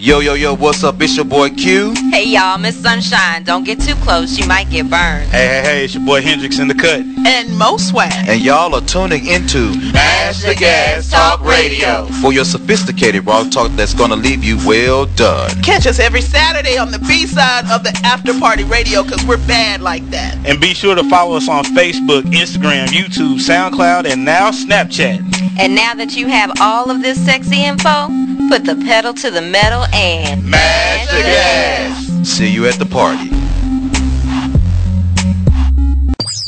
Yo, 0.00 0.20
yo, 0.20 0.34
yo, 0.34 0.54
what's 0.54 0.84
up? 0.84 1.02
It's 1.02 1.16
your 1.16 1.24
boy 1.24 1.50
Q. 1.50 1.92
Hey, 2.12 2.22
y'all, 2.22 2.56
Miss 2.56 2.80
Sunshine. 2.80 3.42
Don't 3.42 3.64
get 3.64 3.80
too 3.80 3.96
close, 3.96 4.38
you 4.38 4.46
might 4.46 4.70
get 4.70 4.88
burned. 4.88 5.28
Hey, 5.30 5.48
hey, 5.48 5.62
hey, 5.64 5.84
it's 5.86 5.94
your 5.94 6.04
boy 6.06 6.22
Hendrix 6.22 6.60
in 6.60 6.68
the 6.68 6.74
cut. 6.74 7.00
And 7.26 7.58
Mo 7.58 7.78
Swag. 7.78 8.28
And 8.28 8.40
y'all 8.40 8.72
are 8.76 8.80
tuning 8.82 9.26
into 9.26 9.74
Mash 9.92 10.42
the 10.42 10.54
Gas 10.54 11.10
Talk 11.10 11.44
Radio. 11.44 12.06
for 12.22 12.32
your 12.32 12.44
sophisticated 12.44 13.26
rock 13.26 13.50
talk 13.50 13.72
that's 13.72 13.92
gonna 13.92 14.14
leave 14.14 14.44
you 14.44 14.56
well 14.64 15.06
done. 15.16 15.50
Catch 15.62 15.88
us 15.88 15.98
every 15.98 16.22
Saturday 16.22 16.78
on 16.78 16.92
the 16.92 17.00
B-side 17.00 17.68
of 17.68 17.82
the 17.82 17.90
After 18.04 18.38
Party 18.38 18.62
Radio 18.62 19.02
because 19.02 19.26
we're 19.26 19.44
bad 19.48 19.80
like 19.80 20.08
that. 20.10 20.36
And 20.46 20.60
be 20.60 20.74
sure 20.74 20.94
to 20.94 21.02
follow 21.10 21.36
us 21.36 21.48
on 21.48 21.64
Facebook, 21.64 22.22
Instagram, 22.22 22.86
YouTube, 22.86 23.40
SoundCloud, 23.40 24.04
and 24.04 24.24
now 24.24 24.52
Snapchat. 24.52 25.24
And 25.58 25.74
now 25.74 25.92
that 25.94 26.14
you 26.14 26.28
have 26.28 26.52
all 26.60 26.88
of 26.88 27.02
this 27.02 27.22
sexy 27.24 27.64
info, 27.64 28.06
put 28.48 28.64
the 28.64 28.76
pedal 28.76 29.12
to 29.12 29.30
the 29.30 29.42
metal 29.42 29.84
and 29.92 30.44
Mash 30.44 31.06
the 31.06 31.22
gas. 31.22 32.28
See 32.28 32.50
you 32.50 32.66
at 32.66 32.74
the 32.74 32.86
party. 32.86 33.28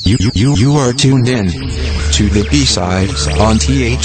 You, 0.09 0.16
you, 0.18 0.30
you, 0.34 0.56
you 0.56 0.73
are 0.76 0.92
tuned 0.92 1.28
in 1.28 1.50
to 1.50 2.28
the 2.28 2.46
B-side 2.50 3.10
on 3.38 3.59
THA 3.59 4.00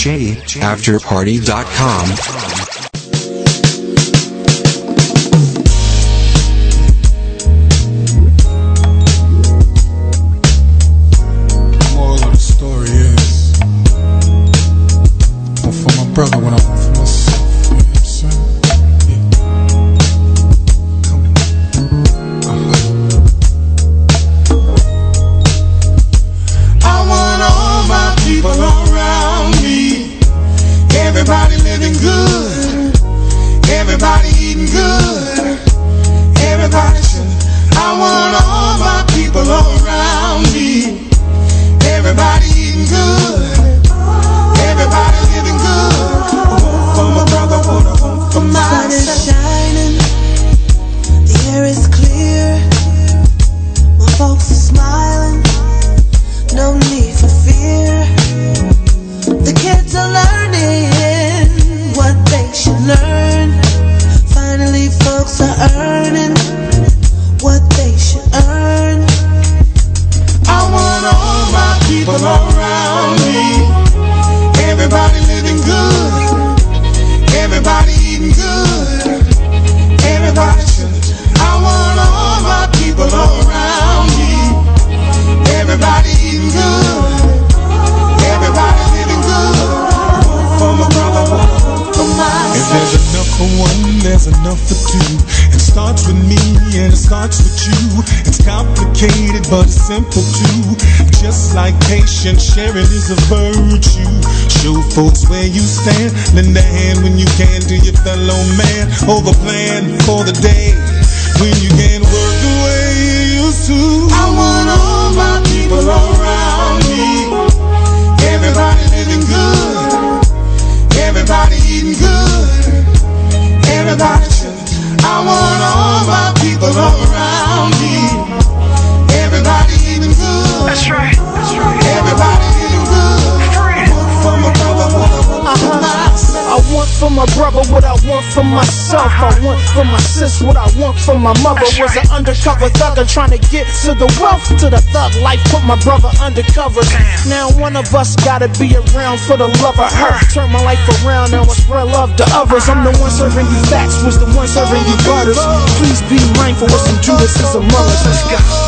what 141.07 141.17
I 141.17 141.21
want 141.21 141.37
for 141.37 141.43
my 141.43 141.43
mother. 141.43 141.65
Was 141.79 141.95
an 141.97 142.07
undercover 142.11 142.69
thugger 142.69 143.07
trying 143.07 143.31
to 143.31 143.41
get 143.49 143.67
to 143.83 143.93
the 143.93 144.07
wealth, 144.19 144.47
to 144.59 144.69
the 144.69 144.81
thug 144.93 145.15
life. 145.21 145.39
Put 145.51 145.63
my 145.65 145.77
brother 145.83 146.09
undercover. 146.21 146.81
Now 147.27 147.51
one 147.59 147.75
of 147.75 147.93
us 147.93 148.15
gotta 148.15 148.47
be 148.59 148.75
around 148.75 149.19
for 149.19 149.37
the 149.37 149.47
love 149.61 149.79
of 149.79 149.91
her. 149.91 150.19
Turn 150.33 150.51
my 150.51 150.63
life 150.63 150.81
around 151.05 151.33
and 151.33 151.45
will 151.45 151.55
spread 151.55 151.87
love 151.87 152.15
to 152.17 152.25
others. 152.33 152.69
I'm 152.69 152.83
the 152.83 152.97
one 152.99 153.11
serving 153.11 153.45
you 153.45 153.61
facts, 153.69 154.03
was 154.03 154.19
the 154.19 154.29
one 154.35 154.47
serving 154.47 154.83
you 154.85 154.97
butters. 155.05 155.39
Please 155.77 156.01
be 156.09 156.19
mindful 156.37 156.67
with 156.67 156.81
some 156.81 157.01
Judas 157.01 157.35
and 157.55 157.67
mothers. 157.71 158.64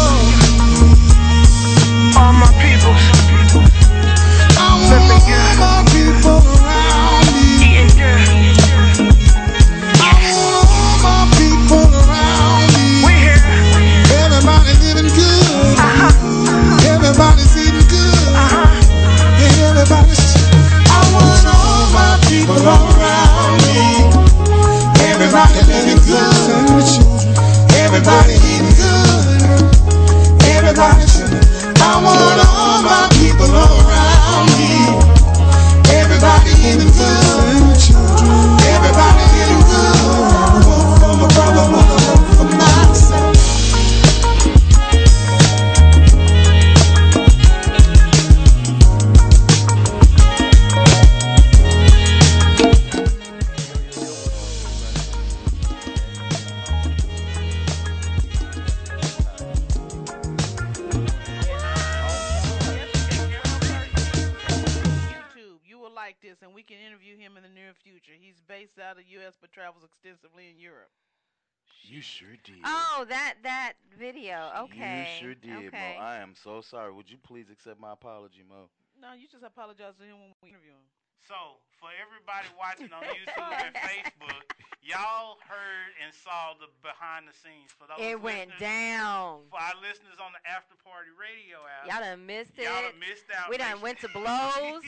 Video. 74.38 74.64
Okay. 74.66 75.08
You 75.20 75.26
sure 75.26 75.36
did, 75.36 75.68
okay. 75.74 75.96
Mo. 75.98 76.04
I 76.04 76.18
am 76.18 76.34
so 76.36 76.62
sorry. 76.62 76.92
Would 76.94 77.10
you 77.10 77.18
please 77.18 77.48
accept 77.52 77.80
my 77.80 77.94
apology, 77.94 78.44
Mo? 78.48 78.70
No, 79.00 79.14
you 79.14 79.28
just 79.28 79.44
apologize 79.44 79.94
to 80.00 80.04
him 80.06 80.18
when 80.20 80.34
we 80.42 80.50
interview 80.50 80.72
him. 80.72 80.86
So, 81.28 81.60
for 81.82 81.90
everybody 82.00 82.48
watching 82.58 82.90
on 82.94 83.04
YouTube 83.20 83.52
and 83.52 83.76
Facebook, 83.76 84.48
y'all 84.82 85.38
heard 85.44 85.92
and 86.02 86.14
saw 86.14 86.54
the 86.56 86.72
behind 86.82 87.28
the 87.28 87.36
scenes. 87.36 87.70
For 87.76 87.84
those 87.86 88.00
It 88.00 88.22
went 88.22 88.52
down. 88.60 89.44
For 89.52 89.60
our 89.60 89.76
listeners 89.82 90.18
on 90.24 90.32
the 90.32 90.42
After 90.50 90.74
Party 90.82 91.12
Radio 91.20 91.60
app, 91.68 91.90
Y'all 91.90 92.00
done 92.00 92.26
missed 92.26 92.56
it. 92.58 92.64
y'all 92.64 92.82
done 92.82 93.00
missed 93.00 93.28
out. 93.36 93.50
We 93.50 93.58
done 93.58 93.82
Make 93.82 93.84
went 93.84 94.00
to 94.02 94.10
blows. 94.16 94.82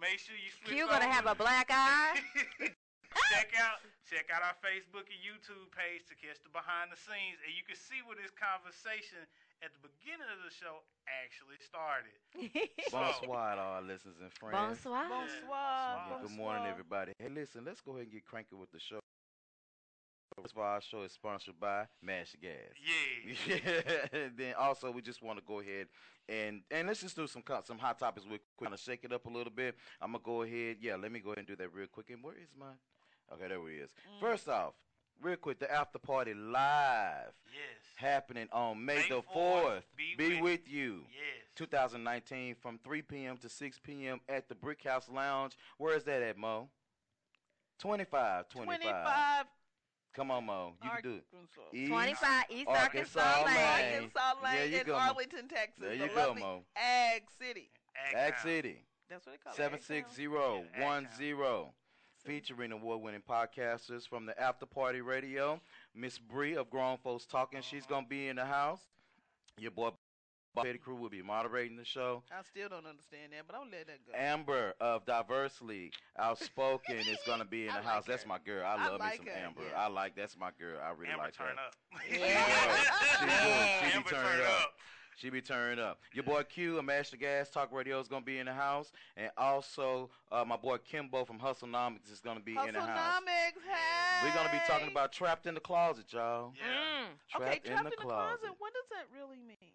Make 0.00 0.20
sure 0.22 0.36
you 0.38 0.52
switch 0.62 0.76
You 0.78 0.86
gonna 0.86 1.10
have 1.10 1.26
a 1.26 1.34
black 1.34 1.68
eye? 1.74 2.20
check 3.34 3.50
out 3.58 3.82
check 4.08 4.32
out 4.32 4.40
our 4.40 4.56
Facebook 4.64 5.04
and 5.12 5.20
YouTube 5.20 5.68
page 5.76 6.08
to 6.08 6.16
catch 6.16 6.40
the 6.40 6.48
behind 6.48 6.88
the 6.88 6.96
scenes, 6.96 7.36
and 7.44 7.52
you 7.52 7.60
can 7.60 7.76
see 7.76 8.00
where 8.08 8.16
this 8.16 8.32
conversation 8.32 9.20
at 9.60 9.68
the 9.76 9.82
beginning 9.84 10.26
of 10.32 10.40
the 10.40 10.48
show 10.48 10.80
actually 11.04 11.60
started. 11.60 12.16
Bonsoir 12.92 13.60
to 13.60 13.62
our 13.62 13.82
listeners 13.84 14.16
and 14.24 14.32
friends. 14.32 14.80
Bonsoir. 14.80 15.12
Bonsoir. 15.12 15.92
Yeah, 16.08 16.24
good 16.24 16.36
morning, 16.36 16.64
everybody. 16.64 17.12
Hey, 17.20 17.28
listen, 17.28 17.68
let's 17.68 17.84
go 17.84 18.00
ahead 18.00 18.08
and 18.08 18.12
get 18.16 18.24
cranky 18.24 18.56
with 18.56 18.72
the 18.72 18.80
show. 18.80 19.00
First 20.36 20.52
of 20.52 20.58
all, 20.58 20.64
our 20.64 20.80
show 20.80 21.02
is 21.02 21.12
sponsored 21.12 21.58
by 21.60 21.84
Mash 22.00 22.36
Gas. 22.40 22.52
Yeah. 22.80 23.34
Yeah. 23.46 24.00
and 24.12 24.32
then 24.36 24.54
also 24.58 24.90
we 24.90 25.02
just 25.02 25.22
want 25.22 25.38
to 25.38 25.44
go 25.44 25.60
ahead 25.60 25.88
and 26.28 26.60
and 26.70 26.86
let's 26.86 27.00
just 27.00 27.16
do 27.16 27.26
some 27.26 27.42
co- 27.42 27.62
some 27.64 27.78
hot 27.78 27.98
topics. 27.98 28.26
We're 28.28 28.38
kind 28.60 28.72
of 28.72 28.78
shake 28.78 29.04
it 29.04 29.12
up 29.12 29.26
a 29.26 29.30
little 29.30 29.52
bit. 29.52 29.74
I'm 30.00 30.12
gonna 30.12 30.22
go 30.22 30.42
ahead. 30.42 30.76
Yeah, 30.80 30.96
let 30.96 31.10
me 31.10 31.20
go 31.20 31.30
ahead 31.30 31.38
and 31.38 31.46
do 31.46 31.56
that 31.56 31.72
real 31.72 31.86
quick. 31.86 32.10
And 32.10 32.22
where 32.22 32.34
is 32.34 32.50
my? 32.58 32.66
Okay, 33.32 33.48
there 33.48 33.68
he 33.68 33.76
is. 33.76 33.90
Mm. 33.90 34.20
First 34.20 34.48
off, 34.48 34.74
real 35.22 35.36
quick, 35.36 35.58
the 35.58 35.72
after 35.72 35.98
party 35.98 36.34
live. 36.34 37.32
Yes. 37.52 37.62
Happening 37.96 38.48
on 38.52 38.84
May, 38.84 38.96
May 38.96 39.08
the 39.08 39.22
4th. 39.34 39.82
Be, 39.96 40.14
Be 40.16 40.34
with, 40.34 40.42
with, 40.42 40.68
you. 40.68 41.06
Yes. 41.08 41.46
2019 41.56 42.54
from 42.54 42.78
3 42.84 43.02
p.m. 43.02 43.36
to 43.38 43.48
6 43.48 43.80
p.m. 43.82 44.20
at 44.28 44.48
the 44.48 44.54
Brick 44.54 44.84
House 44.84 45.08
Lounge. 45.12 45.56
Where 45.78 45.96
is 45.96 46.04
that 46.04 46.22
at, 46.22 46.38
Mo? 46.38 46.68
25. 47.80 48.48
25. 48.48 48.80
25. 48.80 49.46
Come 50.14 50.30
on, 50.30 50.46
Mo. 50.46 50.72
You 50.82 50.90
can 50.90 51.02
do 51.02 51.14
it. 51.16 51.24
East, 51.72 51.90
25 51.90 52.44
East 52.50 52.68
Arkansas, 52.68 53.20
Arkansas 53.20 53.44
Lane. 53.44 53.94
Arkansas 53.94 54.34
Lane 54.42 54.72
yeah, 54.72 54.80
in 54.80 54.86
go, 54.86 54.94
Arlington, 54.94 55.42
Mo. 55.42 55.48
Texas. 55.56 55.80
There 55.80 55.94
you 55.94 56.08
the 56.08 56.14
go, 56.14 56.34
Mo. 56.34 56.62
Ag 56.76 57.22
City. 57.40 57.70
Ag, 58.10 58.16
Ag 58.16 58.34
City. 58.42 58.84
That's 59.08 59.26
what 59.26 59.32
they 59.32 59.38
call 59.38 59.52
it. 59.52 59.56
76010. 59.56 61.72
Featuring 62.24 62.72
award-winning 62.72 63.22
podcasters 63.28 64.06
from 64.06 64.26
the 64.26 64.38
After 64.38 64.66
Party 64.66 65.00
Radio, 65.00 65.60
Miss 65.94 66.18
Bree 66.18 66.56
of 66.56 66.68
Grown 66.68 66.98
Folks 66.98 67.24
Talking. 67.24 67.62
She's 67.62 67.86
gonna 67.86 68.06
be 68.06 68.28
in 68.28 68.36
the 68.36 68.44
house. 68.44 68.80
Your 69.56 69.70
boy 69.70 69.90
Betty 70.54 70.78
Crew 70.78 70.96
will 70.96 71.08
be 71.08 71.22
moderating 71.22 71.76
the 71.76 71.84
show. 71.84 72.22
I 72.30 72.42
still 72.42 72.68
don't 72.68 72.84
understand 72.86 73.32
that, 73.32 73.44
but 73.46 73.54
I'll 73.56 73.62
let 73.70 73.86
that 73.86 74.04
go. 74.04 74.12
Amber 74.18 74.74
of 74.80 75.06
Diversely 75.06 75.90
Outspoken 76.18 76.96
is 76.98 77.18
gonna 77.26 77.44
be 77.46 77.62
in 77.62 77.68
the 77.72 77.74
like 77.74 77.84
house. 77.84 78.04
That's 78.06 78.26
my 78.26 78.38
girl. 78.44 78.66
I 78.66 78.74
I 78.76 78.88
love 78.88 79.00
like 79.00 79.12
me 79.12 79.16
some 79.18 79.26
her, 79.26 79.46
Amber. 79.46 79.60
yeah. 79.70 79.80
I 79.80 79.88
like 79.88 80.16
that's 80.16 80.36
my 80.36 80.50
girl. 80.58 80.78
I 80.84 80.90
really 80.90 81.12
Amber 81.12 81.22
like 81.24 81.34
turn 81.34 81.46
her. 81.46 81.52
up. 81.54 81.74
Yeah. 82.10 83.78
She 83.80 83.86
be 83.86 83.92
Amber 83.94 84.10
turned 84.10 84.22
turn 84.26 84.40
up. 84.42 84.60
up. 84.60 84.72
She 85.18 85.30
be 85.30 85.40
turning 85.40 85.80
up. 85.80 85.98
Your 86.14 86.22
boy 86.22 86.44
Q, 86.44 86.78
a 86.78 86.82
Mash 86.82 87.10
the 87.10 87.16
Gas 87.16 87.50
Talk 87.50 87.72
Radio 87.72 87.98
is 87.98 88.06
gonna 88.06 88.24
be 88.24 88.38
in 88.38 88.46
the 88.46 88.52
house, 88.52 88.92
and 89.16 89.32
also 89.36 90.10
uh, 90.30 90.44
my 90.44 90.56
boy 90.56 90.78
Kimbo 90.78 91.24
from 91.24 91.40
Hustlenomics 91.40 92.12
is 92.12 92.20
gonna 92.20 92.38
be 92.38 92.52
in 92.52 92.74
the 92.74 92.80
house. 92.80 93.14
Hustlenomics, 93.14 93.62
hey. 93.66 94.28
We're 94.28 94.34
gonna 94.34 94.52
be 94.52 94.60
talking 94.68 94.88
about 94.88 95.12
trapped 95.12 95.46
in 95.46 95.54
the 95.54 95.60
closet, 95.60 96.12
y'all. 96.12 96.52
Yeah. 96.54 96.62
Mm. 96.62 97.06
Okay, 97.34 97.44
Trapped 97.50 97.66
trapped 97.66 97.84
in 97.84 97.90
the 97.90 97.96
closet. 97.96 98.50
What 98.58 98.72
does 98.74 98.86
that 98.90 99.06
really 99.12 99.40
mean? 99.40 99.74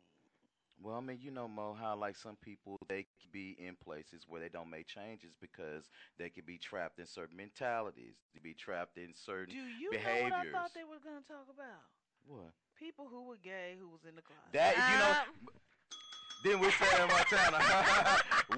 Well, 0.81 0.95
I 0.95 1.01
mean, 1.01 1.19
you 1.21 1.31
know, 1.31 1.49
Mo, 1.49 1.75
how 1.77 1.97
like 1.97 2.15
some 2.15 2.37
people 2.41 2.77
they 2.87 3.03
could 3.03 3.31
be 3.33 3.57
in 3.59 3.75
places 3.75 4.25
where 4.27 4.39
they 4.39 4.49
don't 4.49 4.69
make 4.69 4.87
changes 4.87 5.35
because 5.39 5.89
they 6.17 6.29
could 6.29 6.45
be 6.45 6.57
trapped 6.57 6.99
in 6.99 7.05
certain 7.05 7.35
mentalities. 7.35 8.15
They 8.33 8.39
be 8.41 8.53
trapped 8.53 8.97
in 8.97 9.13
certain 9.13 9.55
Do 9.55 9.59
you 9.59 9.91
know 9.91 10.23
what 10.23 10.33
I 10.33 10.51
thought 10.51 10.73
they 10.73 10.83
were 10.83 11.03
going 11.03 11.21
to 11.21 11.27
talk 11.27 11.47
about? 11.53 11.83
what? 12.27 12.51
People 12.79 13.07
who 13.09 13.23
were 13.23 13.37
gay 13.37 13.75
who 13.79 13.87
was 13.89 14.01
in 14.07 14.15
the 14.15 14.21
closet. 14.21 14.51
That 14.51 14.75
you 14.75 14.99
know. 14.99 15.11
Um, 15.21 15.49
Then 16.43 16.59
we 16.59 16.69
said 16.71 17.01
in 17.01 17.07
Montana. 17.07 17.63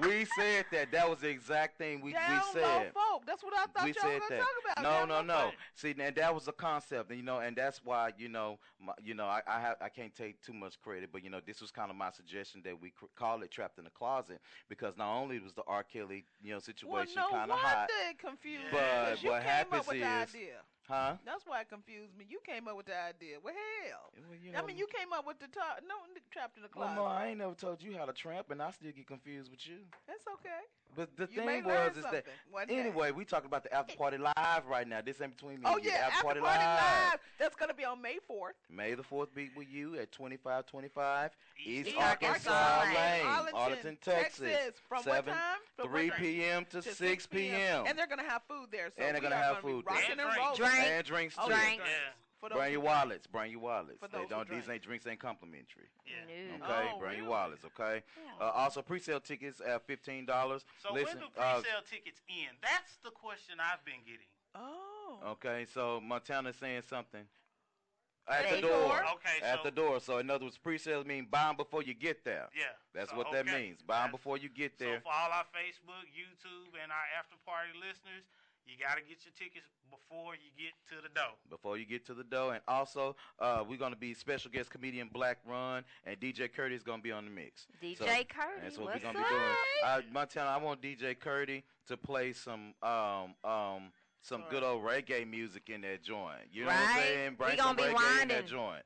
we 0.02 0.24
said 0.36 0.64
that. 0.72 0.90
That 0.90 1.08
was 1.08 1.20
the 1.20 1.28
exact 1.28 1.78
thing 1.78 2.00
we, 2.00 2.12
Down 2.12 2.42
we 2.52 2.60
low 2.60 2.82
folk. 2.92 3.24
That's 3.24 3.44
what 3.44 3.52
I 3.54 3.66
thought 3.66 3.84
we 3.84 3.90
y'all 3.90 4.02
said 4.02 4.04
were 4.14 4.18
going 4.18 4.20
to 4.22 4.28
that. 4.30 4.38
talk 4.38 4.48
about. 4.64 4.82
No, 4.82 4.90
Down 5.14 5.26
no, 5.28 5.34
no. 5.34 5.40
folk. 5.44 5.54
See, 5.76 5.94
and 5.96 6.16
that 6.16 6.34
was 6.34 6.48
a 6.48 6.52
concept, 6.52 7.10
and 7.10 7.18
you 7.20 7.24
know, 7.24 7.38
and 7.38 7.54
that's 7.56 7.80
why 7.84 8.10
you 8.18 8.28
know, 8.28 8.58
my, 8.84 8.92
you 9.04 9.14
know, 9.14 9.26
I 9.26 9.40
I, 9.46 9.60
have, 9.60 9.76
I 9.80 9.88
can't 9.88 10.12
take 10.12 10.42
too 10.42 10.52
much 10.52 10.80
credit, 10.80 11.10
but 11.12 11.22
you 11.22 11.30
know, 11.30 11.38
this 11.46 11.60
was 11.60 11.70
kind 11.70 11.88
of 11.88 11.96
my 11.96 12.10
suggestion 12.10 12.60
that 12.64 12.80
we 12.80 12.90
cr- 12.90 13.04
call 13.14 13.40
it 13.42 13.52
"Trapped 13.52 13.78
in 13.78 13.84
the 13.84 13.90
Closet" 13.90 14.40
because 14.68 14.96
not 14.96 15.14
only 15.16 15.38
was 15.38 15.52
the 15.52 15.62
R. 15.68 15.84
Kelly, 15.84 16.24
you 16.42 16.50
know, 16.50 16.56
Well, 16.56 16.60
situation 16.60 17.14
no 17.14 17.28
kind 17.30 17.44
of 17.44 17.50
wonder 17.50 17.62
hot, 17.68 17.90
it 18.10 18.18
confused 18.18 18.64
me. 18.64 18.68
But 18.72 19.04
'cause 19.10 19.22
you 19.22 19.30
what 19.30 19.42
came 19.42 19.48
happens 19.50 19.80
up 19.82 19.86
with 19.86 20.00
the 20.00 20.06
is- 20.06 20.34
idea. 20.34 20.56
Huh? 20.88 21.14
That's 21.24 21.44
why 21.46 21.60
it 21.62 21.68
confused 21.68 22.16
me. 22.16 22.26
You 22.28 22.40
came 22.44 22.68
up 22.68 22.76
with 22.76 22.86
the 22.86 22.98
idea. 22.98 23.36
Well, 23.42 23.54
hell. 23.54 24.10
Well, 24.28 24.38
you 24.38 24.50
I 24.56 24.64
mean, 24.66 24.76
you 24.76 24.86
came 24.86 25.12
up 25.12 25.26
with 25.26 25.38
the 25.38 25.48
top. 25.48 25.80
No, 25.86 25.94
trapped 26.30 26.56
in 26.56 26.62
the 26.62 26.70
Well, 26.74 26.88
closet. 26.88 27.00
no, 27.00 27.04
I 27.06 27.26
ain't 27.28 27.38
never 27.38 27.54
told 27.54 27.82
you 27.82 27.96
how 27.96 28.04
to 28.04 28.12
tramp, 28.12 28.50
and 28.50 28.60
I 28.62 28.70
still 28.70 28.92
get 28.92 29.06
confused 29.06 29.50
with 29.50 29.66
you. 29.66 29.78
That's 30.06 30.26
okay. 30.40 30.62
But 30.96 31.14
the 31.16 31.28
You 31.30 31.42
thing 31.42 31.64
learn 31.66 31.88
was 31.88 31.96
is 31.98 32.02
that 32.04 32.12
something 32.12 32.22
one 32.50 32.66
day. 32.68 32.78
anyway, 32.78 33.10
we 33.12 33.24
talking 33.26 33.46
about 33.46 33.62
the 33.64 33.72
after 33.74 33.94
party 33.96 34.16
live 34.16 34.66
right 34.66 34.88
now. 34.88 35.00
This 35.02 35.20
ain't 35.20 35.36
between 35.36 35.56
me 35.60 35.62
Oh 35.66 35.76
and 35.76 35.84
yeah, 35.84 35.92
the 35.92 36.04
after 36.04 36.22
party, 36.24 36.40
party 36.40 36.58
live. 36.58 36.80
live. 37.12 37.20
That's 37.38 37.54
gonna 37.54 37.74
be 37.74 37.84
on 37.84 38.00
May 38.00 38.18
fourth. 38.26 38.54
May 38.70 38.94
the 38.94 39.02
fourth 39.02 39.34
be 39.34 39.50
with 39.54 39.68
you 39.68 39.98
at 39.98 40.10
twenty 40.10 40.36
five 40.38 40.64
twenty 40.66 40.88
five 40.88 41.32
East 41.62 41.88
East 41.88 41.98
Arkansas, 41.98 42.50
Arkansas 42.50 42.84
Lane, 42.84 42.94
Lane, 42.94 43.26
Arlington, 43.26 43.54
Arlington, 43.60 43.98
Texas. 44.02 44.56
From 44.88 45.02
Seven, 45.02 45.34
what 45.34 45.38
time? 45.40 45.58
From 45.76 45.88
three 45.90 46.10
p.m. 46.18 46.64
to, 46.70 46.80
To 46.80 46.94
six 46.94 47.26
p.m. 47.26 47.84
And 47.86 47.98
they're 47.98 48.06
gonna 48.06 48.22
have 48.22 48.42
food 48.48 48.68
there. 48.72 48.88
So 48.96 49.02
And 49.04 49.14
they're 49.14 49.22
gonna 49.22 49.36
are 49.36 49.42
have 49.42 49.56
be 49.62 49.68
food 49.68 49.84
there. 49.86 49.94
rocking 49.96 50.12
And 50.12 50.20
and 50.20 50.30
drinks. 50.30 50.58
rolling. 50.58 50.72
Drink. 50.72 50.86
and 50.88 51.06
drinks 51.06 51.34
Oh, 51.38 51.46
too. 51.48 51.52
drinks. 51.54 51.82
Oh, 51.84 51.88
yeah. 51.88 52.12
For 52.46 52.50
those 52.50 52.58
Bring 52.58 52.72
your 52.72 52.80
wallets. 52.82 53.26
Bring 53.26 53.50
your 53.50 53.60
wallets. 53.60 53.98
For 53.98 54.06
They 54.08 54.18
those 54.18 54.24
who 54.24 54.28
don't. 54.30 54.48
These 54.48 54.64
drink. 54.64 54.70
ain't 54.74 54.82
drinks 54.84 55.06
ain't 55.06 55.18
complimentary. 55.20 55.88
Yeah. 56.06 56.58
No. 56.58 56.64
Okay, 56.64 56.90
Oh, 56.94 56.98
bring 57.00 57.18
your 57.18 57.28
wallets. 57.30 57.64
Okay. 57.64 58.02
Uh, 58.40 58.44
also, 58.44 58.82
pre-sale 58.82 59.18
tickets 59.20 59.60
at 59.60 59.84
fifteen 59.86 60.26
dollars. 60.26 60.64
So 60.82 60.92
Listen, 60.94 61.18
when 61.18 61.28
do 61.34 61.40
uh, 61.40 61.54
pre-sale 61.60 61.82
tickets 61.90 62.20
end? 62.30 62.56
That's 62.62 62.98
the 63.02 63.10
question 63.10 63.56
I've 63.58 63.84
been 63.84 64.04
getting. 64.04 64.28
Oh. 64.54 65.18
Okay, 65.32 65.66
so 65.72 66.00
Montana's 66.00 66.56
saying 66.56 66.82
something. 66.88 67.24
At 68.28 68.42
They 68.50 68.56
the 68.60 68.66
door. 68.66 68.88
door. 68.90 69.04
Okay, 69.14 69.38
At 69.42 69.58
so 69.58 69.62
the 69.64 69.70
door. 69.70 70.00
So 70.00 70.18
in 70.18 70.30
other 70.30 70.44
words, 70.46 70.58
pre-sales 70.58 71.06
mean 71.06 71.26
buy 71.30 71.48
'em 71.48 71.56
before 71.56 71.82
you 71.82 71.94
get 71.94 72.24
there. 72.24 72.48
yeah, 72.54 72.74
That's 72.92 73.10
so, 73.10 73.16
what 73.16 73.30
that 73.30 73.46
means. 73.46 73.82
Buy 73.82 73.98
'em 73.98 74.10
That's- 74.10 74.12
before 74.12 74.36
you 74.36 74.48
get 74.48 74.78
there. 74.78 74.96
So 74.98 75.02
for 75.02 75.14
all 75.14 75.30
our 75.30 75.44
Facebook, 75.54 76.06
YouTube, 76.10 76.74
and 76.82 76.90
our 76.90 77.06
after 77.18 77.36
party 77.46 77.70
listeners, 77.78 78.24
you 78.66 78.74
got 78.78 78.96
to 78.96 79.02
get 79.02 79.18
your 79.24 79.32
tickets 79.38 79.66
before 79.90 80.34
you 80.34 80.50
get 80.56 80.72
to 80.88 81.02
the 81.02 81.08
door. 81.14 81.34
before 81.48 81.76
you 81.78 81.84
get 81.86 82.04
to 82.06 82.14
the 82.14 82.24
door. 82.24 82.54
And 82.54 82.62
also, 82.68 83.16
uh, 83.38 83.64
we're 83.68 83.78
gonna 83.78 83.96
be 83.96 84.14
special 84.14 84.50
guest 84.50 84.70
comedian 84.70 85.08
Black 85.12 85.38
Run 85.46 85.84
and 86.04 86.18
DJ 86.18 86.48
Curdy 86.52 86.74
is 86.74 86.82
gonna 86.82 87.02
be 87.02 87.12
on 87.12 87.24
the 87.24 87.30
mix. 87.30 87.66
DJ 87.82 87.98
So, 87.98 88.04
Curdy, 88.06 88.24
That's 88.62 88.78
what 88.78 88.86
what's 88.88 89.04
we're 89.04 89.12
gonna 89.12 89.24
be 89.24 89.28
doing. 89.28 89.42
up? 89.42 89.56
Uh, 89.84 90.00
Montana, 90.12 90.50
I 90.50 90.56
want 90.58 90.80
DJ 90.82 91.14
Curdy 91.18 91.62
to 91.86 91.96
play 91.96 92.32
some 92.32 92.74
um 92.82 93.34
um 93.44 93.92
some 94.22 94.42
Alright. 94.42 94.50
good 94.50 94.62
old 94.64 94.82
reggae 94.82 95.28
music 95.28 95.70
in 95.70 95.82
that 95.82 96.02
joint. 96.02 96.40
You 96.52 96.62
know 96.62 96.68
what 96.68 96.76
I'm 96.76 96.86
Right. 96.96 97.02
saying? 97.04 97.30
We 97.30 97.36
Bring 97.36 97.56
gonna 97.56 97.68
some 97.68 97.76
be 97.76 97.82
reggae 97.82 97.88
in 97.88 97.94
winding. 97.94 98.28
that 98.28 98.46
joint. 98.46 98.82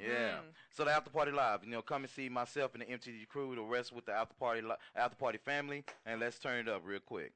Yeah. 0.00 0.38
Mhm. 0.38 0.42
So 0.70 0.84
the 0.84 0.92
after 0.92 1.10
party 1.10 1.32
live, 1.32 1.64
you 1.64 1.70
know, 1.70 1.82
come 1.82 2.02
and 2.04 2.10
see 2.10 2.28
myself 2.28 2.74
and 2.74 2.82
the 2.82 2.86
MTG 2.86 3.26
crew, 3.26 3.54
the 3.56 3.62
rest 3.62 3.90
with 3.92 4.04
the 4.06 4.12
after 4.12 4.34
party 4.34 4.60
li- 4.60 4.76
after 4.94 5.16
party 5.16 5.38
family, 5.38 5.84
and 6.06 6.20
let's 6.20 6.38
turn 6.38 6.60
it 6.60 6.68
up 6.68 6.82
real 6.84 7.00
quick. 7.00 7.32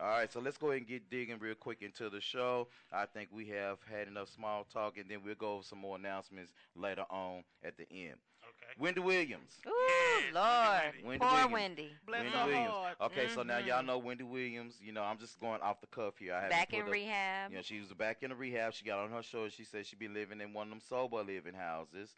All 0.00 0.06
right, 0.08 0.32
so 0.32 0.38
let's 0.40 0.56
go 0.56 0.68
ahead 0.68 0.78
and 0.82 0.86
get 0.88 1.10
digging 1.10 1.38
real 1.40 1.56
quick 1.56 1.82
into 1.82 2.08
the 2.08 2.20
show. 2.20 2.68
I 2.92 3.06
think 3.06 3.30
we 3.32 3.46
have 3.48 3.78
had 3.92 4.06
enough 4.06 4.28
small 4.28 4.64
talk, 4.72 4.96
and 4.96 5.06
then 5.10 5.18
we'll 5.24 5.34
go 5.34 5.54
over 5.54 5.64
some 5.64 5.80
more 5.80 5.96
announcements 5.96 6.52
later 6.76 7.04
on 7.10 7.42
at 7.64 7.76
the 7.76 7.84
end. 7.90 8.14
Okay. 8.44 8.72
Wendy 8.78 9.00
Williams. 9.00 9.58
Ooh, 9.66 9.72
Yes, 10.20 10.34
Lord. 10.34 10.94
Wendy 11.04 11.08
Wendy 11.08 11.18
Poor 11.24 11.30
Williams. 11.32 11.52
Wendy. 11.52 11.90
Bless 12.06 12.22
Wendy 12.22 12.38
her 12.38 12.46
Williams. 12.46 12.70
heart. 12.70 12.96
Okay, 13.00 13.28
so 13.28 13.42
now 13.42 13.58
y'all 13.58 13.82
Mhm. 13.82 13.86
know 13.86 13.98
Wendy 13.98 14.24
Williams. 14.24 14.80
You 14.80 14.92
know, 14.92 15.02
I'm 15.02 15.18
just 15.18 15.38
going 15.40 15.60
off 15.62 15.80
the 15.80 15.86
cuff 15.88 16.16
here. 16.18 16.32
I 16.34 16.42
haven't 16.42 16.50
Back 16.50 16.72
in 16.72 16.82
up- 16.82 16.88
rehab. 16.90 17.50
You 17.50 17.56
know, 17.56 17.62
she 17.62 17.80
was 17.80 17.92
back 17.94 18.22
in 18.22 18.30
the 18.30 18.36
rehab. 18.36 18.74
She 18.74 18.84
got 18.84 19.00
on 19.00 19.10
her 19.10 19.22
show. 19.22 19.44
And 19.44 19.52
she 19.52 19.64
said 19.64 19.84
she'd 19.86 19.98
be 19.98 20.08
living 20.08 20.40
in 20.40 20.52
one 20.52 20.68
of 20.68 20.70
them 20.70 20.80
sober 20.80 21.22
living 21.24 21.54
houses, 21.54 22.14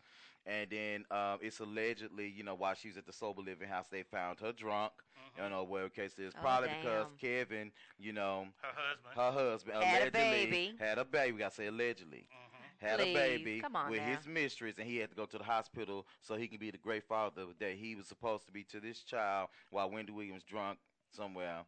and 0.46 0.70
then 0.70 1.04
um, 1.10 1.38
it's 1.42 1.60
allegedly, 1.60 2.28
you 2.28 2.42
know, 2.42 2.54
while 2.54 2.74
she 2.74 2.88
was 2.88 2.96
at 2.96 3.06
the 3.06 3.12
sober 3.12 3.42
living 3.42 3.68
house, 3.68 3.86
they 3.90 4.02
found 4.02 4.40
her 4.40 4.52
drunk. 4.52 4.92
Mhm. 5.16 5.44
You 5.44 5.50
know, 5.50 5.64
well, 5.64 5.88
case 5.88 6.18
is 6.18 6.34
Oh, 6.36 6.40
probably 6.40 6.68
because. 6.68 7.06
Kevin, 7.18 7.72
you 7.98 8.12
know, 8.12 8.46
Her 8.62 8.72
husband. 8.72 9.14
her 9.14 9.30
husband 9.32 9.76
Had 9.82 10.02
a 10.02 10.10
allegedly 10.10 10.10
baby. 10.10 10.76
had 10.78 10.98
a 10.98 11.04
baby. 11.04 11.32
We 11.32 11.38
gotta 11.38 11.54
say 11.54 11.66
allegedly 11.66 12.26
Mhm. 12.30 12.76
had 12.78 12.98
Please, 12.98 13.10
a 13.10 13.14
baby 13.14 13.62
with 13.86 14.00
now. 14.00 14.06
his 14.16 14.26
mistress, 14.26 14.76
and 14.78 14.86
he 14.88 14.96
had 14.96 15.10
to 15.10 15.16
go 15.16 15.26
to 15.26 15.38
the 15.38 15.44
hospital 15.44 16.06
so 16.20 16.36
he 16.36 16.48
can 16.48 16.58
be 16.58 16.70
the 16.70 16.78
great 16.78 17.04
father 17.04 17.46
that 17.58 17.74
he 17.76 17.94
was 17.94 18.06
supposed 18.06 18.46
to 18.46 18.52
be 18.52 18.64
to 18.64 18.80
this 18.80 19.02
child 19.02 19.50
while 19.70 19.90
Wendy 19.90 20.12
Williams 20.12 20.44
drunk 20.44 20.78
somewhere, 21.10 21.64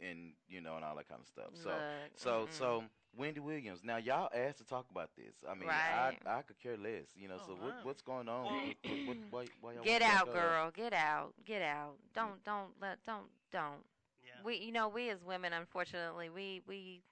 and 0.00 0.34
you 0.48 0.60
know, 0.60 0.76
and 0.76 0.84
all 0.84 0.96
that 0.96 1.08
kind 1.08 1.20
of 1.20 1.26
stuff. 1.28 1.50
So, 1.54 1.70
Look, 1.70 1.80
so, 2.16 2.46
mm-mm. 2.46 2.52
so 2.52 2.84
Wendy 3.18 3.40
Williams. 3.40 3.80
Now 3.82 3.96
y'all 3.96 4.30
asked 4.32 4.58
to 4.58 4.64
talk 4.64 4.86
about 4.90 5.10
this. 5.16 5.34
I 5.48 5.54
mean, 5.54 5.68
Right. 5.68 6.16
I 6.24 6.38
I 6.38 6.42
could 6.42 6.58
care 6.60 6.76
less. 6.76 7.08
You 7.16 7.28
know, 7.28 7.38
Oh, 7.42 7.46
so 7.46 7.54
wow. 7.54 7.60
what 7.66 7.84
what's 7.84 8.02
going 8.02 8.28
on? 8.28 8.44
Well- 8.44 8.54
What- 8.66 8.76
what- 9.08 9.16
what- 9.32 9.48
why, 9.62 9.74
why 9.74 9.84
Get 9.84 10.02
out, 10.02 10.26
back 10.26 10.34
up? 10.36 10.40
girl. 10.40 10.70
Get 10.70 10.92
out. 10.92 11.34
Get 11.44 11.62
out. 11.62 11.98
Don't 12.14 12.42
don't 12.44 12.70
let 12.80 13.04
don't 13.04 13.28
don't. 13.50 13.84
Yeah. 14.24 14.40
We 14.44 14.56
you 14.56 14.72
know 14.72 14.88
we 14.88 15.10
as 15.10 15.22
women 15.24 15.52
unfortunately 15.52 16.30
we 16.30 16.62
we 16.66 17.02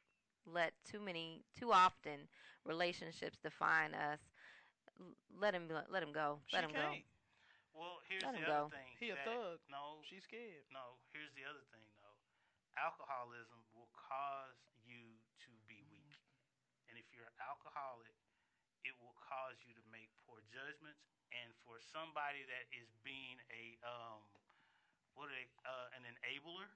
let 0.47 0.73
too 0.85 1.01
many 1.01 1.45
too 1.59 1.73
often 1.73 2.29
relationships 2.65 3.39
define 3.43 3.95
us. 3.95 4.21
Let 5.39 5.55
him 5.55 5.69
let 5.91 6.03
him 6.03 6.13
go. 6.13 6.41
She 6.47 6.57
Let 6.57 6.65
him 6.65 6.73
go. 6.73 6.81
can't. 6.81 7.05
Well, 7.75 8.01
here's 8.09 8.23
Let 8.23 8.33
the 8.33 8.39
him 8.39 8.45
other 8.51 8.63
go. 8.63 8.69
thing. 8.71 8.97
He 8.99 9.11
a 9.11 9.17
thug. 9.17 9.61
No, 9.69 10.01
She's 10.09 10.23
scared. 10.25 10.65
no. 10.73 10.97
Here's 11.13 11.35
the 11.35 11.45
other 11.45 11.61
thing, 11.69 11.85
though. 12.01 12.17
Alcoholism 12.81 13.59
will 13.75 13.91
cause 13.93 14.57
you 14.87 15.21
to 15.45 15.51
be 15.69 15.85
you're 17.13 17.33
alcoholic, 17.77 18.17
it 18.89 18.95
will 19.01 19.15
cause 19.21 19.61
you 19.69 19.77
to 19.77 19.85
make 19.93 20.09
poor 20.25 20.41
judgments. 20.49 21.05
And 21.35 21.53
for 21.67 21.77
somebody 21.83 22.47
that 22.49 22.65
is 22.73 22.89
being 23.05 23.37
a 23.53 23.77
um, 23.85 24.25
what 25.19 25.29
are 25.29 25.37
they, 25.37 25.49
uh, 25.69 25.89
an 25.97 26.05
enabler, 26.09 26.69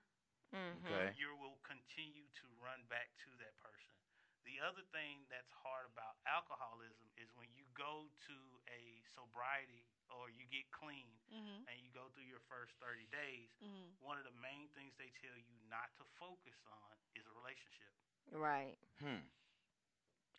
Mm-hmm. 0.51 0.83
Okay. 0.91 1.15
you 1.15 1.31
will 1.39 1.63
continue 1.63 2.27
to 2.43 2.47
run 2.59 2.83
back 2.91 3.07
to 3.23 3.31
that 3.39 3.55
person. 3.63 3.95
The 4.43 4.59
other 4.59 4.83
thing 4.91 5.23
that's 5.31 5.53
hard 5.63 5.87
about 5.87 6.19
alcoholism 6.27 7.07
is 7.15 7.31
when 7.39 7.47
you 7.55 7.63
go 7.79 8.11
to 8.27 8.39
a 8.67 8.99
sobriety 9.15 9.87
or 10.11 10.27
you 10.27 10.43
get 10.51 10.67
clean 10.75 11.07
Mm-hmm. 11.31 11.71
and 11.71 11.79
you 11.79 11.95
go 11.95 12.11
through 12.13 12.27
your 12.27 12.43
first 12.51 12.75
30 12.83 13.07
days, 13.15 13.55
Mm-hmm. 13.63 13.95
one 14.03 14.19
of 14.19 14.27
the 14.27 14.35
main 14.43 14.67
things 14.75 14.99
they 14.99 15.15
tell 15.23 15.39
you 15.39 15.55
not 15.71 15.95
to 16.03 16.05
focus 16.19 16.59
on 16.67 16.95
is 17.15 17.23
a 17.31 17.35
relationship. 17.39 17.95
Right. 18.35 18.75
Hmm. 18.99 19.23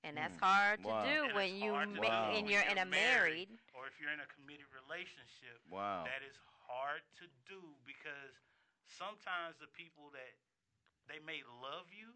And 0.04 0.18
that's 0.18 0.36
Mm. 0.36 0.42
hard 0.42 0.84
to 0.84 0.92
Wow. 0.92 1.04
do 1.04 1.30
And 1.30 1.34
when 1.34 1.56
you 1.56 1.74
hard 1.74 1.90
to 1.94 2.00
ma- 2.00 2.08
do 2.10 2.38
and 2.38 2.48
when 2.48 2.50
you're 2.50 2.62
you're 2.62 2.72
in 2.72 2.78
a 2.78 2.86
married. 2.86 2.86
married. 2.86 3.50
Or 3.74 3.88
if 3.88 4.00
you're 4.00 4.12
in 4.14 4.20
a 4.20 4.28
committed 4.30 4.68
relationship, 4.74 5.62
Wow. 5.70 6.06
that 6.06 6.22
is 6.26 6.36
hard 6.68 7.02
to 7.22 7.26
do 7.48 7.62
because 7.86 8.34
sometimes 8.86 9.58
the 9.60 9.68
people 9.72 10.10
that 10.14 10.34
they 11.08 11.20
may 11.20 11.42
love 11.44 11.90
you, 11.94 12.16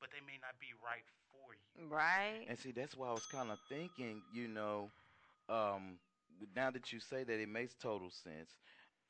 but 0.00 0.10
they 0.10 0.20
may 0.22 0.38
not 0.40 0.58
be 0.60 0.72
right 0.82 1.06
for 1.30 1.54
you. 1.54 1.74
Right. 1.88 2.44
And 2.48 2.58
see, 2.58 2.72
that's 2.72 2.96
why 2.96 3.08
I 3.08 3.12
was 3.12 3.26
kind 3.26 3.50
of 3.50 3.58
thinking, 3.68 4.22
you 4.30 4.48
know, 4.48 4.90
um, 5.48 5.98
now 6.54 6.70
that 6.70 6.92
you 6.92 7.00
say 7.00 7.24
that, 7.24 7.40
it 7.40 7.48
makes 7.48 7.74
total 7.74 8.10
sense. 8.10 8.56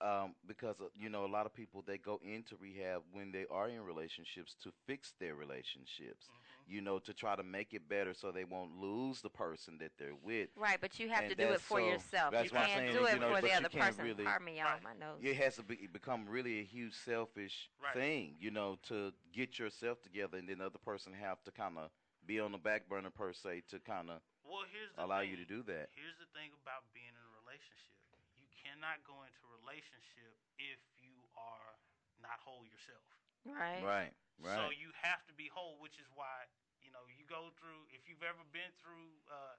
Um, 0.01 0.35
because 0.47 0.81
uh, 0.81 0.87
you 0.95 1.09
know, 1.09 1.25
a 1.25 1.29
lot 1.33 1.47
of 1.47 1.55
people 1.55 1.83
they 1.87 1.99
go 1.99 2.21
into 2.23 2.57
rehab 2.57 3.03
when 3.13 3.33
they 3.33 3.47
are 3.51 3.69
in 3.69 3.81
relationships 3.83 4.55
to 4.63 4.71
fix 4.87 5.15
their 5.21 5.35
relationships. 5.35 6.31
Mm-hmm. 6.31 6.50
You 6.71 6.81
know, 6.81 7.01
to 7.01 7.13
try 7.13 7.35
to 7.35 7.43
make 7.43 7.75
it 7.75 7.89
better 7.89 8.15
so 8.15 8.31
they 8.31 8.45
won't 8.45 8.79
lose 8.81 9.21
the 9.21 9.29
person 9.29 9.77
that 9.81 9.91
they're 9.99 10.15
with. 10.23 10.51
Right, 10.57 10.79
but 10.81 11.01
you 11.01 11.09
have 11.11 11.25
And 11.27 11.31
to 11.31 11.35
do 11.35 11.51
it 11.51 11.61
for 11.61 11.81
so- 11.81 11.87
yourself. 11.89 12.31
that's 12.31 12.47
you 12.53 12.55
what 12.55 12.63
I'm 12.63 12.69
can't 12.71 12.81
saying, 12.87 12.93
do 12.95 13.01
you 13.01 13.07
it 13.09 13.21
know, 13.21 13.35
for 13.35 13.41
the 13.43 13.53
other 13.53 13.69
person. 13.69 14.05
really- 14.05 14.23
Pardon 14.25 14.45
me, 14.47 14.59
y'all. 14.59 14.79
Right. 14.79 14.83
My 14.85 14.95
nose. 14.95 15.19
It 15.21 15.35
has 15.35 15.57
to 15.57 15.65
be 15.65 15.89
become 15.91 16.29
really 16.31 16.61
a 16.61 16.63
huge 16.63 16.95
selfish 16.95 17.69
Right. 17.83 17.93
thing, 17.95 18.37
you 18.39 18.53
know, 18.53 18.79
to 18.87 19.13
get 19.33 19.59
yourself 19.59 20.01
together, 20.01 20.39
and 20.39 20.49
then 20.49 20.59
the 20.59 20.67
other 20.67 20.79
person 20.79 21.13
have 21.13 21.43
to 21.43 21.51
kind 21.51 21.77
of 21.77 21.91
be 22.25 22.39
on 22.39 22.53
the 22.53 22.59
back 22.63 22.89
burner 22.89 23.11
per 23.11 23.33
se 23.33 23.63
to 23.75 23.81
kind 23.81 24.09
of 24.09 24.23
Well, 24.45 24.63
here's 24.71 24.95
the 24.95 25.05
allow 25.05 25.21
thing. 25.27 25.31
you 25.31 25.37
to 25.39 25.45
do 25.45 25.63
that. 25.65 25.91
Here's 25.99 26.19
the 26.23 26.27
thing 26.39 26.53
about 26.63 26.85
being 26.95 27.09
in 27.11 27.17
a 27.17 27.35
relationship. 27.43 27.99
You 28.39 28.47
cannot 28.63 29.03
go 29.03 29.25
into 29.27 29.41
a 29.43 29.51
relationship 29.59 30.39
if 30.59 30.79
you 31.03 31.19
are 31.37 31.75
not 32.23 32.39
whole 32.45 32.65
yourself. 32.65 33.03
Right. 33.45 33.83
Right, 33.83 34.13
right. 34.45 34.57
So 34.57 34.73
you 34.73 34.91
have 35.03 35.23
to 35.29 35.35
be 35.35 35.49
whole, 35.53 35.79
which 35.81 35.99
is 36.01 36.09
why 36.15 36.49
you 36.83 36.91
know 36.93 37.05
you 37.11 37.25
go 37.29 37.53
through. 37.61 37.87
If 37.93 38.09
you've 38.09 38.25
ever 38.25 38.43
been 38.53 38.73
through 38.81 39.11
uh, 39.31 39.57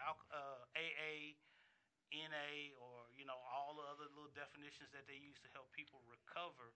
al- 0.00 0.28
uh, 0.32 0.60
AA, 0.76 1.36
NA, 2.12 2.72
or 2.78 3.08
you 3.16 3.24
know 3.28 3.38
all 3.50 3.76
the 3.76 3.86
other 3.86 4.08
little 4.12 4.32
definitions 4.34 4.90
that 4.94 5.06
they 5.08 5.18
use 5.20 5.38
to 5.44 5.50
help 5.52 5.70
people 5.74 6.02
recover, 6.08 6.72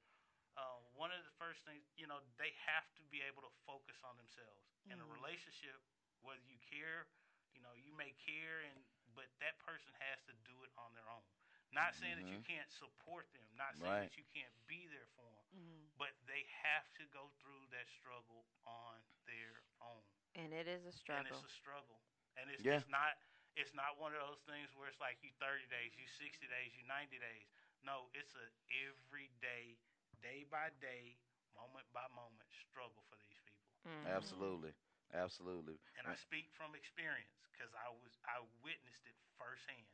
uh, 0.59 0.81
one 0.97 1.13
of 1.15 1.21
the 1.25 1.35
first 1.41 1.63
things 1.65 1.85
you 1.97 2.07
know 2.09 2.21
they 2.41 2.53
have 2.69 2.87
to 2.99 3.05
be 3.13 3.23
able 3.25 3.43
to 3.45 3.53
focus 3.69 3.99
on 4.05 4.17
themselves. 4.19 4.65
In 4.91 5.01
a 5.01 5.07
Mhm. 5.07 5.13
relationship, 5.13 5.79
whether 6.25 6.43
you 6.45 6.59
care, 6.65 7.09
you 7.55 7.61
know 7.63 7.73
you 7.77 7.93
may 7.97 8.13
care, 8.21 8.65
and 8.67 8.79
but 9.15 9.29
that 9.45 9.59
person 9.63 9.93
has 10.03 10.21
to 10.29 10.35
do 10.49 10.57
it 10.65 10.73
on 10.81 10.93
their 10.97 11.09
own. 11.11 11.27
Not 11.73 11.97
saying 11.97 12.17
that 12.21 12.29
you 12.29 12.39
Mhm. 12.39 12.45
can't 12.47 12.71
support 12.71 13.33
them. 13.33 13.45
Not 13.57 13.77
saying 13.81 13.91
Right. 13.91 14.09
that 14.09 14.17
you 14.17 14.25
can't 14.31 14.53
be 14.69 14.87
there 14.89 15.09
for 15.17 15.27
them 15.27 15.49
Mm-hmm. 15.57 15.85
but 15.99 16.13
they 16.27 16.45
have 16.65 16.89
to 16.99 17.05
go 17.13 17.31
through 17.41 17.67
that 17.71 17.87
struggle 17.89 18.47
on 18.67 19.03
their 19.27 19.63
own. 19.81 20.03
And 20.35 20.53
it 20.53 20.67
is 20.67 20.85
a 20.85 20.93
struggle. 20.93 21.21
And 21.21 21.29
it's 21.29 21.45
a 21.45 21.53
struggle. 21.53 22.01
And 22.37 22.51
it's, 22.51 22.65
Yeah. 22.65 22.77
it's 22.79 22.89
not 22.89 23.17
it's 23.55 23.75
not 23.77 24.01
one 24.01 24.17
of 24.17 24.21
those 24.25 24.41
things 24.49 24.73
where 24.75 24.89
it's 24.89 24.99
like 24.99 25.21
you 25.21 25.31
30 25.37 25.67
days, 25.69 25.93
you 25.95 26.07
60 26.09 26.49
days, 26.49 26.73
you 26.73 26.83
90 26.89 27.19
days. 27.21 27.45
No, 27.85 28.09
it's 28.17 28.33
a 28.35 28.47
everyday, 28.89 29.77
day 30.25 30.45
by 30.49 30.71
day, 30.81 31.21
moment 31.53 31.85
by 31.93 32.09
moment 32.17 32.49
struggle 32.49 33.05
for 33.13 33.17
these 33.21 33.37
people. 33.45 33.69
Mhm. 33.85 34.07
Absolutely, 34.09 34.73
absolutely. 35.13 35.79
And 35.99 36.07
I 36.09 36.15
speak 36.17 36.51
from 36.53 36.75
experience 36.75 37.37
because 37.43 37.73
I 37.75 37.91
was 37.91 38.17
I 38.25 38.41
witnessed 38.65 39.05
it 39.07 39.17
firsthand 39.37 39.87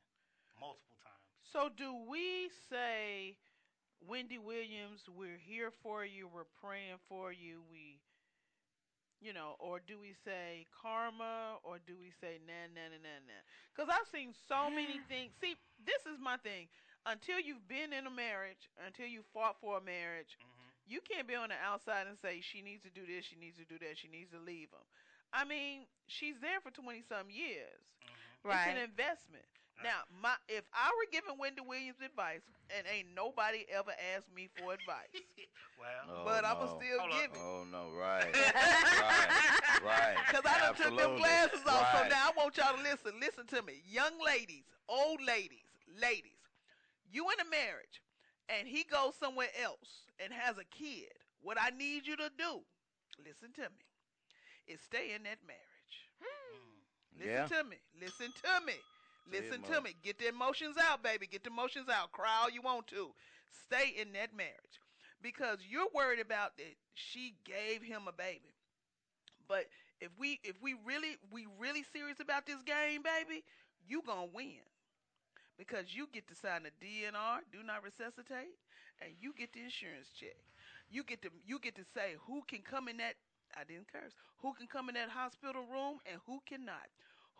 multiple 0.60 0.96
times. 1.02 1.26
So 1.42 1.68
do 1.68 1.94
we 2.08 2.50
say, 2.70 3.36
Wendy 4.00 4.38
Williams, 4.38 5.08
we're 5.08 5.38
here 5.38 5.70
for 5.82 6.04
you, 6.04 6.28
we're 6.28 6.44
praying 6.60 6.98
for 7.08 7.32
you, 7.32 7.62
we, 7.70 8.00
you 9.20 9.32
know, 9.32 9.56
or 9.58 9.80
do 9.80 9.98
we 9.98 10.14
say 10.24 10.66
karma, 10.82 11.56
or 11.64 11.78
do 11.86 11.94
we 11.98 12.10
say 12.20 12.38
na 12.46 12.68
na 12.74 12.88
na 12.90 12.98
na 13.02 13.16
na? 13.26 13.38
Because 13.74 13.90
I've 13.90 14.08
seen 14.12 14.32
so 14.48 14.70
many 14.70 15.00
things. 15.08 15.32
See, 15.40 15.54
this 15.84 16.06
is 16.06 16.20
my 16.20 16.36
thing. 16.38 16.68
Until 17.06 17.40
you've 17.40 17.66
been 17.68 17.92
in 17.92 18.06
a 18.06 18.10
marriage, 18.12 18.70
until 18.84 19.06
you 19.06 19.22
fought 19.32 19.56
for 19.60 19.78
a 19.78 19.82
marriage, 19.82 20.36
hmm 20.40 20.70
you 20.86 21.00
can't 21.00 21.26
be 21.28 21.34
on 21.34 21.50
the 21.50 21.58
outside 21.60 22.06
and 22.08 22.18
say 22.18 22.40
she 22.42 22.62
needs 22.62 22.82
to 22.84 22.90
do 22.90 23.06
this, 23.06 23.24
she 23.26 23.36
needs 23.36 23.58
to 23.58 23.66
do 23.66 23.78
that, 23.80 23.98
she 23.98 24.08
needs 24.08 24.30
to 24.32 24.38
leave 24.40 24.70
him. 24.70 24.86
I 25.32 25.44
mean, 25.44 25.86
she's 26.06 26.38
there 26.40 26.60
for 26.62 26.70
twenty 26.70 27.02
some 27.06 27.30
years. 27.30 27.82
hmm 28.02 28.48
It's 28.50 28.66
Right. 28.66 28.66
an 28.66 28.76
investment. 28.78 29.48
Right. 29.78 29.84
Now, 29.84 30.00
my 30.22 30.34
if 30.48 30.64
I 30.74 30.90
were 30.96 31.08
giving 31.12 31.38
Wendy 31.38 31.62
Williams 31.62 32.00
advice, 32.04 32.42
and 32.76 32.86
ain't 32.86 33.08
nobody 33.14 33.64
ever 33.72 33.92
asked 34.14 34.32
me 34.34 34.48
for 34.56 34.72
advice, 34.72 35.12
Well, 35.78 36.08
Oh, 36.08 36.24
but 36.24 36.44
I'ma 36.44 36.66
no. 36.66 36.66
still 36.66 36.98
Hold 36.98 37.12
up. 37.12 37.16
give 37.22 37.30
it. 37.34 37.40
Oh 37.40 37.64
no, 37.70 37.90
right, 37.92 38.34
right, 38.90 39.32
right. 39.82 40.26
Cause 40.28 40.42
I 40.44 40.58
done 40.58 40.74
took 40.74 40.96
them 40.96 41.12
Absolutely. 41.12 41.22
glasses 41.22 41.66
off, 41.68 41.88
so 41.90 42.02
now 42.02 42.28
I 42.28 42.32
want 42.36 42.56
y'all 42.56 42.76
to 42.76 42.82
listen. 42.82 43.20
Listen 43.20 43.46
to 43.46 43.62
me, 43.62 43.82
young 43.86 44.18
ladies, 44.24 44.64
old 44.88 45.20
ladies, 45.22 45.68
ladies. 46.00 46.32
You 47.10 47.26
in 47.30 47.46
a 47.46 47.50
marriage, 47.50 48.02
and 48.48 48.68
he 48.68 48.84
goes 48.84 49.14
somewhere 49.16 49.50
else 49.62 50.06
and 50.18 50.32
has 50.32 50.58
a 50.58 50.64
kid. 50.64 51.12
What 51.40 51.58
I 51.60 51.70
need 51.70 52.06
you 52.06 52.16
to 52.16 52.30
do, 52.36 52.60
listen 53.24 53.52
to 53.54 53.62
me, 53.62 53.86
is 54.66 54.80
stay 54.80 55.14
in 55.14 55.22
that 55.24 55.38
marriage. 55.46 56.10
mm, 56.22 57.18
Listen 57.18 57.44
Yeah. 57.44 57.46
to 57.46 57.64
me. 57.64 57.76
Listen 58.00 58.32
to 58.32 58.60
me. 58.66 58.74
Listen 59.30 59.62
to 59.62 59.80
me. 59.80 59.94
Get 60.02 60.18
the 60.18 60.28
emotions 60.28 60.76
out, 60.80 61.02
baby. 61.02 61.26
Get 61.26 61.44
the 61.44 61.50
emotions 61.50 61.88
out. 61.88 62.12
Cry 62.12 62.30
all 62.42 62.50
you 62.50 62.62
want 62.62 62.86
to. 62.88 63.10
Stay 63.66 63.94
in 64.00 64.12
that 64.12 64.34
marriage. 64.36 64.80
Because 65.22 65.58
you're 65.68 65.88
worried 65.94 66.20
about 66.20 66.56
that 66.58 66.76
she 66.94 67.34
gave 67.44 67.82
him 67.82 68.02
a 68.08 68.12
baby. 68.12 68.54
But 69.48 69.66
if 70.00 70.10
we 70.18 70.40
if 70.44 70.54
we 70.62 70.74
really 70.84 71.16
we 71.32 71.46
really 71.58 71.84
serious 71.92 72.20
about 72.20 72.46
this 72.46 72.62
game, 72.62 73.02
baby, 73.02 73.42
you 73.86 74.02
gonna 74.06 74.28
win. 74.32 74.62
Because 75.58 75.90
you 75.90 76.08
get 76.12 76.28
to 76.28 76.36
sign 76.36 76.62
the 76.62 76.70
DNR, 76.78 77.40
do 77.50 77.64
not 77.66 77.82
resuscitate, 77.82 78.54
and 79.02 79.10
you 79.20 79.34
get 79.36 79.52
the 79.52 79.60
insurance 79.60 80.08
check. 80.14 80.36
You 80.90 81.02
get 81.02 81.22
to 81.22 81.30
you 81.44 81.58
get 81.58 81.74
to 81.76 81.84
say 81.94 82.14
who 82.26 82.42
can 82.46 82.62
come 82.62 82.86
in 82.88 82.98
that 82.98 83.14
I 83.56 83.64
didn't 83.64 83.90
curse. 83.90 84.12
Who 84.42 84.52
can 84.54 84.68
come 84.68 84.88
in 84.88 84.94
that 84.94 85.08
hospital 85.10 85.64
room 85.66 85.98
and 86.06 86.20
who 86.26 86.40
cannot. 86.46 86.86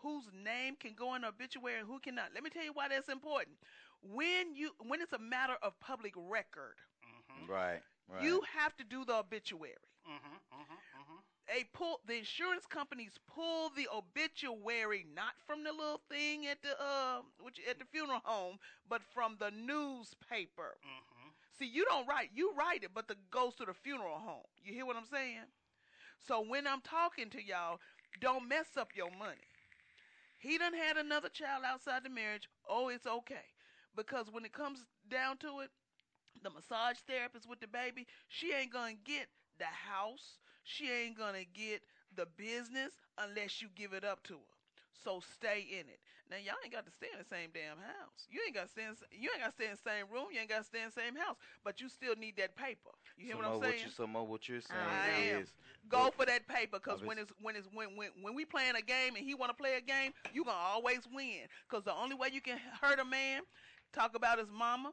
Whose 0.01 0.25
name 0.33 0.75
can 0.75 0.93
go 0.95 1.15
in 1.15 1.23
an 1.23 1.29
obituary 1.29 1.79
and 1.79 1.87
who 1.87 1.99
cannot. 1.99 2.33
Let 2.33 2.43
me 2.43 2.49
tell 2.49 2.63
you 2.63 2.73
why 2.73 2.87
that's 2.89 3.09
important. 3.09 3.57
When 4.01 4.55
you 4.55 4.71
when 4.79 5.01
it's 5.01 5.13
a 5.13 5.19
matter 5.19 5.55
of 5.61 5.79
public 5.79 6.13
record, 6.15 6.75
hmm 7.03 7.45
Right, 7.51 7.81
right. 8.07 8.21
you 8.23 8.41
have 8.53 8.75
to 8.77 8.83
do 8.83 9.05
the 9.05 9.15
obituary. 9.15 9.75
hmm 10.05 10.17
hmm 10.51 10.75
hmm 10.93 11.19
They 11.47 11.63
pull 11.73 11.99
the 12.05 12.17
insurance 12.17 12.65
companies 12.65 13.17
pull 13.27 13.69
the 13.69 13.87
obituary 13.93 15.05
not 15.13 15.33
from 15.45 15.63
the 15.63 15.71
little 15.71 16.01
thing 16.09 16.45
at 16.47 16.61
the 16.61 16.79
uh 16.81 17.21
which 17.41 17.59
at 17.69 17.79
the 17.79 17.85
funeral 17.85 18.21
home, 18.23 18.59
but 18.87 19.01
from 19.13 19.37
the 19.39 19.51
newspaper. 19.51 20.77
hmm 20.83 21.29
See, 21.53 21.65
you 21.67 21.85
don't 21.85 22.07
write. 22.07 22.31
You 22.33 22.53
write 22.53 22.83
it, 22.83 22.93
but 22.93 23.07
the 23.07 23.15
goes 23.31 23.55
to 23.55 23.65
the 23.65 23.73
funeral 23.73 24.19
home. 24.19 24.45
You 24.63 24.73
hear 24.73 24.85
what 24.85 24.95
I'm 24.97 25.05
saying? 25.05 25.45
So 26.19 26.41
when 26.41 26.67
I'm 26.67 26.81
talking 26.81 27.29
to 27.31 27.41
y'all, 27.43 27.79
don't 28.19 28.47
mess 28.47 28.77
up 28.77 28.95
your 28.95 29.11
money. 29.11 29.48
He 30.39 30.57
done 30.57 30.73
had 30.73 30.97
another 30.97 31.29
child 31.29 31.63
outside 31.65 32.03
the 32.03 32.09
marriage. 32.09 32.49
Oh, 32.67 32.89
it's 32.89 33.05
okay. 33.07 33.45
Because 33.95 34.31
when 34.31 34.45
it 34.45 34.53
comes 34.53 34.85
down 35.09 35.37
to 35.39 35.59
it, 35.61 35.71
the 36.43 36.49
massage 36.49 36.97
therapist 37.07 37.47
with 37.49 37.59
the 37.61 37.67
baby, 37.67 38.07
she 38.29 38.53
ain't 38.53 38.73
gonna 38.73 38.95
get 38.95 39.29
the 39.59 39.65
house. 39.65 40.39
She 40.63 40.91
ain't 40.91 41.17
gonna 41.17 41.45
get 41.45 41.83
the 42.15 42.27
business 42.37 42.93
unless 43.17 43.61
you 43.61 43.69
give 43.75 43.93
it 43.93 44.05
up 44.05 44.23
to 44.25 44.35
her. 44.35 44.58
So 45.03 45.21
stay 45.35 45.65
in 45.71 45.87
it. 45.87 45.99
Now 46.29 46.37
y'all 46.37 46.59
ain't 46.63 46.73
got 46.73 46.85
to 46.85 46.91
stay 46.91 47.07
in 47.11 47.17
the 47.17 47.25
same 47.25 47.49
damn 47.53 47.77
house. 47.77 48.27
You 48.29 48.41
ain't 48.45 48.53
got 48.53 48.65
to 48.65 48.71
stay. 48.71 48.83
In, 48.83 48.93
you 49.11 49.29
ain't 49.33 49.41
got 49.41 49.49
to 49.49 49.57
stay 49.57 49.65
in 49.65 49.77
the 49.79 49.89
same 49.89 50.05
room. 50.11 50.27
You 50.31 50.39
ain't 50.39 50.49
got 50.49 50.59
to 50.59 50.63
stay 50.69 50.81
in 50.83 50.91
the 50.93 50.99
same 51.01 51.15
house. 51.15 51.37
But 51.63 51.81
you 51.81 51.89
still 51.89 52.15
need 52.15 52.37
that 52.37 52.55
paper. 52.55 52.91
You 53.17 53.25
hear 53.25 53.33
so 53.33 53.37
what 53.39 53.45
I'm 53.47 53.53
more 53.53 53.63
saying? 53.63 53.81
you, 53.85 53.91
so 53.91 54.07
more 54.07 54.27
what 54.27 54.47
you're 54.47 54.61
saying 54.61 54.79
I 54.79 55.39
am. 55.39 55.47
Go 55.87 56.05
But- 56.05 56.15
for 56.15 56.25
that 56.27 56.47
paper, 56.47 56.77
cause 56.79 56.99
when 57.01 57.17
was- 57.17 57.31
it's 57.31 57.33
when 57.41 57.55
it's 57.55 57.67
when 57.73 57.95
when 57.95 58.09
when 58.21 58.35
we 58.35 58.45
playing 58.45 58.75
a 58.75 58.81
game 58.81 59.15
and 59.15 59.25
he 59.25 59.33
want 59.33 59.49
to 59.49 59.57
play 59.57 59.75
a 59.75 59.81
game, 59.81 60.13
you 60.33 60.43
gonna 60.43 60.57
always 60.57 61.07
win. 61.11 61.47
Cause 61.67 61.83
the 61.83 61.93
only 61.93 62.15
way 62.15 62.29
you 62.31 62.41
can 62.41 62.59
hurt 62.81 62.99
a 62.99 63.05
man, 63.05 63.41
talk 63.93 64.15
about 64.15 64.37
his 64.37 64.51
mama, 64.51 64.91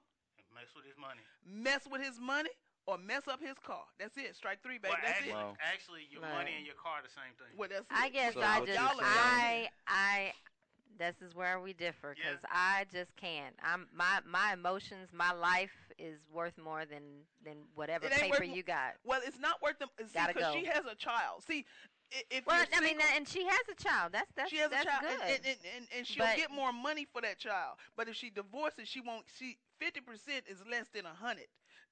Mess 0.54 0.72
with 0.74 0.86
his 0.86 0.96
money. 0.96 1.20
mess 1.44 1.86
with 1.90 2.00
his 2.00 2.18
money, 2.18 2.48
or 2.86 2.98
mess 2.98 3.22
up 3.28 3.40
his 3.40 3.58
car. 3.64 3.84
That's 3.98 4.16
it. 4.16 4.36
Strike 4.36 4.62
three, 4.62 4.78
baby. 4.78 4.94
Well, 4.94 4.98
that's 5.04 5.18
actually, 5.18 5.30
it. 5.32 5.34
Wow. 5.34 5.56
actually, 5.60 6.00
your 6.10 6.22
Right. 6.22 6.32
money 6.34 6.52
and 6.56 6.64
your 6.66 6.76
car 6.76 7.00
the 7.02 7.10
same 7.10 7.34
thing. 7.38 7.56
Well, 7.56 7.68
that's 7.68 7.86
I 7.90 8.06
it. 8.06 8.12
guess 8.12 8.34
So 8.34 8.40
I 8.40 8.58
just 8.60 8.68
you're 8.68 8.76
Y'all 8.76 9.00
are 9.00 9.04
I 9.04 9.68
I 9.86 10.32
this 10.98 11.16
is 11.20 11.34
where 11.34 11.60
we 11.60 11.72
differ 11.74 12.14
Yeah. 12.16 12.30
because 12.30 12.44
I 12.50 12.86
just 12.92 13.14
can't. 13.16 13.54
I'm 13.62 13.88
my 13.92 14.20
my 14.24 14.52
emotions, 14.54 15.10
my 15.12 15.32
life 15.32 15.72
is 15.98 16.18
worth 16.32 16.56
more 16.58 16.84
than 16.86 17.02
than 17.44 17.56
whatever 17.74 18.08
paper 18.08 18.38
worth 18.40 18.56
you 18.56 18.62
got. 18.62 18.94
Well, 19.04 19.20
it's 19.24 19.38
not 19.38 19.60
worth 19.62 19.78
them. 19.78 19.88
See, 19.98 20.04
Gotta 20.14 20.32
because 20.32 20.54
go. 20.54 20.60
she 20.60 20.66
has 20.66 20.84
a 20.86 20.94
child. 20.94 21.42
See, 21.46 21.64
if 22.30 22.46
Well, 22.46 22.56
you're 22.56 22.66
I 22.72 22.80
mean, 22.80 22.98
and 23.16 23.26
she 23.26 23.44
has 23.44 23.60
a 23.68 23.74
child. 23.82 24.12
That's 24.12 24.30
that's 24.36 24.48
she 24.50 24.58
has 24.58 24.70
that's 24.70 24.84
a 24.84 24.88
child, 24.88 25.02
good. 25.02 25.20
and, 25.22 25.30
and, 25.30 25.46
and, 25.46 25.56
and, 25.76 25.86
and 25.98 26.06
she'll 26.06 26.24
But- 26.24 26.36
get 26.36 26.50
more 26.52 26.72
money 26.72 27.04
for 27.12 27.20
that 27.20 27.38
child. 27.38 27.78
But 27.96 28.08
if 28.08 28.14
she 28.14 28.30
divorces, 28.30 28.88
she 28.88 29.00
won't. 29.00 29.24
She 29.36 29.58
fifty 29.80 30.00
percent 30.00 30.44
is 30.48 30.62
less 30.70 30.86
than 30.94 31.04
a 31.04 31.12
hundred. 31.14 31.48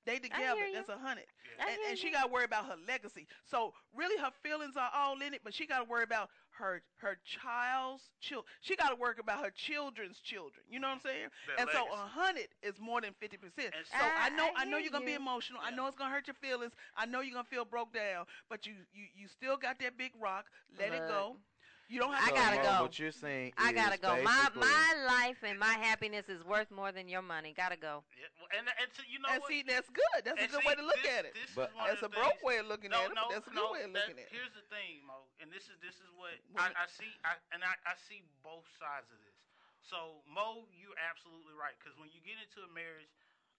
They 0.06 0.18
together, 0.18 0.60
that's 0.72 0.88
a 0.88 0.98
hundred. 0.98 1.24
I 1.58 1.70
And, 1.70 1.78
and 1.90 1.98
she 1.98 2.10
got 2.10 2.24
to 2.24 2.28
worry 2.32 2.44
about 2.44 2.66
her 2.66 2.76
legacy. 2.86 3.26
So 3.44 3.72
really, 3.94 4.20
her 4.20 4.30
feelings 4.42 4.76
are 4.76 4.90
all 4.94 5.20
in 5.20 5.34
it, 5.34 5.40
but 5.44 5.54
she 5.54 5.66
got 5.66 5.78
to 5.78 5.84
worry 5.84 6.02
about 6.04 6.30
her 6.58 6.82
her 6.96 7.18
child's 7.24 8.10
child. 8.20 8.44
She 8.60 8.76
got 8.76 8.90
to 8.90 8.96
worry 8.96 9.14
about 9.18 9.44
her 9.44 9.50
children's 9.50 10.18
children. 10.20 10.64
You 10.70 10.80
know 10.80 10.88
what 10.88 10.94
I'm 10.94 11.00
saying? 11.00 11.26
Mm-hmm. 11.26 11.46
Their 11.56 11.58
and 11.58 11.70
so 11.72 11.92
a 11.92 11.96
hundred 11.96 12.48
is 12.62 12.74
more 12.80 13.00
than 13.00 13.12
fifty 13.20 13.36
percent. 13.36 13.74
So 13.90 13.98
so- 13.98 14.04
I 14.04 14.28
know 14.30 14.48
I 14.56 14.62
I, 14.62 14.64
know 14.64 14.78
you're 14.78 14.90
gonna 14.92 15.04
be 15.04 15.12
you. 15.12 15.16
emotional. 15.18 15.60
I 15.62 15.70
know 15.70 15.86
it's 15.86 15.96
gonna 15.96 16.10
hurt 16.12 16.26
your 16.26 16.34
feelings. 16.34 16.72
I 16.96 17.06
know 17.06 17.20
you're 17.20 17.34
gonna 17.34 17.44
feel 17.48 17.64
broke 17.64 17.92
down. 17.92 18.26
But 18.48 18.66
you 18.66 18.74
you 18.92 19.06
you 19.14 19.28
still 19.28 19.56
got 19.56 19.78
that 19.80 19.96
big 19.96 20.12
rock. 20.20 20.46
Let 20.78 20.92
it 20.92 21.06
go. 21.08 21.36
Look, 21.84 21.92
You 21.92 22.00
don't 22.00 22.12
I 22.16 22.16
have 22.16 22.28
So, 22.28 22.34
to. 22.34 22.40
gotta 22.40 22.56
go. 22.62 22.82
What 22.82 22.98
you're 22.98 23.12
saying 23.12 23.52
I 23.60 23.68
is 23.70 23.74
gotta 23.76 23.98
go. 24.00 24.16
My 24.24 24.48
my 24.56 24.88
life 25.04 25.36
and 25.44 25.58
my 25.58 25.76
happiness 25.76 26.28
is 26.32 26.40
worth 26.44 26.70
more 26.72 26.92
than 26.92 27.08
your 27.08 27.20
money. 27.22 27.52
Gotta 27.56 27.76
go. 27.76 28.04
Yeah, 28.16 28.28
well, 28.40 28.48
and 28.56 28.64
and 28.80 28.88
so, 28.96 29.02
you 29.04 29.20
know 29.20 29.28
And 29.28 29.40
what? 29.44 29.50
see, 29.52 29.60
that's 29.60 29.88
good. 29.92 30.24
That's 30.24 30.40
a 30.40 30.48
good 30.48 30.62
see, 30.64 30.68
way 30.68 30.74
to 30.80 30.84
look 30.84 30.96
this- 31.04 31.12
at 31.12 31.24
it. 31.28 31.34
this 31.36 31.52
But- 31.54 31.74
one 31.76 31.88
That's 31.88 32.00
a 32.00 32.08
the 32.08 32.16
broke 32.16 32.40
way 32.42 32.56
of 32.58 32.66
looking 32.66 32.90
no, 32.90 33.04
at 33.04 33.12
it. 33.12 33.14
no, 33.14 33.28
but 33.28 33.34
that's 33.36 33.48
a 33.48 33.50
good 33.52 33.60
no, 33.68 33.72
way 33.72 33.82
of 33.84 33.92
that- 33.92 34.08
looking 34.08 34.18
at 34.24 34.32
it. 34.32 34.32
Here's 34.32 34.52
the 34.56 34.64
thing, 34.72 35.04
Mo, 35.04 35.28
and 35.40 35.52
this 35.52 35.68
is 35.68 35.76
this 35.84 36.00
is 36.00 36.08
what 36.16 36.32
I, 36.56 36.72
I 36.72 36.86
see. 36.88 37.12
I, 37.24 37.36
and 37.52 37.60
I, 37.62 37.76
I 37.84 37.94
see 38.08 38.24
both 38.42 38.64
sides 38.80 39.12
of 39.12 39.20
this. 39.20 39.36
So, 39.84 40.24
Mo, 40.24 40.64
you're 40.72 40.96
absolutely 40.96 41.52
right. 41.52 41.76
Because 41.76 41.92
when 42.00 42.08
you 42.08 42.20
get 42.24 42.40
into 42.40 42.64
a 42.64 42.70
marriage, 42.72 43.12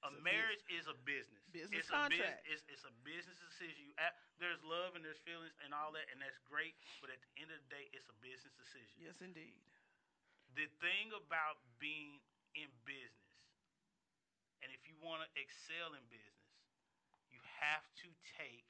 a 0.06 0.14
a 0.14 0.22
marriage 0.22 0.62
is 0.70 0.86
a 0.88 0.96
business. 1.06 1.42
Business 1.52 1.86
it's 1.86 1.90
a 1.90 1.98
contract. 1.98 2.46
it's, 2.46 2.62
it's 2.70 2.86
a 2.86 2.94
business 3.02 3.38
decision. 3.42 3.90
You 3.90 3.94
a- 3.98 4.18
there's 4.38 4.62
love 4.64 4.94
and 4.94 5.02
there's 5.04 5.20
feelings 5.26 5.54
and 5.66 5.74
all 5.74 5.92
that, 5.98 6.06
and 6.14 6.22
that's 6.22 6.38
great. 6.46 6.76
But 7.02 7.10
at 7.10 7.20
the 7.24 7.32
end 7.42 7.50
of 7.50 7.58
the 7.66 7.70
day, 7.74 7.90
it's 7.96 8.08
a 8.12 8.18
business 8.22 8.54
decision. 8.56 8.94
Yes, 9.02 9.18
indeed. 9.24 9.58
the 10.56 10.68
thing 10.80 11.12
about 11.16 11.58
being 11.82 12.22
in 12.56 12.70
business, 12.88 13.34
and 14.64 14.72
if 14.72 14.82
you 14.88 14.96
want 15.04 15.26
to 15.26 15.30
excel 15.36 15.92
in 15.98 16.04
business, 16.08 16.54
you 17.34 17.42
have 17.60 17.84
to 18.06 18.08
take 18.40 18.68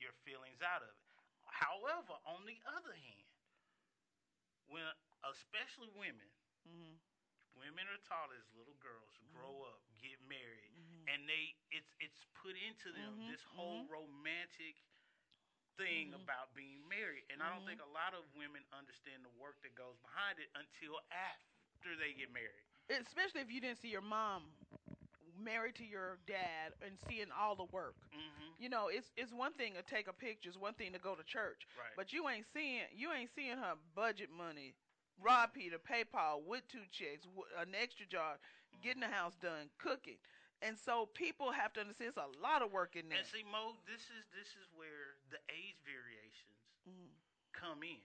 your 0.00 0.12
feelings 0.24 0.62
out 0.64 0.80
of 0.80 0.88
it. 0.88 1.02
However, 1.44 2.16
on 2.24 2.44
the 2.48 2.56
other 2.76 2.92
hand, 2.96 3.28
when 4.70 4.84
especially 5.28 5.90
women, 5.98 6.30
hmm 6.64 6.96
women 7.56 7.88
are 7.88 8.02
taught 8.08 8.28
as 8.36 8.44
little 8.52 8.76
girls 8.84 9.16
grow 9.32 9.64
up, 9.64 9.80
get 10.02 10.16
married. 10.28 10.65
And 11.06 11.26
they 11.28 11.54
it's 11.70 11.90
it's 12.02 12.20
put 12.42 12.54
into 12.58 12.90
them 12.92 13.14
Mhm, 13.18 13.30
this 13.30 13.42
whole 13.54 13.86
romantic 13.86 14.76
thing 15.76 16.12
Mhm. 16.12 16.22
about 16.24 16.54
being 16.54 16.80
married 16.88 17.24
and 17.30 17.42
i 17.42 17.50
don't 17.52 17.62
Mhm. 17.62 17.68
think 17.68 17.80
a 17.82 17.92
lot 17.92 18.14
of 18.14 18.24
women 18.34 18.64
understand 18.72 19.22
the 19.24 19.28
work 19.38 19.60
that 19.62 19.74
goes 19.74 19.96
behind 19.98 20.38
it 20.40 20.48
until 20.54 21.00
after 21.12 21.96
they 21.96 22.12
get 22.14 22.30
married 22.32 22.64
Especially 22.88 23.40
if 23.42 23.50
you 23.50 23.60
didn't 23.60 23.78
see 23.78 23.88
your 23.88 24.00
mom 24.00 24.54
married 25.38 25.74
to 25.76 25.84
your 25.84 26.18
dad 26.26 26.72
and 26.82 26.98
seeing 27.08 27.30
all 27.32 27.54
the 27.56 27.64
work. 27.72 27.96
mm-hmm. 28.12 28.50
You 28.58 28.68
know, 28.68 28.88
it's 28.88 29.10
it's 29.16 29.32
one 29.32 29.52
thing 29.54 29.74
to 29.74 29.82
take 29.82 30.08
a 30.08 30.12
picture, 30.12 30.48
it's 30.48 30.58
one 30.58 30.74
thing 30.74 30.92
to 30.92 30.98
go 30.98 31.14
to 31.14 31.24
church, 31.24 31.66
right 31.76 31.92
but 31.96 32.12
you 32.12 32.28
ain't 32.28 32.46
seeing 32.54 32.82
you 32.94 33.12
ain't 33.12 33.30
seeing 33.34 33.56
her 33.58 33.74
budget 33.94 34.30
money, 34.30 34.74
Rob 35.20 35.52
Peter, 35.52 35.78
pay 35.78 36.04
Paul 36.04 36.42
with 36.46 36.62
two 36.68 36.86
checks, 36.90 37.26
an 37.60 37.74
extra 37.74 38.06
job, 38.06 38.38
getting 38.82 39.00
the 39.02 39.08
house 39.12 39.34
done, 39.42 39.68
cooking, 39.78 40.16
and 40.62 40.78
so 40.78 41.06
people 41.12 41.52
have 41.52 41.72
to 41.76 41.80
understand 41.80 42.12
it's 42.16 42.20
a 42.20 42.32
lot 42.40 42.62
of 42.62 42.72
work 42.72 42.96
in 42.96 43.08
there. 43.08 43.18
and 43.20 43.26
see 43.28 43.44
mo 43.44 43.76
this 43.84 44.02
is 44.12 44.22
this 44.32 44.48
is 44.56 44.66
where 44.76 45.16
the 45.30 45.40
age 45.52 45.76
variations 45.84 46.60
Mhm. 46.88 47.10
come 47.52 47.82
in 47.82 48.00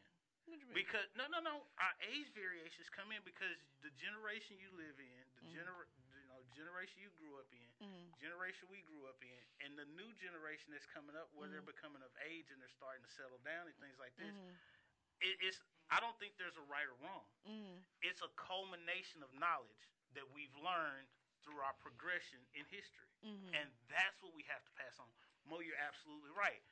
What 0.46 0.60
you 0.60 0.66
mean? 0.68 0.76
because 0.76 1.08
no 1.16 1.28
no 1.32 1.40
no 1.40 1.64
our 1.80 1.96
age 2.02 2.28
variations 2.34 2.90
come 2.90 3.12
in 3.12 3.22
because 3.24 3.56
the 3.86 3.92
generation 3.96 4.58
you 4.60 4.72
live 4.76 4.98
in 5.00 5.24
the 5.38 5.44
Mhm. 5.48 5.54
gener- 5.64 5.88
you 6.18 6.28
know 6.28 6.44
generation 6.56 7.02
you 7.02 7.12
grew 7.22 7.38
up 7.40 7.48
in 7.54 7.70
Mhm. 7.80 8.18
generation 8.20 8.68
we 8.70 8.82
grew 8.84 9.08
up 9.08 9.22
in, 9.24 9.42
and 9.62 9.78
the 9.78 9.86
new 9.86 10.12
generation 10.16 10.72
that's 10.72 10.86
coming 10.86 11.16
up, 11.16 11.32
where 11.34 11.48
they're 11.50 11.62
becoming 11.66 12.02
of 12.04 12.12
age 12.22 12.52
and 12.52 12.62
they're 12.62 12.70
starting 12.70 13.02
to 13.04 13.10
settle 13.12 13.40
down 13.40 13.66
and 13.68 13.76
things 13.80 13.98
like 13.98 14.16
this. 14.18 14.36
Mhm. 14.36 14.56
It, 15.22 15.42
it's 15.42 15.62
I 15.90 16.00
don't 16.00 16.18
think 16.20 16.38
there's 16.38 16.56
a 16.58 16.62
right 16.62 16.88
or 16.88 16.94
wrong. 17.04 17.28
It's 18.02 18.22
a 18.22 18.30
culmination 18.30 19.22
of 19.24 19.34
knowledge 19.34 19.90
that 20.14 20.30
we've 20.32 20.56
learned 20.56 21.08
through 21.44 21.60
our 21.62 21.74
progression 21.82 22.40
in 22.54 22.66
history, 22.70 23.10
Mhm. 23.24 23.54
and 23.54 23.68
that's 23.90 24.22
what 24.22 24.34
we 24.34 24.44
have 24.44 24.64
to 24.66 24.72
pass 24.72 24.98
on. 25.00 25.12
Mo, 25.46 25.60
you're 25.60 25.78
absolutely 25.78 26.32
right. 26.32 26.64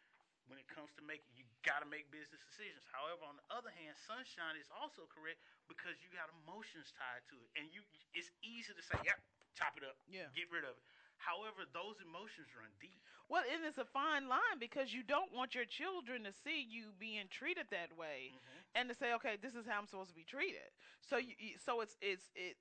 When 0.47 0.57
it 0.57 0.67
comes 0.67 0.89
to 0.95 1.01
making, 1.03 1.29
you 1.37 1.45
got 1.61 1.79
to 1.81 1.85
make 1.85 2.09
business 2.09 2.41
decisions. 2.41 2.83
However, 2.89 3.23
on 3.25 3.35
the 3.37 3.45
other 3.53 3.69
hand, 3.69 3.95
sunshine 3.97 4.55
is 4.55 4.69
also 4.71 5.05
correct 5.07 5.37
because 5.67 6.01
you 6.01 6.09
got 6.09 6.29
emotions 6.29 6.91
tied 6.97 7.21
to 7.29 7.35
it, 7.43 7.49
and 7.55 7.71
you 7.71 7.83
it's 8.13 8.31
easy 8.41 8.73
to 8.73 8.81
say, 8.81 8.97
"Yep, 9.03 9.21
chop 9.53 9.77
it 9.77 9.83
up, 9.83 9.97
Yeah. 10.07 10.29
get 10.33 10.49
rid 10.49 10.63
of 10.63 10.75
it." 10.75 10.83
However, 11.17 11.65
those 11.65 11.99
emotions 12.01 12.55
run 12.55 12.71
deep. 12.79 13.03
Well, 13.27 13.43
and 13.47 13.63
it's 13.63 13.77
a 13.77 13.85
fine 13.85 14.27
line 14.27 14.57
because 14.57 14.91
you 14.91 15.03
don't 15.03 15.31
want 15.33 15.53
your 15.53 15.65
children 15.65 16.23
to 16.23 16.31
see 16.33 16.61
you 16.61 16.93
being 16.93 17.27
treated 17.29 17.69
that 17.69 17.93
way, 17.93 18.33
and 18.73 18.89
to 18.89 18.95
say, 18.95 19.13
okay, 19.13 19.35
this 19.35 19.53
is 19.53 19.67
how 19.67 19.77
I'm 19.77 19.85
supposed 19.85 20.09
to 20.09 20.15
be 20.15 20.23
treated. 20.23 20.73
So 21.01 21.17
you 21.17 21.57
so 21.59 21.81
it's 21.81 21.95
it's 22.01 22.31
it. 22.33 22.57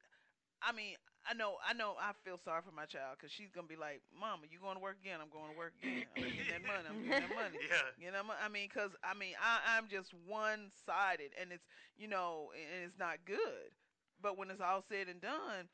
I 0.60 0.72
mean, 0.72 0.96
I 1.26 1.34
know, 1.34 1.56
I 1.66 1.74
know, 1.74 1.94
I 2.00 2.12
feel 2.24 2.38
sorry 2.38 2.62
for 2.64 2.72
my 2.72 2.86
child 2.86 3.16
because 3.18 3.30
she's 3.30 3.50
gonna 3.52 3.66
be 3.68 3.76
like, 3.76 4.00
"Mama, 4.12 4.48
you 4.50 4.58
going 4.60 4.76
to 4.76 4.82
work 4.82 4.96
again? 5.00 5.20
I'm 5.20 5.28
going 5.28 5.52
to 5.52 5.58
work 5.58 5.74
again. 5.82 6.04
I'm 6.16 6.24
getting 6.24 6.48
that 6.48 6.64
money. 6.64 6.88
I'm 6.88 6.96
getting 7.04 7.20
that 7.28 7.34
money." 7.36 7.58
Yeah. 7.68 7.92
You 8.00 8.10
know, 8.12 8.24
I 8.32 8.48
mean, 8.48 8.68
because 8.72 8.92
I 9.04 9.12
mean, 9.12 9.34
I, 9.36 9.76
I'm 9.76 9.88
just 9.88 10.14
one 10.26 10.72
sided, 10.86 11.36
and 11.40 11.52
it's 11.52 11.64
you 11.98 12.08
know, 12.08 12.48
and 12.56 12.84
it's 12.88 12.98
not 12.98 13.18
good. 13.26 13.68
But 14.22 14.38
when 14.38 14.50
it's 14.50 14.60
all 14.60 14.82
said 14.88 15.08
and 15.08 15.20
done, 15.20 15.68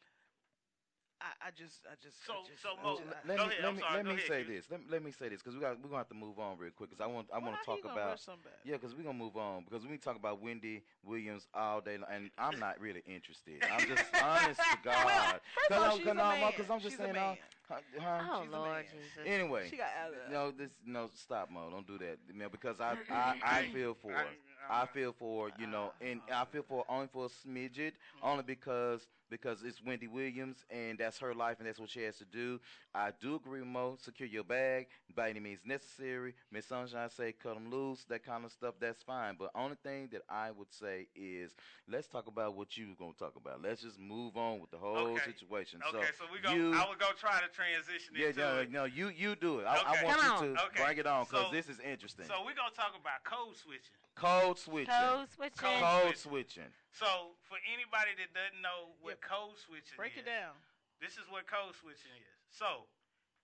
I, 1.24 1.48
I 1.48 1.50
just, 1.56 1.80
I 1.88 1.94
just, 2.02 2.20
So- 2.26 2.44
I 2.44 2.48
just, 2.48 2.60
so 2.62 2.68
Mo, 2.82 2.96
just- 3.00 3.08
let 3.26 3.38
me 3.38 3.54
let 3.62 3.74
me 3.74 3.80
sorry, 3.80 3.96
let 3.96 4.04
me 4.04 4.10
ahead, 4.12 4.28
say 4.28 4.44
Q. 4.44 4.54
this. 4.54 4.64
Let 4.70 4.80
me, 4.80 4.87
let 4.90 5.02
me 5.04 5.10
say 5.10 5.28
this 5.30 5.40
because 5.40 5.54
we 5.54 5.60
got 5.60 5.76
we're 5.80 5.88
gonna 5.88 6.04
have 6.04 6.08
to 6.08 6.14
move 6.14 6.38
on 6.38 6.58
real 6.58 6.70
quick 6.76 6.90
because 6.90 7.00
I 7.02 7.06
want 7.08 7.28
I 7.32 7.38
want 7.38 7.56
to 7.58 7.64
talk 7.64 7.80
about 7.84 8.20
yeah 8.64 8.76
because 8.76 8.94
we're 8.94 9.02
gonna 9.08 9.16
move 9.18 9.37
on 9.37 9.64
because 9.64 9.87
we 9.87 9.96
talk 9.96 10.16
about 10.16 10.42
Wendy 10.42 10.82
Williams 11.02 11.48
all 11.54 11.80
day 11.80 11.96
long, 11.96 12.10
and 12.12 12.30
I'm 12.37 12.58
not 12.60 12.78
really 12.80 13.02
interested. 13.06 13.64
I'm 13.64 13.87
just 13.88 14.04
honest 14.22 14.60
to 14.60 14.78
God. 14.84 15.04
Well, 15.06 15.40
first 15.56 15.70
of 15.70 15.76
all, 15.76 15.84
I'm, 15.92 15.98
she's 15.98 16.06
a 16.06 16.14
no, 16.14 16.24
man. 16.24 16.52
because 16.56 16.70
I'm 16.70 16.80
just 16.80 16.90
She's 16.92 17.00
a 17.00 17.02
saying, 17.04 17.14
man. 17.14 17.37
uh, 17.70 17.74
huh? 18.00 18.20
Oh 18.30 18.42
she's 18.44 18.52
a 18.52 18.56
Lord. 18.58 18.84
Jesus. 18.92 19.24
Anyway, 19.26 19.66
She 19.70 19.76
got 19.76 19.87
out 20.02 20.12
of 20.12 20.32
no, 20.32 20.50
this 20.50 20.70
no 20.84 21.08
stop, 21.14 21.50
Mo. 21.50 21.70
Don't 21.70 21.87
do 21.87 21.96
that. 21.98 22.18
You 22.28 22.38
know, 22.38 22.48
because 22.50 22.80
I 22.80 22.96
I, 23.10 23.34
I 23.44 23.62
feel 23.72 23.94
for 23.94 24.10
her. 24.12 24.26
I 24.70 24.87
feel 24.87 25.12
for 25.18 25.50
you 25.58 25.66
know, 25.66 25.92
and 26.00 26.20
I 26.32 26.46
feel 26.46 26.62
for 26.66 26.84
only 26.88 27.06
for 27.12 27.26
a 27.26 27.28
smidget, 27.28 27.92
only 28.22 28.42
because 28.42 29.06
because 29.35 29.64
it's 29.64 29.83
Wendy 29.83 30.07
Williams 30.07 30.64
and 30.70 30.97
that's 30.97 31.18
her 31.18 31.35
life 31.35 31.57
and 31.59 31.66
that's 31.66 31.81
what 31.81 31.90
she 31.90 32.03
has 32.03 32.16
to 32.18 32.25
do. 32.25 32.61
I 32.94 33.11
do 33.20 33.35
agree 33.35 33.59
with 33.61 33.68
Mo. 33.68 33.97
Secure 34.01 34.29
your 34.29 34.44
bag 34.44 34.87
by 35.14 35.29
any 35.31 35.40
means 35.40 35.59
necessary. 35.64 36.35
Miss 36.53 36.66
Sunshine 36.66 37.11
say 37.11 37.33
cut 37.33 37.55
them 37.55 37.68
loose, 37.68 38.05
that 38.09 38.25
kind 38.25 38.44
of 38.44 38.53
stuff. 38.53 38.75
That's 38.79 39.03
fine. 39.03 39.35
But 39.37 39.51
only 39.57 39.77
thing 39.83 40.09
that 40.12 40.23
I 40.29 40.53
would 40.53 40.73
say 40.73 41.09
is 41.16 41.53
let's 41.90 42.07
talk 42.07 42.29
about 42.29 42.55
what 42.57 42.77
you 42.77 42.87
was 42.87 42.97
gonna 42.97 43.12
talk 43.18 43.35
about. 43.37 43.61
Let's 43.61 43.83
just 43.83 43.99
move 43.99 44.37
on 44.37 44.61
with 44.61 44.70
the 44.70 44.79
whole 44.79 44.97
Okay. 45.09 45.25
situation. 45.25 45.81
Okay, 45.92 46.07
so, 46.16 46.25
we 46.33 46.38
go. 46.38 46.53
you, 46.53 46.73
I 46.75 46.88
would 46.88 47.01
go 47.01 47.09
try 47.18 47.40
to 47.40 47.49
transition 47.49 48.14
yeah, 48.16 48.29
into 48.29 48.40
no, 48.40 48.59
it. 48.61 48.70
no, 48.70 48.85
you 48.85 49.09
you 49.09 49.35
do 49.35 49.59
it. 49.59 49.64
I, 49.66 49.79
Okay. 49.79 49.99
I 50.01 50.05
want 50.05 50.20
Come 50.20 50.44
you 50.44 50.51
on. 50.51 50.57
to 50.57 50.64
Okay. 50.66 50.85
bring 50.85 50.99
it 50.99 51.07
on 51.09 51.25
because 51.25 51.47
So- 51.47 51.53
this 51.53 51.68
is 51.68 51.81
interesting. 51.81 52.27
So 52.27 52.35
we're 52.44 52.55
gonna 52.55 52.70
talk 52.70 52.94
about 52.99 53.25
code 53.25 53.57
switching. 53.57 53.97
Code 54.14 54.59
switching. 54.61 54.94
Code 54.94 55.29
switching. 55.35 55.57
Code 55.59 55.81
Code 56.05 56.16
switching. 56.18 56.73
Switching. 56.94 57.11
So 57.11 57.35
for 57.50 57.59
anybody 57.66 58.14
that 58.22 58.30
doesn't 58.33 58.62
know 58.62 58.94
what 59.02 59.18
Yep. 59.18 59.26
code 59.26 59.59
switching 59.59 59.94
is, 59.94 59.98
Break 59.98 60.14
is, 60.14 60.22
it 60.22 60.30
down. 60.30 60.54
this 61.02 61.18
is 61.18 61.26
what 61.28 61.46
code 61.46 61.74
switching 61.76 62.14
is. 62.14 62.38
So, 62.50 62.87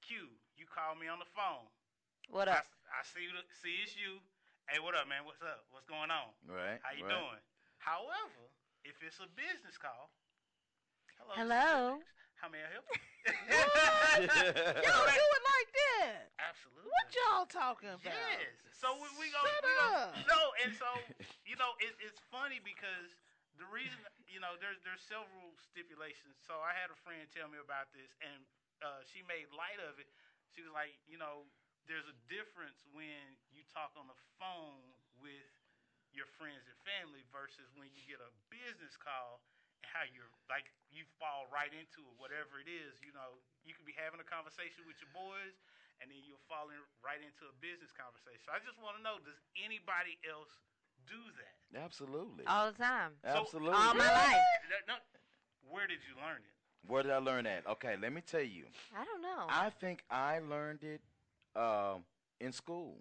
Q, 0.03 0.31
you 0.57 0.67
call 0.67 0.95
me 0.95 1.09
on 1.09 1.19
the 1.19 1.31
phone. 1.35 1.67
What 2.31 2.49
I, 2.49 2.63
up? 2.63 2.67
I 2.95 3.03
see 3.03 3.27
you, 3.27 3.35
see 3.63 3.83
it's 3.83 3.97
you. 3.97 4.23
Hey, 4.71 4.79
what 4.79 4.95
up, 4.95 5.09
man? 5.09 5.27
What's 5.27 5.43
up? 5.43 5.67
What's 5.75 5.87
going 5.87 6.15
on? 6.15 6.31
Right. 6.47 6.79
How 6.83 6.95
you 6.95 7.03
right. 7.03 7.11
doing? 7.11 7.43
However, 7.83 8.55
if 8.87 9.03
it's 9.03 9.19
a 9.19 9.27
business 9.35 9.75
call, 9.75 10.15
hello. 11.19 11.35
Hello? 11.35 11.99
How 12.39 12.49
may 12.49 12.63
I 12.63 12.71
help 12.73 12.87
you? 12.89 13.01
Y'all 14.87 15.11
do 15.11 15.27
it 15.27 15.45
like 15.45 15.71
that. 15.77 16.33
Absolutely. 16.41 16.89
What 16.89 17.07
y'all 17.13 17.45
talking 17.51 17.93
about? 17.93 18.07
Yes. 18.17 18.57
So 18.73 18.97
we, 18.97 19.11
we 19.21 19.27
go. 19.29 19.43
Shut 19.45 19.61
we 19.61 19.75
go 19.77 19.89
up. 19.93 20.17
no, 20.25 20.41
and 20.65 20.73
so 20.73 20.89
you 21.45 21.61
know, 21.61 21.77
it, 21.85 21.93
it's 22.01 22.17
funny 22.33 22.65
because 22.65 23.13
the 23.59 23.69
reason 23.71 23.99
you 24.31 24.39
know 24.39 24.55
there's 24.61 24.79
there's 24.87 25.03
several 25.03 25.55
stipulations. 25.59 26.39
So 26.45 26.59
I 26.63 26.75
had 26.77 26.91
a 26.93 26.99
friend 27.03 27.27
tell 27.35 27.49
me 27.51 27.59
about 27.59 27.91
this, 27.95 28.11
and 28.23 28.41
uh, 28.83 29.03
she 29.07 29.23
made 29.27 29.51
light 29.55 29.81
of 29.83 29.99
it. 29.99 30.11
She 30.55 30.63
was 30.63 30.75
like, 30.75 30.95
you 31.07 31.19
know, 31.19 31.47
there's 31.87 32.07
a 32.11 32.17
difference 32.31 32.83
when 32.91 33.39
you 33.55 33.63
talk 33.71 33.95
on 33.95 34.07
the 34.11 34.19
phone 34.39 34.83
with 35.23 35.51
your 36.11 36.27
friends 36.39 36.67
and 36.67 36.77
family 36.83 37.23
versus 37.31 37.71
when 37.79 37.91
you 37.95 38.03
get 38.07 38.19
a 38.19 38.31
business 38.51 38.99
call 38.99 39.39
and 39.79 39.87
how 39.87 40.03
you're 40.11 40.31
like 40.51 40.67
you 40.91 41.07
fall 41.23 41.47
right 41.55 41.71
into 41.71 42.03
it, 42.03 42.15
whatever 42.19 42.59
it 42.59 42.67
is. 42.67 42.99
You 43.03 43.15
know, 43.15 43.39
you 43.63 43.73
could 43.75 43.87
be 43.87 43.95
having 43.95 44.19
a 44.19 44.27
conversation 44.27 44.83
with 44.87 44.99
your 44.99 45.13
boys, 45.15 45.55
and 46.03 46.11
then 46.11 46.19
you're 46.27 46.43
falling 46.51 46.79
right 47.05 47.21
into 47.23 47.47
a 47.47 47.55
business 47.63 47.95
conversation. 47.95 48.43
So 48.43 48.53
I 48.55 48.59
just 48.63 48.79
want 48.83 48.99
to 48.99 49.03
know, 49.05 49.23
does 49.23 49.39
anybody 49.61 50.19
else 50.27 50.51
do 51.11 51.17
that? 51.73 51.83
Absolutely. 51.85 52.45
All 52.47 52.71
the 52.73 52.79
time. 52.79 53.13
So- 53.23 53.29
Absolutely. 53.41 53.75
All 53.75 53.95
my 53.95 54.07
life. 54.13 54.37
No, 54.89 54.95
where 55.69 55.87
did 55.87 55.99
you 56.09 56.15
learn 56.23 56.37
it? 56.39 56.89
Where 56.91 57.03
did 57.03 57.13
I 57.13 57.19
learn 57.19 57.45
that? 57.45 57.67
Okay, 57.67 57.97
let 58.01 58.13
me 58.13 58.23
tell 58.23 58.41
you. 58.41 58.65
I 58.97 59.05
don't 59.05 59.21
know. 59.23 59.47
I 59.49 59.71
think 59.81 60.03
I 60.11 60.39
learned 60.39 60.83
it 60.83 61.01
um, 61.55 62.05
in 62.41 62.53
school, 62.53 62.97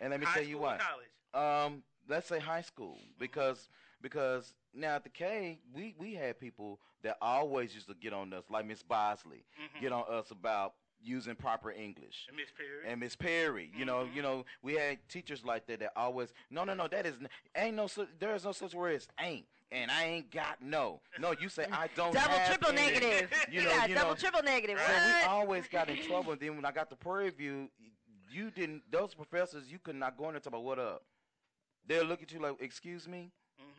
and 0.00 0.10
let 0.10 0.20
me 0.20 0.26
High 0.26 0.34
tell 0.34 0.42
you 0.44 0.50
school 0.56 0.62
what. 0.62 0.80
College. 0.80 1.66
Um, 1.66 1.82
let's 2.08 2.28
say 2.28 2.38
high 2.38 2.60
school 2.62 2.98
because 3.18 3.68
because 4.02 4.54
now 4.74 4.94
at 4.96 5.02
the 5.04 5.10
K 5.10 5.58
we 5.74 5.94
we 5.98 6.14
had 6.14 6.38
people 6.38 6.78
that 7.02 7.16
always 7.20 7.74
used 7.74 7.88
to 7.88 7.94
get 7.94 8.12
on 8.12 8.32
us 8.32 8.44
like 8.50 8.66
Miss 8.66 8.82
Bosley 8.82 9.44
Mhm. 9.60 9.80
get 9.80 9.92
on 9.92 10.04
us 10.08 10.30
about 10.30 10.74
using 11.02 11.34
proper 11.34 11.70
English. 11.70 12.26
And 12.28 12.36
Miss 12.36 12.50
Perry. 12.56 12.90
And 12.90 13.00
Miss 13.00 13.16
Perry, 13.16 13.70
you 13.76 13.84
know, 13.84 14.04
Mhm. 14.04 14.14
you 14.14 14.22
know, 14.22 14.44
we 14.62 14.74
had 14.74 15.06
teachers 15.08 15.44
like 15.44 15.66
that 15.66 15.80
that 15.80 15.92
always, 15.96 16.32
no, 16.50 16.64
no, 16.64 16.74
no, 16.74 16.88
that 16.88 17.06
is, 17.06 17.16
ain't 17.56 17.76
no, 17.76 17.88
there 18.18 18.34
is 18.34 18.44
no 18.44 18.52
such 18.52 18.74
word 18.74 18.94
as 18.96 19.08
ain't, 19.20 19.46
and 19.70 19.90
I 19.90 20.04
ain't 20.04 20.30
got 20.30 20.62
no. 20.62 21.00
No, 21.18 21.32
you 21.32 21.48
say 21.48 21.66
I 21.70 21.88
don't 21.88 22.12
double, 22.14 22.30
have 22.30 22.48
triple 22.48 22.68
any. 22.78 22.92
negative. 23.00 23.32
You 23.50 23.60
You, 23.62 23.68
know, 23.68 23.74
got 23.76 23.88
you 23.88 23.94
double, 23.94 24.10
know, 24.10 24.14
triple 24.16 24.42
negative. 24.42 24.80
so 24.80 24.92
we 24.92 25.22
always 25.26 25.68
got 25.68 25.88
in 25.88 25.96
trouble. 26.06 26.32
And 26.32 26.40
then 26.40 26.56
when 26.56 26.64
I 26.64 26.72
got 26.72 26.88
the 26.90 26.96
Prairie 26.96 27.30
View, 27.30 27.68
you 28.30 28.50
didn't. 28.50 28.82
Those 28.90 29.12
professors, 29.14 29.70
you 29.70 29.78
could 29.78 29.96
not 29.96 30.16
go 30.16 30.24
in 30.24 30.28
there 30.30 30.36
and 30.36 30.44
talk 30.44 30.52
about 30.52 30.64
what 30.64 30.78
up. 30.78 31.04
They'll 31.86 32.04
look 32.04 32.22
at 32.22 32.32
you 32.32 32.38
like, 32.40 32.60
"Excuse 32.60 33.06
me." 33.08 33.30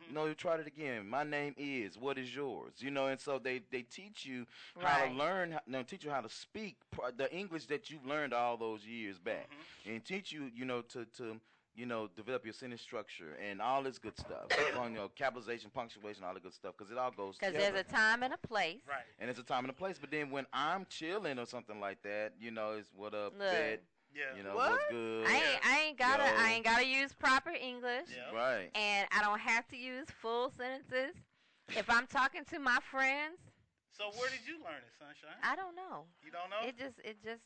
Mhm. 0.08 0.12
No, 0.12 0.26
you 0.26 0.34
tried 0.34 0.60
it 0.60 0.66
again. 0.66 1.08
My 1.08 1.24
name 1.24 1.54
is. 1.56 1.96
What 1.98 2.18
is 2.18 2.34
yours? 2.34 2.74
You 2.78 2.90
know, 2.90 3.06
and 3.08 3.20
so 3.20 3.38
they 3.38 3.60
they 3.70 3.82
teach 3.82 4.24
you 4.26 4.46
how 4.80 5.04
to 5.06 5.10
learn. 5.12 5.52
how- 5.52 5.60
No, 5.66 5.82
teach 5.82 6.04
you 6.04 6.10
how 6.10 6.20
to 6.20 6.28
speak 6.28 6.76
the 7.16 7.32
English 7.34 7.66
that 7.66 7.90
you've 7.90 8.06
learned 8.06 8.32
all 8.32 8.56
those 8.56 8.84
years 8.86 9.18
back, 9.18 9.48
Mhm. 9.50 9.94
and 9.94 10.04
teach 10.04 10.32
you, 10.32 10.50
you 10.54 10.64
know, 10.64 10.82
to 10.82 11.04
to 11.16 11.40
you 11.76 11.86
know 11.86 12.06
develop 12.06 12.44
your 12.44 12.52
sentence 12.54 12.80
structure 12.80 13.34
and 13.34 13.60
all 13.60 13.82
this 13.82 13.98
good 13.98 14.16
stuff. 14.16 14.46
you 14.88 14.90
know, 14.90 15.08
capitalization, 15.08 15.70
punctuation, 15.70 16.22
all 16.22 16.32
the 16.34 16.38
good 16.40 16.54
stuff, 16.54 16.76
because 16.76 16.92
it 16.92 16.98
all 16.98 17.10
goes 17.10 17.36
Because 17.36 17.52
there's 17.54 17.74
a 17.74 17.82
time 17.82 18.22
and 18.22 18.32
a 18.32 18.38
place. 18.38 18.80
Right. 18.86 19.04
and 19.18 19.28
it's 19.28 19.40
a 19.40 19.42
time 19.42 19.64
and 19.64 19.70
a 19.70 19.74
place. 19.74 19.98
But 19.98 20.10
then 20.12 20.30
when 20.30 20.46
I'm 20.52 20.86
chilling 20.86 21.38
or 21.38 21.46
something 21.46 21.80
like 21.80 22.00
that, 22.02 22.34
you 22.38 22.52
know, 22.52 22.72
it's 22.72 22.92
what 22.94 23.12
up, 23.12 23.32
Look. 23.32 23.40
bet, 23.50 23.82
Yeah. 24.14 24.36
you 24.36 24.42
know, 24.44 24.54
What? 24.54 24.70
what's 24.72 24.84
good, 24.90 25.26
I 25.26 25.34
ain't, 25.34 25.66
I 25.66 25.80
ain't 25.80 25.98
gotta, 25.98 26.22
Yo. 26.24 26.30
I 26.38 26.50
ain't 26.52 26.64
gotta 26.64 26.86
use 26.86 27.12
proper 27.12 27.50
English, 27.50 28.06
Yeah. 28.14 28.30
right? 28.36 28.70
and 28.74 29.08
I 29.10 29.20
don't 29.22 29.40
have 29.40 29.66
to 29.68 29.76
use 29.76 30.06
full 30.22 30.50
sentences. 30.56 31.16
If 31.76 31.88
I'm 31.90 32.06
talking 32.06 32.44
to 32.46 32.58
my 32.58 32.78
friends, 32.90 33.38
So 33.90 34.10
where 34.18 34.30
did 34.30 34.46
you 34.46 34.58
learn 34.62 34.78
it, 34.86 34.92
Sunshine? 34.98 35.36
I 35.42 35.56
don't 35.56 35.74
know. 35.74 36.06
you 36.22 36.30
don't 36.30 36.48
know? 36.50 36.66
It 36.68 36.78
just, 36.78 36.98
it 37.04 37.16
just, 37.24 37.42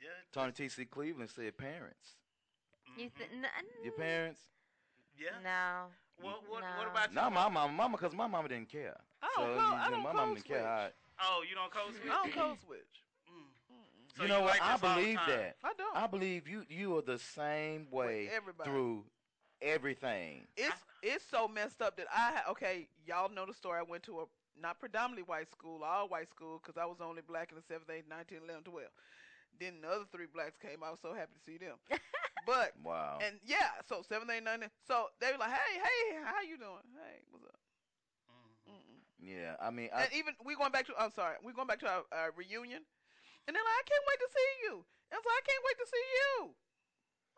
yeah. 0.00 0.08
Tony 0.32 0.52
T.C. 0.52 0.84
Cleveland 0.86 1.30
said 1.30 1.56
parents. 1.58 2.16
you 2.96 3.10
Mhm. 3.10 3.14
th- 3.18 3.30
n- 3.32 3.46
Your 3.82 3.92
parents? 3.94 4.40
yeah. 5.18 5.38
No. 5.42 5.90
What 6.20 6.48
what 6.48 6.60
No. 6.62 6.76
what 6.78 6.86
about 6.88 7.08
you? 7.10 7.14
Not 7.16 7.32
my 7.32 7.48
mama, 7.48 7.72
mama, 7.72 7.96
because 7.96 8.14
my 8.14 8.26
mama 8.26 8.48
didn't 8.48 8.68
care. 8.70 8.96
I 9.22 9.28
so 9.36 9.46
don't, 9.46 9.58
I 9.58 9.90
don't 9.90 10.02
my 10.02 10.12
code 10.12 10.16
mama 10.16 10.34
didn't 10.34 10.46
switch. 10.46 10.58
care. 10.58 10.64
How, 10.66 10.90
Oh, 11.38 11.42
you 11.48 11.54
don't 11.54 11.70
code 11.72 11.94
switch. 12.00 12.10
I 12.12 12.14
don't 12.22 12.32
code 12.32 12.58
switch. 12.64 13.03
So 14.16 14.22
you 14.22 14.28
know 14.28 14.40
what? 14.42 14.50
like 14.50 14.62
I 14.62 14.72
this 14.72 14.82
all 14.84 14.94
the 14.96 15.00
believe 15.00 15.18
that. 15.26 15.56
I 15.64 15.72
don't. 15.76 15.96
I 15.96 16.06
believe 16.06 16.48
you. 16.48 16.64
You 16.68 16.96
are 16.98 17.02
the 17.02 17.18
same 17.18 17.88
way 17.90 18.30
everybody. 18.34 18.70
through 18.70 19.04
everything. 19.60 20.46
It's 20.56 20.80
it's 21.02 21.24
so 21.30 21.48
messed 21.48 21.82
up 21.82 21.96
that 21.96 22.06
I 22.14 22.42
okay. 22.50 22.88
Y'all 23.06 23.28
know 23.30 23.46
the 23.46 23.54
story. 23.54 23.78
I 23.78 23.82
went 23.82 24.02
to 24.04 24.20
a 24.20 24.24
not 24.60 24.78
predominantly 24.78 25.24
white 25.24 25.50
school, 25.50 25.82
all 25.82 26.08
white 26.08 26.30
school, 26.30 26.60
because 26.62 26.80
I 26.80 26.84
was 26.86 26.98
only 27.00 27.22
black 27.26 27.50
in 27.50 27.56
the 27.56 27.62
seventh, 27.66 27.90
eighth, 27.90 28.08
19, 28.08 28.38
11, 28.44 28.62
12. 28.62 28.86
Then 29.58 29.74
the 29.82 29.88
other 29.88 30.04
three 30.12 30.26
blacks 30.32 30.56
came. 30.56 30.82
I 30.84 30.90
was 30.90 31.00
so 31.02 31.12
happy 31.12 31.32
to 31.34 31.40
see 31.44 31.58
them. 31.58 31.76
But 32.46 32.74
Wow. 32.84 33.20
and 33.24 33.40
yeah, 33.42 33.72
so 33.88 34.02
seventh, 34.06 34.30
eighth, 34.30 34.44
ninth. 34.44 34.68
So 34.86 35.06
they 35.18 35.32
were 35.32 35.38
like, 35.38 35.48
"Hey, 35.50 35.80
hey, 35.80 36.18
how 36.22 36.42
you 36.42 36.58
doing? 36.58 36.84
Hey, 36.92 37.24
what's 37.30 37.44
up?" 37.46 37.56
Mhm. 38.68 38.74
Mm-mm. 38.74 39.00
yeah. 39.18 39.56
I 39.62 39.70
mean, 39.70 39.88
I, 39.94 40.02
and 40.04 40.12
even 40.12 40.34
we 40.44 40.54
going 40.54 40.70
back 40.70 40.84
to. 40.88 40.92
I'm 40.98 41.10
sorry, 41.10 41.36
we're 41.42 41.54
going 41.56 41.68
back 41.68 41.80
to 41.80 41.88
our, 41.88 42.02
our 42.12 42.32
reunion, 42.36 42.82
and 43.46 43.54
they're 43.54 43.62
like, 43.64 43.80
"I 43.80 43.86
can't 43.88 44.04
wait 44.08 44.20
to 44.20 44.30
see 44.32 44.50
you." 44.64 44.74
And 45.12 45.20
so 45.22 45.28
"I 45.30 45.40
can't 45.46 45.64
wait 45.64 45.78
to 45.78 45.86
see 45.86 46.06
you." 46.18 46.54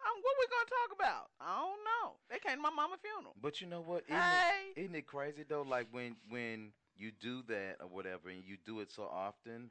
Um, 0.07 0.17
what 0.23 0.35
we 0.39 0.47
gonna 0.47 0.71
talk 0.71 0.91
about? 0.95 1.25
I 1.41 1.57
don't 1.59 1.83
know. 1.85 2.17
They 2.31 2.39
came 2.39 2.57
to 2.57 2.63
my 2.63 2.71
mama's 2.71 3.01
funeral. 3.01 3.35
but 3.41 3.61
you 3.61 3.67
know 3.67 3.81
what? 3.81 4.05
Isn't 4.07 4.21
Hey. 4.21 4.73
it, 4.77 4.81
isn't 4.83 4.95
it 4.95 5.07
crazy 5.07 5.45
though? 5.49 5.63
Like 5.63 5.89
when 5.91 6.17
when 6.29 6.73
you 6.97 7.11
do 7.11 7.43
that 7.49 7.77
or 7.81 7.89
whatever, 7.89 8.29
and 8.29 8.45
you 8.45 8.57
do 8.65 8.81
it 8.81 8.91
so 8.91 9.05
often. 9.05 9.71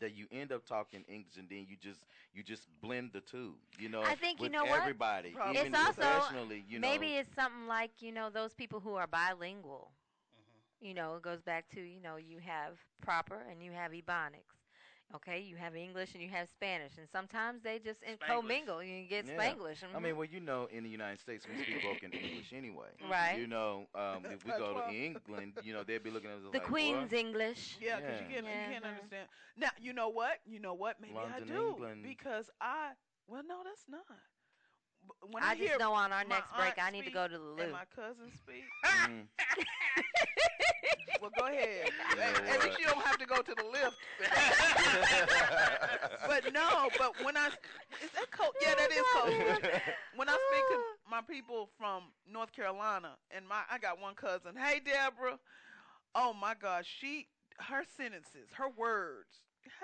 That 0.00 0.12
you 0.16 0.26
end 0.32 0.50
up 0.50 0.66
talking 0.66 1.04
English 1.06 1.36
and 1.38 1.48
then 1.48 1.66
you 1.70 1.76
just 1.80 2.04
you 2.32 2.42
just 2.42 2.66
blend 2.82 3.12
the 3.12 3.20
two, 3.20 3.54
you 3.78 3.88
know. 3.88 4.02
I 4.02 4.16
think 4.16 4.40
you 4.40 4.46
with 4.46 4.52
know 4.52 4.64
what? 4.64 4.80
everybody, 4.80 5.30
Probably. 5.30 5.60
even 5.60 5.72
It's 5.72 5.78
also- 5.86 6.02
professionally, 6.02 6.64
you 6.68 6.80
know. 6.80 6.88
Maybe 6.88 7.14
it's 7.14 7.32
something 7.36 7.68
like 7.68 8.02
you 8.02 8.10
know 8.10 8.28
those 8.28 8.52
people 8.54 8.80
who 8.80 8.94
are 8.96 9.06
bilingual. 9.06 9.92
Mhm. 10.36 10.84
You 10.88 10.94
know, 10.94 11.14
it 11.14 11.22
goes 11.22 11.42
back 11.42 11.68
to 11.74 11.80
you 11.80 12.00
know 12.00 12.16
you 12.16 12.38
have 12.38 12.76
proper 13.02 13.36
and 13.48 13.62
you 13.62 13.70
have 13.70 13.92
ebonics. 13.92 14.63
Okay, 15.12 15.40
you 15.40 15.54
have 15.56 15.76
English 15.76 16.14
and 16.14 16.22
you 16.22 16.28
have 16.30 16.48
Spanish, 16.48 16.92
and 16.98 17.08
sometimes 17.08 17.62
they 17.62 17.78
just 17.78 18.02
in- 18.02 18.16
Spanglish. 18.16 18.26
commingle. 18.26 18.82
You 18.82 19.06
get 19.06 19.26
Yeah. 19.26 19.36
Spanglish. 19.38 19.78
I 19.94 20.00
mean, 20.00 20.16
well, 20.16 20.24
you 20.26 20.40
know, 20.40 20.66
in 20.72 20.82
the 20.82 20.90
United 20.90 21.20
States, 21.20 21.46
we 21.46 21.62
speak 21.62 21.82
broken 21.82 22.10
English 22.12 22.52
anyway. 22.52 22.88
right? 23.10 23.38
You 23.38 23.46
know, 23.46 23.86
um, 23.94 24.26
if 24.26 24.44
we 24.44 24.50
go 24.58 24.74
to 24.80 24.92
England, 24.92 25.58
you 25.62 25.72
know, 25.72 25.84
they'd 25.84 26.02
be 26.02 26.10
looking 26.10 26.30
at 26.30 26.36
us 26.38 26.42
the 26.50 26.58
like, 26.58 26.66
Queen's 26.66 27.12
what? 27.12 27.20
English. 27.20 27.76
Yeah, 27.80 28.00
because 28.00 28.20
you 28.22 28.26
can't 28.26 28.46
you 28.46 28.52
can't 28.72 28.84
understand. 28.84 29.28
Now 29.56 29.70
you 29.80 29.92
know 29.92 30.08
what? 30.08 30.38
You 30.46 30.58
know 30.58 30.74
what? 30.74 31.00
Maybe 31.00 31.14
I 31.16 31.40
do 31.40 31.68
England. 31.68 32.02
because 32.02 32.50
I. 32.60 32.92
Well, 33.28 33.42
no, 33.46 33.58
that's 33.64 33.84
not. 33.88 34.04
When 35.30 35.42
I, 35.44 35.50
I 35.50 35.54
just 35.54 35.78
know 35.78 35.92
on 35.92 36.12
our 36.12 36.24
next 36.24 36.50
break, 36.56 36.74
I 36.82 36.90
need 36.90 37.04
to 37.04 37.10
go 37.10 37.28
to 37.28 37.38
the 37.38 37.44
and 37.62 37.70
loo. 37.70 37.72
my 37.72 37.84
cousin 37.94 38.32
speak. 38.34 38.64
Mhm. 38.84 39.28
well, 41.20 41.30
go 41.38 41.46
ahead. 41.46 41.90
At, 42.20 42.48
at 42.48 42.64
least 42.64 42.78
you 42.78 42.86
don't 42.86 43.02
have 43.02 43.18
to 43.18 43.26
go 43.26 43.42
to 43.42 43.54
the 43.54 43.64
lift. 43.64 43.96
but 46.26 46.52
no, 46.52 46.88
but 46.98 47.24
when 47.24 47.36
I 47.36 47.48
is 48.02 48.10
that 48.14 48.30
cold? 48.30 48.54
Yeah, 48.62 48.74
that 48.76 48.90
is 48.90 49.02
cold. 49.12 49.32
when 50.16 50.28
I 50.28 50.32
speak 50.32 50.64
to 50.70 50.76
ah. 50.76 50.96
my 51.10 51.20
people 51.22 51.70
from 51.78 52.04
North 52.30 52.52
Carolina, 52.52 53.16
and 53.30 53.46
my 53.48 53.62
I 53.70 53.78
got 53.78 54.00
one 54.00 54.14
cousin. 54.14 54.56
Hey, 54.56 54.80
Deborah. 54.84 55.38
Oh 56.14 56.32
my 56.32 56.54
gosh, 56.60 56.86
she 57.00 57.26
her 57.58 57.84
sentences, 57.96 58.48
her 58.54 58.68
words. 58.76 59.42
Hey, 59.64 59.80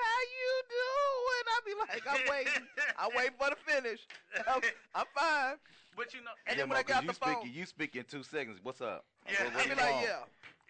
how 0.00 0.20
you 0.32 0.62
doing? 0.70 1.44
I 1.46 1.60
be 1.64 1.74
like, 1.80 2.02
I'm 2.08 2.24
waiting. 2.30 2.66
I 2.98 3.08
wait 3.16 3.30
for 3.38 3.50
the 3.50 3.56
finish. 3.56 4.00
I'm, 4.48 4.60
I'm 4.94 5.06
fine. 5.14 5.56
But 5.96 6.12
you 6.14 6.20
know, 6.20 6.34
And 6.46 6.56
Yeah, 6.58 6.62
then 6.62 6.68
when 6.70 6.78
I 6.78 6.82
got 6.82 7.02
you 7.02 7.08
the 7.08 7.14
speak, 7.14 7.34
phone, 7.38 7.50
you 7.52 7.64
speak 7.66 7.96
in 7.96 8.04
two 8.04 8.22
seconds. 8.22 8.58
What's 8.62 8.80
up? 8.80 9.04
Yeah, 9.26 9.44
What- 9.44 9.52
I 9.52 9.56
what 9.56 9.64
be 9.68 9.74
like, 9.74 10.02
yeah. 10.04 10.22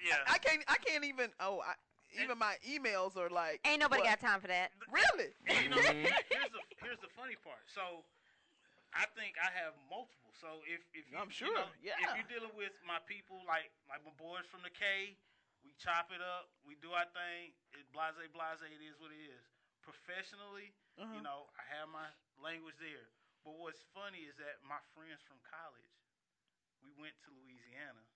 yeah. 0.05 0.21
I 0.29 0.39
can't. 0.39 0.63
I 0.69 0.77
can't 0.85 1.05
even. 1.05 1.33
Oh, 1.41 1.61
I, 1.65 1.75
even 2.23 2.39
my 2.39 2.55
emails 2.63 3.17
are 3.17 3.29
like. 3.31 3.59
Ain't 3.67 3.81
nobody 3.81 4.03
what? 4.07 4.21
got 4.21 4.21
time 4.23 4.41
for 4.41 4.47
that. 4.49 4.71
Really? 4.93 5.35
you 5.65 5.69
know, 5.71 5.77
Mhm. 5.83 6.05
here's 6.31 6.53
the 6.55 6.63
here's 6.85 7.01
the 7.03 7.11
funny 7.17 7.35
part. 7.43 7.65
So, 7.67 8.05
I 8.95 9.07
think 9.19 9.35
I 9.43 9.51
have 9.51 9.75
multiple. 9.91 10.31
So 10.39 10.63
if 10.71 10.85
if 10.95 11.11
you, 11.11 11.17
I'm 11.19 11.33
you 11.33 11.35
sure, 11.49 11.55
know, 11.57 11.67
yeah. 11.83 11.99
if 11.99 12.15
you're 12.15 12.31
dealing 12.39 12.55
with 12.55 12.77
my 12.87 13.01
people 13.09 13.43
like 13.49 13.73
like 13.91 14.05
my 14.05 14.15
boys 14.21 14.47
from 14.47 14.63
the 14.63 14.71
K, 14.71 15.17
we 15.67 15.75
chop 15.81 16.13
it 16.15 16.21
up, 16.23 16.53
we 16.63 16.77
do 16.79 16.93
our 16.95 17.09
thing. 17.17 17.51
It 17.75 17.89
blase 17.91 18.15
blase. 18.31 18.63
It 18.63 18.83
is 18.85 18.95
what 19.03 19.11
it 19.11 19.19
is. 19.25 19.43
Professionally, 19.83 20.71
Uh-huh. 20.97 21.11
you 21.17 21.21
know, 21.27 21.51
I 21.59 21.63
have 21.77 21.89
my 21.91 22.07
language 22.39 22.77
there. 22.79 23.11
But 23.45 23.61
what's 23.61 23.85
funny 23.93 24.25
is 24.25 24.35
that 24.41 24.65
my 24.65 24.81
friends 24.97 25.21
from 25.29 25.37
college, 25.45 25.93
we 26.81 26.89
went 26.97 27.13
to 27.29 27.31
Louisiana 27.31 28.09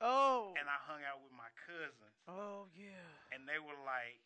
Oh. 0.00 0.56
and 0.56 0.66
I 0.66 0.80
hung 0.88 1.04
out 1.04 1.20
with 1.22 1.32
my 1.36 1.52
cousins, 1.68 2.16
Oh 2.26 2.66
yeah. 2.74 3.04
and 3.30 3.44
they 3.46 3.60
were 3.60 3.76
like. 3.84 4.18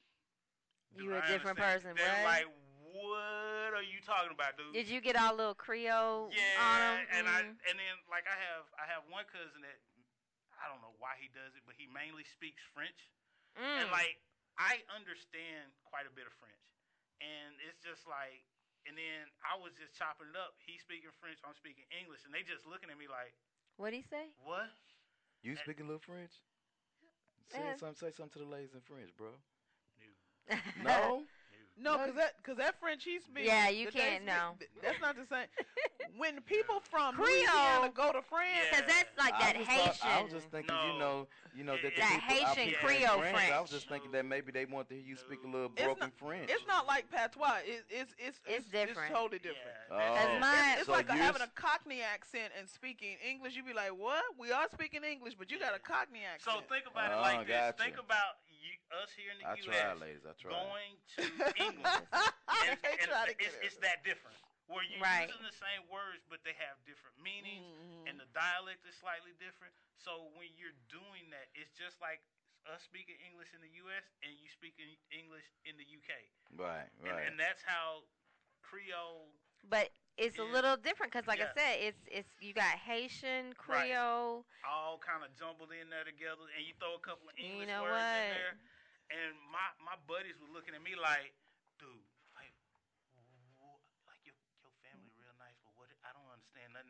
You 0.94 1.10
"Dude, 1.10 1.18
a 1.18 1.20
I 1.20 1.26
different 1.26 1.58
understand." 1.58 1.82
person, 1.82 1.90
They're 1.98 2.22
what? 2.22 2.24
like, 2.24 2.48
"What 2.94 3.74
are 3.74 3.82
you 3.82 4.00
talking 4.00 4.30
about, 4.30 4.56
dude?" 4.56 4.72
Did 4.72 4.86
you 4.88 5.00
get 5.02 5.16
all 5.18 5.34
little 5.34 5.54
Creole 5.54 6.30
yeah, 6.30 6.62
on 6.62 6.80
'em? 6.80 7.06
and 7.10 7.28
I 7.28 7.42
Mm. 7.42 7.58
and 7.68 7.78
then 7.78 7.94
like 8.08 8.26
I 8.30 8.36
have 8.38 8.64
I 8.78 8.86
have 8.86 9.04
one 9.10 9.26
cousin 9.26 9.60
that 9.66 9.80
I 10.62 10.68
don't 10.70 10.80
know 10.80 10.94
why 10.96 11.16
he 11.18 11.28
does 11.28 11.52
it, 11.56 11.66
but 11.66 11.74
he 11.76 11.86
mainly 11.86 12.24
speaks 12.24 12.62
French, 12.72 13.10
and 13.56 13.90
Mm. 13.90 13.92
like 13.92 14.16
I 14.56 14.84
understand 14.88 15.74
quite 15.84 16.06
a 16.06 16.10
bit 16.10 16.26
of 16.26 16.32
French, 16.40 16.64
and 17.20 17.60
it's 17.60 17.82
just 17.82 18.06
like, 18.06 18.40
and 18.86 18.94
then 18.96 19.28
I 19.42 19.58
was 19.58 19.74
just 19.76 19.94
chopping 19.98 20.30
it 20.30 20.38
up. 20.38 20.54
He's 20.62 20.80
speaking 20.82 21.10
French, 21.18 21.38
I'm 21.42 21.54
speaking 21.58 21.84
English, 21.90 22.22
and 22.24 22.32
they 22.32 22.46
just 22.46 22.64
looking 22.66 22.88
at 22.90 22.98
me 22.98 23.06
like, 23.10 23.34
What'd 23.76 23.92
he 23.98 24.06
say? 24.08 24.32
"What?" 24.40 24.72
You 25.42 25.54
speak 25.60 25.80
a 25.80 25.86
little 25.86 26.00
French? 26.00 26.32
Say 27.52 27.60
Yeah. 27.60 27.76
something. 27.76 27.94
Say 27.94 28.10
something 28.10 28.40
to 28.40 28.46
the 28.46 28.50
ladies 28.50 28.74
in 28.74 28.80
French, 28.80 29.14
bro. 29.16 29.30
No. 30.82 30.82
No. 30.86 31.26
No, 31.78 31.98
cause 31.98 32.14
that 32.16 32.42
cause 32.42 32.56
that 32.56 32.80
French 32.80 33.04
he 33.04 33.20
speaks. 33.20 33.46
Yeah, 33.46 33.68
you 33.68 33.88
can't, 33.92 34.22
speak, 34.22 34.26
no. 34.26 34.56
That's 34.80 35.00
not 35.00 35.14
the 35.16 35.26
same. 35.28 35.46
when 36.16 36.40
people 36.42 36.80
from 36.80 37.14
Creole. 37.14 37.28
Louisiana 37.30 37.90
go 37.94 38.12
to 38.12 38.22
France, 38.22 38.50
Yeah. 38.72 38.80
Because 38.80 38.86
that's 38.94 39.12
like 39.18 39.34
I 39.34 39.38
that 39.52 39.56
was 39.58 39.66
thought- 39.66 39.76
Haitian. 39.96 40.08
I 40.08 40.22
was 40.22 40.32
just 40.32 40.48
thinking, 40.50 40.76
you 40.92 40.98
know, 40.98 41.26
you 41.56 41.64
know 41.64 41.76
that 41.82 41.94
the 41.94 42.00
That 42.00 42.20
people, 42.28 42.46
Haitian 42.54 42.74
people 42.74 42.88
in 42.90 42.96
Creole 42.96 43.20
France, 43.32 43.52
I 43.52 43.60
was 43.60 43.70
just 43.70 43.88
thinking 43.88 44.10
that 44.12 44.24
maybe 44.26 44.52
they 44.52 44.64
want 44.66 44.88
to 44.90 44.94
hear 44.94 45.04
you 45.04 45.16
speak 45.16 45.40
a 45.44 45.46
little 45.48 45.72
It's 45.74 45.82
broken 45.82 46.12
not- 46.12 46.18
French. 46.18 46.50
it's 46.50 46.66
not 46.66 46.86
like 46.86 47.10
patois. 47.10 47.64
It, 47.64 47.84
it's 47.90 48.12
it's 48.18 48.40
It's 48.46 48.66
different. 48.68 49.10
It's 49.10 49.16
totally 49.16 49.38
different. 49.38 49.76
Yeah, 49.90 49.96
Oh. 49.96 50.16
As 50.36 50.40
my- 50.40 50.70
It's, 50.72 50.76
it's 50.80 50.86
So 50.86 50.92
like 50.92 51.08
you 51.10 51.16
having 51.18 51.42
a 51.42 51.50
Cockney 51.54 52.02
accent 52.02 52.52
and 52.58 52.68
speaking 52.68 53.16
English. 53.26 53.56
You'd 53.56 53.66
be 53.66 53.72
like, 53.74 53.90
what? 53.96 54.22
We 54.38 54.52
are 54.52 54.68
speaking 54.72 55.02
English, 55.04 55.34
but 55.34 55.50
you 55.50 55.58
got 55.58 55.74
a 55.74 55.78
Cockney 55.80 56.22
accent. 56.24 56.56
So 56.56 56.62
think 56.72 56.84
about 56.90 57.10
it 57.10 57.16
Oh, 57.16 57.22
like 57.22 57.46
this. 57.46 57.74
Think 57.78 57.96
about 57.98 58.40
you, 58.50 58.72
us 59.02 59.08
here 59.16 59.32
in 59.32 59.38
the 59.40 59.46
I 59.48 59.54
U.S. 59.56 59.80
tried, 59.80 60.00
ladies. 60.00 60.22
I 60.28 60.32
tried. 60.36 60.52
going 60.52 60.92
to 61.16 61.22
England. 61.64 62.04
and, 62.12 62.78
They 62.82 62.96
and 63.00 63.08
try 63.08 63.26
to 63.26 63.34
get 63.34 63.48
it's, 63.48 63.56
it. 63.56 63.64
it's 63.64 63.76
that 63.80 64.04
different. 64.04 64.36
Where 64.66 64.82
you're 64.82 64.98
Right. 64.98 65.28
using 65.30 65.46
the 65.46 65.54
same 65.54 65.86
words, 65.88 66.26
but 66.26 66.42
they 66.42 66.54
have 66.58 66.74
different 66.84 67.14
meanings, 67.22 67.62
Mhm. 67.62 68.08
and 68.10 68.18
the 68.18 68.26
dialect 68.34 68.84
is 68.86 68.96
slightly 68.96 69.32
different. 69.38 69.72
So 69.96 70.26
when 70.34 70.56
you're 70.58 70.74
doing 70.90 71.30
that, 71.30 71.48
it's 71.54 71.70
just 71.78 72.00
like 72.00 72.20
us 72.66 72.82
speaking 72.82 73.14
English 73.22 73.54
in 73.54 73.60
the 73.62 73.70
U.S. 73.86 74.02
and 74.22 74.34
you 74.34 74.48
speaking 74.50 74.98
English 75.10 75.46
in 75.64 75.76
the 75.76 75.84
U.K. 75.86 76.12
Right, 76.56 76.90
And, 77.04 77.12
right. 77.14 77.26
and 77.30 77.38
that's 77.38 77.62
how 77.62 78.02
Creole. 78.62 79.30
But 79.68 79.90
it's 80.18 80.38
a 80.38 80.44
little 80.44 80.76
different 80.76 81.12
because, 81.12 81.26
like 81.26 81.40
I 81.40 81.50
said, 81.54 81.78
it's 81.80 82.02
it's 82.10 82.28
you 82.40 82.54
got 82.54 82.74
Haitian, 82.78 83.54
Creole. 83.54 84.44
all 84.66 84.98
kind 84.98 85.22
of 85.22 85.30
jumbled 85.38 85.70
in 85.70 85.90
there 85.90 86.02
together, 86.04 86.42
and 86.56 86.66
you 86.66 86.74
throw 86.82 86.94
a 86.98 87.02
couple 87.02 87.30
of 87.30 87.34
You 87.38 87.46
English 87.54 87.70
know 87.70 87.82
words 87.86 88.02
in 88.10 88.26
what? 88.26 88.34
there, 88.34 88.52
and 89.14 89.32
my 89.50 89.66
my 89.78 89.94
buddies 90.10 90.34
were 90.42 90.50
looking 90.50 90.74
at 90.74 90.82
me 90.82 90.94
like, 90.98 91.34
wh- 93.58 93.80
like 94.08 94.22
your 94.26 94.36
your 94.62 94.72
family 94.82 95.10
real 95.18 95.34
nice, 95.38 95.56
but 95.62 95.72
what? 95.78 95.90
I 96.04 96.10
don't 96.14 96.26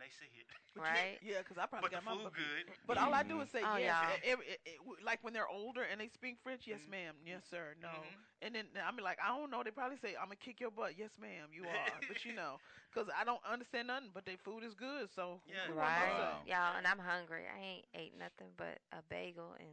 understand 0.07 0.47
nothing 0.47 0.71
they 0.75 0.83
said. 0.83 0.87
Right. 0.97 1.19
Yeah, 1.25 1.39
because 1.41 1.57
I 1.59 1.67
probably 1.67 1.89
But 1.89 1.99
the 1.99 2.05
got 2.05 2.17
my. 2.17 2.23
food 2.23 2.33
good. 2.37 2.65
But 2.87 2.99
all 2.99 3.15
I 3.15 3.23
do 3.23 3.41
is 3.41 3.49
say 3.51 3.61
Oh, 3.65 3.77
yes. 3.77 3.97
yeah. 3.97 4.31
every- 4.33 4.47
e- 4.47 4.77
e- 4.77 5.03
like 5.05 5.25
when 5.25 5.33
they're 5.33 5.49
older 5.49 5.83
and 5.83 6.01
they 6.01 6.09
speak 6.09 6.37
French, 6.43 6.67
yes, 6.67 6.81
Mhm. 6.87 6.91
ma'am, 6.91 7.15
yes, 7.25 7.43
sir, 7.49 7.75
no. 7.81 7.89
Mhm. 7.89 8.15
And 8.43 8.55
then 8.55 8.67
I 8.77 8.91
mean, 8.93 9.03
like, 9.03 9.19
I 9.23 9.29
don't 9.29 9.51
know. 9.51 9.63
They 9.65 9.71
probably 9.71 9.97
say, 9.97 10.15
"I'm 10.17 10.27
gonna 10.29 10.37
kick 10.37 10.61
your 10.61 10.71
butt." 10.71 10.97
Yes, 10.99 11.11
ma'am, 11.19 11.49
you 11.53 11.65
are. 11.67 11.73
but 12.09 12.25
you 12.25 12.33
know, 12.35 12.61
because 12.93 13.09
I 13.17 13.25
don't 13.25 13.43
understand 13.45 13.89
nothing. 13.89 14.11
But 14.13 14.27
their 14.27 14.37
food 14.37 14.63
is 14.65 14.75
good, 14.75 15.09
so 15.15 15.41
Yeah. 15.47 15.69
what 15.73 15.79
am 15.79 15.79
I 15.79 15.83
Right. 15.83 16.19
Wow. 16.19 16.43
Y'all, 16.47 16.77
and 16.77 16.87
I'm 16.87 16.99
hungry. 16.99 17.45
I 17.49 17.59
ain't 17.59 17.87
ate 17.95 18.15
nothing 18.15 18.53
but 18.57 18.79
a 18.93 19.01
bagel 19.09 19.55
and 19.59 19.73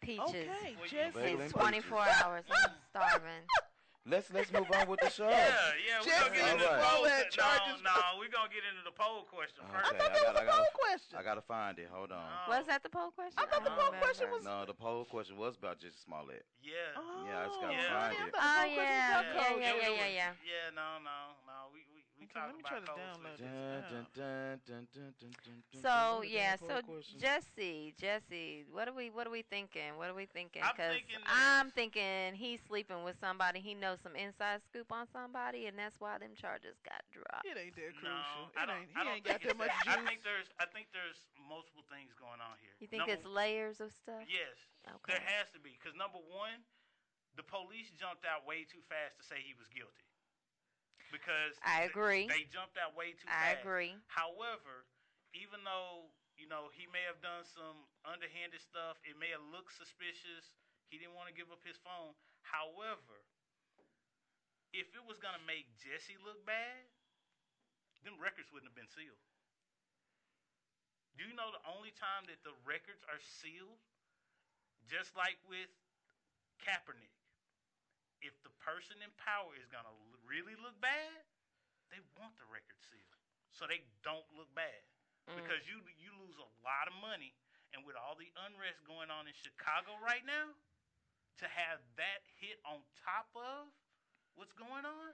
peaches 0.00 0.24
Okay, 0.30 0.74
Well, 0.76 0.84
you- 0.84 0.90
Jesse. 0.90 1.32
In 1.42 1.50
24 1.50 2.00
hours. 2.08 2.44
I'm 2.50 2.70
starving. 2.90 3.46
Let's 4.08 4.30
let's 4.30 4.52
move 4.52 4.70
on 4.70 4.86
with 4.86 5.00
the 5.00 5.10
show. 5.10 5.26
Yeah, 5.28 5.50
yeah, 5.82 5.98
we're 5.98 6.14
gonna 6.14 6.30
get 6.30 6.46
into 6.54 6.62
All 6.62 7.02
the 7.02 7.10
right. 7.10 7.26
poll. 7.26 7.42
All 7.42 7.82
No, 7.82 7.90
no, 7.90 8.06
we're 8.22 8.30
gonna 8.30 8.46
get 8.54 8.62
into 8.70 8.86
the 8.86 8.94
poll 8.94 9.26
question 9.26 9.66
first. 9.66 9.82
I 9.82 9.98
thought 9.98 9.98
that 9.98 10.22
got- 10.22 10.30
was 10.30 10.36
I 10.38 10.42
a 10.42 10.46
gotta- 10.46 10.56
poll 10.62 10.66
question. 10.78 11.14
I 11.18 11.22
gotta 11.26 11.42
find 11.42 11.78
it. 11.80 11.88
Hold 11.90 12.12
on. 12.12 12.22
Was 12.48 12.66
that 12.70 12.82
the 12.84 12.88
poll 12.88 13.10
question? 13.10 13.34
I 13.36 13.46
thought 13.50 13.64
the 13.64 13.74
poll 13.74 13.90
question 13.98 14.30
was- 14.30 14.44
No, 14.44 14.64
the 14.64 14.74
poll 14.78 15.04
question 15.06 15.36
was 15.36 15.56
about 15.56 15.80
Jussie 15.80 15.98
Smollett. 16.06 16.46
Yeah. 16.62 16.94
Oh, 16.94 17.26
Yeah, 17.26 17.40
I 17.42 17.46
just 17.46 17.60
gotta 17.60 17.72
Yeah. 17.74 17.98
find 17.98 18.14
okay, 18.14 18.22
it. 18.26 18.34
Oh, 18.36 18.38
poll 18.38 18.70
yeah, 18.70 18.78
yeah, 18.78 19.74
yeah, 19.74 19.74
yeah, 19.74 19.90
yeah, 19.90 20.06
yeah. 20.06 20.32
Yeah, 20.46 20.70
no, 20.70 20.98
no, 21.02 21.18
no. 22.34 22.40
Okay, 22.40 22.46
let 22.46 22.56
me 22.56 22.62
try 22.62 22.80
to 22.80 22.86
download 22.86 23.38
dun, 24.14 24.88
So 25.82 25.88
dun, 25.88 26.22
dun, 26.22 26.28
yeah, 26.30 26.56
so. 26.56 26.80
Jussie, 27.20 27.94
Jussie, 28.00 28.64
what 28.72 28.88
are 28.88 28.94
we, 28.94 29.10
what 29.10 29.26
are 29.26 29.30
we 29.30 29.42
thinking? 29.42 29.96
What 29.96 30.08
are 30.08 30.14
we 30.14 30.26
thinking? 30.26 30.62
I'm 30.62 30.74
'Cause 30.76 30.96
thinking 30.96 31.20
I'm 31.26 31.70
thinking 31.70 32.34
he's 32.34 32.60
sleeping 32.66 33.04
with 33.04 33.16
somebody. 33.20 33.60
He 33.60 33.74
knows 33.74 34.00
some 34.02 34.16
inside 34.16 34.62
scoop 34.62 34.90
on 34.92 35.06
somebody, 35.12 35.66
and 35.66 35.78
that's 35.78 36.00
why 36.00 36.18
them 36.18 36.34
charges 36.34 36.76
got 36.84 37.02
dropped. 37.10 37.46
It 37.46 37.56
ain't 37.58 37.74
that 37.76 37.94
No, 38.02 38.10
crucial. 38.10 38.50
I 38.56 38.62
It 38.62 38.66
don't. 38.66 38.76
ain't. 38.80 38.90
He 38.90 38.96
I 38.96 39.04
don't 39.04 39.14
ain't 39.16 39.24
think 39.24 39.40
got 39.42 39.48
that 39.48 39.58
much 39.58 39.74
juice. 39.84 39.94
I 39.96 40.06
think 40.06 40.22
there's. 40.24 40.48
I 40.58 40.66
think 40.66 40.86
there's 40.92 41.18
multiple 41.36 41.84
things 41.90 42.12
going 42.14 42.40
on 42.40 42.56
here. 42.62 42.72
You 42.80 42.88
think 42.88 43.06
Number 43.06 43.14
it's 43.14 43.26
layers 43.26 43.80
of 43.80 43.92
stuff? 43.92 44.24
Yes, 44.28 44.56
Okay. 44.88 45.14
there 45.14 45.20
has 45.22 45.50
to 45.52 45.60
be. 45.60 45.76
Because 45.78 45.94
number 45.94 46.18
one, 46.18 46.64
the 47.36 47.42
police 47.44 47.90
jumped 47.92 48.24
out 48.24 48.46
way 48.46 48.64
too 48.64 48.82
fast 48.88 49.16
to 49.18 49.22
say 49.24 49.42
he 49.42 49.52
was 49.54 49.68
guilty. 49.68 50.05
Because 51.14 51.54
I 51.62 51.86
agree. 51.86 52.26
They 52.26 52.46
jumped 52.50 52.76
out 52.76 52.94
way 52.98 53.14
too 53.14 53.26
fast. 53.30 53.36
I 53.36 53.48
fast. 53.56 53.62
agree. 53.62 53.94
However, 54.10 54.86
even 55.32 55.62
though 55.62 56.10
you 56.36 56.50
know 56.50 56.68
he 56.74 56.86
may 56.90 57.02
have 57.06 57.18
done 57.22 57.46
some 57.46 57.86
underhanded 58.04 58.60
stuff, 58.60 58.98
it 59.06 59.16
may 59.16 59.30
have 59.30 59.44
looked 59.54 59.74
suspicious. 59.74 60.54
He 60.90 60.98
didn't 60.98 61.18
want 61.18 61.30
to 61.30 61.36
give 61.36 61.50
up 61.50 61.62
his 61.66 61.78
phone. 61.82 62.14
However, 62.46 63.26
if 64.76 64.92
it 64.92 65.04
was 65.08 65.18
gonna 65.18 65.42
make 65.48 65.66
Jussie 65.80 66.20
look 66.20 66.44
bad, 66.44 66.84
them 68.04 68.20
records 68.20 68.52
wouldn't 68.52 68.70
have 68.70 68.78
been 68.78 68.90
sealed. 68.92 69.18
Do 71.16 71.24
you 71.24 71.32
know 71.32 71.48
the 71.48 71.64
only 71.64 71.96
time 71.96 72.28
that 72.28 72.44
the 72.44 72.52
records 72.68 73.00
are 73.08 73.18
sealed, 73.40 73.80
just 74.84 75.16
like 75.16 75.40
with 75.48 75.72
Kaepernick, 76.60 77.15
if 78.22 78.34
the 78.42 78.52
person 78.62 78.98
in 79.04 79.10
power 79.20 79.54
is 79.56 79.66
gonna 79.70 79.90
l- 79.92 80.20
really 80.26 80.56
look 80.60 80.76
bad, 80.80 81.24
they 81.90 82.00
want 82.18 82.34
the 82.38 82.46
record 82.50 82.78
sealed 82.90 83.16
so 83.52 83.66
they 83.66 83.82
don't 84.02 84.26
look 84.36 84.50
bad 84.54 84.82
Mm. 85.26 85.36
because 85.42 85.66
you 85.66 85.82
you 85.98 86.14
lose 86.22 86.38
a 86.38 86.50
lot 86.62 86.86
of 86.86 86.94
money, 87.02 87.34
and 87.74 87.82
with 87.84 87.96
all 87.96 88.14
the 88.14 88.30
unrest 88.46 88.78
going 88.86 89.10
on 89.10 89.26
in 89.26 89.34
Chicago 89.34 89.98
right 89.98 90.24
now, 90.24 90.54
to 91.38 91.46
have 91.48 91.80
that 91.96 92.22
hit 92.38 92.60
on 92.64 92.80
top 93.04 93.28
of 93.34 93.68
what's 94.34 94.52
going 94.54 94.84
on, 94.86 95.12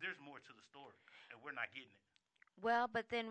there's 0.00 0.18
more 0.20 0.40
to 0.40 0.52
the 0.52 0.62
story, 0.62 0.96
and 1.30 1.40
we're 1.42 1.52
not 1.54 1.72
getting 1.74 1.90
it. 1.92 2.04
Well, 2.60 2.88
but 2.88 3.08
then 3.10 3.26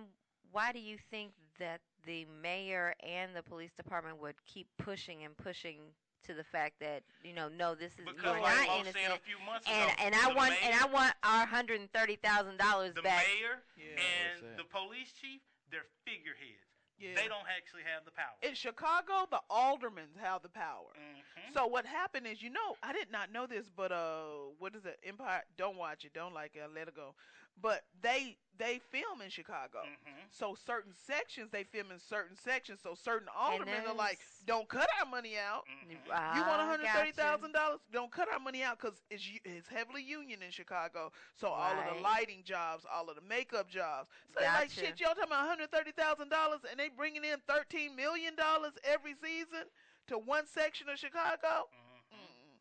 why 0.52 0.72
do 0.72 0.80
you 0.80 0.98
think 1.12 1.34
that 1.60 1.82
the 2.06 2.26
mayor 2.42 2.96
and 3.04 3.36
the 3.36 3.44
police 3.44 3.74
department 3.76 4.20
would 4.20 4.36
keep 4.46 4.68
pushing 4.78 5.24
and 5.24 5.36
pushing 5.38 5.94
to 6.28 6.34
the 6.34 6.44
fact 6.44 6.80
that 6.82 7.04
you 7.24 7.34
know, 7.34 7.48
no, 7.50 7.76
this 7.76 7.92
is 7.94 8.06
Because 8.06 8.24
you're 8.24 8.42
like 8.42 8.68
not 8.68 8.76
innocent, 8.80 8.98
said 9.04 9.12
a 9.16 9.20
few 9.24 9.40
months 9.46 9.68
and 9.68 9.92
ago, 9.92 10.02
and 10.06 10.16
I 10.16 10.28
want 10.34 10.52
mayor, 10.52 10.60
and 10.72 10.74
I 10.80 10.86
want 10.88 11.14
our 11.24 11.46
hundred 11.46 11.80
and 11.82 11.92
thirty 11.94 12.16
thousand 12.18 12.58
dollars 12.58 12.94
back. 12.94 12.96
the 12.96 13.02
back. 13.04 13.26
mayor 13.40 13.56
Yeah. 13.78 14.02
and 14.04 14.60
the 14.60 14.64
police 14.66 15.12
chief, 15.20 15.42
they're 15.72 15.88
figureheads. 16.06 16.66
Yeah. 17.00 17.16
They 17.16 17.30
don't 17.30 17.48
actually 17.48 17.84
have 17.88 18.04
the 18.04 18.12
power. 18.12 18.36
In 18.44 18.54
Chicago, 18.56 19.26
the 19.32 19.40
aldermen 19.50 20.10
have 20.20 20.42
the 20.42 20.50
power. 20.50 20.92
Mhm. 21.00 21.54
So 21.54 21.66
what 21.66 21.86
happened 21.86 22.28
is, 22.28 22.42
you 22.42 22.50
know, 22.50 22.76
I 22.84 22.92
did 22.92 23.10
not 23.10 23.32
know 23.32 23.48
this, 23.48 23.70
but 23.70 23.94
uh, 23.94 24.52
what 24.60 24.76
is 24.76 24.84
it? 24.86 25.00
Empire. 25.06 25.44
Don't 25.58 25.78
watch 25.78 26.04
it. 26.04 26.14
Don't 26.14 26.34
like 26.34 26.58
it. 26.58 26.64
Let 26.76 26.90
it 26.90 26.96
go. 26.96 27.16
But 27.62 27.84
they 28.02 28.38
they 28.58 28.80
film 28.92 29.22
in 29.22 29.30
Chicago. 29.30 29.84
Mhm. 29.86 30.14
So 30.32 30.54
certain 30.54 30.94
sections 30.94 31.50
they 31.50 31.64
film 31.64 31.92
in 31.92 32.00
certain 32.00 32.36
sections. 32.36 32.82
So 32.84 32.94
certain 32.94 33.30
aldermen 33.34 33.86
are 33.88 33.94
like, 33.94 34.20
don't 34.46 34.68
cut 34.68 34.90
our 35.00 35.06
money 35.06 35.38
out. 35.38 35.66
Mhm. 35.68 35.92
You 35.92 35.98
Ah, 36.12 36.34
want 36.46 36.60
one 36.60 36.68
hundred 36.68 36.88
thirty 36.92 37.12
thousand 37.14 37.54
gotcha. 37.54 37.66
dollars? 37.66 37.80
Don't 37.92 38.12
cut 38.12 38.28
our 38.32 38.40
money 38.40 38.62
out 38.64 38.78
because 38.80 39.02
it's 39.10 39.24
it's 39.46 39.68
heavily 39.70 40.04
union 40.04 40.42
in 40.44 40.52
Chicago. 40.52 41.12
So 41.36 41.48
all 41.48 41.72
of 41.78 41.96
the 41.96 42.02
lighting 42.02 42.44
jobs, 42.44 42.86
all 42.86 43.10
of 43.10 43.16
the 43.16 43.22
makeup 43.22 43.70
jobs. 43.70 44.10
So 44.34 44.40
they're 44.42 44.52
like 44.54 44.72
shit. 44.72 45.00
Y'all 45.00 45.10
talking 45.16 45.24
about 45.24 45.40
one 45.48 45.48
hundred 45.48 45.72
thirty 45.72 45.92
thousand 45.94 46.30
dollars, 46.30 46.60
and 46.70 46.78
they 46.80 46.90
bringing 46.90 47.24
in 47.24 47.40
thirteen 47.48 47.96
million 47.96 48.36
dollars 48.36 48.74
every 48.84 49.16
season 49.16 49.70
to 50.08 50.18
one 50.18 50.46
section 50.48 50.90
of 50.90 51.00
Chicago. 51.00 51.70
Mhm. 51.72 52.18
Mm-mm. 52.18 52.60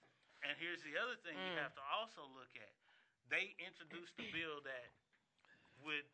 And 0.49 0.57
here's 0.59 0.83
the 0.83 0.97
other 0.97 1.17
thing 1.17 1.37
Mm. 1.37 1.51
you 1.55 1.59
have 1.59 1.75
to 1.75 1.83
also 1.99 2.23
look 2.39 2.55
at. 2.55 2.71
They 3.29 3.55
introduced 3.61 4.17
a 4.19 4.27
bill 4.33 4.61
that 4.65 4.89
would 5.85 6.05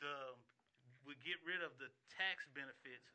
the 0.00 0.34
would 1.06 1.18
get 1.26 1.38
rid 1.42 1.62
of 1.62 1.74
the 1.82 1.90
tax 2.14 2.46
benefits 2.54 3.10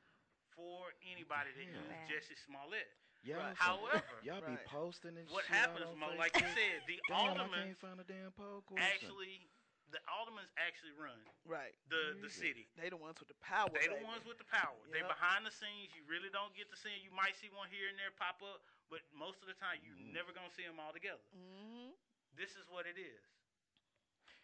for 0.52 0.91
anybody 1.08 1.52
that 1.56 1.63
Yeah. 1.63 1.80
used 1.80 2.28
Jussie 2.32 2.38
Smollett. 2.46 2.91
Y'all 3.24 3.39
right. 3.39 3.56
However, 3.56 4.20
y'all 4.24 4.41
be 4.41 4.56
Right. 4.56 4.65
posting 4.65 5.17
and 5.17 5.28
what 5.30 5.46
shit 5.46 5.56
out 5.56 5.72
happens, 5.80 5.96
Mo, 5.96 6.13
like 6.15 6.36
you 6.36 6.48
said, 6.54 6.84
the 6.86 7.00
Damn, 7.08 7.15
I 7.15 7.20
aldermen 7.30 7.63
can't 7.67 7.80
find 7.80 8.00
a 8.00 8.04
damn 8.04 8.32
poll 8.34 8.63
actually 8.78 9.50
the 9.89 10.00
aldermans 10.12 10.52
actually 10.58 10.91
run 10.91 11.17
Right. 11.46 11.74
the 11.88 12.17
the 12.22 12.30
city. 12.30 12.67
They 12.76 12.89
the 12.89 12.98
ones 12.98 13.20
with 13.20 13.30
the 13.30 13.36
power. 13.36 13.70
They 13.70 13.88
the 13.88 14.04
ones 14.04 14.26
with 14.26 14.38
the 14.38 14.43
power. 14.43 14.76
They 14.91 15.00
Yep. 15.00 15.08
behind 15.08 15.46
the 15.46 15.52
scenes. 15.52 15.96
You 15.96 16.04
really 16.04 16.30
don't 16.30 16.54
get 16.54 16.70
to 16.72 16.76
see 16.76 16.93
'em. 16.93 17.00
You 17.04 17.12
might 17.12 17.36
see 17.38 17.48
one 17.50 17.70
here 17.70 17.88
and 17.88 17.98
there 17.98 18.12
pop 18.12 18.43
up, 18.43 18.62
but 18.89 19.02
most 19.13 19.39
of 19.41 19.48
the 19.48 19.54
time 19.56 19.82
you 19.84 19.93
Mhm. 19.96 20.12
never 20.12 20.34
gonna 20.34 20.52
see 20.52 20.63
them 20.63 20.78
all 20.80 20.91
together. 20.91 21.24
Mhm. 21.34 21.96
This 22.38 22.54
is 22.54 22.69
what 22.69 22.86
it 22.86 23.02
is. 23.02 23.23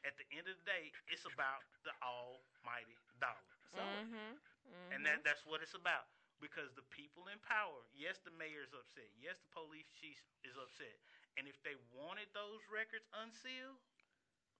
At 0.03 0.17
the 0.17 0.25
end 0.35 0.49
of 0.49 0.57
the 0.57 0.65
day, 0.67 0.91
it's 1.07 1.23
about 1.29 1.63
the 1.85 1.93
almighty 2.03 2.97
dollar, 3.21 3.39
So 3.71 3.79
Mhm. 3.79 4.37
and 4.91 5.05
that 5.05 5.23
that's 5.23 5.45
what 5.45 5.61
it's 5.61 5.73
about. 5.73 6.09
Because 6.41 6.73
the 6.75 6.83
people 6.83 7.27
in 7.29 7.39
power, 7.39 7.85
yes, 7.93 8.19
the 8.19 8.31
mayor's 8.31 8.73
upset, 8.73 9.09
yes, 9.15 9.39
the 9.39 9.47
police 9.49 9.89
chief 9.93 10.19
is 10.43 10.57
upset, 10.57 10.99
and 11.37 11.47
if 11.47 11.61
they 11.63 11.75
wanted 11.93 12.31
those 12.33 12.61
records 12.67 13.07
unsealed, 13.13 13.79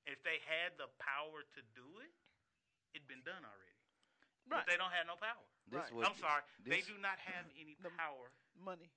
if 0.06 0.22
they 0.24 0.40
had 0.40 0.78
the 0.78 0.88
power 1.00 1.44
to 1.44 1.62
do 1.62 2.00
it, 2.00 2.14
it'd 2.94 3.08
been 3.08 3.24
done 3.24 3.44
already. 3.46 3.78
But 4.48 4.66
they 4.66 4.78
don't 4.78 4.92
have 4.92 5.08
no 5.08 5.18
power. 5.18 5.46
This 5.68 5.92
Right. 5.92 6.08
I'm 6.08 6.16
sorry, 6.16 6.44
they 6.60 6.82
do 6.82 6.98
not 6.98 7.20
have 7.20 7.50
any 7.56 7.76
The- 7.76 7.92
power. 7.92 8.32
Money. 8.56 8.90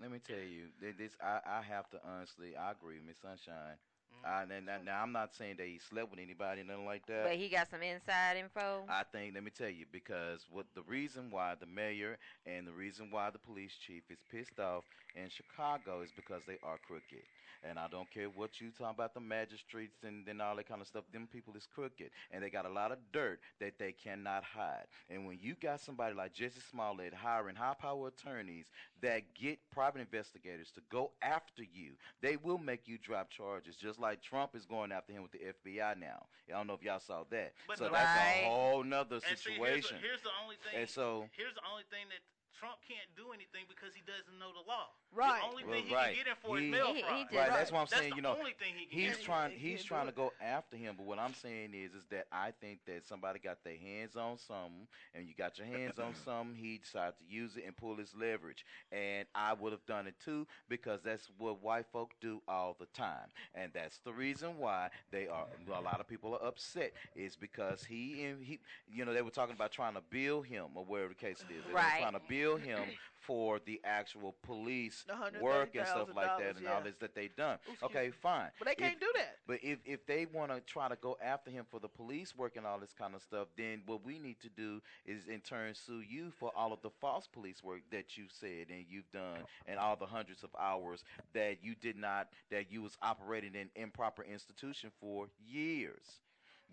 Let 0.00 0.10
me 0.10 0.18
tell 0.18 0.38
you, 0.38 0.68
this 0.80 1.12
I, 1.22 1.40
I 1.58 1.62
have 1.62 1.90
to 1.90 1.98
honestly, 2.04 2.56
I 2.56 2.72
agree 2.72 2.96
with 2.96 3.06
Miss 3.06 3.18
Sunshine. 3.20 3.76
Mhm. 4.24 4.28
I, 4.28 4.42
and, 4.42 4.68
and 4.68 4.84
now 4.84 5.02
I'm 5.02 5.12
not 5.12 5.34
saying 5.34 5.56
that 5.58 5.66
he 5.66 5.78
slept 5.78 6.10
with 6.10 6.20
anybody, 6.20 6.62
nothing 6.62 6.86
like 6.86 7.06
that. 7.06 7.24
But 7.24 7.36
he 7.36 7.48
got 7.48 7.70
some 7.70 7.82
inside 7.82 8.36
info. 8.38 8.84
I 8.88 9.04
think 9.12 9.34
let 9.34 9.44
me 9.44 9.50
tell 9.50 9.68
you 9.68 9.86
because 9.92 10.46
what 10.50 10.66
the 10.74 10.82
reason 10.82 11.30
why 11.30 11.54
the 11.60 11.66
mayor 11.66 12.18
and 12.46 12.66
the 12.66 12.72
reason 12.72 13.10
why 13.10 13.30
the 13.30 13.38
police 13.38 13.74
chief 13.76 14.02
is 14.10 14.18
pissed 14.30 14.58
off 14.58 14.84
in 15.14 15.28
Chicago 15.28 16.00
is 16.02 16.10
because 16.12 16.44
they 16.46 16.58
are 16.62 16.78
crooked. 16.78 17.22
And 17.62 17.78
I 17.78 17.88
don't 17.88 18.10
care 18.10 18.26
what 18.28 18.60
you 18.60 18.70
talk 18.70 18.94
about 18.94 19.14
the 19.14 19.20
magistrates 19.20 20.02
and, 20.04 20.26
and 20.28 20.40
all 20.40 20.56
that 20.56 20.68
kind 20.68 20.80
of 20.80 20.86
stuff. 20.86 21.04
Them 21.12 21.28
people 21.32 21.54
is 21.56 21.66
crooked, 21.72 22.10
and 22.30 22.42
they 22.42 22.50
got 22.50 22.66
a 22.66 22.70
lot 22.70 22.92
of 22.92 22.98
dirt 23.12 23.40
that 23.60 23.78
they 23.78 23.92
cannot 23.92 24.44
hide. 24.44 24.86
And 25.08 25.26
when 25.26 25.38
you 25.40 25.54
got 25.60 25.80
somebody 25.80 26.14
like 26.14 26.34
Jussie 26.34 26.62
Smollett 26.70 27.14
hiring 27.14 27.56
high 27.56 27.74
power 27.80 28.08
attorneys 28.08 28.66
that 29.02 29.22
get 29.34 29.58
private 29.70 30.00
investigators 30.00 30.70
to 30.72 30.80
go 30.90 31.10
after 31.22 31.62
you, 31.62 31.92
they 32.22 32.36
will 32.36 32.58
make 32.58 32.86
you 32.88 32.98
drop 32.98 33.30
charges. 33.30 33.76
Just 33.76 33.98
like 33.98 34.22
Trump 34.22 34.54
is 34.54 34.64
going 34.66 34.92
after 34.92 35.12
him 35.12 35.22
with 35.22 35.32
the 35.32 35.38
FBI 35.38 35.98
now. 35.98 36.26
I 36.48 36.52
don't 36.52 36.66
know 36.66 36.74
if 36.74 36.82
y'all 36.82 36.98
saw 37.00 37.24
that. 37.30 37.52
But 37.68 37.78
so 37.78 37.86
no- 37.86 37.92
that's 37.92 38.18
Right. 38.18 38.42
a 38.44 38.48
whole 38.48 38.82
nother 38.82 39.16
And 39.28 39.38
see, 39.38 39.52
here's, 39.52 39.86
situation. 39.86 39.96
the, 40.00 40.06
here's 40.06 40.22
the 40.22 40.30
only 40.42 40.56
thing. 40.56 40.80
And 40.80 40.88
so, 40.88 41.28
here's 41.36 41.54
the 41.54 41.62
only 41.70 41.84
thing 41.90 42.06
that 42.08 42.18
Trump 42.60 42.76
can't 42.86 43.08
do 43.16 43.32
anything 43.32 43.64
because 43.72 43.94
he 43.96 44.02
doesn't 44.04 44.36
know 44.38 44.52
the 44.52 44.60
law. 44.68 44.92
Right. 45.12 45.40
The 45.40 45.48
only 45.48 45.64
Well, 45.64 45.72
thing 45.72 45.86
he 45.88 45.94
right. 45.94 46.14
can 46.14 46.24
get 46.24 46.26
in 46.28 46.36
for 46.44 46.58
He- 46.58 46.66
is 46.66 46.70
mail 46.70 46.88
He- 46.92 46.94
he 46.96 47.02
fraud. 47.02 47.28
did- 47.30 47.36
right, 47.38 47.48
that's 47.48 47.72
what 47.72 47.78
I'm 47.80 47.86
That's 47.88 47.98
saying. 48.04 48.10
the 48.10 48.16
You 48.16 48.22
know, 48.22 48.36
only 48.36 48.52
thing 48.52 48.74
he 48.76 48.84
can 48.86 48.98
he's 48.98 49.16
get. 49.16 49.24
trying 49.24 49.50
He 49.58 49.70
he's 49.70 49.82
trying 49.84 50.06
to 50.06 50.12
go 50.12 50.32
after 50.40 50.76
him 50.76 50.94
but 50.96 51.06
what 51.06 51.18
i'm 51.18 51.32
saying 51.34 51.72
is 51.74 51.94
is 51.94 52.04
that 52.10 52.26
i 52.30 52.50
think 52.50 52.84
that 52.84 53.04
somebody 53.06 53.38
got 53.38 53.62
their 53.64 53.76
hands 53.76 54.14
on 54.16 54.36
something 54.38 54.86
and 55.14 55.26
you 55.26 55.34
got 55.34 55.56
your 55.58 55.66
hands 55.66 55.98
on 55.98 56.14
something 56.24 56.54
he 56.54 56.78
decided 56.78 57.14
to 57.18 57.24
use 57.34 57.56
it 57.56 57.64
and 57.64 57.76
pull 57.76 57.96
his 57.96 58.14
leverage 58.14 58.64
and 58.92 59.26
i 59.34 59.52
would 59.52 59.72
have 59.72 59.84
done 59.86 60.06
it 60.06 60.14
too 60.24 60.46
because 60.68 61.00
that's 61.02 61.30
what 61.38 61.62
white 61.62 61.86
folk 61.92 62.12
do 62.20 62.40
all 62.46 62.76
the 62.78 62.86
time 62.86 63.28
and 63.54 63.72
that's 63.72 63.98
the 64.00 64.12
reason 64.12 64.58
why 64.58 64.90
they 65.10 65.26
are 65.26 65.46
a 65.74 65.80
lot 65.80 65.98
of 66.00 66.06
people 66.06 66.34
are 66.34 66.44
upset 66.46 66.92
is 67.16 67.36
because 67.36 67.84
he 67.84 68.24
and 68.24 68.44
he 68.44 68.58
you 68.88 69.04
know 69.04 69.12
they 69.12 69.22
were 69.22 69.30
talking 69.30 69.54
about 69.54 69.72
trying 69.72 69.94
to 69.94 70.02
bill 70.10 70.42
him 70.42 70.66
or 70.74 70.84
whatever 70.84 71.08
the 71.10 71.14
case 71.14 71.42
it 71.48 71.52
is 71.54 71.64
they 71.64 71.70
were 71.72 71.76
Right. 71.78 72.00
trying 72.00 72.12
to 72.12 72.20
bill 72.28 72.49
him 72.56 72.80
for 73.20 73.60
the 73.66 73.80
actual 73.84 74.34
police 74.42 75.04
work 75.40 75.74
and 75.76 75.86
stuff 75.86 76.08
like 76.16 76.38
that 76.38 76.56
$130,000, 76.56 76.58
and 76.58 76.68
all 76.68 76.80
this 76.82 76.94
that 77.00 77.14
they've 77.14 77.36
done 77.36 77.58
excuse 77.60 77.82
okay 77.82 78.06
me. 78.06 78.12
fine 78.22 78.48
But 78.58 78.68
they 78.68 78.74
can't 78.74 78.98
do 78.98 79.10
that. 79.14 79.36
but 79.46 79.58
if 79.62 79.78
if 79.84 80.06
they 80.06 80.26
want 80.26 80.50
to 80.52 80.60
try 80.60 80.88
to 80.88 80.96
go 80.96 81.18
after 81.22 81.50
him 81.50 81.66
for 81.70 81.78
the 81.80 81.88
police 81.88 82.34
work 82.34 82.56
and 82.56 82.66
all 82.66 82.78
this 82.80 82.94
kind 82.98 83.14
of 83.14 83.22
stuff, 83.22 83.48
then 83.56 83.82
what 83.86 84.04
we 84.04 84.18
need 84.18 84.40
to 84.40 84.48
do 84.48 84.80
is 85.04 85.26
in 85.26 85.40
turn 85.40 85.74
sue 85.74 86.00
you 86.00 86.32
for 86.38 86.50
all 86.56 86.72
of 86.72 86.80
the 86.82 86.90
false 87.00 87.26
police 87.26 87.62
work 87.62 87.82
that 87.90 88.16
you 88.16 88.24
said 88.30 88.66
and 88.70 88.86
you've 88.88 89.10
done, 89.12 89.44
and 89.66 89.78
all 89.78 89.96
the 89.96 90.06
hundreds 90.06 90.42
of 90.42 90.50
hours 90.58 91.04
that 91.34 91.62
you 91.62 91.74
did 91.74 91.96
not 91.96 92.28
that 92.50 92.72
you 92.72 92.82
was 92.82 92.96
operating 93.02 93.54
in 93.54 93.68
improper 93.76 94.22
institution 94.24 94.90
for 95.00 95.28
years. 95.46 96.20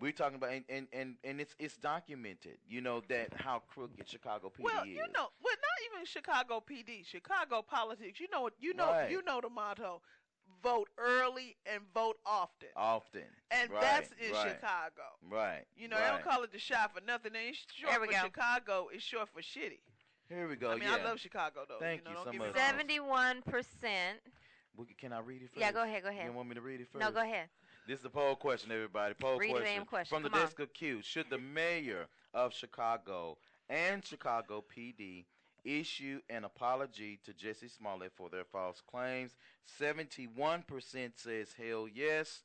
We're 0.00 0.12
talking 0.12 0.36
about 0.36 0.50
and, 0.52 0.64
and, 0.68 0.86
and, 0.92 1.14
and 1.24 1.40
it's 1.40 1.54
it's 1.58 1.76
documented, 1.76 2.58
you 2.68 2.80
know, 2.80 3.02
that 3.08 3.32
how 3.34 3.62
crooked 3.68 4.08
Chicago 4.08 4.48
PD 4.48 4.62
Well, 4.64 4.82
is. 4.82 4.88
you 4.90 4.96
know, 5.14 5.28
well, 5.42 5.54
not 5.56 5.78
even 5.92 6.06
Chicago 6.06 6.62
PD, 6.68 7.04
Chicago 7.04 7.62
politics. 7.62 8.20
You 8.20 8.28
know, 8.32 8.42
what- 8.42 8.54
you 8.60 8.74
know, 8.74 8.90
Right. 8.90 9.10
you 9.10 9.22
know 9.22 9.40
the 9.40 9.48
motto: 9.50 10.00
vote 10.62 10.88
early 10.98 11.56
and 11.66 11.82
vote 11.92 12.18
often. 12.24 12.68
often. 12.76 13.24
and 13.50 13.70
right, 13.70 13.80
that's 13.80 14.10
in 14.20 14.32
right, 14.32 14.48
Chicago. 14.50 15.02
Right. 15.28 15.64
You 15.76 15.88
know, 15.88 15.96
right. 15.96 16.04
they 16.04 16.10
don't 16.10 16.22
call 16.24 16.42
it 16.44 16.52
the 16.52 16.58
shot 16.58 16.94
for 16.94 17.00
nothing. 17.00 17.32
They 17.32 17.46
ain't 17.48 17.56
short 17.74 17.92
There 17.92 18.00
we 18.00 18.06
for 18.08 18.12
go. 18.12 18.18
Chicago. 18.20 18.88
It's 18.92 19.02
short 19.04 19.28
for 19.30 19.40
shitty. 19.40 19.80
Here 20.28 20.46
we 20.46 20.56
go. 20.56 20.70
I 20.70 20.74
mean, 20.74 20.82
yeah. 20.84 20.96
I 20.96 21.02
love 21.04 21.18
Chicago 21.18 21.60
though. 21.68 21.78
Thank 21.80 22.02
you. 22.04 22.10
you 22.10 22.16
so 22.18 22.24
don't 22.24 22.32
get 22.32 22.38
much. 22.40 22.56
Seventy-one 22.56 23.42
percent. 23.42 24.18
Can- 24.76 24.86
Can 24.96 25.12
I 25.12 25.18
read 25.20 25.42
it 25.42 25.50
first? 25.50 25.60
Yeah, 25.60 25.72
go 25.72 25.82
ahead. 25.82 26.04
Go 26.04 26.08
ahead. 26.10 26.26
don't 26.26 26.36
want 26.36 26.48
me 26.50 26.54
to 26.54 26.60
read 26.60 26.80
it 26.80 26.86
first? 26.92 27.00
No, 27.04 27.10
go 27.10 27.20
ahead. 27.20 27.48
This 27.88 28.00
is 28.00 28.02
the 28.02 28.10
poll 28.10 28.36
question, 28.36 28.70
everybody. 28.70 29.14
Poll 29.14 29.38
Read 29.38 29.48
the 29.48 29.60
question. 29.60 29.84
question. 29.86 30.14
From 30.14 30.22
the 30.22 30.28
Come 30.28 30.40
on. 30.40 30.44
desk 30.44 30.60
of 30.60 30.74
Q. 30.74 31.00
Should 31.00 31.30
the 31.30 31.38
mayor 31.38 32.06
of 32.34 32.52
Chicago 32.52 33.38
and 33.70 34.04
Chicago 34.04 34.62
PD 34.62 35.24
issue 35.64 36.20
an 36.28 36.44
apology 36.44 37.18
to 37.24 37.32
Jussie 37.32 37.74
Smollett 37.74 38.12
for 38.14 38.28
their 38.28 38.44
false 38.44 38.82
claims? 38.82 39.36
71% 39.80 41.12
says 41.14 41.54
hell 41.56 41.88
yes. 41.88 42.42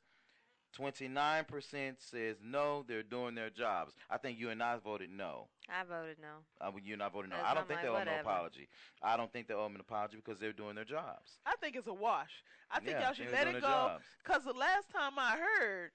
29% 0.78 1.94
says 1.98 2.36
no, 2.42 2.84
they're 2.86 3.02
doing 3.02 3.34
their 3.34 3.50
jobs. 3.50 3.94
I 4.10 4.18
think 4.18 4.38
you 4.38 4.50
and 4.50 4.62
I 4.62 4.76
voted 4.78 5.10
no. 5.10 5.48
I 5.68 5.84
voted 5.84 6.16
no. 6.20 6.42
Uh, 6.60 6.70
well, 6.72 6.82
you 6.82 6.94
and 6.94 7.02
I 7.02 7.08
voted 7.08 7.30
no. 7.30 7.36
Because 7.36 7.50
I 7.50 7.54
don't 7.54 7.68
think 7.68 7.78
like, 7.78 7.84
they 7.84 7.90
owe 7.90 7.96
him 8.00 8.08
an 8.08 8.20
apology. 8.20 8.68
I 9.02 9.16
don't 9.16 9.32
think 9.32 9.48
they 9.48 9.54
owe 9.54 9.66
him 9.66 9.74
an 9.74 9.80
apology 9.80 10.16
because 10.16 10.40
they're 10.40 10.52
doing 10.52 10.74
their 10.74 10.84
jobs. 10.84 11.38
I 11.46 11.54
think 11.60 11.76
it's 11.76 11.86
a 11.86 11.94
wash. 11.94 12.42
I 12.70 12.80
think 12.80 12.92
Yeah, 12.92 13.06
y'all 13.06 13.14
should 13.14 13.32
let 13.32 13.46
it 13.46 13.60
go. 13.60 13.96
Cause 14.24 14.44
the 14.44 14.52
last 14.52 14.90
time 14.90 15.12
I 15.18 15.36
heard, 15.36 15.90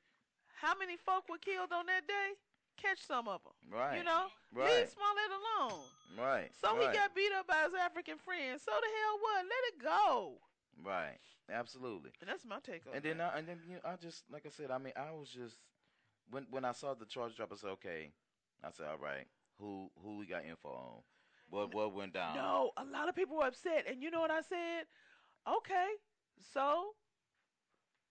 how 0.61 0.77
many 0.77 0.97
folk 0.97 1.29
were 1.29 1.37
killed 1.37 1.71
on 1.73 1.85
that 1.87 2.07
day? 2.07 2.35
Catch 2.77 3.05
some 3.05 3.27
of 3.27 3.41
them. 3.43 3.53
Right. 3.69 3.97
You 3.97 4.03
know, 4.03 4.27
Right. 4.53 4.71
leave 4.71 4.89
Smollett 4.89 5.31
alone. 5.35 5.83
Right. 6.17 6.51
So 6.55 6.75
right. 6.75 6.87
he 6.87 6.97
got 6.97 7.13
beat 7.13 7.31
up 7.33 7.47
by 7.47 7.63
his 7.65 7.73
African 7.73 8.17
friends. 8.17 8.63
So 8.63 8.71
the 8.71 8.87
hell 8.87 9.19
what? 9.19 9.43
Let 9.43 9.63
it 9.73 9.77
go. 9.83 10.39
Right. 10.83 11.17
Absolutely. 11.51 12.11
And 12.21 12.29
that's 12.29 12.45
my 12.45 12.59
take 12.59 12.85
on 12.87 12.95
And 12.95 13.03
then, 13.03 13.19
I, 13.21 13.37
and 13.37 13.47
then 13.47 13.59
you 13.67 13.75
know, 13.75 13.81
I 13.83 13.95
just 13.95 14.23
like 14.31 14.45
I 14.45 14.49
said, 14.49 14.71
I 14.71 14.77
mean, 14.77 14.93
I 14.95 15.11
was 15.11 15.29
just 15.29 15.57
when 16.29 16.45
when 16.49 16.65
I 16.65 16.71
saw 16.73 16.93
the 16.93 17.05
charge 17.05 17.35
drop, 17.35 17.51
I 17.51 17.55
said, 17.55 17.71
okay. 17.71 18.11
I 18.63 18.71
said, 18.71 18.87
all 18.87 18.97
right, 18.97 19.27
who 19.57 19.89
who 20.03 20.17
we 20.17 20.25
got 20.25 20.45
info 20.45 20.69
on? 20.69 21.01
What 21.49 21.73
what 21.73 21.93
went 21.93 22.13
down? 22.13 22.35
No, 22.35 22.71
a 22.77 22.83
lot 22.85 23.09
of 23.09 23.15
people 23.15 23.37
were 23.37 23.47
upset. 23.47 23.85
And 23.89 24.01
you 24.03 24.11
know 24.11 24.21
what 24.21 24.31
I 24.31 24.41
said? 24.41 24.85
Okay, 25.47 25.87
so 26.53 26.93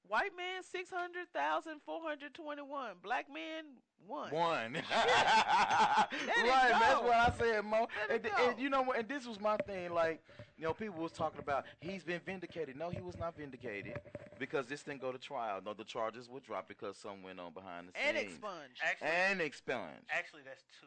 white 0.07 0.35
man 0.37 0.63
600,421. 0.63 2.97
Black 3.03 3.27
man 3.33 3.65
one. 4.07 4.33
One. 4.33 4.77
it 4.77 4.85
right, 4.91 6.77
that's 6.81 7.03
what 7.03 7.13
I 7.15 7.33
said, 7.39 7.65
Mo. 7.65 7.89
And, 8.11 8.21
and 8.41 8.59
you 8.61 8.71
know 8.71 8.83
what? 8.83 8.99
And 8.99 9.09
this 9.09 9.27
was 9.27 9.41
my 9.41 9.57
thing. 9.59 9.93
Like, 9.93 10.23
you 10.57 10.65
know, 10.65 10.73
people 10.73 11.03
was 11.03 11.13
talking 11.13 11.41
about 11.41 11.65
he's 11.81 12.03
been 12.05 12.21
vindicated. 12.25 12.77
No, 12.77 12.91
he 12.91 13.01
was 13.01 13.19
not 13.19 13.37
vindicated 13.37 13.99
because 14.39 14.67
this 14.67 14.83
didn't 14.83 15.01
go 15.01 15.13
to 15.13 15.19
trial. 15.19 15.61
No, 15.65 15.75
the 15.75 15.85
charges 15.85 16.29
were 16.29 16.41
dropped 16.41 16.69
because 16.69 16.97
something 16.97 17.23
went 17.23 17.41
on 17.41 17.53
behind 17.53 17.89
the 17.89 17.93
scenes. 17.93 18.09
And 18.09 18.17
scenes. 18.19 18.31
expunged. 18.33 18.81
Actually, 18.85 19.09
And 19.09 19.41
expunged. 19.41 20.07
actually, 20.11 20.43
that's 20.45 20.65
two. 20.81 20.87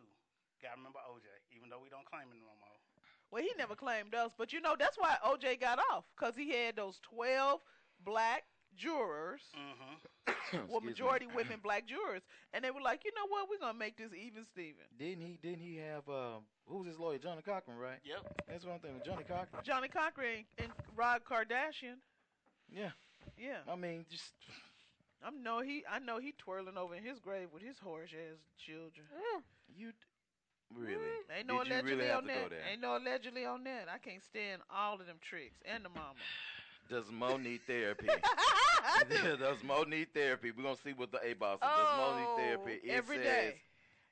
Gotta 0.61 0.77
remember 0.77 0.99
OJ, 1.09 1.25
even 1.55 1.69
though 1.69 1.79
we 1.81 1.89
don't 1.89 2.05
claim 2.05 2.23
him 2.29 2.41
no 2.45 2.53
more. 2.59 2.77
Well, 3.31 3.41
he 3.41 3.49
never 3.57 3.75
claimed 3.75 4.13
us, 4.13 4.31
but 4.37 4.51
you 4.53 4.61
know 4.61 4.75
that's 4.77 4.97
why 4.97 5.15
OJ 5.25 5.59
got 5.59 5.79
off 5.91 6.03
because 6.15 6.35
he 6.35 6.51
had 6.51 6.75
those 6.75 6.99
twelve 7.01 7.61
black 8.03 8.43
jurors, 8.77 9.41
Mm-hmm. 9.55 9.95
well, 10.27 10.77
Excuse 10.77 10.81
me. 10.81 10.87
majority 10.89 11.27
women 11.35 11.59
black 11.63 11.87
jurors, 11.87 12.21
and 12.53 12.63
they 12.63 12.71
were 12.71 12.81
like, 12.81 13.03
you 13.05 13.11
know 13.15 13.27
what, 13.27 13.47
we're 13.49 13.59
gonna 13.59 13.77
make 13.77 13.97
this 13.97 14.11
even, 14.13 14.45
Steven. 14.45 14.83
Didn't 14.97 15.21
he? 15.23 15.37
Didn't 15.41 15.59
he 15.59 15.77
have? 15.77 16.07
Uh, 16.09 16.39
who 16.67 16.79
was 16.79 16.87
his 16.87 16.99
lawyer? 16.99 17.17
Johnnie 17.17 17.41
Cochran, 17.41 17.77
right? 17.77 17.99
Yep. 18.03 18.45
That's 18.47 18.65
one 18.65 18.79
thing. 18.79 19.01
Johnnie 19.05 19.23
Cochran. 19.27 19.63
Johnnie 19.63 19.87
Cochran 19.89 20.45
and 20.57 20.69
Rod 20.95 21.21
Kardashian. 21.23 21.99
Yeah. 22.71 22.91
Yeah, 23.37 23.57
I 23.71 23.75
mean, 23.75 24.05
just 24.09 24.33
I 25.23 25.29
know 25.31 25.61
he. 25.61 25.83
I 25.89 25.99
know 25.99 26.17
he 26.19 26.33
twirling 26.37 26.77
over 26.77 26.95
in 26.95 27.03
his 27.03 27.19
grave 27.19 27.47
with 27.53 27.61
his 27.63 27.77
horse 27.79 28.09
ass 28.13 28.37
children. 28.57 29.05
you 29.75 29.91
d- 29.91 29.97
really. 30.75 30.95
Ain't 31.37 31.47
no 31.47 31.59
Did 31.63 31.67
you 31.67 31.73
allegedly 31.73 31.95
really 31.95 32.07
have 32.07 32.17
on 32.17 32.23
to 32.27 32.33
go 32.33 32.39
that. 32.41 32.49
there? 32.49 32.59
Ain't 32.71 32.81
no 32.81 32.97
allegedly 32.97 33.45
on 33.45 33.63
that. 33.65 33.85
I 33.93 33.97
can't 33.99 34.23
stand 34.23 34.61
all 34.73 34.99
of 34.99 35.05
them 35.05 35.17
tricks 35.21 35.59
and 35.65 35.85
the 35.85 35.89
mama. 35.89 36.15
Does 36.91 37.09
Mo 37.09 37.37
need 37.37 37.61
therapy? 37.65 38.09
I 38.83 39.03
do. 39.09 39.37
Does 39.37 39.63
Mo 39.63 39.83
need 39.83 40.13
therapy? 40.13 40.51
We're 40.51 40.63
gonna 40.63 40.75
see 40.83 40.91
what 40.91 41.09
the 41.09 41.19
A 41.25 41.31
boss 41.33 41.59
says. 41.61 41.69
Does 41.77 41.97
Mo 41.97 42.17
need 42.19 42.27
oh, 42.27 42.37
therapy? 42.37 42.71
It 42.83 42.91
Oh, 42.91 42.97
every 42.97 43.15
says 43.15 43.25
day. 43.25 43.55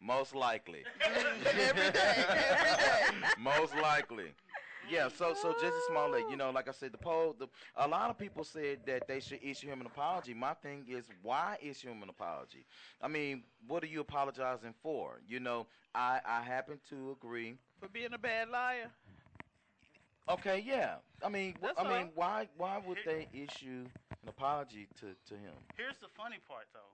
most 0.01 0.33
likely. 0.33 0.83
every 1.01 1.21
day, 1.43 1.69
every 1.69 1.91
day. 1.91 2.23
most 3.37 3.75
likely. 3.75 4.31
Yeah, 4.89 5.09
so 5.09 5.33
so 5.33 5.51
Jussie 5.53 5.81
Smollett, 5.89 6.23
you 6.31 6.37
know, 6.37 6.49
like 6.51 6.69
I 6.69 6.71
said, 6.71 6.93
the 6.93 6.97
poll, 6.97 7.35
the 7.37 7.47
a 7.75 7.87
lot 7.87 8.09
of 8.09 8.17
people 8.17 8.45
said 8.45 8.79
that 8.87 9.07
they 9.09 9.19
should 9.19 9.39
issue 9.43 9.67
him 9.67 9.81
an 9.81 9.85
apology. 9.87 10.33
My 10.33 10.53
thing 10.53 10.85
is, 10.87 11.05
why 11.21 11.57
issue 11.61 11.89
him 11.89 12.01
an 12.01 12.09
apology? 12.09 12.65
I 13.01 13.09
mean, 13.09 13.43
what 13.67 13.83
are 13.83 13.87
you 13.87 13.99
apologizing 13.99 14.73
for? 14.81 15.19
You 15.27 15.41
know, 15.41 15.67
I 15.93 16.21
I 16.25 16.41
happen 16.41 16.79
to 16.91 17.11
agree. 17.11 17.55
For 17.79 17.89
being 17.89 18.13
a 18.13 18.17
bad 18.17 18.49
liar. 18.49 18.89
Okay, 20.29 20.61
yeah. 20.61 21.01
I 21.25 21.29
mean, 21.29 21.57
That's 21.57 21.79
I 21.79 21.89
mean, 21.89 22.13
why 22.13 22.47
why 22.55 22.77
would 22.77 23.01
they 23.03 23.27
issue 23.33 23.89
an 24.21 24.29
apology 24.29 24.87
to 25.01 25.17
to 25.17 25.33
him? 25.33 25.57
Here's 25.75 25.97
the 25.97 26.11
funny 26.13 26.37
part, 26.45 26.69
though. 26.71 26.93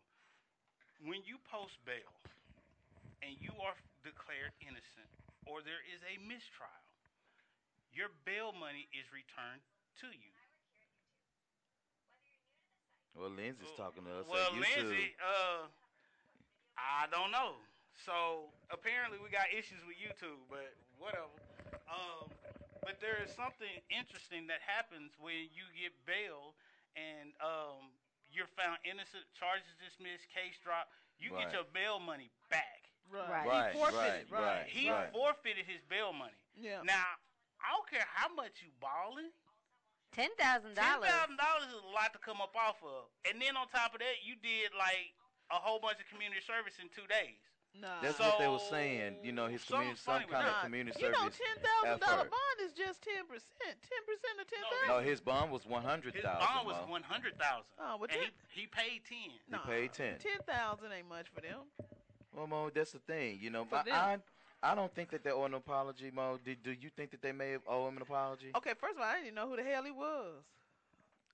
When 1.03 1.19
you 1.27 1.35
post 1.51 1.75
bail 1.83 2.15
and 3.19 3.35
you 3.43 3.51
are 3.59 3.75
declared 4.07 4.55
innocent, 4.63 5.11
or 5.43 5.59
there 5.61 5.83
is 5.91 5.99
a 6.07 6.15
mistrial, 6.23 6.79
your 7.91 8.07
bail 8.23 8.55
money 8.55 8.87
is 8.95 9.03
returned 9.11 9.61
to 9.99 10.07
you. 10.07 10.31
Well, 13.19 13.31
Lindsay's 13.31 13.71
talking 13.75 14.07
to 14.07 14.23
us. 14.23 14.27
Well, 14.31 14.51
so 14.51 14.59
Lindsay, 14.59 15.15
uh, 15.19 15.67
I 16.79 17.07
don't 17.11 17.31
know. 17.31 17.59
So 18.03 18.51
apparently 18.71 19.19
we 19.23 19.31
got 19.31 19.51
issues 19.51 19.79
with 19.87 19.95
YouTube, 19.95 20.39
but 20.51 20.75
whatever. 20.99 21.31
Um, 21.87 22.27
but 22.85 23.01
there 23.01 23.17
is 23.25 23.33
something 23.33 23.73
interesting 23.89 24.45
that 24.47 24.61
happens 24.61 25.17
when 25.17 25.49
you 25.51 25.65
get 25.73 25.91
bail 26.05 26.53
and 26.93 27.33
um, 27.41 27.89
you're 28.29 28.47
found 28.53 28.77
innocent, 28.85 29.25
charges 29.33 29.73
dismissed, 29.81 30.29
case 30.31 30.55
dropped. 30.61 30.93
You 31.17 31.33
Right. 31.33 31.49
get 31.49 31.57
your 31.57 31.67
bail 31.73 31.97
money 31.99 32.29
back. 32.53 32.85
Right. 33.09 33.25
Right. 33.29 33.45
Right, 33.47 33.71
He 33.73 33.77
forfeited. 33.77 34.25
right, 34.31 34.41
right. 34.41 34.67
He 34.69 34.85
right. 34.89 35.11
forfeited 35.11 35.65
his 35.65 35.81
bail 35.89 36.13
money. 36.13 36.37
Yeah. 36.55 36.81
Now, 36.85 37.05
I 37.61 37.73
don't 37.73 37.87
care 37.89 38.05
how 38.05 38.29
much 38.33 38.61
you 38.61 38.69
balling. 38.79 39.31
Ten 40.13 40.31
thousand 40.39 40.75
dollars. 40.79 41.09
Ten 41.09 41.11
thousand 41.11 41.37
dollars 41.37 41.67
is 41.75 41.81
a 41.83 41.91
lot 41.91 42.13
to 42.13 42.19
come 42.23 42.39
up 42.39 42.55
off 42.55 42.79
of. 42.85 43.11
And 43.27 43.41
then 43.41 43.57
on 43.57 43.67
top 43.67 43.93
of 43.93 43.99
that, 43.99 44.23
you 44.23 44.35
did 44.39 44.71
like 44.77 45.11
a 45.51 45.59
whole 45.59 45.79
bunch 45.79 45.99
of 45.99 46.07
community 46.07 46.39
service 46.41 46.79
in 46.79 46.87
two 46.89 47.05
days. 47.07 47.41
Nah. 47.81 48.01
That's 48.01 48.19
what 48.19 48.39
they 48.39 48.47
were 48.47 48.59
saying. 48.59 49.17
You 49.23 49.31
know, 49.31 49.47
his 49.47 49.63
community, 49.63 49.99
some 49.99 50.15
funny 50.15 50.25
with 50.25 50.33
kind 50.33 50.47
of 50.47 50.53
Nah, 50.53 50.63
community 50.63 50.99
you 51.01 51.11
know, 51.11 51.27
ten 51.27 51.55
thousand 51.59 51.99
dollar 51.99 52.29
bond 52.29 52.57
is 52.63 52.71
just 52.71 53.01
ten 53.03 53.27
percent. 53.27 53.75
Ten 53.83 54.01
percent 54.07 54.39
of 54.39 54.47
ten 54.47 54.63
thousand. 54.63 54.87
No, 54.87 54.93
thousand. 54.95 55.05
No, 55.05 55.09
his 55.11 55.19
bond 55.19 55.51
was 55.51 55.65
one 55.65 55.83
hundred 55.83 56.15
thousand. 56.15 56.39
His 56.39 56.47
thousand. 56.47 56.55
bond 56.55 56.67
was 56.67 56.89
one 56.89 57.03
hundred 57.03 57.35
thousand. 57.37 57.67
Oh, 57.79 57.97
but 57.99 58.11
and 58.11 58.31
he, 58.53 58.61
he 58.61 58.67
paid 58.67 59.03
ten. 59.03 59.35
He 59.35 59.57
paid 59.67 59.91
10. 59.93 60.19
Ten 60.23 60.39
thousand 60.47 60.91
ain't 60.95 61.09
much 61.09 61.27
for 61.33 61.41
them. 61.41 61.67
Well, 62.31 62.47
Mo, 62.47 62.69
that's 62.73 62.91
the 62.91 62.99
thing. 62.99 63.39
You 63.41 63.49
know, 63.49 63.65
For 63.65 63.77
I, 63.77 63.83
them. 63.83 63.93
I 64.63 64.71
I 64.71 64.73
don't 64.73 64.93
think 64.95 65.11
that 65.11 65.23
they 65.23 65.31
owe 65.31 65.43
an 65.43 65.53
apology, 65.53 66.11
Mo. 66.11 66.39
Did, 66.43 66.63
do 66.63 66.71
you 66.71 66.89
think 66.95 67.11
that 67.11 67.21
they 67.21 67.31
may 67.31 67.51
have 67.51 67.61
owe 67.67 67.87
him 67.87 67.97
an 67.97 68.01
apology? 68.01 68.51
Okay, 68.55 68.73
first 68.79 68.95
of 68.95 69.01
all, 69.01 69.07
I 69.07 69.13
didn't 69.15 69.27
even 69.27 69.35
know 69.35 69.49
who 69.49 69.57
the 69.57 69.63
hell 69.63 69.83
he 69.83 69.91
was. 69.91 70.41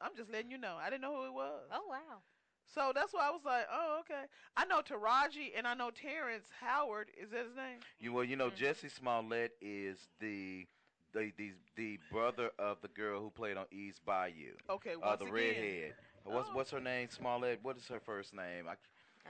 I'm 0.01 0.11
just 0.17 0.31
letting 0.31 0.51
you 0.51 0.57
know. 0.57 0.75
I 0.81 0.89
didn't 0.89 1.01
know 1.01 1.15
who 1.15 1.23
he 1.23 1.29
was. 1.29 1.69
Oh 1.71 1.85
wow. 1.87 2.19
So 2.65 2.91
that's 2.95 3.13
why 3.13 3.27
I 3.27 3.31
was 3.31 3.41
like, 3.45 3.65
oh, 3.71 3.97
okay. 4.01 4.23
I 4.55 4.65
know 4.65 4.81
Taraji 4.81 5.51
and 5.57 5.67
I 5.67 5.73
know 5.73 5.91
Terrence 5.91 6.47
Howard. 6.59 7.09
Is 7.21 7.31
that 7.31 7.45
his 7.47 7.55
name? 7.55 7.79
You 7.99 8.13
well, 8.13 8.23
you 8.23 8.35
know, 8.35 8.49
Mhm. 8.49 8.57
Jussie 8.57 8.91
Smollett 8.91 9.55
is 9.61 10.07
the 10.19 10.67
the 11.13 11.33
the 11.37 11.51
the 11.75 11.99
brother 12.09 12.51
of 12.57 12.81
the 12.81 12.87
girl 12.89 13.19
who 13.21 13.29
played 13.29 13.57
on 13.57 13.65
Eve's 13.71 13.99
Bayou. 13.99 14.55
Okay, 14.69 14.95
Uh, 15.01 15.15
the 15.17 15.25
again. 15.25 15.33
redhead. 15.33 15.95
What's 16.23 16.49
Oh. 16.49 16.53
what's 16.55 16.71
her 16.71 16.79
name? 16.79 17.09
Smollett. 17.09 17.59
What 17.61 17.75
is 17.77 17.87
her 17.89 17.99
first 17.99 18.33
name? 18.33 18.67
I, 18.69 18.75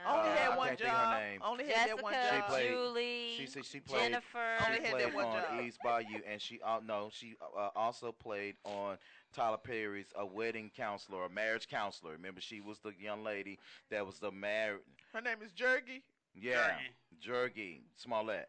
Only 0.06 0.30
Uh, 0.30 0.36
had 0.36 0.56
one 0.56 0.68
can't 0.68 0.78
think 0.78 0.90
her 0.90 0.96
job. 0.96 1.20
name. 1.20 1.42
Only 1.42 1.68
had 1.68 1.88
that 1.90 2.02
one 2.02 2.12
Jessica, 2.14 2.36
She 2.36 2.42
played- 2.50 2.68
Julie, 2.70 3.34
she 3.36 3.46
said 3.46 3.64
she 3.66 3.80
played. 3.80 4.00
Jennifer. 4.12 4.56
Only 4.64 4.76
She 4.78 4.82
had 4.84 4.90
played 4.92 5.04
that 5.06 5.14
one 5.14 5.24
on 5.26 5.42
job. 5.42 5.60
Eve's 5.60 5.78
Bayou, 5.78 6.22
and 6.24 6.40
she 6.40 6.62
uh, 6.62 6.80
no, 6.80 7.10
she 7.10 7.36
uh, 7.42 7.70
also 7.76 8.10
played 8.10 8.56
on 8.64 8.96
Tyler 9.32 9.58
Perry's 9.58 10.12
A 10.16 10.24
Wedding 10.26 10.70
Counselor, 10.76 11.24
a 11.24 11.30
marriage 11.30 11.68
counselor. 11.68 12.12
Remember, 12.12 12.40
she 12.40 12.60
was 12.60 12.78
the 12.80 12.92
young 13.00 13.24
lady 13.24 13.58
that 13.90 14.06
was 14.06 14.18
the 14.18 14.30
married. 14.30 14.80
Her 15.12 15.20
name 15.20 15.38
is 15.42 15.52
Jurnee. 15.52 16.02
Yeah, 16.34 16.78
Jurnee 17.20 17.80
Smollett, 17.96 18.48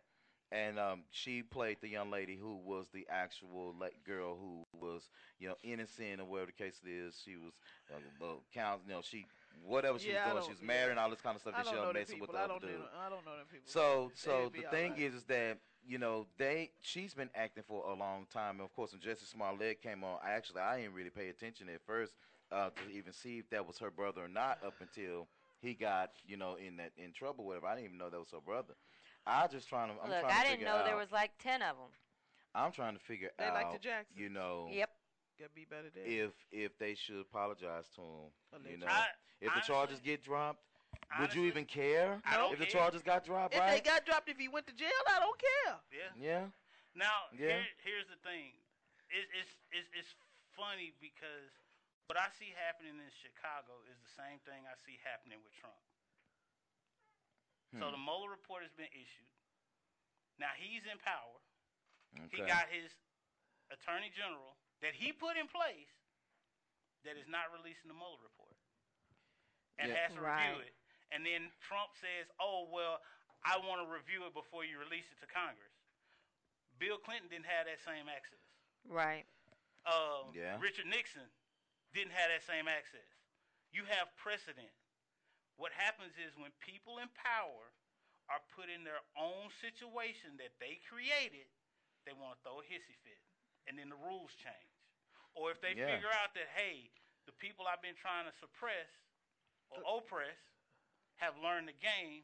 and 0.51 0.79
um, 0.79 1.03
she 1.11 1.43
played 1.43 1.77
the 1.81 1.89
young 1.89 2.09
lady 2.11 2.35
who 2.37 2.57
was 2.57 2.87
the 2.93 3.05
actual 3.09 3.75
like 3.79 4.03
girl 4.05 4.37
who 4.37 4.65
was 4.79 5.09
you 5.39 5.49
know 5.49 5.55
innocent 5.63 6.21
or 6.21 6.25
whatever 6.25 6.51
the 6.57 6.63
case 6.63 6.79
is. 6.85 7.19
She 7.23 7.35
was 7.35 7.53
uh, 7.93 7.99
the 8.19 8.35
count, 8.53 8.81
you 8.87 8.93
know, 8.93 9.01
she 9.01 9.25
whatever 9.65 9.99
she 9.99 10.11
Yeah, 10.11 10.33
was 10.33 10.33
doing, 10.33 10.43
she 10.45 10.51
was 10.51 10.61
yeah. 10.61 10.67
married 10.67 10.91
and 10.91 10.99
all 10.99 11.09
this 11.09 11.21
kind 11.21 11.35
of 11.35 11.41
stuff. 11.41 11.55
I 11.55 11.63
That 11.63 11.65
she 11.67 11.73
don't 11.73 11.81
was 11.81 11.87
know 11.87 11.93
them 11.93 12.01
messing 12.01 12.15
people. 12.15 12.27
with 12.27 12.31
the 12.31 12.37
I 12.37 12.43
other 12.43 12.53
don't 12.53 12.61
dude. 12.61 12.79
know. 12.79 12.85
I 13.05 13.09
don't 13.09 13.25
know 13.25 13.37
them 13.37 13.45
people. 13.51 13.65
So, 13.65 14.11
so 14.15 14.49
the 14.55 14.61
thing 14.63 14.91
alright. 14.91 14.99
is, 15.01 15.13
is 15.15 15.23
that 15.25 15.57
you 15.85 15.97
know 15.97 16.27
they 16.37 16.71
she's 16.81 17.13
been 17.13 17.29
acting 17.35 17.63
for 17.67 17.83
a 17.89 17.93
long 17.93 18.25
time. 18.31 18.55
And 18.55 18.61
of 18.61 18.73
course, 18.75 18.91
when 18.91 19.01
Jussie 19.01 19.27
Smollett 19.27 19.81
came 19.81 20.03
on, 20.03 20.17
I 20.23 20.31
actually 20.31 20.61
I 20.61 20.79
didn't 20.81 20.93
really 20.93 21.09
pay 21.09 21.29
attention 21.29 21.67
at 21.69 21.81
first 21.85 22.13
uh, 22.51 22.69
to 22.69 22.91
even 22.97 23.13
see 23.13 23.39
if 23.39 23.49
that 23.49 23.65
was 23.67 23.77
her 23.79 23.91
brother 23.91 24.23
or 24.23 24.27
not. 24.27 24.59
Up 24.65 24.75
until 24.81 25.27
he 25.61 25.73
got 25.73 26.11
you 26.25 26.37
know 26.37 26.55
in 26.55 26.77
that 26.77 26.91
in 26.97 27.11
trouble, 27.13 27.45
whatever. 27.45 27.67
I 27.67 27.75
didn't 27.75 27.85
even 27.87 27.97
know 27.97 28.09
that 28.09 28.19
was 28.19 28.31
her 28.31 28.41
brother. 28.45 28.73
I 29.25 29.47
just 29.47 29.69
trying 29.69 29.89
to. 29.89 29.95
I'm 30.03 30.09
Look, 30.09 30.19
trying 30.21 30.33
I 30.33 30.43
to 30.43 30.49
didn't 30.49 30.65
know 30.65 30.77
out, 30.77 30.85
there 30.85 30.97
was 30.97 31.11
like 31.11 31.31
ten 31.39 31.61
of 31.61 31.77
them. 31.77 31.89
I'm 32.55 32.71
trying 32.71 32.93
to 32.95 32.99
figure 32.99 33.29
They 33.39 33.45
out. 33.45 33.53
like 33.53 33.71
the 33.73 33.79
Jacksons. 33.79 34.17
You 34.19 34.29
know, 34.29 34.67
Yep. 34.71 34.89
Gotta 35.39 35.51
be 35.55 35.65
better 35.65 35.89
than 35.93 36.03
if 36.05 36.31
if 36.51 36.77
they 36.77 36.93
should 36.93 37.19
apologize 37.21 37.85
to 37.95 38.01
him. 38.01 38.61
You 38.69 38.77
know, 38.77 38.85
I, 38.87 39.05
if 39.41 39.51
the 39.55 39.61
charges 39.61 39.99
get 39.99 40.23
dropped, 40.23 40.59
would 41.19 41.33
you 41.33 41.45
even 41.45 41.65
care 41.65 42.21
I 42.25 42.37
don't 42.37 42.53
if 42.53 42.59
the 42.59 42.65
care. 42.65 42.81
charges 42.81 43.01
got 43.01 43.25
dropped? 43.25 43.53
If 43.53 43.61
right? 43.61 43.77
they 43.77 43.83
got 43.85 44.05
dropped, 44.05 44.29
if 44.29 44.37
he 44.37 44.47
went 44.49 44.65
to 44.67 44.75
jail, 44.75 44.89
I 45.07 45.19
don't 45.19 45.37
care. 45.39 45.75
Yeah. 45.93 46.11
yeah. 46.17 46.43
Now, 46.95 47.29
Yeah. 47.33 47.61
here, 47.61 47.67
here's 47.85 48.09
the 48.09 48.17
thing. 48.25 48.53
It's, 49.09 49.29
it's, 49.33 49.53
it's, 49.73 49.89
it's 49.93 50.13
funny 50.57 50.93
because 50.97 51.53
what 52.09 52.17
I 52.17 52.29
see 52.37 52.53
happening 52.53 52.97
in 52.97 53.09
Chicago 53.13 53.81
is 53.89 53.97
the 54.01 54.13
same 54.17 54.41
thing 54.45 54.65
I 54.65 54.73
see 54.85 54.97
happening 55.05 55.41
with 55.45 55.53
Trump. 55.57 55.77
So 57.77 57.89
Hmm. 57.89 57.97
the 57.97 58.01
Mueller 58.05 58.29
report 58.29 58.61
has 58.61 58.73
been 58.77 58.89
issued. 58.93 59.33
Now 60.37 60.53
he's 60.57 60.85
in 60.85 60.97
power. 61.01 61.41
He 62.29 62.37
got 62.45 62.69
his 62.69 62.93
attorney 63.73 64.13
general 64.13 64.53
that 64.85 64.93
he 64.93 65.09
put 65.09 65.33
in 65.37 65.49
place 65.49 65.89
that 67.01 67.17
is 67.17 67.25
not 67.25 67.49
releasing 67.49 67.89
the 67.89 67.97
Mueller 67.97 68.21
report 68.21 68.53
and 69.81 69.89
Yeah. 69.89 69.97
has 70.05 70.13
to 70.13 70.21
review 70.21 70.61
it. 70.61 70.75
And 71.13 71.21
then 71.21 71.53
Trump 71.61 71.93
says, 72.01 72.25
"Oh 72.41 72.65
well, 72.73 72.97
I 73.45 73.61
want 73.61 73.85
to 73.85 73.87
review 73.93 74.25
it 74.25 74.33
before 74.33 74.65
you 74.65 74.81
release 74.81 75.05
it 75.13 75.21
to 75.21 75.29
Congress." 75.29 75.77
Bill 76.81 76.97
Clinton 76.97 77.29
didn't 77.29 77.45
have 77.45 77.69
that 77.69 77.77
same 77.85 78.09
access. 78.09 78.41
Right. 78.89 79.25
Um, 79.85 80.33
Yeah. 80.33 80.57
Richard 80.59 80.87
Nixon 80.89 81.29
didn't 81.93 82.17
have 82.17 82.33
that 82.33 82.41
same 82.43 82.67
access. 82.67 83.05
You 83.71 83.85
have 83.85 84.09
precedent. 84.17 84.73
What 85.55 85.71
happens 85.71 86.17
is 86.17 86.35
when 86.35 86.51
people 86.65 86.97
in 86.97 87.09
power 87.13 87.71
are 88.29 88.41
put 88.57 88.69
in 88.69 88.83
their 88.83 89.01
own 89.15 89.51
situation 89.61 90.35
that 90.37 90.57
they 90.59 90.81
created, 90.89 91.45
they 92.05 92.13
want 92.13 92.37
to 92.37 92.39
throw 92.41 92.59
a 92.59 92.63
hissy 92.65 92.97
fit, 93.05 93.21
and 93.67 93.77
then 93.77 93.89
the 93.89 93.95
rules 94.01 94.33
change. 94.35 94.73
Or 95.35 95.51
if 95.51 95.61
they 95.61 95.73
Yeah. 95.73 95.93
figure 95.93 96.11
out 96.11 96.33
that 96.33 96.47
hey, 96.49 96.89
the 97.25 97.33
people 97.33 97.67
I've 97.67 97.81
been 97.81 97.95
trying 97.95 98.25
to 98.25 98.33
suppress 98.39 98.89
or 99.69 99.81
oppress 99.85 100.37
have 101.17 101.33
learned 101.41 101.67
the 101.67 101.77
game. 101.77 102.23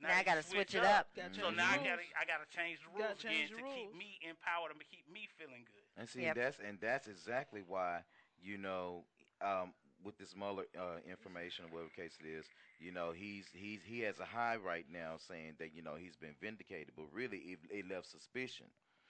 Now 0.00 0.16
I 0.16 0.22
gotta 0.22 0.42
switch 0.42 0.72
switch 0.72 0.82
it 0.82 0.84
up. 0.84 1.08
Gotta 1.14 1.34
So 1.34 1.42
change 1.52 1.56
now 1.56 1.70
I 1.70 1.76
gotta. 1.76 2.06
I 2.16 2.24
gotta 2.24 2.48
change 2.48 2.78
the 2.80 2.90
rules 2.96 3.18
change 3.20 3.50
again 3.52 3.64
the 3.64 3.70
to 3.70 3.76
keep 3.76 3.92
me 3.96 4.18
empowered 4.24 4.72
and 4.72 4.80
to 4.80 4.86
keep 4.86 5.04
me 5.12 5.28
feeling 5.36 5.64
good. 5.68 5.84
And 6.00 6.08
see, 6.08 6.22
Yep. 6.22 6.36
that's 6.36 6.58
and 6.60 6.78
that's 6.80 7.06
exactly 7.08 7.62
why 7.66 8.00
you 8.42 8.56
know, 8.56 9.04
um, 9.42 9.74
with 10.02 10.16
this 10.16 10.34
Mueller 10.34 10.64
uh, 10.78 10.96
information, 11.08 11.66
or 11.66 11.68
whatever 11.68 11.90
case 11.94 12.16
it 12.24 12.26
is, 12.26 12.46
you 12.80 12.92
know, 12.92 13.12
he's 13.12 13.44
he's 13.52 13.82
he 13.84 14.00
has 14.00 14.18
a 14.20 14.24
high 14.24 14.56
right 14.56 14.86
now 14.90 15.16
saying 15.18 15.54
that 15.58 15.74
you 15.74 15.82
know 15.82 15.96
he's 16.00 16.16
been 16.16 16.34
vindicated, 16.40 16.92
but 16.96 17.04
really 17.12 17.36
it, 17.38 17.58
it 17.70 17.84
left 17.90 18.06
suspicion 18.10 18.66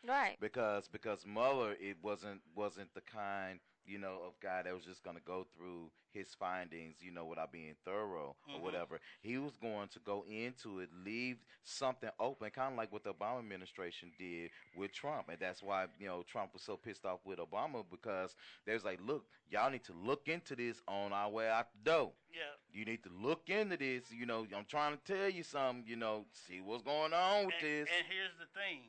Right. 0.06 0.36
because 0.40 0.88
because 0.88 1.24
Mueller 1.24 1.76
it 1.80 1.98
wasn't 2.02 2.40
wasn't 2.56 2.92
the 2.94 3.02
kind 3.02 3.60
you 3.86 3.98
know 3.98 4.20
of 4.26 4.38
guy 4.40 4.62
that 4.62 4.74
was 4.74 4.84
just 4.84 5.02
going 5.02 5.16
to 5.16 5.22
go 5.22 5.46
through 5.56 5.90
his 6.12 6.34
findings 6.34 6.96
you 7.00 7.12
know 7.12 7.24
without 7.24 7.52
being 7.52 7.74
thorough 7.84 8.34
or 8.48 8.58
Mhm. 8.58 8.62
whatever. 8.62 9.00
He 9.22 9.38
was 9.38 9.56
going 9.56 9.88
to 9.88 10.00
go 10.00 10.24
into 10.28 10.80
it 10.80 10.90
leave 11.04 11.38
something 11.62 12.10
open 12.18 12.50
kind 12.50 12.72
of 12.72 12.78
like 12.78 12.90
what 12.92 13.04
the 13.04 13.14
obama 13.14 13.38
administration 13.38 14.12
did 14.18 14.50
with 14.76 14.92
trump. 14.92 15.28
And 15.28 15.38
that's 15.38 15.62
why 15.62 15.86
you 15.98 16.06
know 16.06 16.22
trump 16.24 16.52
was 16.52 16.62
so 16.62 16.76
pissed 16.76 17.04
off 17.04 17.20
with 17.24 17.38
obama 17.38 17.84
because 17.88 18.34
they 18.66 18.74
was 18.74 18.84
like 18.84 19.00
look 19.04 19.26
y'all 19.48 19.70
need 19.70 19.84
to 19.84 19.92
look 19.92 20.28
into 20.28 20.56
this 20.56 20.82
on 20.88 21.12
our 21.12 21.30
way 21.30 21.48
out 21.48 21.68
the 21.72 21.90
door. 21.90 22.12
Yeah. 22.32 22.42
you 22.72 22.84
need 22.84 23.02
to 23.04 23.10
look 23.10 23.48
into 23.50 23.76
this 23.76 24.10
you 24.12 24.26
know 24.26 24.46
i'm 24.56 24.64
trying 24.64 24.96
to 24.96 25.02
tell 25.04 25.28
you 25.28 25.42
something 25.42 25.84
you 25.86 25.96
know 25.96 26.26
see 26.32 26.60
what's 26.60 26.82
going 26.82 27.12
on 27.12 27.46
with 27.46 27.54
and, 27.60 27.66
this. 27.66 27.88
and 27.96 28.06
here's 28.08 28.36
the 28.38 28.46
thing, 28.58 28.82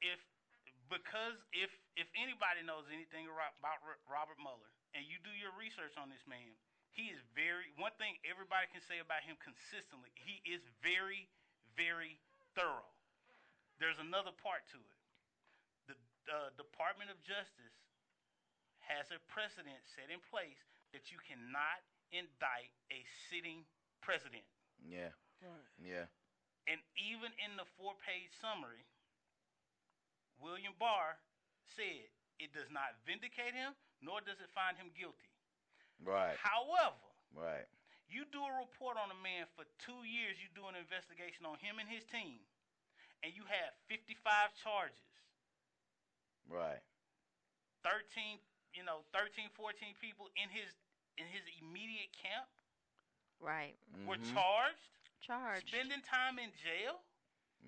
if 0.00 0.18
because 0.90 1.38
if 1.54 1.70
if 1.96 2.08
anybody 2.18 2.64
knows 2.64 2.88
anything 2.90 3.28
about 3.28 3.80
Robert 4.06 4.38
Mueller 4.40 4.72
and 4.92 5.06
you 5.06 5.18
do 5.22 5.32
your 5.34 5.54
research 5.56 5.94
on 5.96 6.10
this 6.10 6.22
man, 6.28 6.54
he 6.94 7.10
is 7.10 7.20
very. 7.34 7.74
One 7.78 7.94
thing 7.98 8.18
everybody 8.26 8.70
can 8.70 8.82
say 8.84 9.02
about 9.02 9.24
him 9.26 9.38
consistently, 9.42 10.10
he 10.14 10.42
is 10.46 10.62
very, 10.82 11.30
very 11.74 12.20
thorough. 12.54 12.90
There's 13.82 13.98
another 13.98 14.30
part 14.30 14.62
to 14.70 14.78
it. 14.78 14.98
The 15.90 15.96
uh, 16.30 16.50
Department 16.54 17.10
of 17.10 17.18
Justice 17.26 17.74
has 18.86 19.10
a 19.10 19.18
precedent 19.26 19.80
set 19.96 20.12
in 20.12 20.20
place 20.30 20.60
that 20.94 21.10
you 21.10 21.18
cannot 21.26 21.82
indict 22.14 22.70
a 22.94 23.02
sitting 23.26 23.66
president. 24.04 24.46
yeah 24.78 25.10
Right. 25.42 25.68
yeah 25.76 26.06
And 26.70 26.80
even 26.96 27.28
in 27.42 27.58
the 27.60 27.68
four 27.76 27.92
page 28.00 28.32
summary, 28.40 28.86
William 30.40 30.72
Barr 30.78 31.16
said 31.76 32.08
it 32.38 32.52
does 32.52 32.68
not 32.70 32.94
vindicate 33.06 33.54
him, 33.54 33.72
nor 34.02 34.20
does 34.20 34.40
it 34.40 34.50
find 34.54 34.76
him 34.76 34.90
guilty. 34.98 35.30
right 36.02 36.36
However, 36.38 36.98
right 37.34 37.66
you 38.08 38.24
do 38.30 38.42
a 38.44 38.54
report 38.60 38.96
on 39.00 39.10
a 39.10 39.18
man 39.22 39.46
for 39.56 39.64
two 39.80 40.04
years, 40.04 40.36
you 40.42 40.48
do 40.54 40.68
an 40.68 40.76
investigation 40.76 41.46
on 41.46 41.56
him 41.58 41.78
and 41.80 41.88
his 41.88 42.04
team, 42.04 42.38
and 43.22 43.32
you 43.34 43.42
have 43.48 43.72
55 43.88 44.52
charges, 44.60 44.98
right 46.48 46.82
13, 47.82 48.38
you 48.72 48.82
know, 48.84 49.04
13, 49.12 49.48
14 49.56 49.94
people 50.00 50.28
in 50.36 50.48
his 50.50 50.68
in 51.16 51.26
his 51.30 51.42
immediate 51.62 52.10
camp 52.12 52.48
Right. 53.38 53.76
were 54.06 54.16
Mhm. 54.16 54.32
charged, 54.34 54.90
Charged. 55.20 55.68
spending 55.68 56.02
time 56.02 56.38
in 56.40 56.50
jail, 56.56 57.04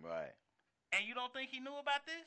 Right. 0.01 0.35
and 0.93 1.05
you 1.07 1.15
don't 1.15 1.33
think 1.33 1.51
he 1.51 1.61
knew 1.61 1.77
about 1.77 2.05
this? 2.07 2.27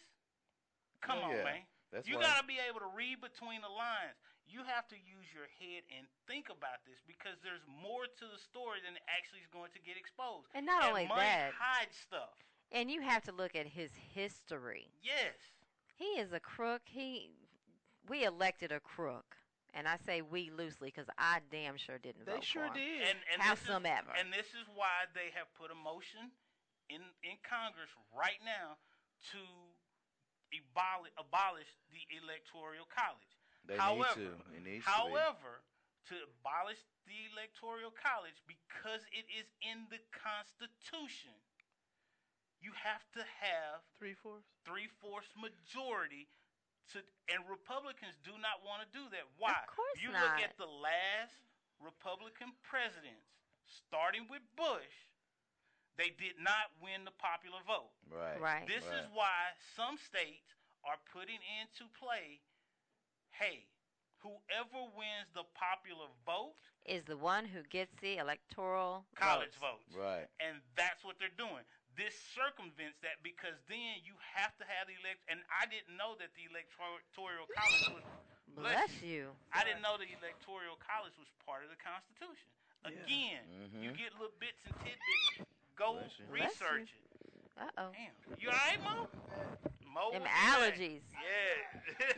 Come 1.01 1.19
Oh, 1.23 1.31
on, 1.31 1.35
yeah. 1.37 1.43
man. 1.43 1.63
That's 1.91 2.07
you 2.07 2.19
got 2.21 2.37
to 2.41 2.45
be 2.45 2.61
able 2.61 2.79
to 2.85 2.91
read 2.93 3.17
between 3.21 3.61
the 3.65 3.71
lines. 3.71 4.13
You 4.45 4.61
have 4.65 4.85
to 4.89 4.97
use 4.97 5.25
your 5.33 5.49
head 5.57 5.85
and 5.93 6.05
think 6.29 6.49
about 6.49 6.81
this 6.85 7.01
because 7.05 7.37
there's 7.41 7.61
more 7.69 8.05
to 8.05 8.25
the 8.29 8.37
story 8.37 8.81
than 8.81 8.97
actually 9.09 9.41
is 9.41 9.49
going 9.53 9.69
to 9.73 9.81
get 9.81 9.97
exposed. 9.97 10.49
And 10.53 10.65
not 10.65 10.85
only 10.85 11.05
money 11.09 11.21
that- 11.25 11.53
hide 11.57 11.89
stuff. 11.93 12.33
And 12.71 12.89
you 12.91 13.01
have 13.01 13.23
to 13.25 13.31
look 13.33 13.55
at 13.57 13.65
his 13.65 13.89
history. 14.13 14.93
Yes. 15.01 15.33
He 15.97 16.21
is 16.21 16.33
a 16.33 16.39
crook. 16.39 16.81
He, 16.85 17.31
we 18.07 18.23
elected 18.25 18.71
a 18.71 18.79
crook, 18.79 19.35
and 19.73 19.87
I 19.87 19.97
say 19.97 20.21
we 20.21 20.51
loosely 20.53 20.89
because 20.93 21.09
I 21.17 21.41
damn 21.49 21.77
sure 21.77 21.97
didn't 21.97 22.25
They 22.29 22.33
vote 22.37 22.43
sure 22.45 22.69
for 22.69 22.77
him. 22.77 22.85
did. 22.85 23.01
And, 23.09 23.17
and 23.33 23.37
this 23.41 23.61
is, 23.65 23.69
Howsomever. 23.69 24.13
and 24.21 24.29
this 24.31 24.53
is 24.53 24.69
why 24.77 25.09
they 25.17 25.33
have 25.33 25.49
put 25.57 25.71
a 25.73 25.77
motion 25.77 26.29
in 26.89 27.01
in 27.25 27.37
Congress 27.41 27.89
right 28.13 28.37
now 28.45 28.77
to 29.33 29.41
abolish 30.53 31.13
abolish 31.17 31.69
the 31.93 32.01
electoral 32.17 32.87
college. 32.89 33.31
They 33.65 33.77
however, 33.77 34.17
need 34.17 34.25
to. 34.25 34.55
It 34.57 34.63
needs 34.65 34.85
however, 34.85 35.61
to 36.09 36.15
abolish 36.25 36.81
the 37.05 37.17
electoral 37.33 37.93
college 37.93 38.41
because 38.49 39.05
it 39.13 39.29
is 39.29 39.45
in 39.61 39.85
the 39.93 40.01
Constitution, 40.09 41.37
you 42.61 42.73
have 42.73 43.05
to 43.13 43.21
have 43.21 43.85
Three 44.01 44.17
fourths. 44.17 44.49
three 44.65 44.89
fourths 44.99 45.29
majority 45.37 46.27
to 46.93 47.05
and 47.29 47.45
Republicans 47.45 48.17
do 48.25 48.33
not 48.41 48.65
want 48.65 48.81
to 48.81 48.89
do 48.89 49.05
that. 49.13 49.29
Why? 49.37 49.53
Of 49.53 49.69
course 49.69 49.97
you 50.01 50.09
look 50.09 50.41
at 50.41 50.57
the 50.57 50.65
last 50.69 51.45
Republican 51.77 52.57
presidents, 52.65 53.29
starting 53.69 54.25
with 54.27 54.41
Bush, 54.57 55.08
they 55.99 56.15
did 56.15 56.39
not 56.39 56.71
win 56.79 57.03
the 57.03 57.11
popular 57.19 57.59
vote. 57.67 57.91
Right. 58.07 58.39
Right. 58.39 58.63
This 58.65 58.87
is 58.87 59.03
why 59.11 59.51
some 59.75 59.99
states 59.99 60.55
are 60.87 60.95
putting 61.11 61.43
into 61.59 61.91
play, 61.99 62.39
hey, 63.35 63.67
whoever 64.23 64.87
wins 64.95 65.27
the 65.35 65.43
popular 65.59 66.07
vote, 66.23 66.55
Is 66.87 67.03
the 67.03 67.19
one 67.19 67.43
who 67.43 67.61
gets 67.67 67.91
the 67.99 68.15
electoral 68.17 69.03
college 69.19 69.51
votes. 69.59 69.83
votes. 69.91 69.99
Right. 69.99 70.27
And 70.39 70.63
that's 70.79 71.03
what 71.03 71.19
they're 71.19 71.35
doing. 71.35 71.67
This 71.99 72.15
circumvents 72.31 72.95
that 73.03 73.19
because 73.27 73.59
then 73.67 73.99
you 74.07 74.15
have 74.39 74.55
to 74.55 74.65
have 74.71 74.87
the 74.87 74.95
elect. 75.03 75.19
And 75.27 75.43
I 75.51 75.67
didn't 75.67 75.99
know 75.99 76.15
that 76.23 76.31
the 76.31 76.47
electoral 76.47 77.43
college 77.51 77.91
was. 77.91 78.07
Bless 78.55 79.03
you. 79.03 79.35
I 79.51 79.67
didn't 79.67 79.83
know 79.83 79.99
the 79.99 80.07
electoral 80.15 80.79
college 80.79 81.13
was 81.19 81.27
part 81.43 81.67
of 81.67 81.69
the 81.69 81.77
Constitution. 81.83 82.49
Again, 82.87 83.43
you 83.75 83.91
Mhm. 83.91 83.97
get 83.99 84.15
little 84.15 84.31
bits 84.39 84.63
and 84.63 84.73
tidbits. 84.79 85.48
Go 85.79 85.93
Bless 85.93 86.11
you. 86.19 86.25
Bless 86.29 86.39
you. 86.59 86.67
research 86.67 86.89
it. 86.93 87.61
Uh 87.61 87.63
oh. 87.77 87.87
Damn, 87.93 88.37
you 88.39 88.49
all 88.49 88.55
right, 88.55 88.79
Mo? 88.83 89.07
Mo, 89.93 90.11
Them 90.11 90.21
will 90.21 90.25
back. 90.27 90.75
allergies. 90.77 91.01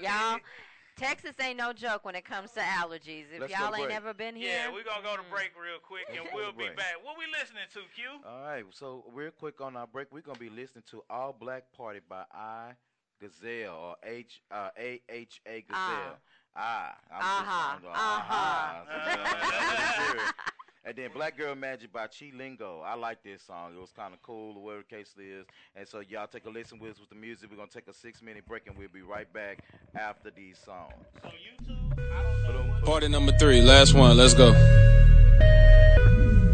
Yeah, 0.02 0.32
Y'all, 0.32 0.40
Texas 0.98 1.34
ain't 1.42 1.58
no 1.58 1.72
joke 1.74 2.04
when 2.06 2.16
it 2.16 2.26
comes 2.26 2.52
to 2.52 2.60
allergies. 2.60 3.26
If 3.34 3.40
Let's 3.42 3.54
y'all 3.54 3.68
ain't 3.74 3.86
break. 3.86 3.90
never 3.90 4.14
been 4.14 4.36
here, 4.36 4.50
Yeah, 4.52 4.72
we're 4.74 4.84
gonna 4.84 5.02
go 5.04 5.16
to 5.16 5.24
mm, 5.24 5.30
break 5.32 5.52
real 5.60 5.80
quick, 5.82 6.04
and 6.10 6.20
Let's 6.24 6.34
we'll 6.36 6.52
to 6.52 6.58
be 6.58 6.66
break. 6.66 6.78
back. 6.78 6.96
What 7.04 7.18
we 7.18 7.26
listening 7.32 7.64
to, 7.74 7.80
Q? 7.96 8.04
All 8.28 8.42
right. 8.44 8.64
So 8.72 9.06
real 9.14 9.32
quick 9.32 9.62
on 9.62 9.76
our 9.76 9.88
break, 9.88 10.12
we're 10.12 10.22
gonna 10.22 10.38
be 10.38 10.50
listening 10.50 10.84
to 10.92 11.04
"All 11.10 11.34
Black 11.34 11.64
Party" 11.76 12.02
by 12.08 12.24
I 12.32 12.74
Gazelle 13.20 13.74
or 13.76 13.96
H 14.04 14.42
uh, 14.52 14.70
A 14.78 15.02
H 15.10 15.42
A 15.48 15.62
Gazelle. 15.62 16.18
Ah. 16.56 16.96
I'm 17.10 17.22
just- 17.22 17.32
Uh-huh, 17.42 17.76
I'm 17.76 17.82
doing, 17.82 17.94
uh-huh. 17.96 18.84
So, 18.86 18.92
yeah, 19.08 19.24
that's 19.24 19.98
the 19.98 20.04
spirit. 20.04 20.34
And 20.84 20.96
then 20.96 21.12
Black 21.14 21.38
Girl 21.38 21.54
Magic 21.54 21.94
by 21.94 22.08
Chi 22.08 22.32
Lingo. 22.36 22.82
I 22.84 22.96
like 22.96 23.22
this 23.24 23.44
song. 23.44 23.74
It 23.76 23.80
was 23.80 23.92
kind 23.92 24.16
of 24.16 24.22
cool, 24.24 24.58
or 24.58 24.64
whatever 24.64 24.84
the 24.90 24.96
case 24.96 25.14
is. 25.16 25.46
And 25.76 25.88
so 25.88 26.00
y'all 26.00 26.26
take 26.26 26.46
a 26.46 26.50
listen 26.50 26.80
with 26.80 26.94
us 26.94 27.00
with 27.00 27.10
the 27.10 27.16
music. 27.16 27.52
We're 27.52 27.58
gonna 27.58 27.70
take 27.70 27.88
a 27.88 27.94
six 27.94 28.20
minute 28.24 28.48
break 28.48 28.66
and 28.66 28.76
we'll 28.76 28.90
be 28.90 29.04
right 29.04 29.32
back 29.32 29.64
after 29.94 30.32
these 30.32 30.58
songs. 30.58 30.94
So 31.22 31.30
YouTube, 31.30 32.00
I 32.00 32.24
don't 32.48 32.68
know 32.68 32.74
what. 32.74 32.84
Party 32.84 33.08
number 33.10 33.32
three, 33.34 33.62
last 33.62 33.94
one, 33.94 34.18
let's 34.18 34.34
go. 34.34 34.56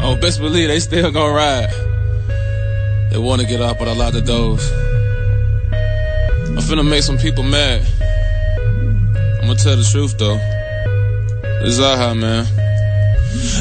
Oh, 0.02 0.18
best 0.20 0.42
believe 0.42 0.68
they 0.68 0.82
still 0.82 1.10
gonna 1.10 1.34
ride. 1.34 1.70
They 3.12 3.18
wanna 3.18 3.46
get 3.46 3.62
off, 3.62 3.80
but 3.80 3.88
I 3.88 3.94
lock 3.96 4.12
the 4.12 4.20
those. 4.20 4.70
I'm 6.50 6.64
finna 6.64 6.88
make 6.88 7.04
some 7.04 7.18
people 7.18 7.44
mad. 7.44 7.82
I'm 9.42 9.48
gonna 9.48 9.56
tell 9.56 9.78
the 9.78 9.88
truth 9.90 10.18
though. 10.18 10.38
This 11.64 11.76
is 11.76 11.80
Aha, 11.80 12.14
man. 12.14 12.67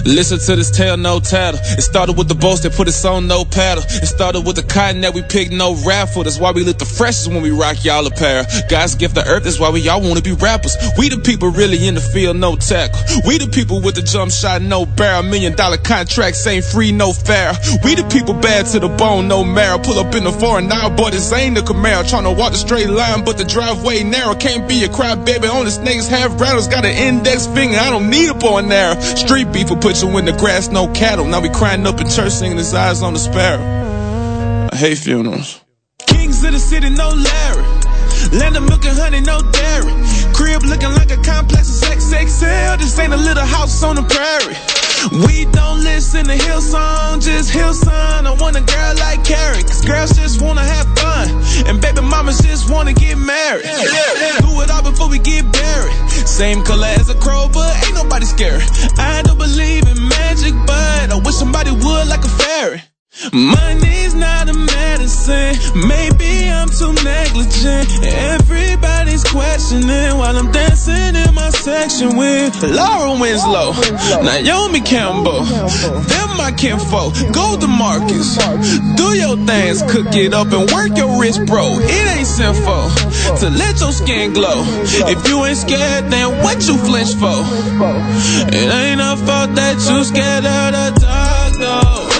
Listen 0.04 0.38
to 0.38 0.56
this 0.56 0.70
tale, 0.70 0.96
no 0.96 1.20
tattle. 1.20 1.60
It 1.62 1.82
started 1.82 2.16
with 2.16 2.28
the 2.28 2.34
boats 2.34 2.60
that 2.60 2.72
put 2.72 2.88
us 2.88 3.04
on 3.04 3.26
no 3.26 3.44
paddle. 3.44 3.84
It 3.86 4.06
started 4.06 4.42
with 4.46 4.56
the 4.56 4.62
cotton 4.62 5.00
that 5.02 5.14
we 5.14 5.22
picked, 5.22 5.52
no 5.52 5.74
raffle. 5.86 6.24
That's 6.24 6.38
why 6.38 6.52
we 6.52 6.64
look 6.64 6.78
the 6.78 6.84
freshest 6.84 7.28
when 7.28 7.42
we 7.42 7.50
rock 7.50 7.84
y'all 7.84 8.06
apparel. 8.06 8.44
God's 8.68 8.94
gift 8.94 9.14
to 9.16 9.26
earth, 9.26 9.44
that's 9.44 9.58
why 9.58 9.70
we 9.70 9.88
all 9.88 10.00
wanna 10.00 10.22
be 10.22 10.32
rappers. 10.32 10.76
We 10.98 11.08
the 11.08 11.18
people 11.18 11.50
really 11.50 11.86
in 11.86 11.94
the 11.94 12.00
field, 12.00 12.36
no 12.36 12.56
tackle. 12.56 13.00
We 13.26 13.38
the 13.38 13.48
people 13.48 13.80
with 13.80 13.94
the 13.94 14.02
jump 14.02 14.30
shot, 14.30 14.62
no 14.62 14.86
barrel. 14.86 15.22
Million 15.22 15.54
dollar 15.54 15.78
contracts 15.78 16.46
ain't 16.46 16.64
free, 16.64 16.92
no 16.92 17.12
fair. 17.12 17.52
We 17.84 17.94
the 17.94 18.04
people 18.04 18.34
bad 18.34 18.66
to 18.66 18.80
the 18.80 18.88
bone, 18.88 19.28
no 19.28 19.44
marrow. 19.44 19.78
Pull 19.78 19.98
up 19.98 20.14
in 20.14 20.24
the 20.24 20.32
foreign 20.32 20.68
now, 20.68 20.88
boy, 20.88 21.10
this 21.10 21.32
ain't 21.32 21.54
the 21.54 21.62
Camaro. 21.62 22.02
Tryna 22.04 22.36
walk 22.36 22.52
the 22.52 22.58
straight 22.58 22.88
line, 22.88 23.24
but 23.24 23.38
the 23.38 23.44
driveway 23.44 24.02
narrow. 24.02 24.34
Can't 24.34 24.68
be 24.68 24.84
a 24.84 24.88
cry, 24.88 25.14
baby. 25.14 25.48
Only 25.48 25.70
snakes 25.70 26.08
have 26.08 26.40
rattles. 26.40 26.68
Got 26.68 26.84
an 26.84 26.96
index 26.96 27.46
finger, 27.46 27.78
I 27.78 27.90
don't 27.90 28.10
need 28.10 28.30
a 28.30 28.34
bow 28.34 28.58
and 28.58 28.72
arrow. 28.72 29.00
Street 29.00 29.52
beef 29.52 29.65
will 29.70 29.76
put 29.76 30.02
you 30.02 30.16
in 30.18 30.24
the 30.24 30.32
grass, 30.32 30.68
no 30.68 30.86
cattle. 30.92 31.24
Now 31.24 31.40
we 31.40 31.48
crying 31.48 31.86
up 31.86 32.00
in 32.00 32.08
church, 32.08 32.32
singing 32.32 32.58
his 32.58 32.74
eyes 32.74 33.02
on 33.02 33.12
the 33.14 33.18
sparrow. 33.18 33.62
I 34.72 34.76
hate 34.76 34.98
funerals. 34.98 35.60
Kings 36.06 36.44
of 36.44 36.52
the 36.52 36.58
city, 36.58 36.90
no 36.90 37.08
Larry. 37.08 37.62
Land 38.32 38.56
of 38.56 38.64
milk 38.68 38.84
and 38.84 38.98
honey, 38.98 39.20
no 39.20 39.40
dairy. 39.52 39.92
Crib 40.34 40.62
looking 40.62 40.92
like 40.92 41.10
a 41.10 41.20
complex 41.22 41.82
of 41.82 41.88
XXL. 41.88 42.78
This 42.78 42.98
ain't 42.98 43.12
a 43.12 43.16
little 43.16 43.44
house 43.44 43.82
on 43.82 43.96
the 43.96 44.02
prairie. 44.02 44.85
We 45.12 45.44
don't 45.46 45.84
listen 45.84 46.26
to 46.26 46.34
Hillsong, 46.34 47.22
just 47.22 47.52
Hillsong. 47.52 48.26
I 48.26 48.36
want 48.40 48.56
a 48.56 48.60
girl 48.60 48.94
like 48.96 49.24
Carrie, 49.24 49.62
cause 49.62 49.84
girls 49.84 50.10
just 50.16 50.42
wanna 50.42 50.62
have 50.62 50.86
fun. 50.98 51.28
And 51.66 51.80
baby 51.80 52.00
mamas 52.00 52.38
just 52.40 52.70
wanna 52.70 52.92
get 52.92 53.16
married. 53.16 53.64
Do 54.40 54.60
it 54.62 54.70
all 54.70 54.82
before 54.82 55.08
we 55.08 55.18
get 55.18 55.50
buried. 55.52 55.94
Same 56.26 56.62
color 56.64 56.88
as 56.98 57.08
a 57.08 57.14
crow, 57.14 57.48
but 57.52 57.70
ain't 57.84 57.94
nobody 57.94 58.26
scared. 58.26 58.62
I 58.98 59.22
don't 59.22 59.38
believe 59.38 59.86
in 59.86 60.08
magic, 60.08 60.54
but 60.66 61.12
I 61.12 61.20
wish 61.24 61.36
somebody 61.36 61.70
would 61.70 62.08
like 62.08 62.24
a 62.24 62.28
fairy. 62.28 62.82
Money's 63.32 64.14
not 64.14 64.48
a 64.48 64.52
medicine. 64.52 65.56
Maybe 65.74 66.50
I'm 66.50 66.68
too 66.68 66.92
negligent. 67.02 67.88
Everybody's 68.04 69.24
questioning 69.24 70.18
while 70.18 70.36
I'm 70.36 70.52
dancing 70.52 71.16
in 71.16 71.34
my 71.34 71.50
section 71.50 72.16
with 72.16 72.62
Laura 72.62 73.18
Winslow, 73.18 73.72
Naomi 74.22 74.80
Campbell. 74.80 75.44
Them 75.44 76.36
my 76.36 76.52
kinfolk. 76.56 77.14
Go 77.32 77.58
to 77.58 77.66
Marcus. 77.66 78.36
Do 78.96 79.16
your 79.16 79.36
things, 79.46 79.82
cook 79.82 80.14
it 80.14 80.34
up 80.34 80.52
and 80.52 80.70
work 80.70 80.96
your 80.96 81.18
wrist, 81.18 81.46
bro. 81.46 81.78
It 81.80 82.18
ain't 82.18 82.26
sinful 82.26 82.90
to 83.40 83.48
let 83.48 83.80
your 83.80 83.92
skin 83.92 84.34
glow. 84.34 84.62
If 85.08 85.26
you 85.28 85.44
ain't 85.44 85.56
scared, 85.56 86.10
then 86.12 86.42
what 86.44 86.66
you 86.68 86.76
flinch 86.76 87.14
for? 87.16 87.40
It 88.52 88.68
ain't 88.70 89.00
a 89.00 89.16
fault 89.16 89.54
that 89.56 89.76
you 89.88 90.04
scared 90.04 90.44
of 90.44 90.72
the 90.76 91.00
dark, 91.00 91.52
though. 91.58 92.15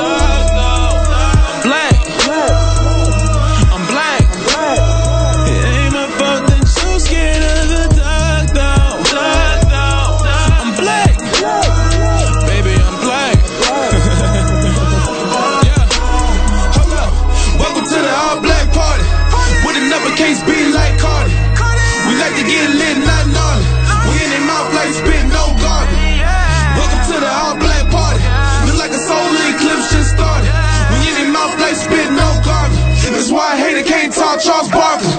Charles 34.47 34.71
Barkley. 34.71 35.11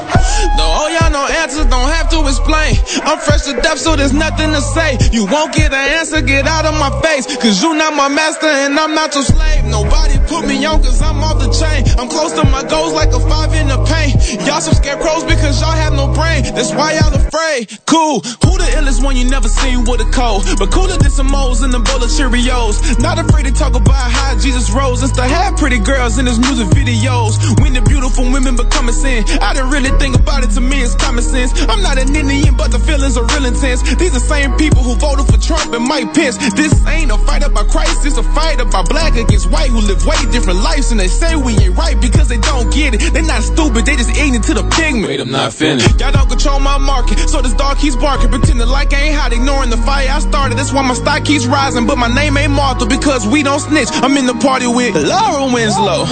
No, 0.56 0.64
oh 0.72 0.88
y'all 0.88 1.12
no 1.12 1.28
answers, 1.28 1.66
don't 1.66 1.92
have 1.92 2.10
to 2.12 2.24
explain. 2.32 2.77
I'm 3.04 3.20
fresh 3.20 3.44
to 3.50 3.54
death, 3.60 3.80
so 3.80 3.96
there's 3.96 4.14
nothing 4.14 4.52
to 4.54 4.62
say. 4.62 4.98
You 5.12 5.26
won't 5.26 5.54
get 5.54 5.74
an 5.74 5.86
answer, 6.00 6.22
get 6.22 6.46
out 6.48 6.66
of 6.66 6.76
my 6.80 6.94
face. 7.02 7.26
Cause 7.38 7.62
you 7.62 7.76
not 7.76 7.94
my 7.94 8.08
master 8.08 8.48
and 8.48 8.78
I'm 8.80 8.94
not 8.96 9.14
your 9.16 9.24
slave. 9.24 9.66
Nobody 9.66 10.16
put 10.30 10.48
me 10.48 10.64
on 10.64 10.84
cause 10.84 11.02
I'm 11.02 11.20
off 11.24 11.40
the 11.40 11.52
chain. 11.52 11.84
I'm 12.00 12.08
close 12.08 12.32
to 12.40 12.44
my 12.48 12.64
goals 12.64 12.94
like 12.94 13.10
a 13.10 13.20
five 13.20 13.52
in 13.54 13.68
the 13.68 13.80
paint. 13.84 14.16
Y'all 14.48 14.62
some 14.62 14.74
scarecrows 14.74 15.24
because 15.26 15.60
y'all 15.60 15.76
have 15.76 15.94
no 15.94 16.08
brain. 16.14 16.44
That's 16.56 16.72
why 16.72 16.94
y'all 16.96 17.14
afraid. 17.14 17.74
Cool. 17.86 18.22
Who 18.46 18.52
the 18.62 18.70
illest 18.80 19.04
one 19.04 19.18
you 19.18 19.26
never 19.26 19.50
seen 19.50 19.84
with 19.84 20.00
a 20.00 20.10
cold? 20.14 20.48
But 20.60 20.72
cooler 20.72 20.96
than 20.96 21.12
some 21.12 21.28
moles 21.28 21.64
in 21.64 21.72
the 21.72 21.80
bowl 21.80 22.04
of 22.04 22.10
Cheerios. 22.14 23.00
Not 23.02 23.20
afraid 23.20 23.46
to 23.46 23.54
talk 23.54 23.76
about 23.76 24.08
how 24.12 24.38
Jesus 24.40 24.72
rose. 24.72 25.04
It's 25.04 25.12
to 25.18 25.24
have 25.24 25.58
pretty 25.58 25.80
girls 25.80 26.20
in 26.20 26.26
his 26.26 26.40
music 26.40 26.68
videos. 26.72 27.36
When 27.60 27.74
the 27.74 27.82
beautiful 27.82 28.24
women 28.32 28.56
become 28.56 28.88
a 28.88 28.94
sin. 28.94 29.26
I 29.42 29.54
didn't 29.54 29.72
really 29.72 29.92
think 30.00 30.16
about 30.16 30.28
about 30.38 30.44
it 30.44 30.54
to 30.54 30.62
me 30.62 30.82
it's 30.82 30.96
common 30.96 31.24
sense. 31.24 31.52
I'm 31.70 31.82
not 31.82 31.98
an 31.98 32.16
Indian, 32.16 32.56
but 32.56 32.72
the 32.72 32.77
feelings 32.80 33.18
are 33.18 33.26
real 33.34 33.46
intense. 33.46 33.82
These 33.96 34.16
are 34.16 34.20
same 34.20 34.56
people 34.58 34.84
who 34.84 34.96
voted 34.96 35.26
for 35.26 35.40
Trump 35.40 35.74
and 35.74 35.84
Mike 35.84 36.14
Pence. 36.14 36.38
This 36.54 36.74
ain't 36.88 37.12
a 37.12 37.18
fight 37.18 37.44
about 37.44 37.68
Christ, 37.70 38.06
it's 38.06 38.18
a 38.18 38.24
fight 38.24 38.60
about 38.62 38.90
black 38.90 39.16
against 39.16 39.50
white 39.50 39.70
who 39.70 39.82
live 39.82 40.06
way 40.06 40.18
different 40.32 40.60
lives 40.60 40.92
and 40.92 41.00
they 41.00 41.08
say 41.08 41.36
we 41.36 41.54
ain't 41.58 41.76
right 41.78 42.00
because 42.00 42.28
they 42.30 42.38
don't 42.38 42.72
get 42.74 42.94
it. 42.94 43.14
They're 43.14 43.24
not 43.24 43.42
stupid, 43.44 43.86
they 43.86 43.96
just 43.96 44.12
ignorant 44.16 44.46
to 44.46 44.54
the 44.54 44.64
pigment. 44.78 45.08
Wait, 45.08 45.20
I'm 45.20 45.32
not 45.32 45.54
finished. 45.54 46.00
Y'all 46.00 46.12
don't 46.12 46.30
control 46.30 46.60
my 46.60 46.78
market, 46.78 47.18
so 47.30 47.42
this 47.42 47.54
dog 47.54 47.78
keeps 47.78 47.96
barking, 47.96 48.30
pretending 48.30 48.68
like 48.68 48.94
I 48.94 49.10
ain't 49.10 49.16
hot, 49.16 49.34
ignoring 49.34 49.70
the 49.70 49.78
fire 49.78 50.08
I 50.10 50.20
started. 50.20 50.58
That's 50.58 50.72
why 50.72 50.86
my 50.88 50.94
stock 50.94 51.26
keeps 51.26 51.46
rising, 51.46 51.88
but 51.88 51.98
my 51.98 52.08
name 52.14 52.38
ain't 52.38 52.52
Martha 52.52 52.86
because 52.86 53.26
we 53.28 53.44
don't 53.44 53.60
snitch. 53.60 53.90
I'm 54.04 54.16
in 54.18 54.26
the 54.26 54.36
party 54.36 54.68
with 54.68 54.96
Laura 54.96 55.52
Winslow, 55.52 56.06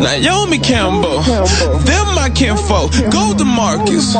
Naomi 0.00 0.58
Campbell, 0.58 1.20
them 1.22 2.06
my 2.14 2.30
kinfolk. 2.34 2.92
Go 3.10 3.34
to 3.36 3.44
Marcus, 3.44 4.14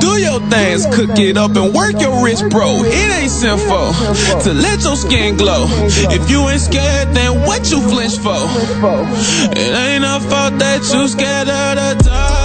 do 0.00 0.20
your 0.20 0.40
things, 0.50 0.84
cook 0.94 1.16
it 1.18 1.36
up 1.38 1.54
and 1.56 1.72
work 1.72 2.00
your 2.00 2.22
wrist, 2.24 2.48
bro. 2.50 2.82
It 2.84 3.22
ain't 3.22 3.30
sinful 3.30 3.94
to 4.42 4.52
let 4.52 4.82
your 4.82 4.96
skin 4.96 5.36
glow. 5.36 5.66
If 6.10 6.28
you 6.28 6.48
ain't 6.48 6.60
scared, 6.60 7.14
then 7.14 7.46
what 7.46 7.70
you 7.70 7.80
flinch 7.80 8.18
for? 8.18 8.42
It 9.54 9.72
ain't 9.74 10.04
our 10.04 10.20
fault 10.20 10.58
that 10.58 10.82
you 10.92 11.06
scared 11.08 11.48
of 11.48 11.70
the 11.78 12.04
dark, 12.04 12.37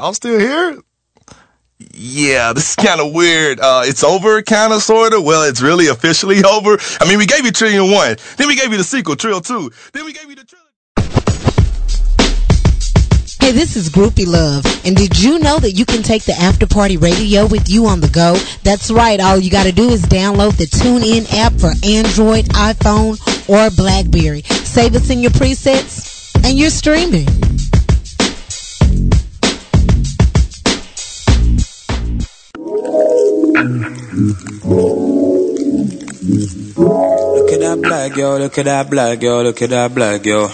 y'all 0.00 0.14
still 0.14 0.38
here? 0.38 0.80
Yeah, 1.92 2.52
this 2.54 2.70
is 2.70 2.76
kind 2.76 3.00
of 3.00 3.12
weird. 3.12 3.60
Uh, 3.60 3.82
it's 3.84 4.02
over, 4.02 4.42
kind 4.42 4.72
of, 4.72 4.82
sort 4.82 5.12
of. 5.12 5.24
Well, 5.24 5.48
it's 5.48 5.60
really 5.60 5.88
officially 5.88 6.42
over. 6.50 6.78
I 7.00 7.08
mean, 7.08 7.18
we 7.18 7.26
gave 7.26 7.44
you 7.44 7.52
Trillion 7.52 7.90
1. 7.90 8.16
Then 8.36 8.48
we 8.48 8.56
gave 8.56 8.70
you 8.70 8.78
the 8.78 8.84
sequel, 8.84 9.16
Trill 9.16 9.40
2. 9.40 9.70
Then 9.92 10.04
we 10.04 10.12
gave 10.12 10.28
you 10.28 10.36
the 10.36 10.44
Trill. 10.44 10.60
Hey, 13.40 13.52
this 13.52 13.74
is 13.74 13.88
Groupie 13.88 14.26
Love. 14.26 14.64
And 14.84 14.94
did 14.94 15.18
you 15.18 15.38
know 15.38 15.58
that 15.58 15.72
you 15.72 15.86
can 15.86 16.02
take 16.02 16.24
the 16.24 16.34
After 16.34 16.66
Party 16.66 16.98
Radio 16.98 17.46
with 17.46 17.70
you 17.70 17.86
on 17.86 18.00
the 18.00 18.08
go? 18.08 18.36
That's 18.62 18.90
right. 18.90 19.18
All 19.18 19.38
you 19.38 19.50
got 19.50 19.64
to 19.64 19.72
do 19.72 19.88
is 19.88 20.02
download 20.02 20.56
the 20.58 20.66
TuneIn 20.66 21.32
app 21.34 21.54
for 21.54 21.72
Android, 21.84 22.44
iPhone, 22.50 23.18
or 23.48 23.74
Blackberry. 23.74 24.42
Save 24.42 24.94
us 24.94 25.08
in 25.08 25.20
your 25.20 25.30
presets, 25.32 26.34
and 26.44 26.58
you're 26.58 26.70
streaming. 26.70 27.26
Look 33.60 33.68
at 37.52 37.60
that 37.60 37.78
black 37.82 38.14
girl, 38.14 38.38
look 38.38 38.56
at 38.56 38.64
that 38.64 38.88
black 38.88 39.20
girl, 39.20 39.42
look 39.42 39.60
at 39.60 39.68
that 39.68 39.94
black 39.94 40.22
girl. 40.22 40.48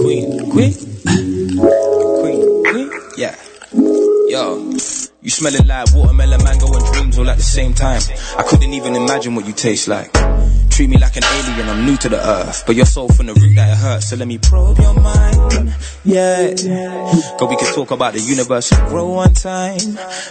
Queen, 0.00 0.50
queen, 0.50 0.72
queen, 2.22 2.64
queen, 2.64 2.90
yeah. 3.18 3.36
Yo, 4.28 4.70
you 5.20 5.30
smelling 5.30 5.66
like 5.66 5.94
watermelon, 5.94 6.42
mango, 6.42 6.72
and 6.72 6.92
dreams 6.94 7.18
all 7.18 7.28
at 7.28 7.36
the 7.36 7.42
same 7.42 7.74
time. 7.74 8.00
I 8.38 8.42
couldn't 8.44 8.72
even 8.72 8.96
imagine 8.96 9.34
what 9.34 9.44
you 9.46 9.52
taste 9.52 9.88
like. 9.88 10.10
Treat 10.74 10.90
me 10.90 10.98
like 10.98 11.16
an 11.16 11.22
alien, 11.22 11.68
I'm 11.68 11.86
new 11.86 11.96
to 11.98 12.08
the 12.08 12.18
earth. 12.18 12.64
But 12.66 12.74
you're 12.74 12.84
so 12.84 13.06
from 13.06 13.26
the 13.26 13.34
root 13.34 13.54
that 13.54 13.70
it 13.70 13.76
hurts, 13.76 14.08
so 14.08 14.16
let 14.16 14.26
me 14.26 14.38
probe 14.38 14.76
your 14.80 14.92
mind. 14.92 15.72
Yeah. 16.02 16.52
Go, 17.38 17.46
we 17.46 17.56
can 17.56 17.72
talk 17.72 17.92
about 17.92 18.14
the 18.14 18.20
universe 18.20 18.72
and 18.72 18.88
grow 18.88 19.06
one 19.12 19.34
time. 19.34 19.78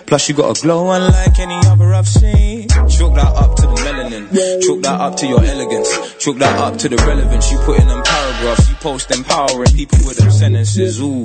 Plus, 0.05 0.27
you 0.27 0.35
got 0.35 0.57
a 0.57 0.61
glow 0.61 0.91
unlike 0.91 1.39
any 1.39 1.55
other 1.67 1.93
I've 1.93 2.09
seen. 2.09 2.67
Chalk 2.67 3.15
that 3.15 3.33
up 3.33 3.55
to 3.55 3.61
the 3.61 3.75
melanin. 3.87 4.27
Chalk 4.61 4.81
that 4.81 4.99
up 4.99 5.15
to 5.15 5.27
your 5.27 5.41
elegance. 5.41 6.15
Chalk 6.21 6.35
that 6.39 6.59
up 6.59 6.77
to 6.79 6.89
the 6.89 6.97
relevance. 6.97 7.49
You 7.49 7.57
put 7.59 7.79
in 7.79 7.87
them 7.87 8.03
paragraphs. 8.03 8.69
You 8.69 8.75
post 8.75 9.11
empowering 9.11 9.71
people 9.71 9.99
with 10.05 10.17
them 10.17 10.29
sentences. 10.29 10.99
Ooh. 10.99 11.23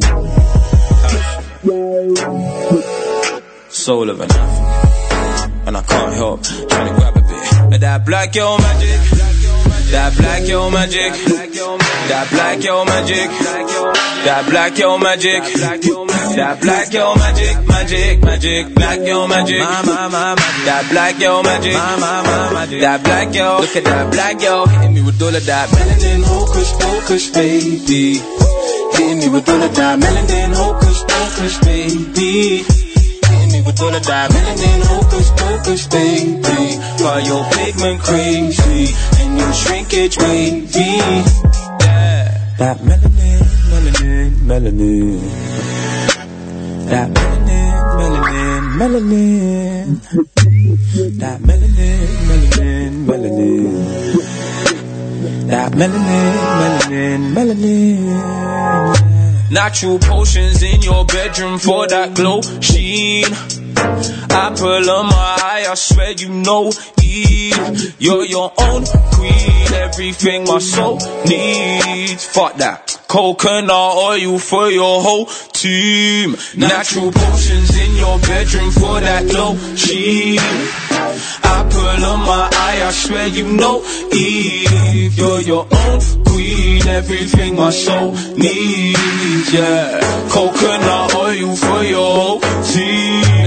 Soul 3.68 4.10
of 4.10 4.20
an 4.20 4.30
African. 4.30 5.66
And 5.66 5.76
I 5.76 5.82
can't 5.82 6.14
help 6.14 6.44
trying 6.44 6.88
to 6.88 6.94
grab 6.94 7.17
That 7.78 8.04
black 8.04 8.34
yo 8.34 8.58
magic. 8.58 8.98
That 9.92 10.16
black 10.18 10.48
yo 10.48 10.68
magic. 10.68 11.12
That 12.08 12.28
black 12.30 12.62
yo 12.64 12.84
magic. 12.84 13.30
That 14.26 14.46
black 14.50 14.76
yo 14.78 14.98
magic. 14.98 15.42
That 16.34 16.60
black 16.60 16.92
yo 16.92 17.14
magic. 17.14 17.66
Magic, 17.68 18.24
magic. 18.24 18.74
Black 18.74 19.06
yo 19.06 19.28
magic. 19.28 19.60
That 19.62 20.88
black 20.90 21.20
yo 21.20 21.42
magic. 21.42 21.72
That 22.80 23.00
black 23.04 23.34
yo. 23.34 23.58
Look 23.60 23.76
at 23.76 23.84
that 23.84 24.10
black 24.12 24.42
yo. 24.42 24.66
Hitting 24.66 24.94
me 24.94 25.02
with 25.02 25.22
all 25.22 25.34
of 25.34 25.46
that 25.46 25.68
melanin. 25.70 26.24
Hocus 26.24 26.72
pocus, 26.82 27.30
baby. 27.30 28.18
Hitting 28.98 29.18
me 29.18 29.28
with 29.28 29.48
all 29.48 29.62
of 29.62 29.74
that 29.76 29.98
melanin. 30.00 30.52
Hocus 30.52 31.04
pocus, 31.06 31.58
baby. 31.62 32.64
Hitting 33.22 33.52
me 33.52 33.62
with 33.62 33.80
all 33.80 33.94
of 33.94 34.02
that 34.04 34.30
melanin. 34.30 34.82
Hocus 34.82 35.30
pocus, 35.58 35.86
baby. 35.86 36.78
Got 36.98 37.26
your 37.26 37.44
pigment 37.50 38.00
crazy 38.00 38.94
and 39.18 39.38
your 39.38 39.52
shrinkage 39.52 40.16
wavy. 40.18 40.98
That 42.58 42.78
melanin, 42.82 43.42
melanin, 43.70 44.30
melanin. 44.48 45.20
That 46.88 47.08
melanin, 47.10 47.72
melanin, 47.98 48.62
melanin. 48.78 49.86
That 51.18 51.40
melanin, 51.40 52.08
melanin, 52.28 52.92
melanin. 53.06 53.72
That 55.48 55.72
melanin, 55.72 56.36
melanin, 56.60 57.20
melanin. 57.34 58.98
Natural 59.50 59.98
potions 59.98 60.62
in 60.62 60.82
your 60.82 61.06
bedroom 61.06 61.58
for 61.58 61.86
that 61.88 62.14
glow 62.14 62.42
sheen. 62.60 63.24
Apple 64.30 64.90
on 64.90 65.06
my 65.06 65.38
eye, 65.42 65.66
I 65.68 65.74
swear 65.74 66.12
you 66.12 66.28
know 66.28 66.72
Eve. 67.02 67.96
You're 67.98 68.24
your 68.24 68.52
own 68.58 68.84
queen, 69.12 69.72
everything 69.74 70.44
my 70.44 70.58
soul 70.58 70.98
needs. 71.26 72.24
Fuck 72.24 72.56
that. 72.56 72.98
Coconut 73.08 73.70
oil 73.70 74.38
for 74.38 74.70
your 74.70 75.02
whole 75.02 75.26
team. 75.26 76.36
Natural 76.56 77.10
potions 77.10 77.76
in 77.78 77.96
your 77.96 78.18
bedroom 78.18 78.70
for 78.70 79.00
that 79.00 79.28
glow 79.30 79.56
I 79.56 80.38
Apple 81.42 82.04
on 82.04 82.20
my 82.20 82.48
eye, 82.52 82.82
I 82.84 82.90
swear 82.92 83.28
you 83.28 83.52
know 83.52 83.82
Eve. 84.12 85.16
You're 85.18 85.40
your 85.40 85.66
own 85.70 86.00
queen, 86.26 86.86
everything 86.86 87.56
my 87.56 87.70
soul 87.70 88.12
needs. 88.36 89.52
Yeah, 89.52 90.00
coconut 90.30 91.14
oil 91.14 91.56
for 91.56 91.82
your 91.82 92.14
whole 92.14 92.40
team. 92.62 92.97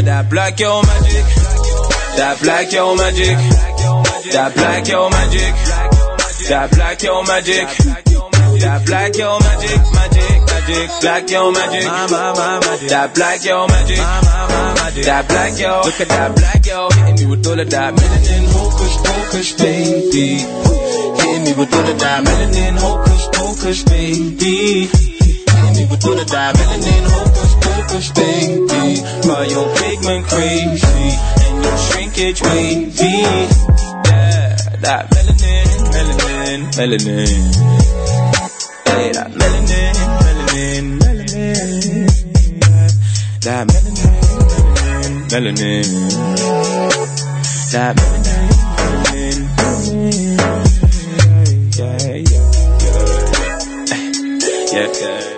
That 0.01 0.31
black 0.31 0.59
yo 0.59 0.81
magic, 0.81 1.25
that 2.17 2.39
black 2.41 2.71
yo 2.73 2.95
magic, 2.95 3.37
that 4.33 4.53
black 4.55 4.87
yo 4.87 5.09
magic, 5.09 5.53
that 6.49 6.71
black 6.71 7.03
yo 7.03 7.21
magic, 7.21 7.67
that 8.61 8.85
black 8.85 9.15
yo 9.15 9.37
magic, 9.37 9.77
magic, 9.93 10.41
magic, 10.49 10.89
black 11.01 11.29
yo 11.29 11.51
magic, 11.51 11.85
that 12.89 13.11
black 13.13 13.45
yo 13.45 13.67
magic, 13.67 13.97
that 15.05 15.27
black 15.27 15.59
yo. 15.59 15.81
Look 15.85 16.01
at 16.01 16.07
that 16.09 16.35
black 16.35 16.65
yo, 16.65 16.89
hitting 16.89 17.15
me 17.15 17.25
with 17.35 17.47
all 17.47 17.59
of 17.59 17.69
that 17.69 17.93
melanin, 17.93 18.45
hocus 18.51 18.97
pocus, 19.05 19.53
baby. 19.53 20.41
Hitting 21.21 21.43
me 21.45 21.53
with 21.53 21.73
all 21.73 21.87
of 21.87 21.99
that 21.99 22.23
melanin, 22.25 22.75
hocus 22.81 23.29
pocus, 23.31 23.83
baby. 23.83 24.87
Hitting 24.87 25.89
me 25.89 25.97
Gonna 26.01 26.25
die 26.25 26.51
melanin, 26.53 27.05
hocus 27.13 27.50
pocus, 27.81 28.11
baby. 28.11 29.01
Why 29.27 29.45
your 29.45 29.67
pigment 29.75 30.27
crazy 30.27 31.17
and 31.43 31.63
your 31.63 31.77
shrinkage 31.77 32.41
wavy? 32.41 33.15
Yeah, 34.05 34.55
that 34.81 35.09
melanin, 35.11 35.67
melanin, 35.93 36.59
melanin. 36.77 37.41
Hey, 38.85 39.11
that 39.13 39.31
melanin, 39.31 39.95
melanin, 40.21 40.85
melanin. 40.99 42.07
That 43.41 43.67
melanin, 43.67 44.15
melanin, 45.31 45.61
melanin. 45.61 45.87
That 47.71 47.95
melanin, 47.97 48.51
melanin, 48.91 49.39
melanin. 49.57 50.37
Yeah, 51.77 51.97
yeah, 52.05 52.17
yeah. 52.29 52.45
Yeah, 54.71 54.87
yeah. 55.01 55.30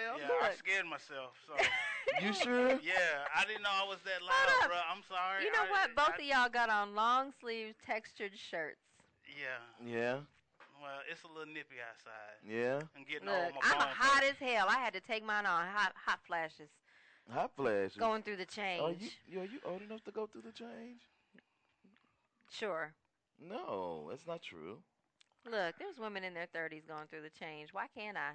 Yeah, 0.00 0.16
scared 0.16 0.20
himself. 0.20 0.40
yeah, 0.40 0.48
I 0.48 0.54
scared 0.54 0.86
myself. 0.86 1.32
So 1.46 1.52
You 2.26 2.32
sure? 2.32 2.68
yeah, 2.82 3.28
I 3.36 3.44
didn't 3.44 3.62
know 3.62 3.70
I 3.72 3.86
was 3.86 3.98
that 4.04 4.20
Hold 4.20 4.30
loud, 4.30 4.64
up. 4.64 4.68
bro. 4.68 4.78
I'm 4.90 5.02
sorry. 5.08 5.44
You 5.44 5.52
know 5.52 5.64
I- 5.66 5.70
what? 5.70 5.94
Both 5.94 6.14
I- 6.18 6.22
of 6.22 6.28
y'all 6.28 6.48
got 6.48 6.68
on 6.70 6.94
long 6.94 7.32
sleeve 7.40 7.74
textured 7.84 8.32
shirts. 8.36 8.80
Yeah. 9.28 9.60
Yeah. 9.84 10.18
Well, 10.80 11.00
it's 11.10 11.22
a 11.24 11.28
little 11.28 11.52
nippy 11.52 11.76
outside. 11.84 12.40
Yeah. 12.42 12.80
I'm 12.96 13.04
getting 13.04 13.28
all 13.28 13.44
Look, 13.52 13.54
my 13.54 13.60
I'm 13.84 13.88
hot 13.94 14.24
up. 14.24 14.30
as 14.30 14.36
hell. 14.40 14.66
I 14.68 14.78
had 14.78 14.94
to 14.94 15.00
take 15.00 15.24
mine 15.24 15.44
on 15.46 15.66
hot 15.68 15.92
hot 15.94 16.20
flashes 16.26 16.70
Hot 17.30 17.50
flashes. 17.54 17.96
going 17.98 18.22
through 18.22 18.36
the 18.36 18.44
Are 18.44 18.46
change. 18.46 19.02
you, 19.28 19.38
yo, 19.38 19.42
you 19.42 19.60
old 19.64 19.82
enough 19.82 20.02
to 20.04 20.10
go 20.10 20.26
through 20.26 20.42
the 20.42 20.52
change? 20.52 21.02
Sure. 22.50 22.92
No, 23.46 24.06
that's 24.10 24.26
not 24.26 24.42
true. 24.42 24.78
Look, 25.44 25.76
there's 25.78 25.98
women 25.98 26.24
in 26.24 26.34
their 26.34 26.46
30s 26.54 26.86
going 26.86 27.06
through 27.08 27.22
the 27.22 27.30
change. 27.30 27.72
Why 27.72 27.86
can't 27.94 28.16
I? 28.16 28.32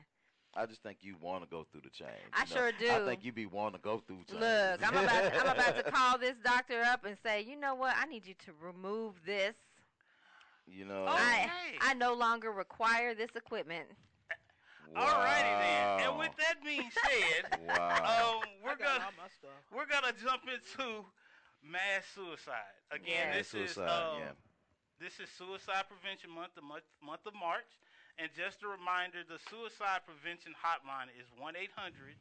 I 0.56 0.66
just 0.66 0.82
think 0.84 1.00
you 1.02 1.16
want 1.20 1.44
to 1.44 1.50
go 1.50 1.66
through 1.70 1.82
the 1.82 1.90
change. 1.90 2.12
I 2.34 2.44
you 2.44 2.56
know? 2.56 2.62
sure 2.62 2.72
do. 2.80 2.90
I 2.90 3.06
think 3.06 3.26
you 3.26 3.34
be 3.34 3.46
wanting 3.46 3.80
to 3.80 3.84
go 3.84 4.02
through 4.08 4.24
change. 4.30 4.40
Look, 4.40 4.88
I'm 4.88 5.04
about 5.04 5.34
to, 5.34 5.40
I'm 5.40 5.48
about 5.58 5.76
to 5.76 5.92
call 5.92 6.18
this 6.18 6.36
doctor 6.44 6.82
up 6.82 7.06
and 7.06 7.18
say, 7.24 7.42
you 7.42 7.60
know 7.60 7.76
what? 7.76 7.94
I 8.00 8.06
need 8.06 8.26
you 8.26 8.36
to 8.46 8.52
remove 8.62 9.16
this. 9.26 9.56
You 10.68 10.86
know. 10.86 11.06
I 11.08 11.50
I 11.82 11.94
no 11.94 12.14
longer 12.14 12.52
require 12.52 13.14
this 13.14 13.30
equipment. 13.36 13.86
Wow. 14.96 15.02
All 15.02 15.20
righty 15.20 15.50
then. 15.62 16.08
And 16.10 16.18
with 16.18 16.32
that 16.38 16.64
being 16.64 16.90
said, 16.90 17.60
Wow. 17.68 18.40
um, 18.42 18.50
we're 18.64 18.78
gonna 18.78 19.04
all 19.04 19.12
my 19.18 19.28
stuff. 19.38 19.60
we're 19.76 19.86
gonna 19.86 20.14
jump 20.24 20.44
into 20.48 21.04
mass 21.62 22.06
suicide 22.14 22.80
again. 22.92 23.28
Yeah. 23.30 23.38
This 23.38 23.48
is 23.54 23.72
Suicide, 23.76 23.90
um, 23.90 24.20
yeah. 24.20 24.32
this 25.00 25.20
is 25.20 25.28
Suicide 25.38 25.86
Prevention 25.90 26.30
Month, 26.32 26.56
the 26.56 26.62
month 26.62 26.86
month 27.04 27.26
of 27.26 27.34
March. 27.36 27.68
And 28.16 28.32
just 28.32 28.64
a 28.64 28.70
reminder, 28.72 29.28
the 29.28 29.40
suicide 29.52 30.08
prevention 30.08 30.56
hotline 30.56 31.12
is 31.20 31.28
1-800-273-8255. 31.36 32.16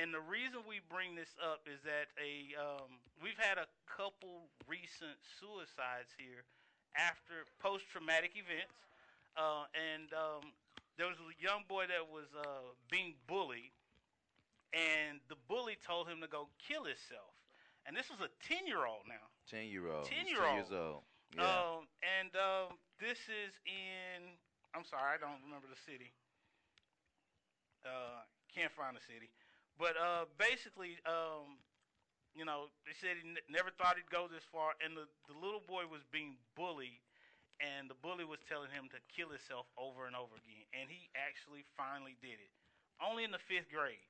And 0.00 0.10
the 0.10 0.24
reason 0.24 0.64
we 0.66 0.80
bring 0.90 1.14
this 1.14 1.36
up 1.38 1.68
is 1.70 1.78
that 1.86 2.10
a 2.18 2.50
um, 2.58 2.98
we've 3.22 3.38
had 3.38 3.62
a 3.62 3.70
couple 3.86 4.50
recent 4.66 5.14
suicides 5.38 6.10
here 6.18 6.42
after 6.98 7.46
post-traumatic 7.62 8.34
events, 8.34 8.74
uh, 9.38 9.70
and 9.70 10.10
um, 10.10 10.50
there 10.98 11.06
was 11.06 11.18
a 11.22 11.30
young 11.38 11.62
boy 11.70 11.86
that 11.86 12.10
was 12.10 12.26
uh, 12.34 12.74
being 12.90 13.14
bullied, 13.30 13.70
and 14.74 15.22
the 15.30 15.38
bully 15.46 15.78
told 15.78 16.10
him 16.10 16.18
to 16.22 16.26
go 16.26 16.50
kill 16.58 16.90
himself. 16.90 17.30
And 17.86 17.94
this 17.94 18.10
was 18.10 18.18
a 18.18 18.30
ten-year-old 18.42 19.06
now. 19.06 19.30
Ten 19.46 19.70
year 19.70 19.86
old. 19.94 20.10
10 20.10 20.26
He's 20.26 20.34
year 20.34 20.42
old. 20.42 21.06
Years 21.36 21.46
old. 21.46 21.50
Yeah. 21.50 21.78
Um, 21.78 21.82
and 22.02 22.30
um, 22.38 22.68
this 23.02 23.18
is 23.28 23.52
in. 23.66 24.38
I'm 24.74 24.84
sorry, 24.86 25.14
I 25.14 25.18
don't 25.18 25.42
remember 25.44 25.66
the 25.70 25.78
city. 25.86 26.10
Uh, 27.84 28.24
can't 28.48 28.72
find 28.72 28.96
the 28.96 29.04
city, 29.04 29.28
but 29.76 29.92
uh, 30.00 30.24
basically, 30.40 30.96
um, 31.04 31.60
you 32.32 32.40
know, 32.48 32.72
they 32.88 32.96
said 32.96 33.20
he 33.20 33.28
n- 33.28 33.44
never 33.52 33.68
thought 33.76 34.00
he'd 34.00 34.08
go 34.08 34.24
this 34.24 34.46
far, 34.48 34.72
and 34.80 34.96
the 34.96 35.04
the 35.28 35.36
little 35.36 35.60
boy 35.60 35.84
was 35.84 36.00
being 36.08 36.40
bullied, 36.56 37.02
and 37.60 37.92
the 37.92 37.98
bully 38.00 38.24
was 38.24 38.40
telling 38.48 38.72
him 38.72 38.88
to 38.88 38.98
kill 39.12 39.28
himself 39.28 39.68
over 39.76 40.08
and 40.08 40.16
over 40.16 40.32
again, 40.40 40.64
and 40.72 40.88
he 40.88 41.12
actually 41.12 41.60
finally 41.76 42.16
did 42.24 42.40
it, 42.40 42.48
only 43.04 43.20
in 43.26 43.30
the 43.36 43.42
fifth 43.42 43.68
grade. 43.68 44.00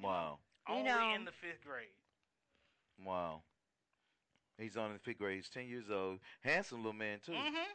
wow. 0.00 0.40
You 0.70 0.80
Only 0.80 0.88
know- 0.94 1.12
in 1.12 1.26
the 1.28 1.34
fifth 1.44 1.60
grade. 1.66 1.92
Wow. 3.04 3.42
He's 4.58 4.76
on 4.76 4.92
in 4.92 4.98
fifth 4.98 5.18
grade. 5.18 5.36
He's 5.36 5.48
ten 5.48 5.66
years 5.66 5.90
old. 5.90 6.20
Handsome 6.42 6.78
little 6.78 6.92
man 6.92 7.18
too. 7.24 7.32
Mm-hmm. 7.32 7.72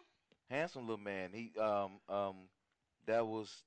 Handsome 0.49 0.83
little 0.87 1.03
man. 1.03 1.31
He 1.33 1.51
um 1.59 1.99
um 2.09 2.35
that 3.05 3.25
was 3.25 3.63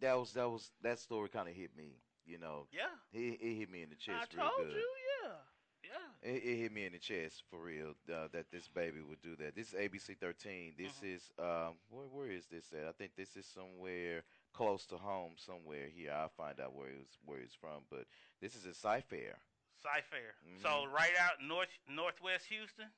that 0.00 0.18
was 0.18 0.32
that 0.32 0.48
was 0.48 0.70
that 0.82 0.98
story 0.98 1.28
kind 1.28 1.48
of 1.48 1.54
hit 1.54 1.76
me. 1.76 1.96
You 2.26 2.38
know. 2.38 2.66
Yeah. 2.72 2.92
It, 3.12 3.38
it 3.40 3.54
hit 3.54 3.70
me 3.70 3.82
in 3.82 3.88
the 3.90 3.96
I 4.12 4.20
chest 4.20 4.34
real 4.34 4.44
told 4.44 4.66
good. 4.68 4.76
you, 4.76 4.86
yeah. 5.24 5.30
Yeah. 5.84 6.30
It, 6.30 6.42
it 6.44 6.56
hit 6.56 6.72
me 6.72 6.84
in 6.86 6.92
the 6.92 6.98
chest 6.98 7.44
for 7.50 7.58
real 7.60 7.94
uh, 8.12 8.28
that 8.32 8.50
this 8.52 8.68
baby 8.68 9.00
would 9.00 9.22
do 9.22 9.34
that. 9.36 9.54
This 9.56 9.68
is 9.68 9.74
ABC 9.74 10.14
13. 10.14 10.74
This 10.76 10.92
Mhm. 11.02 11.14
is 11.16 11.22
um 11.38 11.74
where 11.90 12.06
where 12.06 12.30
is 12.30 12.46
this 12.46 12.72
at? 12.72 12.86
I 12.88 12.92
think 12.92 13.12
this 13.16 13.36
is 13.36 13.46
somewhere 13.46 14.22
close 14.52 14.84
to 14.86 14.96
home 14.96 15.32
somewhere 15.36 15.88
here. 15.88 16.12
I'll 16.12 16.28
find 16.28 16.60
out 16.60 16.74
where 16.74 16.88
it's 16.88 17.16
where 17.24 17.40
it's 17.40 17.54
from, 17.54 17.82
but 17.90 18.04
this 18.40 18.54
is 18.56 18.66
a 18.66 18.74
Cy-Fair. 18.74 19.38
Cy-Fair. 19.82 20.34
Mhm. 20.46 20.60
So 20.62 20.86
right 20.86 21.16
out 21.16 21.40
north 21.42 21.70
northwest 21.88 22.46
Houston 22.46 22.90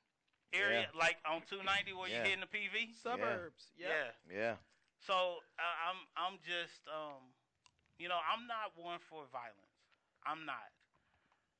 area, 0.53 0.81
Yeah. 0.81 0.99
like 0.99 1.17
on 1.25 1.41
290 1.43 1.93
where 1.93 2.09
Yeah. 2.09 2.15
you're 2.17 2.25
hitting 2.25 2.41
the 2.41 2.47
PV. 2.47 2.93
Suburbs. 2.93 3.71
Yep. 3.75 3.89
Yeah. 4.29 4.33
Yeah. 4.35 4.57
So 4.99 5.43
uh, 5.59 5.75
I'm 5.89 6.07
I'm 6.15 6.39
just 6.41 6.87
um, 6.87 7.33
you 7.97 8.07
know 8.09 8.19
I'm 8.19 8.47
not 8.47 8.75
one 8.77 8.99
for 8.99 9.25
violence. 9.27 9.75
I'm 10.25 10.45
not. 10.45 10.71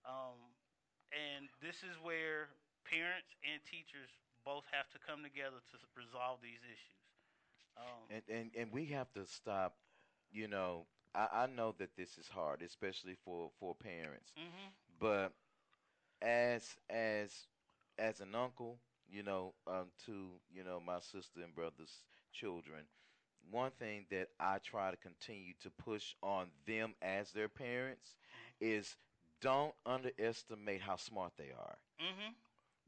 Um, 0.06 0.38
and 1.12 1.50
this 1.62 1.84
is 1.84 1.98
where 2.02 2.50
parents 2.86 3.36
and 3.44 3.64
teachers 3.66 4.10
both 4.44 4.66
have 4.72 4.90
to 4.90 5.00
come 5.00 5.24
together 5.24 5.58
to 5.72 5.78
resolve 5.96 6.42
these 6.42 6.62
issues. 6.64 6.98
Um, 7.78 8.08
And 8.10 8.24
and 8.30 8.56
and 8.56 8.72
we 8.72 8.86
have 8.88 9.12
to 9.14 9.26
stop. 9.26 9.78
You 10.32 10.48
know, 10.48 10.88
I, 11.14 11.44
I 11.44 11.48
know 11.48 11.74
that 11.78 11.96
this 11.96 12.18
is 12.18 12.28
hard, 12.30 12.62
especially 12.62 13.16
for 13.16 13.52
for 13.60 13.76
parents. 13.76 14.32
mhm. 14.38 14.74
But 15.02 15.34
as 16.22 16.78
as 16.90 17.48
as 18.00 18.22
an 18.22 18.36
uncle, 18.36 18.80
you 19.10 19.24
know, 19.24 19.54
um, 19.68 19.88
to 20.06 20.30
you 20.54 20.64
know 20.64 20.82
my 20.86 21.00
sister 21.00 21.42
and 21.44 21.56
brother's 21.56 22.04
children, 22.34 22.84
one 23.52 23.72
thing 23.80 24.06
that 24.12 24.30
I 24.40 24.60
try 24.60 24.92
to 24.92 24.98
continue 24.98 25.54
to 25.62 25.72
push 25.72 26.16
on 26.24 26.48
them 26.68 26.96
as 27.02 27.32
their 27.32 27.50
parents 27.50 28.16
is 28.62 28.96
don't 29.42 29.74
underestimate 29.86 30.82
how 30.82 30.98
smart 30.98 31.34
they 31.38 31.52
are. 31.52 31.78
Mhm. 32.00 32.36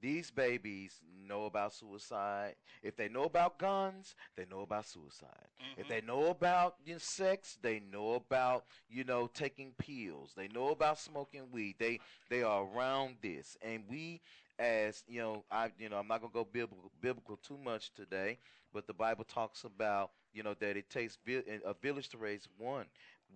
These 0.04 0.32
babies 0.32 1.02
know 1.28 1.46
about 1.46 1.74
suicide. 1.74 2.56
If 2.84 2.96
they 2.98 3.10
know 3.10 3.24
about 3.24 3.58
guns, 3.58 4.16
they 4.38 4.46
know 4.46 4.62
about 4.62 4.86
suicide. 4.86 5.50
If 5.78 5.88
Mhm. 5.88 5.90
they 5.90 6.02
know 6.02 6.26
about 6.28 6.78
you 6.86 6.94
know, 6.96 7.00
sex, 7.00 7.58
they 7.62 7.80
know 7.80 8.14
about 8.16 8.66
you 8.90 9.06
know 9.06 9.28
taking 9.28 9.74
pills. 9.76 10.34
They 10.36 10.50
know 10.50 10.70
about 10.70 11.00
smoking 11.00 11.52
weed. 11.52 11.78
They 11.80 12.02
they 12.30 12.44
are 12.44 12.64
around 12.66 13.18
this, 13.22 13.58
and 13.62 13.88
we 13.90 14.22
as 14.60 15.04
you 15.08 15.22
know, 15.22 15.46
I 15.52 15.72
you 15.80 15.90
know 15.90 15.98
I'm 16.00 16.08
not 16.08 16.22
gonna 16.22 16.34
go 16.34 16.46
biblical 16.46 16.92
biblical 17.02 17.38
too 17.38 17.58
much 17.58 17.94
today, 17.94 18.40
but 18.74 18.88
the 18.88 18.94
Bible 18.94 19.26
talks 19.26 19.64
about 19.64 20.12
you 20.34 20.44
know 20.44 20.56
that 20.56 20.78
it 20.78 20.90
takes 20.90 21.18
vi- 21.26 21.44
a 21.66 21.74
village 21.74 22.10
to 22.10 22.18
raise 22.18 22.48
one. 22.58 22.88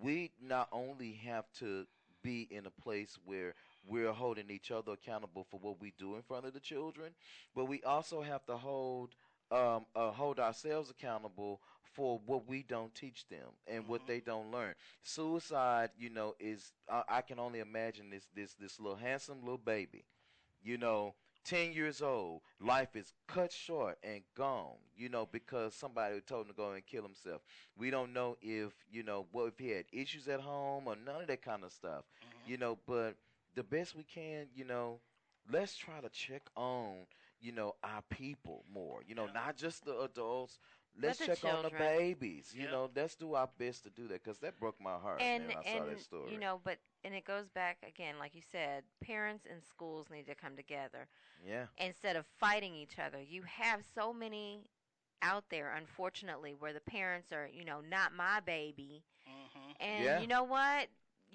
We 0.01 0.31
not 0.41 0.67
only 0.71 1.13
have 1.13 1.51
to 1.59 1.87
be 2.23 2.47
in 2.51 2.65
a 2.65 2.71
place 2.71 3.17
where 3.25 3.55
we're 3.87 4.11
holding 4.13 4.49
each 4.49 4.71
other 4.71 4.93
accountable 4.93 5.45
for 5.49 5.59
what 5.59 5.79
we 5.79 5.93
do 5.97 6.15
in 6.15 6.21
front 6.21 6.45
of 6.45 6.53
the 6.53 6.59
children, 6.59 7.11
but 7.55 7.65
we 7.65 7.81
also 7.83 8.21
have 8.21 8.45
to 8.45 8.57
hold 8.57 9.15
um, 9.51 9.85
uh, 9.95 10.11
hold 10.11 10.39
ourselves 10.39 10.89
accountable 10.89 11.61
for 11.93 12.19
what 12.25 12.47
we 12.47 12.63
don't 12.63 12.93
teach 12.93 13.27
them 13.29 13.47
and 13.65 13.87
what 13.87 14.05
they 14.05 14.19
don't 14.19 14.51
learn. 14.51 14.73
Suicide, 15.03 15.89
you 15.97 16.09
know, 16.09 16.35
is 16.39 16.73
I 16.89 17.03
I 17.09 17.21
can 17.21 17.39
only 17.39 17.59
imagine 17.59 18.09
this 18.09 18.27
this 18.35 18.53
this 18.59 18.79
little 18.79 18.97
handsome 18.97 19.39
little 19.41 19.57
baby, 19.57 20.03
you 20.63 20.77
know, 20.77 21.15
ten 21.45 21.71
years 21.73 22.01
old, 22.01 22.41
life 22.59 22.95
is 22.95 23.13
cut 23.27 23.51
short 23.51 23.97
and 24.03 24.21
gone, 24.35 24.75
you 24.95 25.09
know, 25.09 25.27
because 25.31 25.73
somebody 25.73 26.19
told 26.21 26.45
him 26.45 26.51
to 26.53 26.57
go 26.57 26.71
and 26.71 26.85
kill 26.85 27.03
himself. 27.03 27.41
We 27.77 27.89
don't 27.89 28.13
know 28.13 28.37
if 28.41 28.73
you 28.91 29.03
know 29.03 29.27
what 29.31 29.47
if 29.47 29.59
he 29.59 29.69
had 29.69 29.85
issues 29.91 30.27
at 30.27 30.41
home 30.41 30.83
or 30.87 30.95
none 30.95 31.21
of 31.21 31.27
that 31.27 31.41
kind 31.41 31.63
of 31.63 31.71
stuff, 31.71 32.03
you 32.45 32.57
know. 32.57 32.77
But 32.87 33.15
the 33.57 33.63
best 33.63 33.95
we 33.95 34.03
can, 34.03 34.47
you 34.55 34.65
know, 34.65 35.01
let's 35.51 35.77
try 35.77 36.01
to 36.01 36.09
check 36.09 36.43
on, 36.55 37.07
you 37.41 37.51
know, 37.53 37.75
our 37.83 38.03
people 38.09 38.65
more. 38.73 39.01
You 39.07 39.15
know, 39.15 39.27
not 39.27 39.57
just 39.57 39.85
the 39.85 39.99
adults. 39.99 40.59
let's 41.01 41.19
the 41.19 41.29
check 41.29 41.45
on 41.45 41.61
the 41.63 41.71
babies. 41.71 42.53
You 42.55 42.67
Yep. 42.67 42.79
know, 42.79 42.89
let's 42.95 43.15
do 43.15 43.33
our 43.35 43.49
best 43.57 43.83
to 43.85 43.89
do 43.91 44.07
that 44.09 44.23
because 44.23 44.39
that 44.39 44.59
broke 44.59 44.81
my 44.81 44.97
heart 44.97 45.25
and 45.25 45.43
man, 45.43 45.45
when 45.45 45.55
I 45.55 45.63
and 45.65 45.83
saw 45.83 45.85
that 45.85 45.99
story. 45.99 46.35
you 46.35 46.37
know, 46.39 46.59
but 46.63 46.77
and 47.03 47.13
it 47.15 47.25
goes 47.25 47.49
back 47.49 47.77
again, 47.87 48.19
like 48.19 48.35
you 48.35 48.41
said, 48.41 48.83
parents 49.01 49.45
and 49.49 49.63
schools 49.63 50.07
need 50.11 50.27
to 50.27 50.35
come 50.35 50.55
together 50.55 51.07
yeah, 51.45 51.67
instead 51.77 52.15
of 52.15 52.25
fighting 52.39 52.75
each 52.75 52.99
other. 52.99 53.21
You 53.21 53.43
have 53.43 53.81
so 53.95 54.13
many 54.13 54.69
out 55.21 55.45
there, 55.49 55.73
unfortunately, 55.75 56.53
where 56.57 56.73
the 56.73 56.81
parents 56.81 57.31
are, 57.31 57.49
you 57.51 57.65
know, 57.65 57.81
not 57.81 58.13
my 58.13 58.39
baby, 58.41 59.03
Mm-hmm. 59.27 59.71
and 59.79 60.17
Yeah. 60.17 60.19
you 60.19 60.27
know 60.27 60.43
what? 60.43 60.87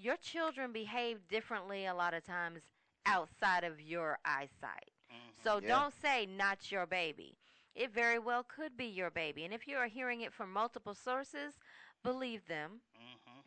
Your 0.02 0.16
children 0.16 0.72
behave 0.72 1.28
differently 1.28 1.86
a 1.86 1.94
lot 1.94 2.14
of 2.14 2.24
times 2.24 2.62
outside 3.06 3.64
of 3.64 3.80
your 3.80 4.18
eyesight. 4.24 4.92
Mm-hmm. 5.12 5.42
So 5.44 5.60
Yeah. 5.60 5.68
don't 5.68 5.94
say 5.94 6.26
not 6.26 6.70
your 6.72 6.86
baby. 6.86 7.38
It 7.74 7.90
very 7.92 8.18
well 8.18 8.42
could 8.44 8.76
be 8.76 8.86
your 8.86 9.10
baby. 9.10 9.44
And 9.44 9.54
if 9.54 9.66
you 9.66 9.76
are 9.76 9.86
hearing 9.86 10.20
it 10.20 10.32
from 10.32 10.52
multiple 10.52 10.94
sources, 10.94 11.54
believe 12.02 12.46
them. 12.46 12.82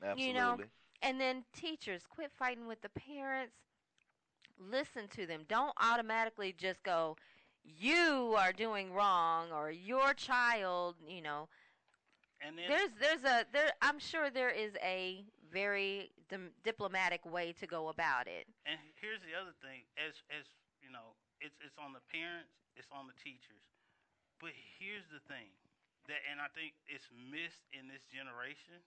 absolutely. 0.01 0.27
You 0.27 0.33
know, 0.33 0.57
and 1.01 1.19
then 1.19 1.45
teachers, 1.53 2.07
quit 2.07 2.31
fighting 2.31 2.67
with 2.67 2.81
the 2.81 2.89
parents. 2.89 3.55
Listen 4.57 5.07
to 5.09 5.25
them. 5.25 5.45
Don't 5.47 5.73
automatically 5.81 6.53
just 6.57 6.83
go, 6.83 7.17
you 7.63 8.35
are 8.37 8.53
doing 8.53 8.93
wrong 8.93 9.51
or 9.51 9.71
your 9.71 10.13
child, 10.13 10.95
you 11.07 11.21
know. 11.21 11.49
And 12.41 12.57
then 12.57 12.65
There's 12.67 12.89
there's 12.99 13.23
a 13.23 13.45
there 13.51 13.71
I'm 13.81 13.99
sure 13.99 14.29
there 14.29 14.49
is 14.49 14.73
a 14.83 15.25
very 15.51 16.11
dim- 16.29 16.53
diplomatic 16.63 17.25
way 17.25 17.53
to 17.59 17.65
go 17.67 17.89
about 17.89 18.27
it. 18.27 18.47
And 18.65 18.79
here's 19.01 19.21
the 19.21 19.35
other 19.37 19.53
thing: 19.61 19.85
as 19.97 20.13
as 20.33 20.45
you 20.81 20.89
know, 20.91 21.15
it's 21.41 21.55
it's 21.61 21.77
on 21.77 21.93
the 21.93 22.03
parents, 22.11 22.51
it's 22.75 22.89
on 22.91 23.07
the 23.07 23.17
teachers. 23.21 23.63
But 24.41 24.51
here's 24.79 25.07
the 25.09 25.23
thing 25.31 25.49
that, 26.11 26.19
and 26.27 26.43
I 26.43 26.51
think 26.51 26.75
it's 26.85 27.07
missed 27.13 27.63
in 27.71 27.87
this 27.87 28.03
generation. 28.11 28.83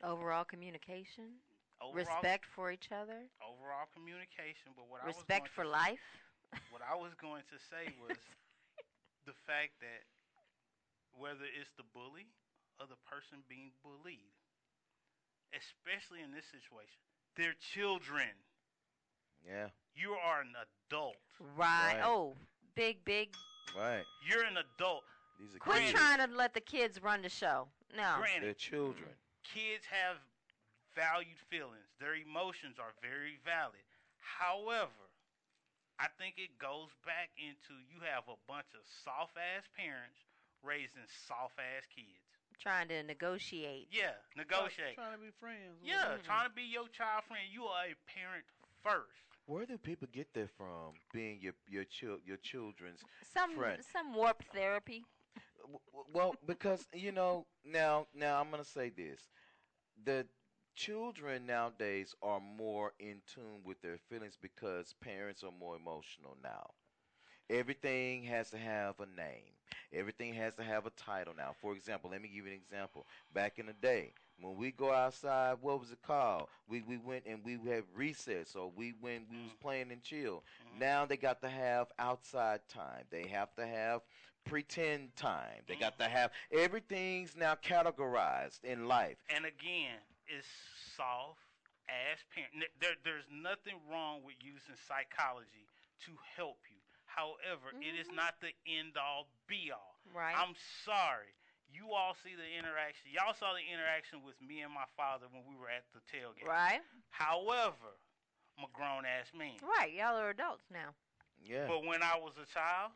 Overall 0.00 0.48
communication, 0.48 1.44
Overall, 1.80 1.92
respect 1.92 2.48
for 2.48 2.72
each 2.72 2.88
other, 2.88 3.28
overall 3.44 3.84
communication. 3.92 4.72
But 4.72 4.88
what 4.88 5.04
respect 5.04 5.44
I 5.44 5.48
was 5.48 5.56
for 5.56 5.66
life. 5.68 6.06
What 6.72 6.82
I 6.82 6.96
was 6.96 7.12
going 7.20 7.44
to 7.52 7.58
say 7.68 7.92
was 8.04 8.16
the 9.28 9.36
fact 9.44 9.76
that 9.84 10.08
whether 11.12 11.44
it's 11.44 11.70
the 11.76 11.84
bully 11.92 12.32
or 12.80 12.88
the 12.88 13.00
person 13.04 13.44
being 13.44 13.76
bullied, 13.84 14.32
especially 15.54 16.20
in 16.22 16.30
this 16.32 16.44
situation, 16.50 17.00
they're 17.36 17.54
children. 17.58 18.30
yeah, 19.46 19.68
You 19.94 20.12
are 20.14 20.40
an 20.42 20.54
adult. 20.58 21.16
Right. 21.56 21.94
Right. 21.96 22.02
Oh, 22.04 22.34
big 22.74 23.04
big 23.04 23.34
right. 23.76 24.04
You're 24.28 24.44
an 24.44 24.58
adult. 24.58 25.02
These 25.40 25.54
are 25.56 25.58
Quit 25.58 25.78
kids. 25.88 25.92
trying 25.92 26.18
to 26.20 26.28
let 26.36 26.52
the 26.54 26.60
kids 26.60 27.02
run 27.02 27.22
the 27.22 27.28
show. 27.32 27.68
No. 27.96 28.16
Granted, 28.20 28.44
They're 28.46 28.54
children. 28.54 29.08
kids 29.42 29.86
have 29.88 30.16
valued 30.94 31.38
feelings. 31.48 31.88
Their 31.98 32.14
emotions 32.14 32.76
are 32.78 32.92
very 33.00 33.38
valid. 33.42 33.82
However, 34.20 35.08
I 35.98 36.06
think 36.20 36.36
it 36.36 36.56
goes 36.60 36.92
back 37.08 37.30
into 37.40 37.72
you 37.88 38.00
have 38.04 38.24
a 38.28 38.36
bunch 38.46 38.68
of 38.76 38.84
soft 39.04 39.36
ass 39.40 39.64
parents 39.76 40.20
raising 40.62 41.08
soft 41.08 41.56
ass 41.58 41.88
kids. 41.88 42.20
Trying 42.60 42.88
to 42.88 43.02
negotiate. 43.02 43.88
Yeah, 43.90 44.12
negotiate. 44.36 44.94
Trying 44.96 45.12
to 45.16 45.18
be 45.18 45.30
friends. 45.40 45.80
with 45.80 45.88
Yeah, 45.88 46.08
them. 46.16 46.18
trying 46.24 46.48
to 46.48 46.54
be 46.54 46.62
your 46.62 46.88
child 46.88 47.24
friend. 47.26 47.42
You 47.50 47.64
are 47.64 47.84
a 47.86 47.96
parent 48.06 48.44
first. 48.82 49.24
Where 49.46 49.64
do 49.66 49.78
people 49.78 50.08
get 50.12 50.32
that 50.34 50.50
from? 50.56 50.92
Being 51.12 51.40
your 51.40 51.54
your 51.68 51.84
chil- 51.84 52.20
your 52.24 52.36
children's 52.36 53.00
Some 53.32 53.54
friend. 53.56 53.82
some 53.92 54.14
warped 54.14 54.46
therapy. 54.52 55.04
W- 55.60 55.80
w- 55.92 56.06
Well, 56.12 56.34
because 56.46 56.86
you 56.92 57.12
know 57.12 57.46
now 57.64 58.06
now 58.14 58.40
I'm 58.40 58.50
gonna 58.50 58.64
say 58.64 58.90
this: 58.90 59.28
the 60.04 60.26
children 60.74 61.46
nowadays 61.46 62.14
are 62.22 62.40
more 62.40 62.92
in 62.98 63.22
tune 63.26 63.62
with 63.64 63.80
their 63.82 63.98
feelings 63.98 64.36
because 64.40 64.94
parents 65.00 65.42
are 65.44 65.52
more 65.52 65.76
emotional 65.76 66.36
now. 66.42 66.70
Everything 67.50 68.22
has 68.24 68.50
to 68.50 68.58
have 68.58 68.94
a 69.00 69.06
name. 69.20 69.50
Everything 69.92 70.34
has 70.34 70.54
to 70.54 70.62
have 70.62 70.86
a 70.86 70.90
title 70.90 71.34
now. 71.36 71.54
For 71.60 71.74
example, 71.74 72.10
let 72.10 72.22
me 72.22 72.28
give 72.28 72.46
you 72.46 72.52
an 72.52 72.58
example. 72.58 73.06
Back 73.34 73.58
in 73.58 73.66
the 73.66 73.72
day, 73.72 74.12
when 74.40 74.56
we 74.56 74.70
go 74.70 74.92
outside, 74.92 75.56
what 75.60 75.80
was 75.80 75.90
it 75.90 75.98
called? 76.06 76.46
We 76.68 76.82
we 76.82 76.96
went 76.96 77.24
and 77.26 77.40
we 77.44 77.58
had 77.68 77.82
recess, 77.94 78.54
or 78.54 78.70
we 78.74 78.94
went 79.02 79.24
we 79.30 79.38
was 79.38 79.52
mm. 79.52 79.60
playing 79.60 79.90
and 79.90 80.02
chill. 80.02 80.44
Mm-hmm. 80.62 80.78
Now 80.78 81.06
they 81.06 81.16
got 81.16 81.42
to 81.42 81.48
have 81.48 81.88
outside 81.98 82.60
time. 82.68 83.04
They 83.10 83.26
have 83.28 83.52
to 83.56 83.66
have 83.66 84.02
pretend 84.44 85.14
time. 85.16 85.62
They 85.66 85.74
got 85.74 85.98
to 85.98 86.04
mm-hmm. 86.04 86.12
have 86.12 86.30
everything's 86.52 87.36
now 87.36 87.56
categorized 87.56 88.64
in 88.64 88.86
life. 88.86 89.16
And 89.34 89.44
again, 89.44 89.98
it's 90.28 90.46
soft 90.96 91.40
ass 91.88 92.22
parent. 92.32 92.70
There, 92.80 92.94
there's 93.04 93.26
nothing 93.30 93.74
wrong 93.90 94.20
with 94.24 94.36
using 94.40 94.78
psychology 94.86 95.66
to 96.06 96.12
help 96.36 96.58
you. 96.70 96.79
However, 97.10 97.74
it 97.74 97.98
is 97.98 98.06
mm-hmm. 98.06 98.22
not 98.22 98.38
the 98.38 98.54
end 98.70 98.94
all 98.94 99.26
be 99.50 99.74
all. 99.74 99.98
Right. 100.14 100.34
I'm 100.34 100.54
sorry. 100.86 101.34
You 101.70 101.94
all 101.94 102.14
see 102.18 102.34
the 102.34 102.46
interaction. 102.46 103.10
Y'all 103.10 103.34
saw 103.34 103.54
the 103.54 103.62
interaction 103.62 104.22
with 104.22 104.38
me 104.42 104.62
and 104.62 104.74
my 104.74 104.86
father 104.98 105.30
when 105.30 105.46
we 105.46 105.54
were 105.54 105.70
at 105.70 105.86
the 105.94 106.02
tailgate. 106.06 106.46
Right. 106.46 106.82
However, 107.10 107.94
I'm 108.58 108.66
a 108.66 108.72
grown 108.74 109.06
ass 109.06 109.30
man. 109.34 109.58
Right. 109.62 109.94
Y'all 109.94 110.18
are 110.18 110.34
adults 110.34 110.66
now. 110.70 110.94
Yeah. 111.42 111.66
But 111.66 111.86
when 111.86 112.02
I 112.02 112.18
was 112.18 112.34
a 112.38 112.46
child, 112.50 112.94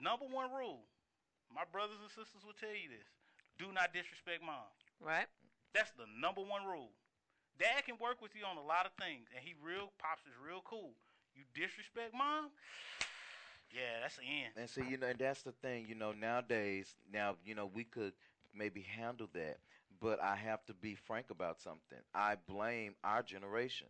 number 0.00 0.28
one 0.28 0.52
rule, 0.52 0.84
my 1.48 1.64
brothers 1.68 2.00
and 2.00 2.12
sisters 2.12 2.44
will 2.44 2.56
tell 2.56 2.72
you 2.72 2.88
this: 2.92 3.08
do 3.56 3.72
not 3.72 3.96
disrespect 3.96 4.44
mom. 4.44 4.68
Right. 5.00 5.28
That's 5.72 5.92
the 5.96 6.08
number 6.08 6.44
one 6.44 6.64
rule. 6.64 6.92
Dad 7.58 7.86
can 7.86 7.96
work 8.02 8.18
with 8.18 8.34
you 8.34 8.42
on 8.44 8.58
a 8.58 8.66
lot 8.66 8.86
of 8.86 8.92
things, 8.98 9.30
and 9.30 9.40
he 9.40 9.54
real 9.62 9.94
pops 10.02 10.26
is 10.26 10.34
real 10.38 10.62
cool. 10.66 10.98
You 11.34 11.42
disrespect 11.54 12.14
mom, 12.14 12.50
yeah, 13.74 14.00
that's 14.02 14.16
the 14.16 14.22
end. 14.22 14.52
And 14.56 14.68
see, 14.68 14.82
you 14.88 14.96
know, 14.96 15.06
and 15.08 15.18
that's 15.18 15.42
the 15.42 15.52
thing, 15.52 15.86
you 15.88 15.94
know, 15.94 16.12
nowadays, 16.12 16.94
now, 17.12 17.36
you 17.44 17.54
know, 17.54 17.70
we 17.72 17.84
could 17.84 18.12
maybe 18.54 18.82
handle 18.82 19.28
that, 19.34 19.58
but 20.00 20.20
I 20.22 20.36
have 20.36 20.64
to 20.66 20.74
be 20.74 20.94
frank 20.94 21.30
about 21.30 21.60
something. 21.60 21.98
I 22.14 22.36
blame 22.48 22.94
our 23.02 23.22
generation 23.22 23.88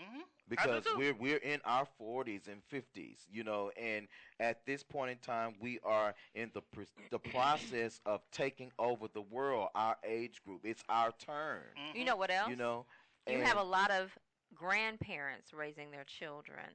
Mm-hmm. 0.00 0.20
because 0.48 0.84
too. 0.84 0.94
we're 0.96 1.14
we're 1.14 1.36
in 1.36 1.60
our 1.64 1.86
40s 2.00 2.48
and 2.48 2.62
50s, 2.66 3.26
you 3.30 3.44
know, 3.44 3.70
and 3.80 4.08
at 4.40 4.64
this 4.66 4.82
point 4.82 5.10
in 5.12 5.18
time, 5.18 5.54
we 5.60 5.78
are 5.84 6.14
in 6.34 6.50
the 6.54 6.62
pr- 6.62 6.82
the 7.10 7.18
process 7.18 8.00
of 8.06 8.20
taking 8.32 8.72
over 8.78 9.06
the 9.12 9.20
world, 9.20 9.68
our 9.74 9.96
age 10.02 10.42
group. 10.44 10.62
It's 10.64 10.82
our 10.88 11.12
turn. 11.18 11.62
You 11.94 12.04
know 12.04 12.16
what 12.16 12.30
else? 12.30 12.48
You 12.48 12.56
know, 12.56 12.86
You 13.28 13.34
and- 13.38 13.46
have 13.46 13.58
a 13.58 13.62
lot 13.62 13.90
of 13.90 14.16
grandparents 14.54 15.52
raising 15.52 15.90
their 15.90 16.04
children, 16.04 16.70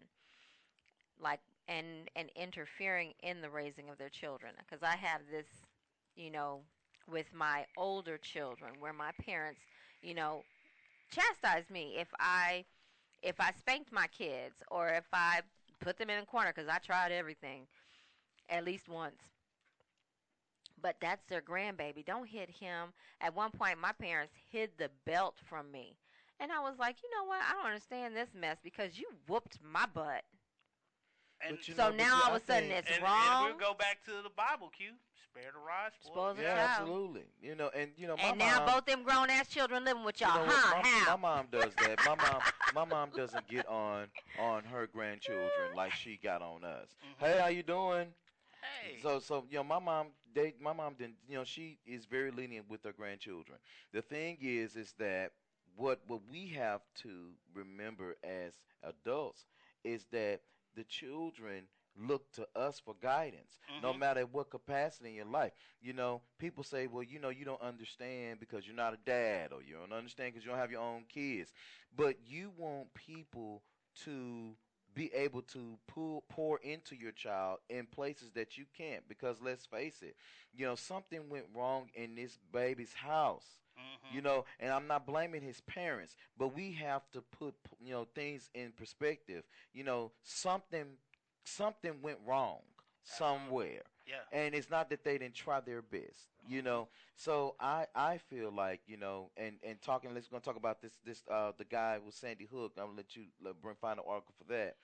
like 1.22 1.40
and 1.68 2.10
and 2.16 2.30
interfering 2.36 3.14
in 3.24 3.42
the 3.42 3.50
raising 3.50 3.90
of 3.90 3.98
their 3.98 4.10
children. 4.10 4.54
Because 4.60 4.84
I 4.84 4.96
have 4.96 5.22
this, 5.32 5.48
you 6.16 6.32
know, 6.32 6.62
with 7.10 7.34
my 7.34 7.66
older 7.78 8.18
children, 8.18 8.72
where 8.80 8.94
my 8.94 9.12
parents, 9.26 9.62
you 10.02 10.14
know, 10.14 10.44
chastise 11.12 11.70
me 11.70 11.96
if 11.98 12.08
I 12.20 12.66
if 13.24 13.40
I 13.40 13.52
spanked 13.60 13.92
my 13.92 14.08
kids 14.08 14.56
or 14.72 14.90
if 14.90 15.06
I 15.14 15.42
put 15.82 15.98
them 15.98 16.10
in 16.10 16.20
a 16.20 16.26
corner 16.26 16.54
because 16.56 16.70
I 16.70 16.80
tried 16.80 17.12
everything 17.12 17.68
at 18.50 18.66
least 18.66 18.90
once. 18.90 19.22
But 20.82 21.00
that's 21.00 21.26
their 21.26 21.42
grandbaby. 21.42 22.06
Don't 22.06 22.28
hit 22.28 22.50
him. 22.50 22.94
At 23.22 23.36
one 23.36 23.52
point, 23.52 23.80
my 23.80 23.92
parents 23.92 24.34
hid 24.50 24.72
the 24.78 24.90
belt 25.06 25.36
from 25.46 25.72
me. 25.72 25.98
And 26.40 26.52
I 26.52 26.60
was 26.60 26.76
like, 26.80 26.98
you 27.04 27.10
know 27.10 27.28
what? 27.28 27.40
I 27.42 27.54
don't 27.54 27.66
understand 27.66 28.16
this 28.16 28.30
mess 28.40 28.58
because 28.64 29.00
you 29.00 29.08
whooped 29.28 29.60
my 29.64 29.86
butt. 29.92 30.24
And 31.48 31.58
So 31.62 31.90
know, 31.90 31.96
now 31.96 32.22
all 32.26 32.36
of 32.36 32.42
a 32.42 32.46
sudden 32.46 32.72
it's 32.72 32.90
and, 32.92 33.04
wrong. 33.04 33.48
And 33.48 33.56
we'll 33.58 33.70
go 33.70 33.76
back 33.78 34.04
to 34.06 34.12
the 34.24 34.30
Bible, 34.36 34.72
Q. 34.76 34.92
Spare 35.24 35.52
the 35.54 35.60
rod, 35.60 35.92
spoil 36.02 36.14
Spoil 36.14 36.34
the 36.34 36.42
the 36.42 36.48
yeah, 36.48 36.56
child. 36.56 36.82
absolutely. 36.82 37.24
You 37.42 37.56
know, 37.56 37.70
and 37.76 37.92
you 37.96 38.08
know, 38.08 38.18
my 38.18 38.30
and 38.30 38.40
now 38.40 38.66
mom, 38.66 38.76
both 38.76 38.86
them 38.86 39.04
grown 39.04 39.30
ass 39.30 39.48
children 39.48 39.84
living 39.84 40.04
with 40.04 40.20
You 40.20 40.28
y'all, 40.28 40.46
know 40.46 40.52
huh? 40.52 40.82
My, 40.82 40.90
How? 40.90 41.18
my 41.18 41.22
mom 41.22 41.48
does 41.52 41.74
that. 41.84 42.00
My 42.06 42.16
mom, 42.16 42.42
my 42.74 42.86
mom 42.86 43.10
doesn't 43.16 43.48
get 43.48 43.68
on 43.68 44.08
on 44.40 44.64
her 44.64 44.88
grandchildren 44.88 45.76
like 45.76 45.92
she 45.94 46.20
got 46.24 46.42
on 46.42 46.64
us. 46.64 46.88
Mm-hmm. 47.22 47.26
Hey, 47.26 47.40
how 47.40 47.48
you 47.50 47.62
doing? 47.62 48.08
Hey. 48.62 48.98
So, 49.04 49.20
so 49.20 49.46
you 49.50 49.58
know, 49.58 49.64
my 49.64 49.80
mom, 49.80 50.08
they, 50.34 50.56
my 50.60 50.74
mom 50.74 50.96
didn't. 50.98 51.16
You 51.30 51.38
know, 51.38 51.44
she 51.44 51.78
is 51.86 52.06
very 52.06 52.32
lenient 52.32 52.66
with 52.70 52.84
her 52.84 52.94
grandchildren. 52.94 53.60
The 53.94 54.02
thing 54.02 54.38
is, 54.42 54.76
is 54.76 54.94
that 54.98 55.32
what 55.78 56.02
what 56.08 56.22
we 56.32 56.48
have 56.50 56.82
to 57.04 57.32
remember 57.56 58.16
as 58.24 58.56
adults 58.84 59.46
is 59.86 60.06
that 60.12 60.42
the 60.76 60.84
children 60.86 61.66
look 61.98 62.32
to 62.34 62.48
us 62.56 62.80
for 62.80 62.96
guidance, 63.02 63.60
no 63.80 63.94
Mhm. 63.94 64.00
matter 64.00 64.22
what 64.26 64.50
capacity 64.52 65.10
in 65.10 65.16
your 65.16 65.26
life. 65.26 65.54
You 65.82 65.94
know, 65.94 66.22
people 66.40 66.64
say, 66.64 66.88
well, 66.88 67.04
you 67.04 67.20
know, 67.20 67.30
you 67.30 67.46
don't 67.46 67.62
understand 67.62 68.40
because 68.40 68.68
you're 68.68 68.76
not 68.76 68.94
a 68.94 69.00
dad, 69.06 69.54
or 69.54 69.62
you 69.64 69.76
don't 69.76 69.94
understand 69.98 70.34
because 70.34 70.46
you 70.46 70.52
don't 70.52 70.60
have 70.60 70.72
your 70.72 70.82
own 70.82 71.06
kids. 71.10 71.54
But 71.96 72.18
you 72.28 72.52
want 72.58 72.94
people 72.96 73.64
to 74.06 74.56
be 74.96 75.12
able 75.14 75.42
to 75.44 75.78
pull 75.88 76.24
pour 76.30 76.60
into 76.60 76.96
your 76.96 77.12
child 77.12 77.60
in 77.70 77.88
places 77.88 78.32
that 78.34 78.58
you 78.58 78.66
can't 78.76 79.08
because 79.08 79.42
let's 79.42 79.66
face 79.66 80.02
it 80.02 80.16
you 80.56 80.66
know 80.66 80.76
something 80.76 81.30
went 81.30 81.46
wrong 81.56 81.90
in 81.96 82.16
this 82.16 82.40
baby's 82.52 82.94
house 82.94 83.58
Mm-hmm. 83.78 84.16
you 84.16 84.22
know 84.22 84.46
and 84.60 84.72
i'm 84.72 84.88
not 84.88 85.06
blaming 85.06 85.42
his 85.42 85.62
parents 85.62 86.16
but 86.38 86.56
we 86.56 86.72
have 86.74 87.02
to 87.12 87.22
put 87.22 87.54
you 87.80 87.92
know 87.92 88.08
things 88.16 88.50
in 88.54 88.72
perspective. 88.72 89.44
You 89.74 89.84
know 89.84 90.12
something 90.24 90.86
something 91.46 92.02
went 92.02 92.18
wrong 92.26 92.60
somewhere. 93.04 93.84
Yeah. 94.08 94.16
and 94.32 94.54
it's 94.56 94.70
not 94.70 94.90
that 94.90 95.04
they 95.04 95.18
didn't 95.18 95.36
try 95.36 95.60
their 95.62 95.82
best 95.82 96.30
you 96.48 96.62
know. 96.62 96.88
So 97.16 97.56
i 97.60 97.86
i 97.96 98.18
feel 98.18 98.52
like 98.52 98.82
you 98.88 98.98
know 98.98 99.32
and 99.38 99.56
and 99.64 99.82
talking 99.82 100.14
let's 100.14 100.28
gonna 100.28 100.42
talk 100.42 100.56
about 100.58 100.82
this 100.82 100.94
this 101.06 101.24
uh 101.32 101.52
the 101.58 101.66
guy 101.66 102.00
with 102.04 102.16
sandy 102.16 102.48
hook. 102.52 102.74
I'm 102.78 102.86
gonna 102.88 102.98
let 102.98 103.16
you 103.16 103.24
let, 103.44 103.62
bring 103.62 103.76
find 103.76 104.00
an 104.00 104.06
article 104.08 104.34
for 104.38 104.52
that. 104.54 104.76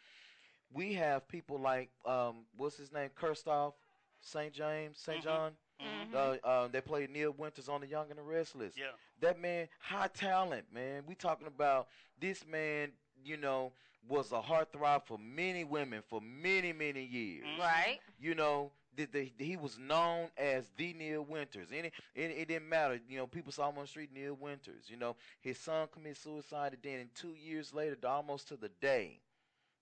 We 0.74 0.94
have 0.94 1.28
people 1.28 1.60
like 1.60 1.90
um 2.06 2.46
what's 2.56 2.78
his 2.78 2.92
name? 2.92 3.10
Kirstoff? 3.16 3.74
St 4.22 4.54
james? 4.54 5.00
Saint 5.00 5.22
Mhm. 5.22 5.24
john 5.24 5.54
Mhm. 5.82 6.14
uh, 6.14 6.48
uh, 6.48 6.68
they 6.68 6.82
played 6.82 7.10
Neil 7.10 7.32
Winters 7.32 7.68
on 7.70 7.82
The 7.82 7.88
Young 7.88 8.10
and 8.10 8.18
the 8.20 8.24
Restless. 8.24 8.76
Yeah. 8.78 8.92
That 9.20 9.40
man, 9.40 9.68
high 9.80 10.08
talent, 10.08 10.72
man. 10.74 11.04
We 11.06 11.16
talking 11.16 11.48
about 11.48 11.88
this 12.20 12.46
man, 12.46 12.92
you 13.24 13.38
know, 13.38 13.74
was 14.08 14.32
a 14.32 14.42
heartthrob 14.42 15.06
for 15.06 15.18
many 15.18 15.64
women 15.64 16.04
for 16.08 16.22
many, 16.22 16.74
many 16.74 17.04
years. 17.04 17.46
Right. 17.58 18.00
You 18.20 18.36
know, 18.36 18.72
the, 18.96 19.06
the, 19.06 19.32
he 19.38 19.56
was 19.58 19.78
known 19.80 20.30
as 20.38 20.70
the 20.78 20.94
Neil 20.94 21.24
Winters. 21.24 21.70
And 21.72 21.86
it, 21.88 21.94
it, 22.14 22.32
it 22.32 22.48
didn't 22.50 22.70
matter. 22.70 23.00
You 23.10 23.18
know, 23.18 23.28
people 23.28 23.52
saw 23.52 23.70
him 23.70 23.78
on 23.78 23.86
the 23.86 23.88
street, 23.88 24.10
Neil 24.14 24.36
Winters. 24.40 24.86
You 24.90 24.98
know, 24.98 25.16
his 25.42 25.58
son 25.58 25.88
committed 25.92 26.18
suicide, 26.18 26.74
and 26.74 26.84
then 26.84 27.00
in 27.00 27.10
two 27.16 27.34
years 27.34 27.74
later, 27.74 27.98
almost 28.08 28.48
to 28.50 28.58
the 28.58 28.70
day, 28.82 29.20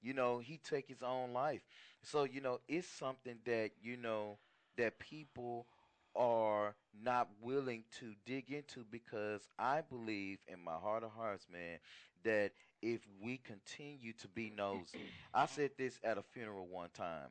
you 0.02 0.14
know, 0.14 0.40
he 0.40 0.58
took 0.58 0.88
his 0.88 1.04
own 1.04 1.34
life. 1.34 1.62
So, 2.04 2.24
you 2.24 2.42
know, 2.42 2.60
it's 2.68 2.88
something 2.88 3.38
that, 3.46 3.72
you 3.82 3.98
know, 3.98 4.38
that 4.78 5.00
people 5.00 5.68
are 6.16 6.76
not 7.04 7.30
willing 7.42 7.84
to 8.00 8.14
dig 8.26 8.52
into 8.52 8.86
because 8.90 9.48
I 9.58 9.82
believe 9.82 10.40
in 10.48 10.64
my 10.64 10.76
heart 10.76 11.04
of 11.04 11.12
hearts, 11.12 11.48
man, 11.52 11.80
that 12.24 12.52
if 12.82 13.02
we 13.22 13.38
continue 13.38 14.14
to 14.14 14.28
be 14.28 14.52
nosy, 14.56 15.00
I 15.34 15.46
said 15.46 15.72
this 15.78 16.00
at 16.04 16.18
a 16.18 16.24
funeral 16.24 16.68
one 16.68 16.90
time, 16.94 17.30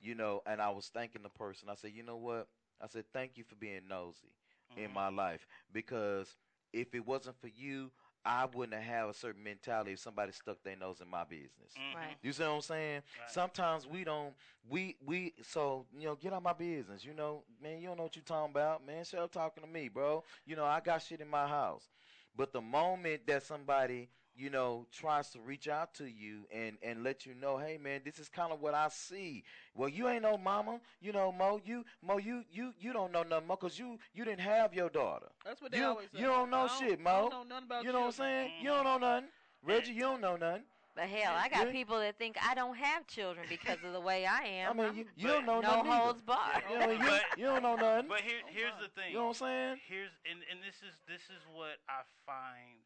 you 0.00 0.14
know, 0.14 0.42
and 0.46 0.60
I 0.60 0.70
was 0.70 0.90
thanking 0.92 1.22
the 1.22 1.28
person. 1.28 1.68
I 1.68 1.74
said, 1.74 1.92
you 1.94 2.02
know 2.02 2.16
what? 2.16 2.48
I 2.82 2.86
said, 2.88 3.04
thank 3.12 3.36
you 3.36 3.44
for 3.44 3.54
being 3.56 3.82
nosy 3.88 4.32
in 4.76 4.84
mm-hmm. 4.84 4.94
my 4.94 5.08
life 5.08 5.46
because 5.72 6.36
if 6.72 6.94
it 6.94 7.06
wasn't 7.06 7.40
for 7.40 7.48
you, 7.48 7.90
I 8.24 8.46
wouldn't 8.46 8.82
have 8.82 9.10
a 9.10 9.14
certain 9.14 9.42
mentality 9.42 9.92
if 9.92 9.98
somebody 9.98 10.32
stuck 10.32 10.62
their 10.62 10.76
nose 10.76 11.00
in 11.02 11.10
my 11.10 11.24
business. 11.24 11.50
Mm-hmm. 11.76 11.96
Right. 11.96 12.16
You 12.22 12.32
see 12.32 12.42
what 12.42 12.50
I'm 12.52 12.60
saying? 12.62 13.02
Sometimes 13.28 13.86
we 13.86 14.02
don't 14.04 14.32
we 14.68 14.96
we 15.04 15.34
so 15.42 15.86
you 15.98 16.06
know 16.06 16.14
get 16.14 16.32
out 16.32 16.42
my 16.42 16.54
business. 16.54 17.04
You 17.04 17.14
know, 17.14 17.42
man, 17.62 17.80
you 17.80 17.88
don't 17.88 17.98
know 17.98 18.04
what 18.04 18.16
you 18.16 18.22
talking 18.22 18.50
about, 18.50 18.86
man. 18.86 19.04
Shut 19.04 19.20
up 19.20 19.32
talking 19.32 19.62
to 19.62 19.68
me, 19.68 19.88
bro. 19.88 20.24
You 20.46 20.56
know, 20.56 20.64
I 20.64 20.80
got 20.80 21.02
shit 21.02 21.20
in 21.20 21.28
my 21.28 21.46
house. 21.46 21.88
But 22.36 22.52
the 22.52 22.60
moment 22.60 23.26
that 23.26 23.42
somebody 23.42 24.08
you 24.36 24.50
know 24.50 24.86
tries 24.92 25.30
to 25.30 25.38
reach 25.40 25.68
out 25.68 25.94
to 25.94 26.04
you 26.06 26.46
and 26.52 26.76
and 26.82 27.02
let 27.04 27.26
you 27.26 27.34
know, 27.34 27.56
hey 27.58 27.78
man, 27.82 28.00
this 28.04 28.18
is 28.18 28.28
kind 28.28 28.52
of 28.52 28.60
what 28.60 28.74
I 28.74 28.88
see. 28.88 29.44
Well, 29.74 29.88
you 29.88 30.08
ain't 30.08 30.22
no 30.22 30.36
mama, 30.36 30.80
you 31.00 31.12
know, 31.12 31.32
Mo. 31.32 31.60
You 31.64 31.84
Mo, 32.02 32.18
you 32.18 32.44
you 32.50 32.72
you 32.78 32.92
don't 32.92 33.12
know 33.12 33.22
nothing, 33.22 33.46
Mo, 33.48 33.56
cause 33.56 33.78
you 33.78 33.98
you 34.14 34.24
didn't 34.24 34.40
have 34.40 34.74
your 34.74 34.90
daughter. 34.90 35.26
That's 35.44 35.60
what 35.62 35.72
they 35.72 35.78
you, 35.78 35.84
always 35.84 36.08
say. 36.12 36.20
You 36.20 36.26
don't 36.26 36.50
know 36.50 36.66
don't- 36.68 36.78
shit, 36.78 36.98
I 37.00 37.02
Mo. 37.02 37.28
don't 37.30 37.48
know 37.48 37.54
nothing 37.54 37.66
about 37.66 37.84
you 37.84 37.92
know 37.92 38.00
what 38.00 38.06
I'm 38.06 38.12
saying? 38.12 38.50
You 38.60 38.68
don't 38.68 38.84
know 38.84 38.98
nothing. 38.98 39.28
Reggie, 39.62 39.92
you 39.92 40.00
don't 40.02 40.20
know 40.20 40.36
nothing. 40.36 40.64
But 40.96 41.08
hell, 41.08 41.34
I 41.34 41.48
got 41.48 41.66
Yeah. 41.66 41.72
people 41.72 41.98
that 41.98 42.16
think 42.18 42.36
I 42.40 42.54
don't 42.54 42.76
have 42.76 43.04
children 43.08 43.46
because 43.48 43.78
of 43.84 43.92
the 43.92 44.00
way 44.00 44.26
I 44.26 44.44
am. 44.62 44.78
I 44.78 44.84
mean, 44.84 44.94
you, 44.94 45.04
you 45.16 45.26
don't 45.26 45.44
know 45.44 45.60
no 45.60 45.82
nothing. 45.82 45.90
either. 45.90 46.04
holds 46.04 46.22
barred. 46.22 46.62
You, 46.70 46.78
know, 46.78 46.90
you, 46.92 47.18
you 47.36 47.44
don't 47.46 47.62
know 47.64 47.74
nothing. 47.74 48.08
But 48.08 48.20
here, 48.20 48.38
here's 48.46 48.78
the 48.80 48.86
thing. 48.94 49.10
You 49.10 49.18
know 49.18 49.34
what 49.34 49.42
I'm 49.42 49.46
saying? 49.48 49.80
Here's 49.88 50.10
and, 50.30 50.38
and 50.52 50.60
this 50.62 50.76
is 50.86 50.94
this 51.08 51.22
is 51.34 51.42
what 51.52 51.82
I 51.88 52.06
find 52.24 52.78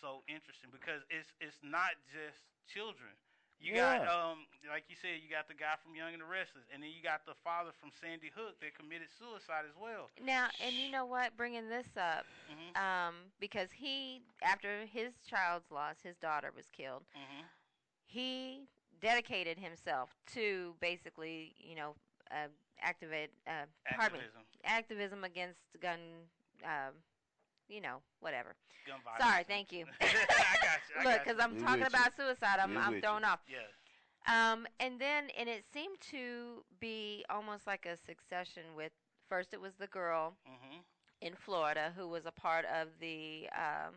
so 0.00 0.22
interesting 0.28 0.70
because 0.70 1.02
it's 1.10 1.28
it's 1.40 1.58
not 1.62 1.94
just 2.10 2.38
children. 2.66 3.10
You 3.60 3.74
got 3.74 4.06
um 4.06 4.46
like 4.70 4.84
you 4.86 4.94
said, 4.94 5.18
you 5.22 5.26
got 5.30 5.48
the 5.50 5.54
guy 5.58 5.74
from 5.82 5.94
Young 5.98 6.14
and 6.14 6.22
the 6.22 6.30
Restless, 6.30 6.64
and 6.72 6.82
then 6.82 6.90
you 6.94 7.02
got 7.02 7.26
the 7.26 7.34
father 7.42 7.70
from 7.80 7.90
Sandy 8.00 8.30
Hook 8.30 8.58
that 8.62 8.74
committed 8.78 9.08
suicide 9.18 9.66
as 9.66 9.74
well. 9.74 10.10
Now, 10.22 10.48
and 10.62 10.78
you 10.78 10.88
know 10.90 11.04
what? 11.04 11.36
Bringing 11.36 11.68
this 11.68 11.90
up, 11.98 12.24
Mhm. 12.50 12.76
um, 12.78 13.14
because 13.40 13.72
he, 13.72 14.22
after 14.42 14.86
his 14.86 15.18
child's 15.26 15.70
loss, 15.70 15.96
his 16.02 16.16
daughter 16.18 16.52
was 16.54 16.66
killed. 16.70 17.02
Mhm. 17.16 17.44
He 18.06 18.68
dedicated 19.00 19.58
himself 19.58 20.14
to 20.34 20.76
basically, 20.80 21.54
you 21.58 21.74
know, 21.74 21.94
uh, 22.30 22.48
activate, 22.80 23.30
uh, 23.46 23.66
pardon 23.96 24.20
Activism. 24.20 24.46
activism 24.64 25.24
against 25.24 25.60
gun, 25.80 26.28
um, 26.64 26.94
you 27.68 27.80
know, 27.80 27.98
whatever. 28.20 28.56
Gun 28.86 29.00
Sorry, 29.18 29.44
thank 29.44 29.72
you. 29.72 29.86
I 30.00 30.06
got 30.06 30.80
you. 30.88 30.96
I 31.00 31.04
Look, 31.04 31.24
because. 31.24 31.38
I'm 31.40 31.54
We 31.54 31.62
talking 31.62 31.80
with 31.80 31.88
about 31.88 32.16
suicide, 32.16 32.58
I'm, 32.60 32.70
We 32.70 32.76
I'm 32.76 32.92
with 32.94 33.02
thrown 33.02 33.22
you. 33.22 33.26
off. 33.28 33.40
Yeah. 33.48 34.52
Um, 34.52 34.66
and 34.80 35.00
then, 35.00 35.28
and 35.38 35.48
it 35.48 35.64
seemed 35.72 36.00
to 36.10 36.64
be 36.80 37.24
almost 37.30 37.66
like 37.66 37.86
a 37.86 37.96
succession 37.96 38.62
with 38.76 38.92
first 39.28 39.52
it 39.54 39.60
was 39.60 39.74
the 39.78 39.86
girl 39.88 40.34
Mhm. 40.48 40.82
in 41.20 41.34
Florida 41.34 41.92
who 41.96 42.08
was 42.08 42.26
a 42.26 42.32
part 42.32 42.64
of 42.66 42.88
the, 43.00 43.48
um, 43.56 43.94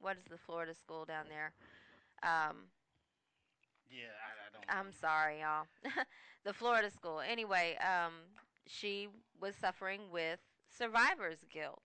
what 0.00 0.16
is 0.16 0.24
the 0.24 0.38
Florida 0.38 0.74
school 0.74 1.04
down 1.04 1.26
there? 1.28 1.52
Um, 2.22 2.70
Yeah, 3.90 4.06
I, 4.06 4.30
I 4.46 4.76
don't. 4.76 4.86
I'm 4.86 4.92
sorry, 4.92 5.40
y'all. 5.40 5.66
the 6.44 6.52
Florida 6.52 6.90
school. 6.90 7.20
Anyway, 7.20 7.76
um, 7.78 8.12
she 8.66 9.08
was 9.40 9.54
suffering 9.56 10.10
with 10.10 10.40
survivor's 10.68 11.44
guilt. 11.50 11.82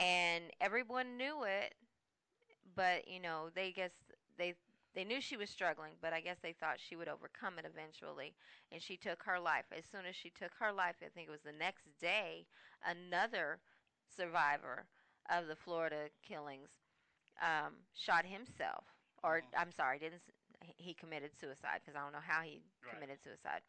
And 0.00 0.52
everyone 0.60 1.18
knew 1.18 1.44
it, 1.44 1.74
but 2.76 3.08
you 3.08 3.20
know, 3.20 3.50
they 3.54 3.72
guess 3.72 3.92
they 4.38 4.54
they 4.94 5.04
knew 5.04 5.20
she 5.20 5.36
was 5.36 5.50
struggling, 5.50 5.94
but 6.02 6.12
I 6.14 6.20
guess 6.20 6.38
they 6.42 6.52
thought 6.52 6.78
she 6.80 6.96
would 6.96 7.08
overcome 7.08 7.58
it 7.58 7.66
eventually. 7.66 8.34
And 8.72 8.82
she 8.82 8.96
took 8.96 9.22
her 9.24 9.40
life. 9.40 9.66
As 9.76 9.84
soon 9.90 10.06
as 10.06 10.16
she 10.16 10.30
took 10.30 10.52
her 10.60 10.72
life, 10.72 10.96
I 11.04 11.08
think 11.14 11.28
it 11.28 11.32
was 11.32 11.42
the 11.44 11.52
next 11.52 11.86
day, 12.00 12.46
another 12.86 13.60
survivor 14.16 14.86
of 15.30 15.48
the 15.48 15.56
Florida 15.56 16.08
killings 16.26 16.70
um, 17.42 17.74
shot 17.94 18.26
himself. 18.26 18.84
Or 19.22 19.42
I'm 19.56 19.72
sorry, 19.72 19.98
didn't 19.98 20.22
he 20.76 20.94
committed 20.94 21.32
suicide 21.38 21.80
because 21.84 21.96
I 21.98 22.02
don't 22.02 22.12
know 22.12 22.24
how 22.26 22.42
he 22.42 22.62
Right. 22.84 22.94
committed 22.94 23.22
suicide. 23.22 23.62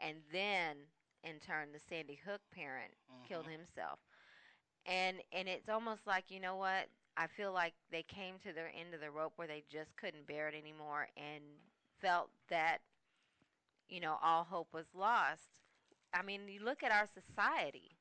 And 0.00 0.18
then 0.32 0.76
in 1.24 1.40
turn 1.40 1.72
the 1.72 1.80
Sandy 1.80 2.18
Hook 2.26 2.42
parent 2.52 2.94
killed 3.26 3.46
Mhm. 3.46 3.52
himself. 3.52 4.00
And 4.88 5.18
and 5.32 5.48
it's 5.48 5.68
almost 5.68 6.06
like, 6.06 6.26
you 6.30 6.40
know 6.40 6.56
what? 6.56 6.88
I 7.16 7.28
feel 7.28 7.52
like 7.52 7.74
they 7.92 8.04
came 8.04 8.36
to 8.44 8.52
their 8.54 8.68
end 8.78 8.94
of 8.94 9.00
the 9.00 9.10
rope 9.10 9.34
where 9.36 9.48
they 9.48 9.64
just 9.70 9.96
couldn't 9.96 10.26
bear 10.26 10.48
it 10.48 10.54
anymore 10.56 11.08
and 11.16 11.44
felt 12.00 12.30
that 12.50 12.78
you 13.88 14.00
know, 14.00 14.18
all 14.22 14.44
hope 14.44 14.68
was 14.72 14.86
lost. 14.94 15.48
I 16.14 16.22
mean, 16.22 16.48
you 16.48 16.62
look 16.64 16.82
at 16.82 16.92
our 16.92 17.06
society 17.06 17.96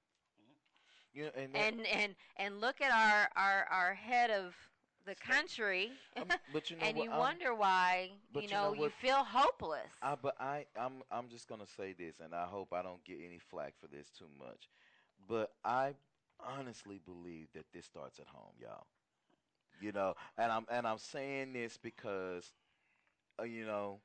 You 1.13 1.25
know, 1.25 1.31
and, 1.35 1.53
that- 1.53 1.59
and 1.73 1.87
and 1.87 2.15
and 2.37 2.61
look 2.61 2.81
at 2.81 2.91
our 2.91 3.29
our 3.35 3.65
our 3.71 3.93
head 3.95 4.29
of 4.29 4.55
the 5.05 5.15
country 5.15 5.91
Um, 6.17 6.27
but 6.53 6.69
you 6.69 6.75
know 6.77 6.83
and 6.85 6.97
what, 6.97 7.03
you 7.05 7.11
I'm- 7.11 7.19
wonder 7.19 7.55
why 7.55 8.11
you 8.33 8.41
you 8.41 8.47
know 8.47 8.73
know 8.73 8.83
you 8.83 8.89
feel 9.01 9.23
hopeless 9.23 9.91
I, 10.01 10.15
but 10.15 10.35
I, 10.39 10.65
I'm, 10.79 11.01
I'm 11.11 11.29
just 11.29 11.47
gonna 11.47 11.65
say 11.67 11.93
this, 11.93 12.19
and 12.19 12.33
I 12.35 12.45
hope 12.45 12.73
I 12.73 12.81
don't 12.83 13.03
get 13.05 13.17
any 13.25 13.39
flack 13.39 13.73
for 13.79 13.87
this 13.87 14.09
too 14.09 14.27
much. 14.37 14.69
But 15.27 15.51
I 15.63 15.95
honestly 16.39 16.99
believe 17.05 17.47
that 17.53 17.65
this 17.73 17.85
starts 17.85 18.19
at 18.19 18.27
home, 18.27 18.53
y'all. 18.59 18.87
You 19.79 19.91
know, 19.93 20.15
and 20.37 20.51
I'm, 20.51 20.65
and 20.71 20.87
I'm 20.87 20.97
saying 20.99 21.53
this 21.53 21.77
because, 21.77 22.53
uh, 23.39 23.43
you 23.43 23.65
know, 23.65 24.01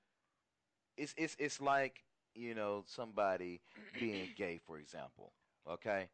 it's, 0.97 1.15
it's, 1.17 1.37
it's 1.39 1.61
like, 1.61 2.05
you 2.35 2.55
know, 2.55 2.85
somebody 2.87 3.61
being 3.99 4.31
gay, 4.35 4.59
for 4.65 4.79
example. 4.79 5.33
Okay, 5.71 6.09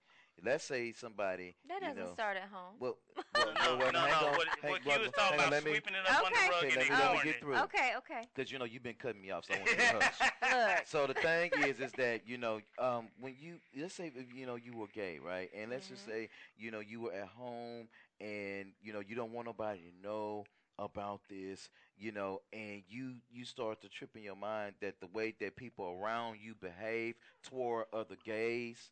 let's 0.44 0.64
say 0.64 0.92
somebody, 0.92 1.54
that 1.68 1.80
doesn't 1.80 1.96
know, 2.00 2.12
start 2.12 2.36
at 2.36 2.48
home 2.48 2.74
well, 2.78 2.96
well, 3.34 3.52
No, 3.62 3.76
well, 3.76 3.92
no, 3.92 4.00
hang 4.00 4.20
no. 4.20 4.28
on, 4.28 4.36
What, 4.36 4.46
hang- 4.62 4.72
what 4.72 4.82
Q 4.82 4.84
brother, 4.84 5.02
was 5.02 5.12
talking 5.12 5.36
hang 5.36 5.40
on, 5.42 5.48
about 5.48 5.52
let 5.52 5.64
me- 5.64 5.72
sweeping 5.72 5.94
it 5.94 6.06
up 6.06 6.22
on 6.22 6.32
the 6.32 6.38
Okay. 6.38 6.48
rug 6.48 6.62
Okay, 6.64 6.68
and 6.70 6.76
let 6.78 6.88
me, 6.88 6.96
let 6.96 7.10
me 7.10 7.18
get 7.18 7.40
through. 7.40 7.64
okay 7.64 7.92
okay 7.98 8.28
Because 8.34 8.50
you 8.50 8.58
know 8.58 8.64
you've 8.64 8.82
been 8.82 8.94
cutting 8.94 9.20
me 9.20 9.30
off, 9.30 9.44
so 9.44 9.54
I 9.54 9.58
want 9.58 9.70
to 9.72 9.76
hush. 9.92 10.32
look 10.42 10.84
So 10.84 11.06
the 11.06 11.14
thing 11.14 11.50
is, 11.54 11.80
is 11.80 11.92
that 11.94 12.26
you 12.26 12.38
know, 12.38 12.60
um, 12.78 13.08
when 13.20 13.34
you 13.38 13.58
let's 13.76 13.94
say 13.94 14.12
you 14.34 14.46
know 14.46 14.56
you 14.56 14.74
were 14.74 14.86
gay, 14.88 15.18
right? 15.18 15.48
And 15.54 15.70
let's 15.70 15.88
just 15.88 16.04
Mhm. 16.04 16.06
say 16.06 16.28
you 16.56 16.70
know 16.70 16.80
you 16.80 17.00
were 17.00 17.12
at 17.12 17.28
home, 17.28 17.88
and 18.20 18.72
you 18.80 18.92
know 18.92 19.00
you 19.00 19.14
don't 19.16 19.32
want 19.32 19.46
nobody 19.46 19.80
to 19.90 20.00
know 20.08 20.46
about 20.78 21.20
this, 21.28 21.70
you 21.96 22.12
know, 22.12 22.40
and 22.52 22.82
you 22.88 23.14
you 23.30 23.44
start 23.44 23.80
to 23.82 23.88
trip 23.88 24.16
in 24.16 24.22
your 24.22 24.36
mind 24.36 24.74
that 24.80 25.00
the 25.00 25.06
way 25.08 25.34
that 25.40 25.56
people 25.56 25.98
around 26.00 26.38
you 26.40 26.54
behave 26.54 27.14
toward 27.42 27.86
other 27.92 28.16
gays, 28.24 28.90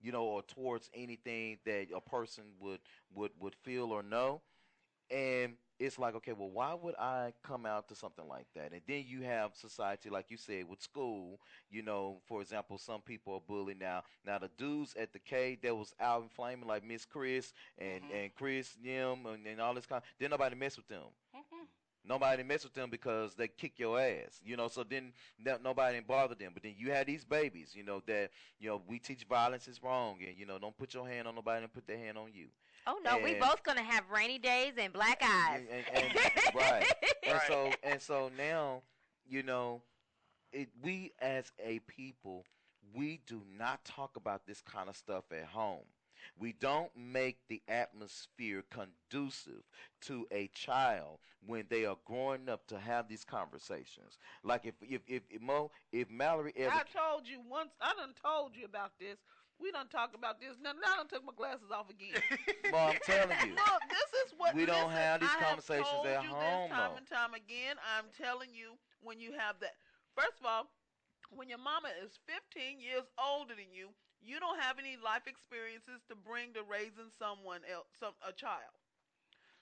you 0.00 0.12
know, 0.12 0.24
or 0.24 0.42
towards 0.42 0.90
anything 0.94 1.58
that 1.64 1.88
a 1.94 2.00
person 2.00 2.44
would 2.60 2.80
would 3.14 3.32
would 3.40 3.54
feel 3.54 3.92
or 3.92 4.02
know, 4.02 4.42
and 5.10 5.54
it's 5.78 5.98
like, 5.98 6.14
okay, 6.14 6.32
well, 6.32 6.48
why 6.50 6.74
would 6.74 6.94
I 6.96 7.32
come 7.42 7.66
out 7.66 7.88
to 7.88 7.94
something 7.94 8.26
like 8.26 8.46
that? 8.54 8.72
And 8.72 8.80
then 8.88 9.04
you 9.06 9.22
have 9.22 9.54
society, 9.54 10.08
like 10.08 10.30
you 10.30 10.36
said, 10.38 10.68
with 10.68 10.80
school. 10.80 11.38
You 11.70 11.82
know, 11.82 12.20
for 12.26 12.40
example, 12.40 12.78
some 12.78 13.02
people 13.02 13.34
are 13.34 13.42
bullied 13.46 13.78
now. 13.78 14.02
Now 14.24 14.38
the 14.38 14.50
dudes 14.56 14.94
at 14.98 15.12
the 15.12 15.18
K 15.18 15.58
that 15.62 15.76
was 15.76 15.94
out 16.00 16.22
and 16.22 16.32
flaming, 16.32 16.66
like 16.66 16.84
Miss 16.84 17.04
Chris 17.04 17.52
and 17.78 18.02
mm-hmm. 18.02 18.16
and 18.16 18.34
Chris 18.34 18.76
Yim 18.82 19.26
and, 19.26 19.46
and 19.46 19.60
all 19.60 19.74
this 19.74 19.86
kind. 19.86 20.02
Then 20.18 20.30
nobody 20.30 20.56
mess 20.56 20.76
with 20.76 20.88
them. 20.88 21.04
Nobody 22.08 22.42
mess 22.42 22.64
with 22.64 22.74
them 22.74 22.90
because 22.90 23.34
they 23.34 23.48
kick 23.48 23.78
your 23.78 24.00
ass, 24.00 24.40
you 24.44 24.56
know. 24.56 24.68
So 24.68 24.84
then 24.84 25.12
no, 25.44 25.56
nobody 25.62 26.00
bother 26.00 26.34
them. 26.34 26.52
But 26.54 26.62
then 26.62 26.74
you 26.76 26.92
have 26.92 27.06
these 27.06 27.24
babies, 27.24 27.72
you 27.74 27.82
know, 27.84 28.02
that 28.06 28.30
you 28.60 28.68
know 28.68 28.82
we 28.86 28.98
teach 28.98 29.24
violence 29.24 29.66
is 29.68 29.82
wrong, 29.82 30.18
and 30.26 30.36
you 30.36 30.46
know 30.46 30.58
don't 30.58 30.76
put 30.76 30.94
your 30.94 31.06
hand 31.08 31.26
on 31.26 31.34
nobody 31.34 31.62
and 31.62 31.72
put 31.72 31.86
their 31.86 31.98
hand 31.98 32.16
on 32.18 32.30
you. 32.32 32.46
Oh 32.86 32.98
no, 33.04 33.18
we 33.18 33.34
both 33.34 33.62
gonna 33.64 33.82
have 33.82 34.04
rainy 34.10 34.38
days 34.38 34.74
and 34.78 34.92
black 34.92 35.20
eyes. 35.22 35.62
and, 35.70 35.84
and, 35.94 36.04
and- 36.16 36.54
right. 36.54 36.86
And 37.28 37.40
so 37.48 37.70
and 37.82 38.00
so 38.00 38.30
now, 38.38 38.82
you 39.28 39.42
know, 39.42 39.82
it, 40.52 40.68
we 40.80 41.10
as 41.20 41.50
a 41.58 41.80
people, 41.80 42.44
we 42.94 43.20
do 43.26 43.42
not 43.58 43.84
talk 43.84 44.16
about 44.16 44.46
this 44.46 44.60
kind 44.60 44.88
of 44.88 44.96
stuff 44.96 45.24
at 45.32 45.46
home. 45.46 45.82
We 46.38 46.52
don't 46.52 46.90
make 46.96 47.38
the 47.48 47.62
atmosphere 47.68 48.64
conducive 48.70 49.62
to 50.02 50.26
a 50.30 50.48
child 50.54 51.18
when 51.44 51.64
they 51.68 51.84
are 51.84 51.98
growing 52.04 52.48
up 52.48 52.66
to 52.68 52.78
have 52.78 53.08
these 53.08 53.24
conversations. 53.24 54.18
Like 54.42 54.66
if 54.66 54.74
if 54.82 55.02
if, 55.06 55.22
if 55.30 55.40
Mo, 55.40 55.70
if 55.92 56.10
Mallory 56.10 56.52
ever 56.56 56.72
I 56.74 56.82
told 56.84 57.28
you 57.28 57.40
once. 57.48 57.70
I 57.80 57.92
done 57.98 58.14
told 58.22 58.56
you 58.56 58.64
about 58.64 58.92
this. 58.98 59.16
We 59.58 59.72
done 59.72 59.88
talked 59.88 60.14
about 60.14 60.38
this. 60.38 60.56
Now, 60.60 60.72
now 60.72 60.92
I 60.92 60.96
done 60.98 61.08
took 61.08 61.24
my 61.24 61.32
glasses 61.34 61.70
off 61.72 61.88
again. 61.88 62.20
Mo, 62.70 62.76
I'm 62.92 62.98
telling 63.06 63.36
you. 63.48 63.54
Look, 63.56 63.82
this 63.88 64.10
is 64.26 64.34
what 64.36 64.54
We 64.54 64.66
don't 64.66 64.92
listen, 64.92 65.00
have 65.00 65.20
these 65.20 65.32
I 65.32 65.44
conversations 65.44 65.88
have 65.88 66.04
told 66.04 66.06
at 66.06 66.22
you 66.24 66.28
home, 66.28 66.68
This 66.68 66.76
time 66.76 66.90
though. 66.92 66.96
and 66.98 67.06
time 67.08 67.32
again, 67.32 67.76
I'm 67.96 68.04
telling 68.12 68.52
you 68.52 68.76
when 69.00 69.18
you 69.18 69.32
have 69.32 69.56
that. 69.60 69.80
First 70.14 70.40
of 70.40 70.46
all, 70.46 70.68
when 71.32 71.48
your 71.48 71.58
mama 71.58 71.88
is 72.04 72.20
15 72.28 72.80
years 72.84 73.08
older 73.16 73.54
than 73.56 73.72
you, 73.72 73.96
you 74.22 74.40
don't 74.40 74.60
have 74.60 74.78
any 74.78 74.96
life 74.98 75.26
experiences 75.26 76.02
to 76.08 76.14
bring 76.16 76.52
to 76.54 76.62
raising 76.66 77.10
someone 77.18 77.62
else, 77.68 77.86
some 78.00 78.14
a 78.26 78.32
child. 78.32 78.74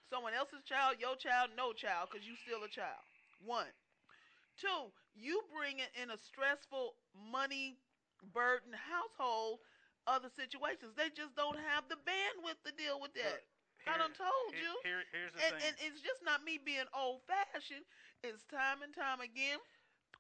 Someone 0.08 0.34
else's 0.36 0.62
child, 0.64 1.00
your 1.00 1.16
child, 1.16 1.50
no 1.56 1.72
child, 1.72 2.08
because 2.12 2.26
you 2.26 2.36
still 2.36 2.62
a 2.62 2.70
child. 2.70 3.02
One. 3.42 3.72
Two, 4.60 4.92
you 5.16 5.42
bring 5.50 5.80
it 5.82 5.90
in 5.98 6.10
a 6.14 6.18
stressful, 6.20 6.94
money 7.12 7.80
burden 8.32 8.72
household, 8.72 9.58
other 10.06 10.30
situations. 10.36 10.94
They 10.94 11.10
just 11.10 11.34
don't 11.34 11.58
have 11.58 11.88
the 11.90 11.98
bandwidth 12.06 12.60
to 12.68 12.72
deal 12.76 13.00
with 13.00 13.12
that. 13.18 13.42
I 13.84 13.98
done 13.98 14.14
told 14.16 14.54
here- 14.54 14.62
you. 14.62 14.72
here- 14.82 15.04
here's 15.12 15.32
the 15.32 15.44
and, 15.44 15.54
thing. 15.60 15.68
and 15.68 15.76
it's 15.80 16.00
just 16.00 16.22
not 16.22 16.44
me 16.44 16.56
being 16.56 16.86
old 16.94 17.20
fashioned. 17.26 17.84
It's 18.22 18.44
time 18.44 18.80
and 18.82 18.94
time 18.94 19.20
again. 19.20 19.58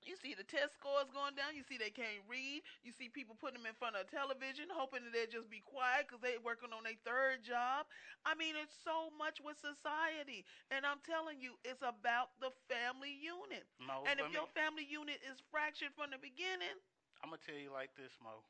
You 0.04 0.20
see 0.20 0.36
the 0.36 0.44
test 0.44 0.76
scores 0.76 1.08
going 1.16 1.32
down. 1.32 1.56
You 1.56 1.64
see 1.64 1.80
they 1.80 1.88
can't 1.92 2.20
read. 2.28 2.60
You 2.84 2.92
see 2.92 3.08
people 3.08 3.32
putting 3.40 3.56
them 3.56 3.64
in 3.64 3.72
front 3.76 3.96
of 3.96 4.04
television, 4.12 4.68
hoping 4.68 5.00
that 5.08 5.16
they'll 5.16 5.32
just 5.32 5.48
be 5.48 5.64
quiet 5.64 6.04
because 6.04 6.20
they 6.20 6.36
working 6.44 6.76
on 6.76 6.84
their 6.84 7.00
third 7.08 7.40
job. 7.40 7.88
I 8.28 8.36
mean, 8.36 8.52
it's 8.52 8.76
so 8.84 9.08
much 9.16 9.40
with 9.40 9.56
society, 9.56 10.44
and 10.68 10.84
I'm 10.84 11.00
telling 11.08 11.40
you, 11.40 11.56
it's 11.64 11.80
about 11.80 12.36
the 12.44 12.52
family 12.68 13.16
unit. 13.16 13.64
Mo, 13.80 14.04
and 14.04 14.20
if 14.20 14.28
me- 14.28 14.36
your 14.36 14.48
family 14.52 14.84
unit 14.84 15.24
is 15.24 15.40
fractured 15.48 15.96
from 15.96 16.12
the 16.12 16.20
beginning, 16.20 16.76
I'm 17.24 17.32
gonna 17.32 17.40
tell 17.40 17.56
you 17.56 17.72
like 17.72 17.96
this, 17.96 18.12
Mo. 18.20 18.44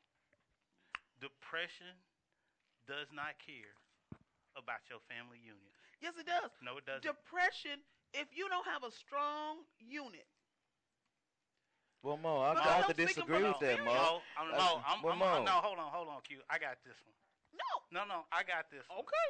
Depression 1.23 1.95
does 2.83 3.07
not 3.15 3.39
care 3.39 3.71
about 4.59 4.83
your 4.91 4.99
family 5.07 5.39
unit. 5.39 5.71
yes, 6.03 6.19
it 6.19 6.27
does. 6.27 6.51
No, 6.59 6.75
it 6.77 6.85
doesn't. 6.85 7.07
Depression, 7.07 7.79
if 8.11 8.27
you 8.35 8.47
don't 8.51 8.67
have 8.67 8.83
a 8.83 8.91
strong 8.91 9.63
unit, 9.79 10.27
Well, 12.05 12.21
Mo, 12.21 12.37
I 12.45 12.53
But 12.53 12.63
got 12.69 12.85
to 12.85 12.93
disagree 12.93 13.41
from 13.41 13.57
with 13.57 13.65
that, 13.65 13.81
Mo. 13.81 13.89
Mo, 13.89 14.21
I'm, 14.37 14.53
Mo, 14.53 14.77
I'm, 14.85 15.01
well, 15.01 15.17
I'm, 15.17 15.41
Mo. 15.41 15.49
no, 15.49 15.57
hold 15.65 15.81
on, 15.81 15.89
hold 15.89 16.05
on, 16.13 16.21
Q. 16.21 16.37
I 16.53 16.61
got 16.61 16.77
this 16.85 16.93
one. 17.01 17.17
No. 17.57 17.71
No, 17.89 18.05
no, 18.05 18.29
I 18.29 18.45
got 18.45 18.69
this 18.69 18.85
one. 18.93 19.01
Okay. 19.01 19.27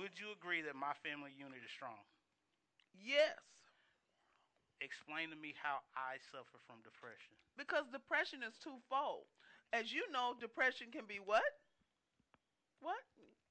Would 0.00 0.16
you 0.16 0.32
agree 0.32 0.64
that 0.64 0.72
my 0.72 0.96
family 1.04 1.36
unit 1.36 1.60
is 1.60 1.68
strong? 1.68 2.00
yes, 2.96 3.36
Explain 4.80 5.28
to 5.34 5.36
me 5.36 5.52
how 5.58 5.82
I 5.98 6.22
suffer 6.30 6.56
from 6.70 6.78
depression. 6.86 7.34
because 7.58 7.84
depression 7.90 8.40
is 8.46 8.54
twofold. 8.62 9.26
As 9.74 9.90
you 9.92 10.06
know, 10.14 10.38
depression 10.40 10.88
can 10.94 11.02
be 11.04 11.18
what? 11.20 11.42
What? 12.80 13.02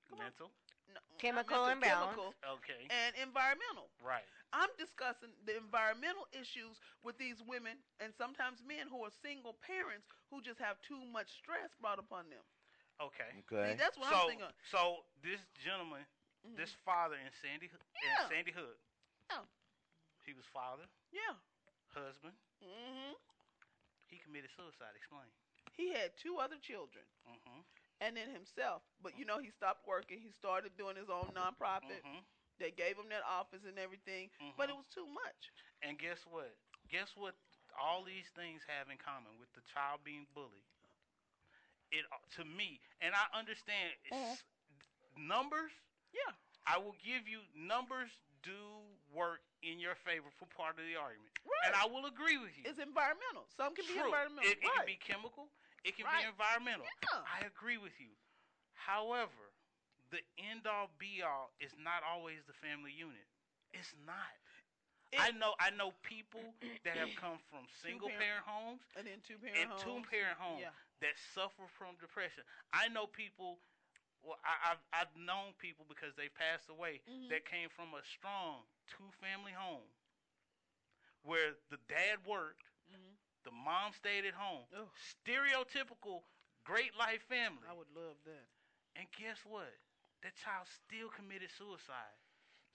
Mental. 0.10 0.50
No, 0.90 1.04
Chemical 1.20 1.68
mental, 1.68 1.76
imbalance. 1.76 2.16
chemical 2.16 2.32
Okay. 2.64 2.88
and 2.88 3.12
environmental. 3.20 3.92
Right. 4.00 4.24
I'm 4.56 4.72
discussing 4.80 5.32
the 5.43 5.58
environmental 5.60 6.24
issues 6.32 6.80
with 7.04 7.20
these 7.20 7.39
women 7.43 7.76
and 8.00 8.16
sometimes 8.16 8.64
men 8.64 8.88
who 8.88 9.04
are 9.04 9.14
single 9.22 9.60
parents 9.60 10.08
who 10.32 10.39
just 10.41 10.60
have 10.64 10.80
too 10.84 11.04
much 11.12 11.28
stress 11.36 11.72
brought 11.84 12.00
upon 12.00 12.32
them. 12.32 12.43
Okay. 12.98 13.30
Okay. 13.45 13.76
See, 13.76 13.78
that's 13.78 13.98
what 14.00 14.10
so, 14.10 14.18
I'm 14.26 14.30
thinking. 14.32 14.54
So 14.72 15.04
this 15.22 15.43
gentleman, 15.60 16.02
this 16.56 16.72
father 16.88 17.20
in 17.20 17.30
Sandy 17.43 17.68
Yeah. 17.70 18.24
in 18.24 18.30
Sandy 18.32 18.54
Hook, 18.56 18.80
Yeah. 19.30 19.43
he 20.26 20.34
was 20.34 20.45
father, 20.56 20.88
Yeah. 21.12 21.36
husband. 21.93 22.34
Mm-hmm. 22.64 23.14
He 24.08 24.18
committed 24.24 24.50
suicide. 24.56 24.95
Explain. 24.95 25.28
He 25.76 25.91
had 25.93 26.16
two 26.18 26.38
other 26.39 26.58
children 26.58 27.06
Mm-hmm. 27.28 27.62
and 28.02 28.18
then 28.18 28.32
himself. 28.32 28.82
But 29.04 29.20
you 29.20 29.26
know, 29.26 29.38
he 29.38 29.52
stopped 29.52 29.86
working. 29.86 30.20
He 30.24 30.32
started 30.32 30.74
doing 30.78 30.95
his 30.95 31.10
own 31.12 31.30
nonprofit. 31.36 32.02
Mm-hmm. 32.02 32.24
They 32.58 32.74
gave 32.74 32.97
him 32.97 33.10
that 33.14 33.22
office 33.26 33.64
and 33.66 33.78
everything, 33.78 34.34
but 34.58 34.68
mm-hmm. 34.68 34.74
it 34.74 34.78
was 34.82 34.89
too 34.89 35.05
much. 35.05 35.53
And 35.86 35.97
guess 35.97 36.26
what? 36.26 36.53
Guess 36.89 37.14
what? 37.14 37.38
All 37.78 38.01
these 38.01 38.26
things 38.34 38.66
have 38.66 38.89
in 38.89 38.97
common 38.97 39.38
with 39.38 39.53
the 39.53 39.62
child 39.70 40.01
being 40.01 40.26
bullied. 40.34 40.66
It 41.93 42.03
to 42.36 42.43
me, 42.43 42.82
and 42.99 43.16
I 43.16 43.30
understand 43.32 43.95
it's, 44.03 44.12
uh-huh. 44.12 44.36
numbers. 45.16 45.72
Yeah. 46.12 46.36
I 46.68 46.76
will 46.82 46.97
give 46.99 47.30
you 47.32 47.45
numbers 47.55 48.12
do 48.43 48.84
work 49.16 49.39
in 49.64 49.80
your 49.80 49.95
favor 50.03 50.28
for 50.36 50.45
part 50.51 50.76
of 50.76 50.84
the 50.84 50.99
argument, 50.99 51.32
Right. 51.47 51.72
and 51.72 51.74
I 51.76 51.88
will 51.88 52.05
agree 52.05 52.38
with 52.38 52.53
you. 52.60 52.68
It's 52.68 52.80
environmental. 52.80 53.47
Some 53.55 53.72
can 53.72 53.88
be 53.88 53.97
environmental. 53.97 54.45
It, 54.45 54.60
it 54.60 54.68
can 54.68 54.86
be 54.86 54.99
chemical. 54.99 55.47
It 55.84 55.95
can 55.95 56.05
Right. 56.05 56.24
be 56.24 56.30
environmental. 56.30 56.86
Yeah. 57.08 57.24
I 57.24 57.47
agree 57.47 57.80
with 57.80 57.95
you. 57.99 58.12
However, 58.76 59.47
the 60.12 60.22
end 60.38 60.66
all 60.68 60.89
be 60.99 61.22
all 61.24 61.51
is 61.60 61.74
not 61.78 62.03
always 62.03 62.43
the 62.47 62.53
family 62.53 62.91
unit. 62.95 63.28
It's 63.74 63.93
not. 64.05 64.32
I 65.18 65.32
know 65.32 65.56
I 65.60 65.72
know 65.72 65.94
people 66.03 66.44
that 66.86 66.98
have 66.98 67.15
come 67.15 67.40
from 67.49 67.68
single 67.82 68.10
parent- 68.11 68.44
parent 68.44 68.45
homes 68.45 68.82
and 68.95 69.07
then 69.07 69.19
two 69.23 69.40
parent 69.40 69.57
and 69.60 69.69
homes. 69.72 69.84
two 69.84 69.99
parent 70.10 70.38
homes 70.40 70.61
Yeah. 70.68 70.76
that 71.02 71.15
suffer 71.34 71.65
from 71.80 71.95
depression. 71.99 72.44
I 72.73 72.88
know 72.90 73.07
people. 73.07 73.60
Well, 74.23 74.38
I, 74.44 74.73
I've 74.76 74.84
I've 74.91 75.14
known 75.15 75.56
people 75.60 75.86
because 75.88 76.11
they 76.19 76.27
passed 76.27 76.68
away 76.69 77.02
Mhm. 77.07 77.30
that 77.30 77.45
came 77.45 77.69
from 77.69 77.94
a 77.95 78.03
strong 78.03 78.68
two 78.91 79.07
family 79.22 79.53
home 79.56 79.88
where 81.23 81.56
the 81.69 81.77
dad 81.88 82.26
worked, 82.26 82.64
Mhm. 82.91 83.18
the 83.44 83.52
mom 83.52 83.94
stayed 83.94 84.26
at 84.26 84.34
home. 84.34 84.65
Ugh. 84.73 84.90
Stereotypical 84.95 86.23
great 86.64 86.95
life 86.95 87.23
family. 87.23 87.64
I 87.68 87.73
would 87.73 87.90
love 87.95 88.18
that. 88.26 88.48
And 88.95 89.07
guess 89.11 89.45
what? 89.45 89.73
That 90.23 90.34
child 90.44 90.68
still 90.68 91.10
committed 91.10 91.49
suicide. 91.57 92.18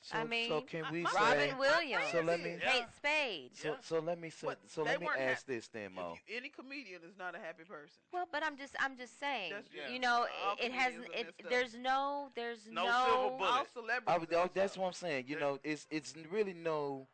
So, 0.05 0.19
I 0.19 0.25
mean, 0.25 0.49
so 0.49 0.61
can 0.63 0.85
we 0.91 1.05
Robin 1.05 1.51
say? 1.51 1.55
Williams, 1.57 2.05
So 2.11 2.23
let 2.23 2.41
me. 2.43 2.57
Kate 2.61 2.85
Spade. 2.97 3.51
So, 3.55 3.77
so 3.83 4.01
let 4.01 4.19
me 4.21 4.31
say. 4.31 4.49
But 4.49 4.59
So 4.67 4.83
let 4.83 5.01
me 5.01 5.07
ask 5.07 5.19
hap- 5.19 5.45
this 5.47 5.69
then, 5.69 5.95
Mo. 5.95 6.15
You, 6.27 6.37
any 6.39 6.49
comedian 6.49 7.03
is 7.09 7.17
not 7.17 7.37
a 7.37 7.39
happy 7.39 7.63
person. 7.63 7.99
Well, 8.13 8.27
but 8.33 8.43
I'm 8.43 8.57
just 8.57 8.75
I'm 8.81 8.97
just 8.97 9.21
saying, 9.21 9.51
That's- 9.53 9.71
yeah. 9.73 9.93
you 9.93 10.01
know, 10.01 10.27
All 10.45 10.57
it, 10.59 10.67
it 10.67 10.73
has 10.73 10.95
comedians 10.95 11.29
it. 11.39 11.45
There's 11.49 11.77
no 11.77 12.31
there's 12.35 12.67
No 12.69 12.85
no, 12.85 13.05
silver 13.07 13.37
bullet. 13.39 13.51
All 13.51 13.67
celebrities. 13.73 14.29
I 14.37 14.43
oh, 14.43 14.51
that's 14.53 14.73
up. 14.77 14.81
what 14.81 14.87
I'm 14.89 14.93
saying. 14.93 15.25
You 15.29 15.37
Yeah. 15.37 15.41
know, 15.41 15.59
it's 15.63 15.87
it's 15.89 16.15
really 16.33 16.55
no. 16.55 17.07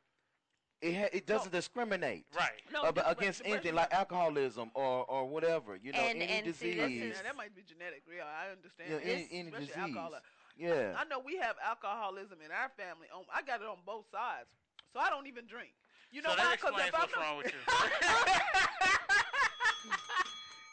It 0.81 0.95
ha- 0.95 1.09
it 1.13 1.27
doesn't 1.27 1.51
discriminate 1.51 2.25
Right. 2.37 2.51
No, 2.73 2.85
uh, 2.85 2.89
ab- 2.89 2.95
depression- 2.95 3.19
against 3.21 3.41
anything 3.41 3.75
depression- 3.75 3.77
like 3.77 3.93
alcoholism 3.93 4.71
or 4.75 5.05
or 5.07 5.27
whatever. 5.29 5.75
You 5.75 5.91
know, 5.93 5.99
And- 5.99 6.23
any 6.23 6.33
and 6.33 6.55
see, 6.55 6.75
this 6.75 6.85
disease. 6.87 7.03
is- 7.03 7.17
Yeah, 7.17 7.23
that 7.25 7.37
might 7.37 7.55
be 7.57 7.63
genetic. 7.63 8.05
Yeah, 8.09 8.25
I 8.27 8.51
understand. 8.51 8.91
you 8.91 8.97
know, 8.97 9.03
any, 9.03 9.29
any 9.33 9.51
disease. 9.51 9.77
alcohol. 9.77 10.15
Uh, 10.15 10.21
yeah. 10.57 10.95
I 10.97 11.05
know 11.05 11.19
we 11.19 11.37
have 11.37 11.57
alcoholism 11.65 12.41
in 12.43 12.53
our 12.53 12.69
family. 12.77 13.09
On, 13.13 13.25
I 13.33 13.43
got 13.43 13.61
it 13.61 13.67
on 13.67 13.79
both 13.85 14.07
sides, 14.13 14.51
so 14.93 15.01
I 15.01 15.11
don't 15.11 15.27
even 15.27 15.47
drink. 15.47 15.75
You 16.13 16.23
know 16.23 16.31
so 16.31 16.37
why? 16.43 16.53
Because 16.57 16.71
explains 16.71 16.89
if 16.89 16.95
I'm 16.95 17.01
what's 17.01 17.17
wrong 17.17 17.37
with 17.39 17.53
you. 17.53 17.59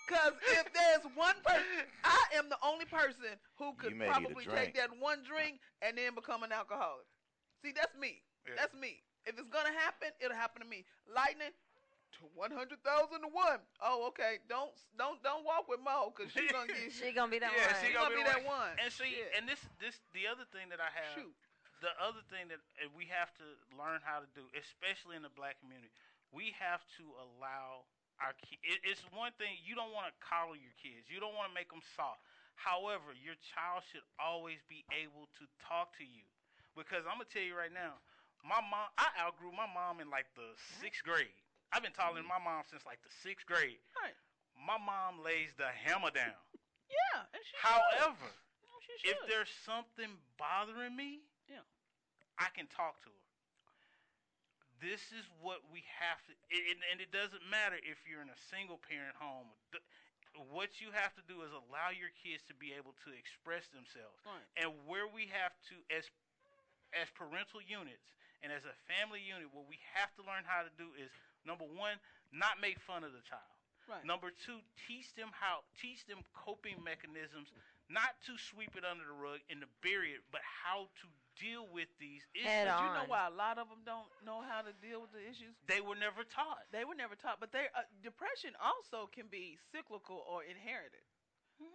Because 0.05 0.33
if 0.53 0.71
there's 0.71 1.01
one 1.15 1.33
person, 1.43 1.89
I 2.03 2.23
am 2.37 2.47
the 2.47 2.57
only 2.63 2.85
person 2.85 3.25
who 3.57 3.73
could 3.73 3.89
You 3.89 3.95
may 3.97 4.05
need 4.05 4.11
a 4.11 4.13
probably 4.21 4.45
take 4.45 4.75
that 4.75 4.91
one 4.99 5.23
drink 5.25 5.59
and 5.81 5.97
then 5.97 6.13
become 6.13 6.43
an 6.43 6.51
alcoholic. 6.51 7.07
See, 7.63 7.71
that's 7.75 7.95
me. 7.97 8.21
Yeah. 8.47 8.53
That's 8.55 8.75
me. 8.75 9.01
If 9.25 9.37
it's 9.37 9.49
gonna 9.49 9.73
happen, 9.73 10.09
it'll 10.21 10.37
happen 10.37 10.61
to 10.61 10.69
me. 10.69 10.85
Lightning 11.09 11.53
to 12.19 12.21
one 12.37 12.51
hundred 12.53 12.79
thousand 12.85 13.25
to 13.25 13.31
one. 13.31 13.59
Oh, 13.83 14.07
okay. 14.13 14.39
Don't 14.47 14.71
don't 14.97 15.19
don't 15.25 15.43
walk 15.43 15.67
with 15.67 15.81
Mo 15.83 16.13
because 16.13 16.31
she's 16.31 16.49
gonna 16.51 16.67
get 16.71 16.93
She 16.93 17.11
gonna 17.11 17.31
be 17.31 17.41
that 17.41 17.51
yeah, 17.53 17.73
one. 17.73 17.75
she 17.81 17.87
She 17.89 17.93
gonna, 17.93 18.13
gonna 18.13 18.21
be, 18.21 18.23
be 18.23 18.29
that 18.31 18.45
one. 18.45 18.73
And 18.79 18.89
see, 18.93 19.11
Yeah. 19.19 19.37
and 19.37 19.43
this 19.49 19.61
this 19.81 19.97
the 20.15 20.29
other 20.29 20.45
thing 20.53 20.69
that 20.71 20.79
I 20.79 20.89
have 20.93 21.17
shoot. 21.17 21.33
the 21.83 21.91
other 21.99 22.23
thing 22.31 22.47
that 22.53 22.61
we 22.95 23.09
have 23.11 23.33
to 23.41 23.45
learn 23.75 23.99
how 24.05 24.21
to 24.23 24.29
do, 24.37 24.45
especially 24.55 25.17
in 25.19 25.25
the 25.25 25.33
black 25.33 25.59
community, 25.59 25.91
we 26.31 26.53
have 26.55 26.85
to 27.01 27.05
allow 27.19 27.83
our 28.23 28.31
kids. 28.45 28.63
It, 28.63 28.79
it's 28.87 29.03
one 29.11 29.35
thing 29.35 29.59
you 29.65 29.75
don't 29.75 29.91
want 29.91 30.07
to 30.07 30.15
coddle 30.23 30.55
your 30.55 30.71
kids. 30.79 31.11
You 31.11 31.19
don't 31.19 31.35
want 31.35 31.51
to 31.51 31.55
make 31.57 31.67
them 31.73 31.83
soft. 31.97 32.23
However, 32.55 33.11
your 33.11 33.35
child 33.51 33.83
should 33.91 34.05
always 34.15 34.63
be 34.71 34.87
able 34.95 35.27
to 35.35 35.43
talk 35.59 35.91
to 35.99 36.07
you, 36.07 36.23
because 36.79 37.03
I'm 37.03 37.19
gonna 37.19 37.27
tell 37.27 37.43
you 37.43 37.51
right 37.51 37.73
now, 37.75 37.99
my 38.45 38.61
mom. 38.61 38.87
I 39.01 39.09
outgrew 39.17 39.51
my 39.51 39.65
mom 39.65 39.99
in 39.99 40.13
like 40.13 40.29
the 40.37 40.53
sixth 40.79 41.01
grade. 41.01 41.33
I've 41.73 41.81
been 41.81 41.97
taller 41.97 42.21
than 42.21 42.29
mm. 42.29 42.37
my 42.37 42.41
mom 42.41 42.63
since 42.69 42.85
like 42.85 43.01
the 43.01 43.11
sixth 43.25 43.49
grade. 43.49 43.81
Right. 43.97 44.15
My 44.55 44.77
mom 44.79 45.25
lays 45.25 45.51
the 45.57 45.67
hammer 45.67 46.13
down. 46.13 46.37
Yeah, 46.87 47.25
and 47.33 47.41
she 47.41 47.55
However, 47.59 48.29
should. 48.79 49.01
She 49.01 49.11
if 49.11 49.17
there's 49.25 49.51
something 49.65 50.21
bothering 50.37 50.93
me, 50.93 51.25
Yeah. 51.49 51.65
I 52.37 52.53
can 52.53 52.69
talk 52.69 53.01
to 53.03 53.09
her. 53.09 53.23
This 54.79 55.01
is 55.15 55.25
what 55.41 55.65
we 55.73 55.81
have 55.97 56.21
to, 56.29 56.31
and, 56.51 56.79
and 56.93 56.97
it 57.01 57.09
doesn't 57.09 57.41
matter 57.47 57.79
if 57.81 58.05
you're 58.05 58.21
in 58.21 58.29
a 58.29 58.41
single 58.51 58.77
parent 58.77 59.17
home. 59.17 59.49
What 60.51 60.83
you 60.83 60.91
have 60.91 61.15
to 61.15 61.23
do 61.25 61.47
is 61.47 61.51
allow 61.55 61.95
your 61.95 62.11
kids 62.11 62.43
to 62.51 62.55
be 62.55 62.75
able 62.75 62.91
to 63.07 63.09
express 63.15 63.71
themselves. 63.71 64.19
Right. 64.27 64.45
And 64.59 64.75
where 64.83 65.07
we 65.07 65.31
have 65.31 65.55
to, 65.71 65.75
as 65.89 66.05
as 66.93 67.11
parental 67.11 67.59
units 67.59 68.15
and 68.43 68.51
as 68.51 68.63
a 68.67 68.75
family 68.89 69.21
unit, 69.23 69.47
what 69.53 69.67
we 69.69 69.79
have 69.95 70.11
to 70.19 70.23
learn 70.23 70.43
how 70.45 70.63
to 70.63 70.71
do 70.75 70.91
is 70.97 71.09
number 71.45 71.65
one, 71.65 71.97
not 72.33 72.59
make 72.59 72.79
fun 72.83 73.03
of 73.03 73.11
the 73.13 73.23
child. 73.23 73.47
Right. 73.85 74.01
Number 74.01 74.33
two, 74.33 74.65
teach 74.89 75.13
them 75.13 75.29
how 75.29 75.61
teach 75.77 76.09
them 76.09 76.25
coping 76.33 76.81
mechanisms, 76.81 77.53
not 77.85 78.17
to 78.25 78.33
sweep 78.41 78.73
it 78.73 78.81
under 78.81 79.05
the 79.05 79.13
rug 79.13 79.45
and 79.53 79.61
to 79.61 79.69
bury 79.85 80.17
it, 80.17 80.25
but 80.33 80.41
how 80.41 80.89
to 81.01 81.07
deal 81.37 81.69
with 81.69 81.85
these 82.01 82.25
issues. 82.33 82.49
Head 82.49 82.65
But 82.65 82.81
you 82.81 82.89
know 82.97 83.05
why 83.11 83.29
a 83.29 83.35
lot 83.35 83.61
of 83.61 83.69
them 83.69 83.85
don't 83.85 84.09
know 84.25 84.41
how 84.41 84.65
to 84.65 84.73
deal 84.81 85.05
with 85.05 85.13
the 85.13 85.21
issues? 85.21 85.53
They 85.69 85.85
were 85.85 85.93
never 85.93 86.25
taught. 86.25 86.65
They 86.73 86.81
were 86.81 86.97
never 86.97 87.13
taught, 87.13 87.37
but 87.37 87.53
they 87.53 87.69
uh, 87.77 87.85
depression 88.01 88.57
also 88.57 89.05
can 89.13 89.29
be 89.29 89.61
cyclical 89.69 90.25
or 90.25 90.41
inherited. 90.41 91.05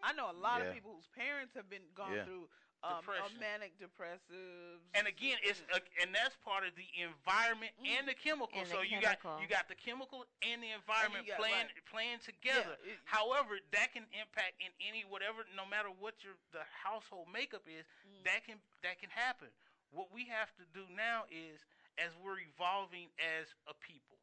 I 0.03 0.12
know 0.12 0.28
a 0.28 0.37
lot 0.37 0.61
Yeah. 0.61 0.69
of 0.69 0.74
people 0.74 0.93
whose 0.99 1.09
parents 1.15 1.55
have 1.55 1.70
been 1.70 1.87
gone 1.95 2.12
Yeah. 2.12 2.24
through 2.27 2.51
um, 2.82 3.05
uh, 3.05 3.28
manic 3.36 3.77
depressives. 3.77 4.81
And 4.97 5.05
again, 5.05 5.36
it's 5.44 5.61
uh, 5.69 5.81
and 6.01 6.15
that's 6.16 6.36
part 6.40 6.65
of 6.65 6.73
the 6.81 6.89
environment 6.97 7.77
and 7.85 8.09
the 8.09 8.16
chemical. 8.16 8.57
And 8.57 8.65
the 8.65 8.73
so 8.73 8.81
you 8.81 8.97
chemical. 9.05 9.36
got 9.36 9.43
you 9.44 9.48
got 9.48 9.69
the 9.69 9.77
chemical 9.77 10.24
and 10.40 10.65
the 10.65 10.73
environment 10.73 11.28
got- 11.28 11.36
playing 11.40 11.69
right. 11.69 11.85
playing 11.93 12.20
together. 12.24 12.81
Yeah, 12.81 12.97
it- 12.97 13.05
However, 13.05 13.61
that 13.77 13.93
can 13.93 14.09
impact 14.16 14.57
in 14.65 14.73
any 14.81 15.05
whatever, 15.05 15.44
no 15.52 15.69
matter 15.69 15.93
what 15.93 16.24
your 16.24 16.40
the 16.57 16.65
household 16.73 17.28
makeup 17.28 17.69
is, 17.69 17.85
Mm. 18.09 18.24
that 18.24 18.44
can 18.48 18.57
that 18.81 18.97
can 18.97 19.11
happen. 19.12 19.52
What 19.93 20.09
we 20.15 20.24
have 20.32 20.48
to 20.57 20.65
do 20.73 20.86
now 20.94 21.27
is, 21.28 21.61
as 21.98 22.15
we're 22.23 22.40
evolving 22.40 23.11
as 23.20 23.52
a 23.69 23.74
people, 23.74 24.16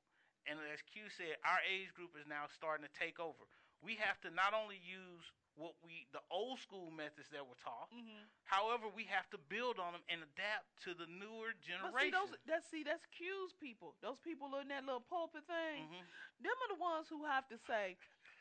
and 0.49 0.57
as 0.73 0.81
Q 0.81 1.09
said, 1.13 1.37
our 1.45 1.59
age 1.67 1.93
group 1.93 2.15
is 2.17 2.25
now 2.25 2.47
starting 2.49 2.87
to 2.87 2.93
take 2.97 3.19
over. 3.19 3.45
We 3.85 3.95
have 4.01 4.17
to 4.25 4.31
not 4.31 4.53
only 4.57 4.79
use 4.81 5.27
what 5.57 5.73
we 5.83 6.05
the 6.13 6.21
old 6.29 6.59
school 6.61 6.89
methods 6.93 7.29
that 7.33 7.41
were 7.45 7.57
taught. 7.63 7.89
Mhm. 7.91 8.29
However, 8.45 8.87
we 8.87 9.03
have 9.05 9.29
to 9.31 9.37
build 9.37 9.79
on 9.79 9.93
them 9.93 10.03
and 10.07 10.21
adapt 10.23 10.69
to 10.83 10.93
the 10.93 11.07
newer 11.07 11.53
generation. 11.53 11.91
But 11.91 12.01
see, 12.01 12.11
those 12.11 12.31
that 12.45 12.63
see 12.69 12.83
that's 12.83 13.05
cues 13.07 13.53
people. 13.59 13.97
Those 14.01 14.19
people 14.21 14.55
in 14.61 14.69
that 14.69 14.85
little 14.85 15.01
pulpit 15.01 15.45
thing. 15.47 15.89
Mhm. 15.89 16.05
Them 16.39 16.53
are 16.63 16.67
the 16.69 16.79
ones 16.81 17.09
who 17.09 17.25
have 17.25 17.47
to 17.49 17.57
say, 17.57 17.97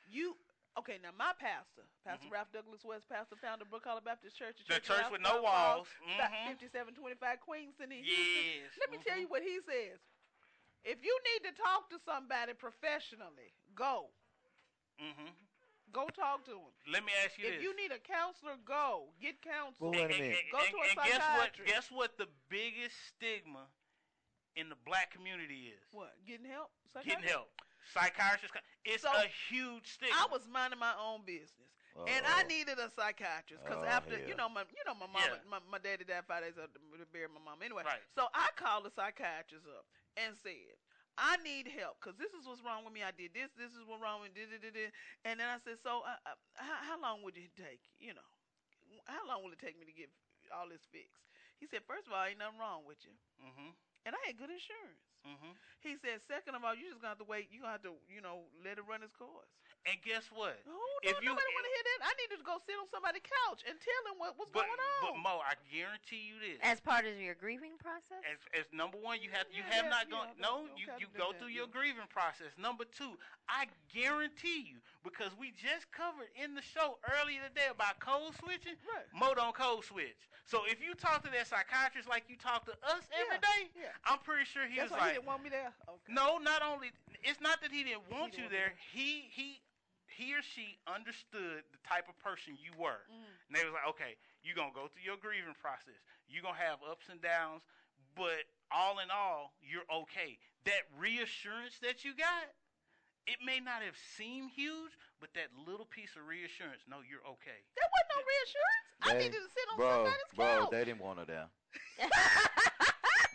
"You." 0.06 0.38
Okay, 0.76 0.98
now 0.98 1.10
my 1.12 1.32
pastor, 1.32 1.88
Pastor 2.04 2.28
Ralph 2.28 2.52
Douglas 2.52 2.84
West, 2.84 3.08
pastor 3.08 3.36
founder 3.36 3.64
of 3.64 3.70
Brookhollow 3.70 4.04
Baptist 4.04 4.36
Church, 4.36 4.56
Mm-hmm. 4.58 4.74
The 4.74 4.80
church 4.80 4.98
Ralph 5.00 5.12
with 5.12 5.22
no 5.22 5.40
walls. 5.40 5.88
About 6.02 6.30
Mhm. 6.30 6.46
5725 6.48 7.40
Queenston 7.40 7.90
in 7.92 8.04
Yes. 8.04 8.14
Houston. 8.14 8.80
Let 8.80 8.90
me 8.90 8.98
tell 8.98 9.16
you 9.18 9.26
what 9.26 9.42
he 9.42 9.58
says. 9.62 9.98
If 10.84 11.02
you 11.02 11.18
need 11.24 11.44
to 11.44 11.52
talk 11.52 11.88
to 11.90 11.98
somebody 12.00 12.52
professionally, 12.52 13.54
go. 13.74 14.12
hmm 14.98 15.28
Go 15.92 16.08
talk 16.12 16.44
to 16.46 16.52
him. 16.58 16.72
Let 16.90 17.04
me 17.04 17.12
ask 17.24 17.38
you 17.38 17.44
this. 17.46 17.56
If 17.56 17.58
this. 17.58 17.64
you 17.64 17.72
need 17.76 17.92
a 17.94 17.98
counselor, 18.02 18.58
go. 18.66 19.14
Get 19.20 19.40
counsel. 19.40 19.90
Well, 19.90 19.92
wait 19.96 20.10
a 20.10 20.14
and, 20.14 20.20
minute. 20.20 20.38
and- 20.44 20.52
Go 20.52 20.58
and- 20.60 20.70
to 20.70 20.76
a 20.76 20.86
and 20.90 20.98
guess 21.08 21.24
what? 21.38 21.50
Guess 21.66 21.86
what? 21.90 22.10
The 22.18 22.28
biggest 22.50 22.96
stigma 23.08 23.70
in 24.56 24.68
the 24.68 24.76
black 24.84 25.10
community 25.12 25.72
is 25.72 25.84
What? 25.92 26.12
Getting 26.26 26.46
help? 26.46 26.70
getting 27.04 27.24
help. 27.28 27.48
Psychiatrists. 27.92 28.56
It's 28.84 29.02
So, 29.04 29.12
a 29.12 29.28
huge 29.48 29.86
stigma. 29.94 30.16
I 30.16 30.26
was 30.32 30.48
minding 30.48 30.78
my 30.80 30.94
own 30.98 31.22
business, 31.24 31.70
and 32.08 32.26
I 32.26 32.42
oh. 32.42 32.48
needed 32.48 32.78
a 32.80 32.90
psychiatrist 32.90 33.62
because 33.62 33.78
Oh, 33.80 33.86
after 33.86 34.18
hell. 34.18 34.26
you 34.28 34.34
know 34.34 34.48
my 34.48 34.64
you 34.74 34.82
know 34.84 34.94
my 34.94 35.06
mom 35.06 35.22
Yeah. 35.22 35.38
my, 35.48 35.60
my 35.70 35.78
daddy 35.78 36.04
died 36.04 36.24
five 36.26 36.42
days 36.42 36.58
after 36.58 36.80
to 36.80 37.06
bury 37.12 37.28
my 37.28 37.38
mom. 37.40 37.62
Anyway, 37.62 37.84
Right. 37.84 38.02
so 38.14 38.26
I 38.34 38.50
called 38.56 38.84
the 38.84 38.90
psychiatrist 38.90 39.66
up 39.68 39.86
and 40.16 40.36
said. 40.36 40.76
I 41.16 41.40
need 41.40 41.68
help 41.72 41.96
because 42.00 42.16
this 42.20 42.32
is 42.36 42.44
what's 42.44 42.60
wrong 42.64 42.84
with 42.84 42.92
me. 42.92 43.00
I 43.04 43.12
did 43.12 43.32
this. 43.32 43.48
This 43.56 43.72
is 43.72 43.84
what's 43.88 44.00
wrong 44.04 44.20
with 44.20 44.36
this. 44.36 44.48
And 45.24 45.40
then 45.40 45.48
I 45.48 45.58
said, 45.64 45.80
so 45.80 46.04
uh, 46.04 46.20
uh, 46.28 46.36
how, 46.56 46.78
how 46.94 46.98
long 47.00 47.24
would 47.24 47.36
it 47.36 47.52
take? 47.56 47.80
You 48.00 48.12
know, 48.16 48.28
how 49.08 49.24
long 49.28 49.44
will 49.44 49.52
it 49.54 49.60
take 49.62 49.78
me 49.78 49.86
to 49.88 49.96
get 49.96 50.10
all 50.52 50.68
this 50.68 50.84
fixed? 50.92 51.24
He 51.60 51.66
said, 51.66 51.84
first 51.88 52.06
of 52.08 52.12
all, 52.12 52.24
ain't 52.24 52.40
nothing 52.40 52.60
wrong 52.60 52.84
with 52.84 53.00
you, 53.04 53.14
hmm 53.40 53.72
and 54.06 54.14
I 54.14 54.20
had 54.30 54.38
good 54.38 54.52
insurance. 54.54 55.02
hmm 55.26 55.54
He 55.82 55.98
said, 55.98 56.22
second 56.28 56.54
of 56.54 56.62
all, 56.62 56.76
you 56.78 56.86
just 56.92 57.02
gonna 57.02 57.16
have 57.18 57.22
to 57.24 57.28
wait. 57.28 57.50
You 57.50 57.64
gonna 57.66 57.80
have 57.80 57.86
to, 57.88 57.96
you 58.06 58.22
know, 58.22 58.46
let 58.62 58.78
it 58.78 58.86
run 58.86 59.02
its 59.02 59.16
course. 59.16 59.50
And 59.86 60.02
guess 60.02 60.26
what? 60.34 60.58
Oh, 60.66 60.74
no, 60.74 61.10
If 61.10 61.22
you- 61.22 61.30
nobody 61.30 61.46
want 61.54 61.64
to 61.64 61.70
hear 61.70 61.84
that. 61.86 62.10
I 62.10 62.12
needed 62.18 62.38
to 62.38 62.44
go 62.44 62.58
sit 62.66 62.74
on 62.74 62.88
somebody's 62.90 63.22
couch 63.22 63.62
and 63.70 63.78
tell 63.78 64.02
them 64.10 64.18
what, 64.18 64.34
what's 64.36 64.50
But, 64.50 64.66
going 64.66 64.80
on. 64.82 65.14
but. 65.14 65.16
Mo, 65.22 65.38
I 65.46 65.54
guarantee 65.70 66.26
you 66.26 66.40
this. 66.42 66.58
As 66.62 66.80
part 66.80 67.06
of 67.06 67.14
your 67.20 67.34
grieving 67.38 67.78
process? 67.78 68.18
As, 68.26 68.38
as 68.58 68.66
number 68.72 68.98
one, 68.98 69.22
you 69.22 69.30
have 69.30 69.46
you 69.54 69.62
Yeah, 69.62 69.74
have 69.78 69.84
yeah, 69.86 69.90
not 69.94 70.04
yeah, 70.10 70.16
gone. 70.18 70.28
I 70.34 70.40
No, 70.42 70.66
don't- 70.66 70.76
you 70.78 70.86
you 70.98 71.06
go 71.14 71.30
that, 71.30 71.38
through 71.38 71.54
your 71.54 71.66
yeah. 71.70 71.78
grieving 71.78 72.06
process. 72.10 72.50
Number 72.58 72.84
two, 72.84 73.16
I 73.48 73.68
guarantee 73.94 74.60
you 74.66 74.82
because 75.04 75.30
we 75.38 75.52
just 75.52 75.86
covered 75.92 76.30
in 76.34 76.54
the 76.58 76.62
show 76.62 76.98
earlier 77.22 77.42
today 77.46 77.68
about 77.70 78.00
code 78.00 78.34
switching. 78.42 78.74
Right. 78.90 79.06
Mo 79.14 79.34
don't 79.34 79.54
code 79.54 79.84
switch. 79.84 80.18
So 80.46 80.64
if 80.66 80.80
you 80.82 80.94
talk 80.94 81.22
to 81.24 81.30
that 81.30 81.46
psychiatrist 81.46 82.08
like 82.08 82.24
you 82.28 82.36
talk 82.36 82.64
to 82.66 82.72
us 82.82 83.02
every 83.14 83.38
Yeah, 83.38 83.54
day, 83.62 83.70
yeah. 83.86 83.92
I'm 84.04 84.18
pretty 84.20 84.44
sure 84.46 84.66
he 84.66 84.76
That's 84.76 84.90
was 84.90 84.98
why 84.98 84.98
like, 84.98 85.08
he 85.10 85.14
didn't 85.18 85.26
want 85.26 85.42
me 85.42 85.50
there. 85.50 85.72
Okay. 85.88 86.12
no, 86.12 86.38
not 86.38 86.62
only 86.62 86.90
it's 87.22 87.40
not 87.40 87.60
that 87.62 87.70
he 87.70 87.82
didn't 87.84 88.10
want 88.10 88.32
didn't 88.32 88.38
you 88.38 88.42
want 88.44 88.52
you 88.52 88.58
there. 88.58 88.74
He 88.92 89.28
he 89.30 89.60
he 90.16 90.32
or 90.32 90.40
she 90.40 90.80
understood 90.88 91.60
the 91.68 91.80
type 91.84 92.08
of 92.08 92.16
person 92.24 92.56
you 92.56 92.72
were. 92.80 93.04
Mm. 93.12 93.28
And 93.48 93.52
they 93.52 93.64
was 93.68 93.76
like, 93.76 93.84
okay, 93.92 94.16
you're 94.40 94.56
gonna 94.56 94.72
go 94.72 94.88
through 94.88 95.04
your 95.04 95.20
grieving 95.20 95.52
process. 95.60 96.00
You're 96.24 96.42
gonna 96.42 96.56
have 96.56 96.80
ups 96.80 97.12
and 97.12 97.20
downs, 97.20 97.60
but 98.16 98.48
all 98.72 98.98
in 98.98 99.12
all, 99.12 99.52
you're 99.60 99.84
okay. 100.08 100.40
That 100.64 100.88
reassurance 100.96 101.76
that 101.84 102.00
you 102.02 102.16
got, 102.16 102.48
it 103.28 103.38
may 103.44 103.60
not 103.60 103.84
have 103.84 103.94
seemed 104.16 104.50
huge, 104.56 104.96
but 105.20 105.36
that 105.36 105.52
little 105.52 105.84
piece 105.86 106.16
of 106.16 106.24
reassurance, 106.24 106.82
no, 106.88 107.04
you're 107.04 107.24
okay. 107.36 107.60
There 107.76 107.88
wasn't 107.92 108.10
no 108.16 108.20
reassurance. 108.24 108.84
I 109.04 109.12
They- 109.12 109.20
needed 109.28 109.40
to 109.44 109.50
sit 109.52 109.66
on 109.68 109.76
bro, 109.76 109.92
somebody's 110.08 110.32
bro, 110.34 110.46
couch. 110.64 110.70
they 110.72 110.84
didn't 110.88 111.02
want 111.04 111.18
her 111.20 111.28
there. 111.28 111.48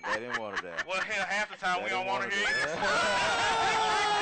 they 0.09 0.19
didn't 0.19 0.39
want 0.41 0.57
her 0.57 0.61
there. 0.65 0.81
Well, 0.89 1.01
hell, 1.01 1.25
half 1.29 1.51
the 1.53 1.57
time 1.61 1.83
we 1.83 1.89
don't 1.93 2.09
want 2.09 2.25
to 2.25 2.29
her 2.33 2.35
hear 2.35 2.73
you. 2.73 4.17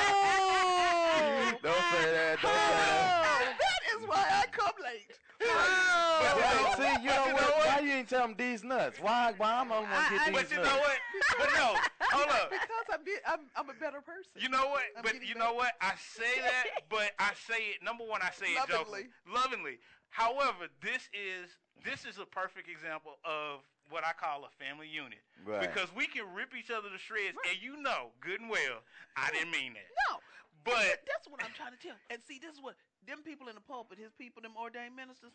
don't 1.62 1.74
say 1.92 2.12
that. 2.12 2.38
Don't 2.42 2.50
say 2.50 2.74
that. 2.74 3.56
That 3.58 4.00
is 4.02 4.08
why 4.08 4.26
I 4.30 4.44
come 4.50 4.72
late. 4.82 5.10
But 5.38 5.46
you 5.46 6.42
know- 6.42 6.74
see, 6.76 7.02
you 7.02 7.08
but 7.08 7.16
know 7.16 7.26
you 7.26 7.32
what? 7.32 7.40
know 7.42 7.56
what? 7.56 7.66
Why 7.66 7.80
you 7.80 7.92
ain't 7.92 8.08
tell 8.08 8.26
them 8.26 8.34
these 8.36 8.62
nuts? 8.64 8.98
Why? 9.00 9.32
Why 9.36 9.52
I'm 9.60 9.68
the 9.68 9.74
only 9.74 9.88
one 9.88 9.96
I- 9.98 10.10
get 10.10 10.20
I- 10.20 10.24
these 10.26 10.34
But 10.36 10.50
you 10.50 10.56
nuts? 10.58 10.68
know 10.70 10.78
what? 10.80 10.98
But 11.38 11.50
no, 11.54 11.66
hold 12.12 12.28
up. 12.28 12.50
because 12.50 12.86
I'm, 12.92 13.04
be, 13.04 13.12
I'm 13.26 13.40
I'm 13.56 13.70
a 13.70 13.74
better 13.74 14.00
person. 14.00 14.30
You 14.36 14.48
know 14.48 14.68
what? 14.68 14.82
I'm 14.96 15.02
but 15.02 15.12
getting 15.12 15.28
you 15.28 15.34
better. 15.34 15.46
know 15.46 15.54
what? 15.54 15.72
I 15.80 15.92
say 15.96 16.40
that, 16.40 16.64
but 16.90 17.12
I 17.18 17.32
say 17.48 17.72
it. 17.76 17.82
Number 17.82 18.04
one, 18.04 18.20
I 18.22 18.30
say 18.30 18.52
it 18.52 18.56
Lovingly. 18.56 18.76
jokingly, 18.76 19.06
lovingly. 19.32 19.78
However, 20.10 20.68
this 20.82 21.08
is 21.14 21.56
this 21.84 22.04
is 22.04 22.18
a 22.18 22.26
perfect 22.26 22.68
example 22.68 23.16
of 23.24 23.60
what 23.88 24.04
I 24.04 24.12
call 24.12 24.44
a 24.44 24.52
family 24.62 24.86
unit 24.86 25.18
Right. 25.44 25.60
because 25.62 25.88
we 25.96 26.06
can 26.06 26.22
rip 26.34 26.54
each 26.54 26.70
other 26.70 26.90
to 26.92 26.98
shreds, 26.98 27.36
and 27.48 27.56
you 27.62 27.80
know 27.80 28.12
good 28.20 28.40
and 28.40 28.50
well 28.50 28.84
I 29.16 29.30
didn't 29.32 29.50
mean 29.52 29.72
that. 29.74 29.88
No, 30.10 30.20
But 30.64 31.00
that's 31.08 31.26
what 31.28 31.40
I'm 31.42 31.52
trying 31.56 31.72
to 31.72 31.80
tell. 31.80 31.96
And 32.10 32.20
see, 32.28 32.38
this 32.38 32.52
is 32.54 32.60
what 32.60 32.76
them 33.06 33.22
people 33.24 33.48
in 33.48 33.54
the 33.54 33.64
pulpit, 33.64 33.98
his 33.98 34.12
people, 34.18 34.42
them 34.42 34.52
ordained 34.60 34.94
ministers, 34.96 35.32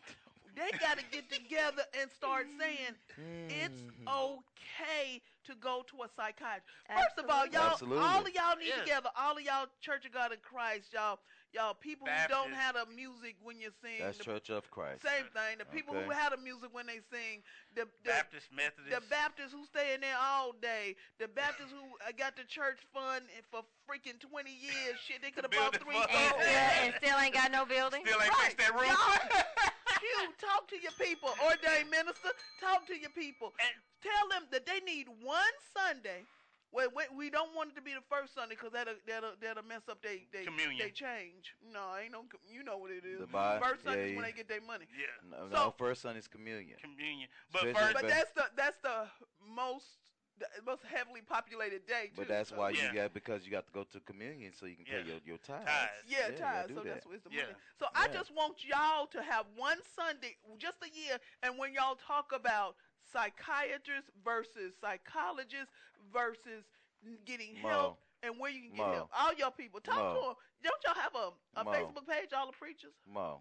they 0.54 0.70
got 0.78 0.98
to 0.98 1.04
get 1.10 1.28
together 1.30 1.82
and 2.00 2.10
start 2.10 2.46
saying 2.58 2.94
it's 3.48 3.82
Mm-hmm. 3.82 4.08
okay 4.08 5.22
to 5.46 5.54
go 5.58 5.82
to 5.90 6.02
a 6.02 6.08
psychiatrist. 6.14 6.66
First 6.90 7.18
of 7.18 7.30
all, 7.30 7.46
y'all, 7.46 7.72
Absolutely. 7.74 8.04
all 8.04 8.22
of 8.22 8.30
y'all 8.34 8.56
need 8.58 8.68
Yes. 8.74 8.80
together. 8.86 9.10
All 9.16 9.36
of 9.36 9.42
y'all, 9.42 9.66
Church 9.80 10.04
of 10.06 10.12
God 10.12 10.32
in 10.32 10.38
Christ, 10.42 10.92
y'all, 10.92 11.18
y'all 11.56 11.72
people 11.72 12.04
who 12.04 12.28
don't 12.28 12.52
have 12.52 12.76
the 12.76 12.84
music 12.92 13.40
when 13.40 13.56
you 13.56 13.72
sing. 13.80 14.04
That's 14.04 14.20
the 14.20 14.28
Church 14.28 14.52
of 14.52 14.68
Christ. 14.70 15.00
Same 15.00 15.24
thing. 15.32 15.56
The 15.56 15.64
people 15.64 15.96
who 15.96 16.12
have 16.12 16.36
the 16.36 16.42
music 16.44 16.68
when 16.76 16.84
they 16.84 17.00
sing. 17.08 17.40
The, 17.72 17.88
the 18.04 18.12
Baptist, 18.12 18.52
Methodist, 18.52 18.92
the 18.92 19.00
Baptists 19.08 19.56
who 19.56 19.64
stay 19.64 19.96
in 19.96 20.04
there 20.04 20.20
all 20.20 20.52
day. 20.60 20.94
The 21.16 21.32
Baptists 21.32 21.72
who 21.72 21.96
uh, 22.04 22.12
got 22.12 22.36
the 22.36 22.44
church 22.44 22.84
fund 22.92 23.24
for 23.48 23.64
freaking 23.88 24.20
20 24.20 24.52
years. 24.52 25.00
Shit, 25.00 25.24
they 25.24 25.32
could 25.32 25.48
have 25.48 25.56
bought 25.56 25.80
three 25.80 25.96
fund. 25.96 26.12
And 26.12 26.28
phones. 26.36 26.44
still, 26.44 26.76
and 26.84 26.92
still 27.00 27.16
ain't 27.16 27.34
got 27.34 27.48
no 27.48 27.64
building? 27.64 28.04
still 28.04 28.20
ain't 28.20 28.28
Right. 28.36 28.52
fixed 28.52 28.60
that 28.60 28.76
roof. 28.76 28.92
Y'all- 28.92 29.72
you. 30.04 30.28
Talk 30.36 30.68
to 30.68 30.76
your 30.76 30.92
people. 31.00 31.32
Ordained 31.40 31.88
minister, 31.88 32.36
talk 32.60 32.84
to 32.86 32.94
your 32.94 33.10
people. 33.16 33.56
And 33.64 33.72
Tell 34.04 34.28
them 34.28 34.46
that 34.52 34.66
they 34.66 34.78
need 34.86 35.08
one 35.22 35.56
Sunday. 35.74 36.22
Wait, 36.76 36.88
wait, 36.94 37.06
we 37.16 37.30
don't 37.30 37.54
want 37.56 37.70
it 37.72 37.74
to 37.76 37.80
be 37.80 37.92
the 37.94 38.04
first 38.10 38.34
Sunday 38.34 38.54
because 38.54 38.70
that'll, 38.72 38.94
that'll, 39.06 39.32
that'll 39.40 39.64
mess 39.64 39.88
up 39.88 40.02
they, 40.02 40.26
they, 40.32 40.44
Communion. 40.44 40.76
they 40.78 40.90
change. 40.90 41.56
No, 41.72 41.96
ain't 41.96 42.12
no, 42.12 42.24
you 42.52 42.62
know 42.62 42.76
what 42.76 42.90
it 42.90 43.04
is. 43.08 43.20
The 43.20 43.26
Bi- 43.26 43.58
first 43.58 43.80
yeah, 43.84 43.90
Sunday 43.92 44.10
is 44.10 44.16
when 44.16 44.24
they 44.26 44.32
get 44.36 44.48
their 44.48 44.60
money. 44.60 44.84
Yeah. 44.92 45.06
No, 45.30 45.48
So- 45.48 45.64
no, 45.64 45.74
first 45.78 46.02
Sunday's 46.02 46.28
communion. 46.28 46.76
Communion. 46.82 47.28
But 47.50 47.66
Especially 47.68 47.80
first, 47.80 47.94
But 47.94 48.02
But- 48.02 48.10
that's 48.10 48.32
the 48.32 48.44
that's 48.56 48.76
the 48.84 49.08
most 49.40 49.86
the 50.38 50.44
most 50.66 50.84
heavily 50.84 51.22
populated 51.22 51.86
day 51.86 52.08
too. 52.12 52.20
But 52.20 52.28
that's 52.28 52.50
so- 52.50 52.56
why 52.58 52.68
Yeah. 52.68 52.88
you 52.88 52.92
got 52.92 53.14
because 53.14 53.46
you 53.46 53.50
got 53.50 53.66
to 53.68 53.72
go 53.72 53.84
to 53.84 54.00
communion 54.00 54.52
so 54.52 54.66
you 54.66 54.76
can 54.76 54.84
pay 54.84 55.00
your 55.00 55.16
your 55.24 55.38
tithes. 55.38 55.64
Tithes. 55.64 56.04
Yeah, 56.06 56.26
you 56.28 56.32
ties. 56.36 56.40
gotta 56.40 56.68
do 56.68 56.74
So 56.74 56.80
that. 56.82 56.92
that's 56.92 57.06
what's 57.06 57.22
the 57.24 57.30
Yeah. 57.32 57.42
money. 57.44 57.54
So 57.80 57.86
I 57.94 58.08
just 58.08 58.30
want 58.34 58.62
y'all 58.62 59.06
to 59.06 59.22
have 59.22 59.46
one 59.56 59.78
Sunday, 59.96 60.36
just 60.58 60.76
a 60.84 60.90
year, 60.92 61.18
and 61.42 61.56
when 61.56 61.72
y'all 61.72 61.96
talk 61.96 62.32
about 62.32 62.76
psychiatrists 63.16 64.10
versus 64.24 64.76
psychologists 64.80 65.72
versus 66.12 66.64
getting 67.24 67.54
Mo. 67.62 67.68
help 67.68 67.98
and 68.22 68.34
where 68.38 68.50
you 68.50 68.60
can 68.68 68.76
get 68.76 68.86
Mo. 68.86 68.92
help, 68.92 69.10
all 69.16 69.32
y'all 69.34 69.50
people 69.50 69.80
talk 69.80 69.96
Mo. 69.96 70.14
to 70.14 70.20
them. 70.26 70.34
Don't 70.62 70.80
y'all 70.84 71.02
have 71.02 71.14
a, 71.14 71.60
a 71.60 71.64
Facebook 71.64 72.06
page, 72.08 72.30
all 72.36 72.46
the 72.46 72.56
preachers? 72.56 72.92
Mo. 73.12 73.40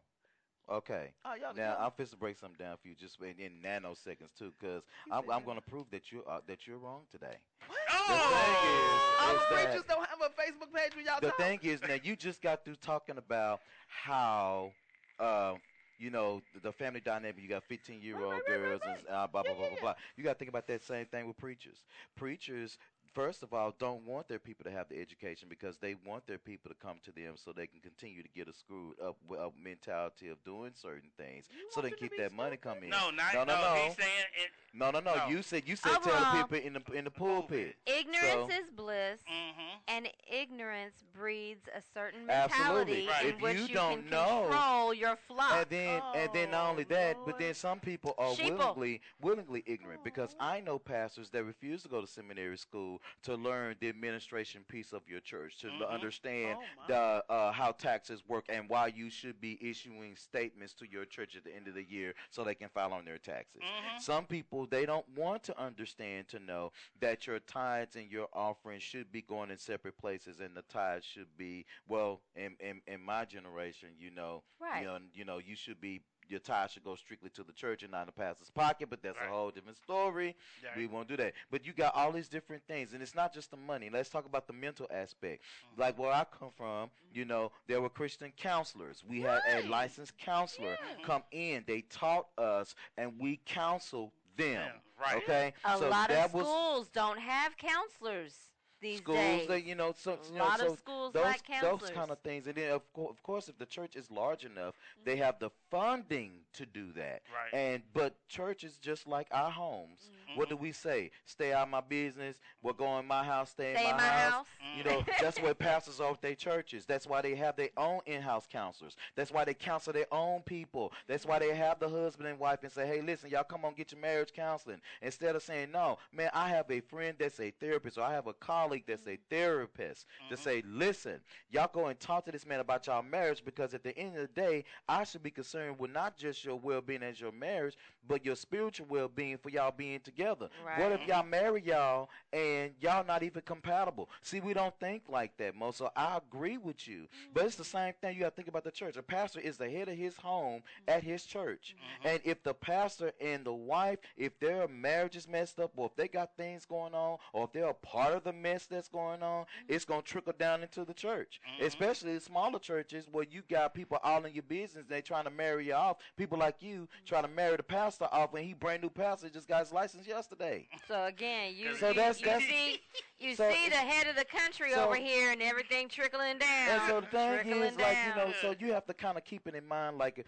Okay. 0.68 1.12
Oh, 1.24 1.36
Now 1.56 1.78
I'm 1.80 1.92
fixing 1.92 2.18
to 2.18 2.20
break 2.20 2.40
something 2.40 2.58
down 2.58 2.78
for 2.82 2.88
you 2.88 2.96
just 2.96 3.18
in, 3.22 3.36
in 3.40 3.52
nanoseconds 3.64 4.34
too, 4.38 4.52
because 4.60 4.82
I'm, 5.12 5.30
I'm 5.30 5.44
going 5.44 5.58
to 5.58 5.62
prove 5.70 5.86
that 5.92 6.12
you 6.12 6.24
uh, 6.28 6.40
that 6.48 6.66
you're 6.66 6.80
wrong 6.80 7.02
today. 7.12 7.38
What? 7.68 7.78
oh, 7.92 9.18
All 9.22 9.36
is 9.36 9.42
the 9.42 9.56
preachers 9.56 9.84
don't 9.88 10.08
have 10.08 10.20
a 10.22 10.30
Facebook 10.30 10.74
page 10.74 10.96
where 10.96 11.06
y'all 11.06 11.20
the 11.22 11.28
talk. 11.28 11.38
thing 11.38 11.60
is 11.62 11.82
now 11.84 11.98
you 12.04 12.16
just 12.16 12.42
got 12.42 12.66
through 12.66 12.78
talking 12.78 13.18
about 13.20 13.62
how 13.88 14.72
uh, 15.20 15.54
you 15.98 16.10
know 16.10 16.42
the, 16.54 16.60
the 16.60 16.72
family 16.72 17.00
dynamic 17.02 17.42
you 17.42 17.48
got 17.50 17.64
15 17.64 18.02
year 18.02 18.24
old 18.24 18.44
Right, 18.48 18.60
right, 18.62 18.62
girls 18.62 18.82
right, 18.82 18.98
and 18.98 19.08
uh, 19.10 19.28
blah 19.28 19.44
blah 19.44 19.54
Yeah, 19.54 19.56
blah 19.56 19.68
blah 19.70 19.78
yeah. 19.78 19.82
blah. 19.82 19.94
You 20.16 20.24
got 20.24 20.34
to 20.34 20.40
think 20.40 20.50
about 20.50 20.68
that 20.68 20.84
same 20.84 21.06
thing 21.06 21.28
with 21.28 21.38
preachers. 21.38 21.84
Preachers 22.16 22.78
first 23.16 23.42
of 23.44 23.54
all 23.54 23.74
don't 23.80 24.06
want 24.06 24.28
their 24.28 24.38
people 24.40 24.64
to 24.66 24.70
have 24.72 24.88
the 24.90 25.00
education 25.02 25.48
because 25.50 25.78
they 25.78 25.96
want 26.06 26.28
their 26.28 26.38
people 26.38 26.70
to 26.70 26.76
come 26.86 26.98
to 27.04 27.12
them 27.14 27.34
so 27.36 27.52
they 27.52 27.66
can 27.66 27.80
continue 27.80 28.22
to 28.22 28.30
get 28.36 28.48
a 28.48 28.54
screwed 28.54 28.94
up 29.04 29.16
uh, 29.32 29.48
mentality 29.64 30.28
of 30.28 30.38
doing 30.44 30.72
certain 30.76 31.10
things 31.18 31.46
You 31.50 31.66
so 31.72 31.82
they 31.82 31.90
can 31.90 31.98
keep 31.98 32.12
be 32.12 32.18
that 32.18 32.34
money 32.34 32.58
stupid? 32.58 32.62
coming 32.62 32.84
in 32.84 32.90
no, 32.92 33.10
not 33.12 33.34
no 33.34 33.44
no 33.46 33.60
no 33.62 33.74
He's 33.86 33.96
saying 33.96 34.26
it. 34.44 34.52
no 34.74 34.92
no 34.92 35.00
no 35.00 35.16
No. 35.16 35.28
you 35.30 35.42
said 35.42 35.64
you 35.66 35.76
said 35.78 35.94
I'm 35.96 36.02
tell 36.04 36.14
the 36.14 36.22
wrong. 36.26 36.44
people 36.50 36.58
in 36.68 36.74
the 36.74 36.98
in 36.98 37.04
the 37.06 37.12
pulpit 37.12 37.76
Ignorance 37.88 38.52
So- 38.52 38.60
is 38.60 38.70
bliss, 38.76 39.20
Mm-hmm. 39.32 39.78
and 39.88 40.10
ignorance 40.30 41.04
breeds 41.18 41.68
a 41.76 41.82
certain 41.94 42.30
Absolutely. 42.30 43.08
mentality 43.08 43.08
Right. 43.08 43.26
in 43.26 43.36
If 43.36 43.42
which 43.42 43.56
you 43.58 43.62
you, 43.68 43.74
don't 43.74 44.02
can 44.02 44.10
know- 44.10 44.48
control 44.50 44.94
your 44.94 45.16
flock. 45.28 45.54
And 45.54 45.66
then, 45.70 46.02
and 46.16 46.30
then 46.34 46.52
not 46.52 46.70
only 46.72 46.84
Oh, 46.90 46.94
that, 46.94 47.18
but 47.26 47.38
then 47.40 47.54
some 47.54 47.80
people 47.80 48.14
are 48.18 48.34
Sheeple. 48.34 48.58
willingly, 48.58 49.02
willingly 49.22 49.64
ignorant 49.66 50.04
because 50.04 50.36
I 50.40 50.60
know 50.60 50.78
pastors 50.80 51.30
that 51.32 51.44
refuse 51.46 51.84
to 51.84 51.90
go 51.90 52.02
to 52.02 52.08
seminary 52.08 52.58
school 52.58 53.02
to 53.24 53.36
learn 53.36 53.76
the 53.80 53.90
administration 53.90 54.64
piece 54.68 54.94
of 54.94 55.02
your 55.08 55.20
church, 55.20 55.58
to 55.60 55.68
Mhm. 55.68 55.90
understand 55.90 56.58
Oh, 56.60 56.86
the 56.88 57.24
uh, 57.30 57.52
how 57.52 57.72
taxes 57.72 58.24
work 58.28 58.46
and 58.50 58.70
why 58.70 58.88
you 58.88 59.10
should 59.10 59.40
be 59.42 59.58
issuing 59.62 60.16
statements 60.16 60.74
to 60.76 60.88
your 60.90 61.06
church 61.06 61.36
at 61.36 61.44
the 61.44 61.56
end 61.56 61.68
of 61.68 61.74
the 61.74 61.84
year 61.84 62.14
so 62.30 62.44
they 62.44 62.56
can 62.56 62.70
file 62.70 62.94
on 62.94 63.06
their 63.06 63.18
taxes. 63.18 63.62
Mhm. 63.62 64.00
Some 64.02 64.26
people 64.26 64.66
they 64.68 64.86
don't 64.86 65.08
want 65.10 65.44
to 65.44 65.60
understand 65.60 66.28
to 66.30 66.40
know 66.40 66.72
that 67.00 67.28
your 67.28 67.40
tithes 67.40 67.96
and 67.96 68.10
your 68.12 68.28
offerings 68.34 68.84
should 68.84 69.12
be 69.12 69.22
going 69.22 69.52
in 69.52 69.58
separate 69.58 69.98
places, 69.98 70.40
and 70.40 70.56
the 70.56 70.62
tithes 70.64 71.06
should 71.06 71.36
be 71.38 71.66
well 71.88 72.22
in 72.36 72.56
in, 72.60 72.82
in 72.88 73.02
my 73.02 73.26
generation, 73.26 73.90
you 73.98 74.12
know, 74.12 74.44
Right. 74.60 74.80
you 74.82 74.86
know, 74.86 75.00
you 75.14 75.26
know, 75.26 75.38
you 75.40 75.56
should 75.56 75.80
be 75.80 76.02
your 76.30 76.40
tithes 76.40 76.74
should 76.74 76.84
go 76.84 76.96
strictly 76.96 77.30
to 77.32 77.44
the 77.44 77.52
church 77.54 77.84
and 77.84 77.92
not 77.92 78.02
in 78.02 78.06
the 78.08 78.12
pastor's 78.14 78.50
pocket, 78.50 78.90
but 78.90 79.02
that's 79.02 79.18
Right. 79.18 79.28
a 79.28 79.32
whole 79.32 79.52
different 79.52 79.78
story. 79.78 80.36
Right. 80.64 80.78
We 80.78 80.88
won't 80.88 81.08
do 81.08 81.18
that. 81.18 81.34
But 81.52 81.66
you 81.66 81.74
got 81.74 81.96
all 81.96 82.12
these 82.12 82.28
different 82.28 82.64
things, 82.68 82.94
and 82.94 83.02
it's 83.02 83.16
not 83.16 83.34
just 83.34 83.52
the 83.52 83.58
money. 83.58 83.90
Let's 83.90 84.10
talk 84.10 84.26
about 84.26 84.48
the 84.48 84.54
mental 84.54 84.88
aspect. 84.92 85.44
Mm-hmm. 85.44 85.82
Like 85.82 85.98
where 86.00 86.12
I 86.12 86.26
come 86.26 86.50
from, 86.56 86.90
you 87.14 87.26
know, 87.26 87.52
there 87.68 87.82
were 87.82 87.90
Christian 87.90 88.32
counselors. 88.38 89.04
We 89.08 89.22
had 89.22 89.40
a 89.50 89.68
licensed 89.68 90.18
counselor 90.18 90.78
come 91.04 91.24
in. 91.32 91.64
They 91.68 91.82
taught 91.82 92.28
us, 92.38 92.76
and 92.98 93.14
we 93.20 93.40
counseled 93.46 94.12
them. 94.38 94.54
Yeah, 94.54 94.72
right. 95.02 95.18
Okay, 95.24 95.54
a 95.64 95.78
so 95.78 95.90
lot 95.90 96.10
that 96.10 96.26
of 96.26 96.34
was 96.34 96.46
schools 96.46 96.88
don't 96.90 97.20
have 97.20 97.56
counselors 97.58 98.34
these 98.82 98.98
schools 98.98 99.18
days. 99.18 99.48
that 99.48 99.64
you 99.64 99.74
know 99.74 99.94
so 99.98 100.12
A 100.22 100.32
you 100.34 100.38
know, 100.38 100.44
lot 100.44 100.60
of 100.60 100.68
so 100.72 100.76
schools 100.76 101.14
those, 101.14 101.24
lack 101.24 101.62
those 101.62 101.90
kind 101.92 102.12
of 102.12 102.20
things 102.20 102.46
and 102.46 102.56
then 102.56 102.72
of, 102.72 102.82
co- 102.94 103.08
of 103.08 103.24
course 103.24 103.48
if 103.48 103.58
the 103.58 103.66
church 103.66 103.96
is 103.96 104.12
large 104.12 104.44
enough 104.44 104.76
they 105.06 105.16
have 105.16 105.40
the 105.40 105.50
funding 105.76 106.32
to 106.54 106.66
do 106.66 106.92
that. 106.94 107.22
Right. 107.34 107.54
and 107.54 107.84
but 107.94 108.16
churches 108.30 108.78
just 108.82 109.08
like 109.08 109.28
our 109.32 109.52
homes. 109.52 110.10
What 110.36 110.50
do 110.50 110.58
we 110.58 110.74
say? 110.74 111.12
Stay 111.26 111.54
out 111.54 111.64
of 111.64 111.70
my 111.70 111.82
business. 111.82 112.38
We're 112.62 112.74
going 112.74 113.08
my 113.08 113.24
house 113.24 113.52
stay, 113.52 113.74
Stay 113.74 113.90
in 113.90 113.96
my, 113.96 114.04
house. 114.04 114.46
Mm. 114.62 114.78
you 114.78 114.84
know 114.84 115.06
that's 115.22 115.40
why 115.40 115.54
pastors 115.54 116.02
are 116.02 116.12
with 116.12 116.22
their 116.22 116.36
churches. 116.36 116.86
That's 116.86 117.08
why 117.08 117.22
they 117.22 117.36
have 117.36 117.56
their 117.56 117.70
own 117.78 118.02
in-house 118.06 118.48
counselors. 118.52 118.96
That's 119.16 119.32
why 119.32 119.46
they 119.46 119.54
counsel 119.54 119.94
their 119.94 120.12
own 120.12 120.42
people. 120.42 120.92
That's 121.08 121.26
why 121.26 121.40
they 121.40 121.56
have 121.56 121.80
the 121.80 121.88
husband 121.88 122.28
and 122.28 122.40
wife 122.40 122.60
and 122.64 122.72
say 122.72 122.86
hey 122.88 123.02
listen 123.02 123.30
y'all 123.30 123.44
come 123.44 123.66
on 123.66 123.74
get 123.76 123.92
your 123.92 124.02
marriage 124.02 124.34
counseling. 124.34 124.82
Instead 125.02 125.36
of 125.36 125.44
saying 125.44 125.72
no 125.72 125.98
man 126.12 126.30
i 126.34 126.50
have 126.50 126.70
a 126.70 126.80
friend 126.82 127.16
that's 127.20 127.40
a 127.40 127.52
therapist 127.52 127.98
or 127.98 128.04
i 128.04 128.12
have 128.12 128.28
a 128.28 128.34
colleague 128.34 128.84
that's 128.88 129.08
a 129.08 129.18
therapist 129.30 130.06
to 130.30 130.38
say 130.38 130.64
listen 130.68 131.20
y'all 131.50 131.70
go 131.72 131.88
and 131.88 132.00
talk 132.00 132.26
to 132.26 132.32
this 132.32 132.46
man 132.46 132.60
about 132.60 132.88
y'all 132.88 133.04
marriage 133.04 133.44
because 133.46 133.74
at 133.74 133.84
the 133.84 133.98
end 133.98 134.16
of 134.16 134.22
the 134.22 134.42
day 134.42 134.64
i 134.90 135.04
should 135.04 135.24
be 135.24 135.32
concerned 135.32 135.65
with 135.74 135.92
not 135.92 136.18
just 136.18 136.44
your 136.44 136.56
well-being 136.56 137.04
as 137.04 137.20
your 137.20 137.32
marriage 137.32 137.76
but 138.08 138.26
your 138.26 138.36
spiritual 138.36 138.88
well-being 138.90 139.38
for 139.38 139.50
y'all 139.50 139.74
being 139.76 140.00
together. 140.00 140.50
What 140.78 140.92
if 140.92 141.08
y'all 141.08 141.26
marry 141.26 141.62
y'all 141.62 142.10
and 142.32 142.72
y'all 142.80 143.06
not 143.06 143.24
even 143.24 143.42
compatible? 143.42 144.10
See 144.22 144.40
we 144.40 144.54
don't 144.54 144.78
think 144.80 145.04
like 145.10 145.38
that 145.38 145.56
mo 145.56 145.72
so 145.72 145.92
i 145.96 146.18
agree 146.18 146.58
with 146.58 146.88
you. 146.88 147.08
But 147.34 147.46
it's 147.46 147.56
the 147.56 147.64
same 147.64 147.94
thing 148.02 148.16
you 148.16 148.22
got 148.22 148.30
to 148.30 148.36
think 148.36 148.48
about 148.48 148.64
the 148.64 148.72
church. 148.72 148.98
A 148.98 149.04
pastor 149.04 149.40
is 149.40 149.58
the 149.58 149.70
head 149.70 149.90
of 149.90 149.96
his 149.96 150.18
home 150.18 150.64
at 150.88 151.04
his 151.04 151.26
church. 151.26 151.76
Mm-hmm. 151.76 152.08
And 152.08 152.22
if 152.24 152.44
the 152.44 152.54
pastor 152.54 153.12
and 153.20 153.44
the 153.46 153.54
wife 153.54 154.00
if 154.18 154.40
their 154.40 154.68
marriage 154.68 155.16
is 155.16 155.28
messed 155.28 155.60
up 155.60 155.72
or 155.76 155.88
if 155.88 155.96
they 155.96 156.08
got 156.08 156.38
things 156.38 156.66
going 156.66 156.94
on 156.94 157.18
or 157.34 157.46
if 157.46 157.54
they're 157.54 157.70
a 157.70 157.74
part 157.74 158.14
of 158.14 158.24
the 158.24 158.34
mess 158.34 158.66
that's 158.66 158.90
going 158.90 159.24
on 159.24 159.44
mm-hmm. 159.44 159.74
it's 159.74 159.86
going 159.86 160.02
to 160.02 160.08
trickle 160.08 160.34
down 160.38 160.62
into 160.62 160.86
the 160.86 160.94
church. 160.94 161.40
Mm-hmm. 161.56 161.66
Especially 161.66 162.14
the 162.14 162.22
smaller 162.22 162.60
churches 162.60 163.08
where 163.12 163.26
you 163.30 163.42
got 163.50 163.74
people 163.74 163.98
all 164.04 164.24
in 164.26 164.34
your 164.34 164.44
business 164.44 164.86
they 164.88 165.02
trying 165.02 165.26
to 165.26 165.30
marry 165.30 165.45
you 165.60 165.74
off 165.74 165.98
people 166.18 166.38
like 166.38 166.56
you 166.62 166.88
trying 167.06 167.24
to 167.24 167.30
marry 167.30 167.56
the 167.58 167.64
pastor 167.64 168.08
off 168.12 168.34
when 168.34 168.44
he 168.44 168.54
brand 168.54 168.82
new 168.82 168.90
pastor 168.90 169.30
just 169.30 169.48
got 169.48 169.60
his 169.62 169.72
license 169.72 170.08
yesterday 170.08 170.68
So 170.88 171.06
again, 171.06 171.54
you 171.56 171.76
So 171.78 171.90
you, 171.90 171.94
that's- 171.96 172.20
you 172.20 172.26
that's- 172.26 172.48
see 172.50 172.82
you 173.20 173.36
so 173.36 173.50
see 173.52 173.70
the 173.70 173.76
head 173.76 174.08
of 174.08 174.16
the 174.16 174.26
country 174.26 174.72
so- 174.72 174.86
over 174.86 174.96
here 174.96 175.32
and 175.32 175.42
everything 175.42 175.88
trickling 175.88 176.38
down. 176.38 176.70
And 176.70 176.82
so 176.88 177.02
the 177.02 177.08
thing 177.08 177.52
is, 177.64 177.76
like 177.78 177.98
you 178.08 178.16
know, 178.16 178.34
so 178.42 178.54
you 178.60 178.74
have 178.74 178.86
to 178.86 178.94
kind 178.94 179.18
of 179.18 179.24
keep 179.24 179.48
it 179.48 179.56
in 179.56 179.66
mind. 179.68 179.98
Like, 179.98 180.26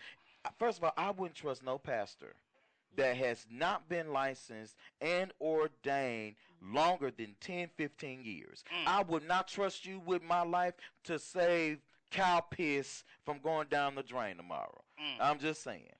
first 0.58 0.78
of 0.78 0.84
all, 0.86 0.94
I 0.98 1.12
wouldn't 1.12 1.36
trust 1.36 1.64
no 1.64 1.78
pastor 1.78 2.34
that 2.96 3.16
has 3.18 3.46
not 3.52 3.88
been 3.90 4.12
licensed 4.14 4.76
and 5.02 5.32
ordained 5.42 6.36
longer 6.62 7.12
than 7.12 7.36
10, 7.42 7.70
15 7.78 8.24
years. 8.24 8.64
Mm. 8.74 8.88
I 8.88 9.02
would 9.04 9.28
not 9.28 9.48
trust 9.48 9.86
you 9.86 10.00
with 10.00 10.24
my 10.24 10.42
life 10.42 10.74
to 11.04 11.20
save 11.20 11.80
cow 12.12 12.42
piss 12.52 13.04
from 13.26 13.40
going 13.40 13.68
down 13.70 13.96
the 13.96 14.04
drain 14.04 14.38
tomorrow. 14.38 14.84
Mm. 15.00 15.24
I'm 15.24 15.40
just 15.40 15.64
saying. 15.64 15.97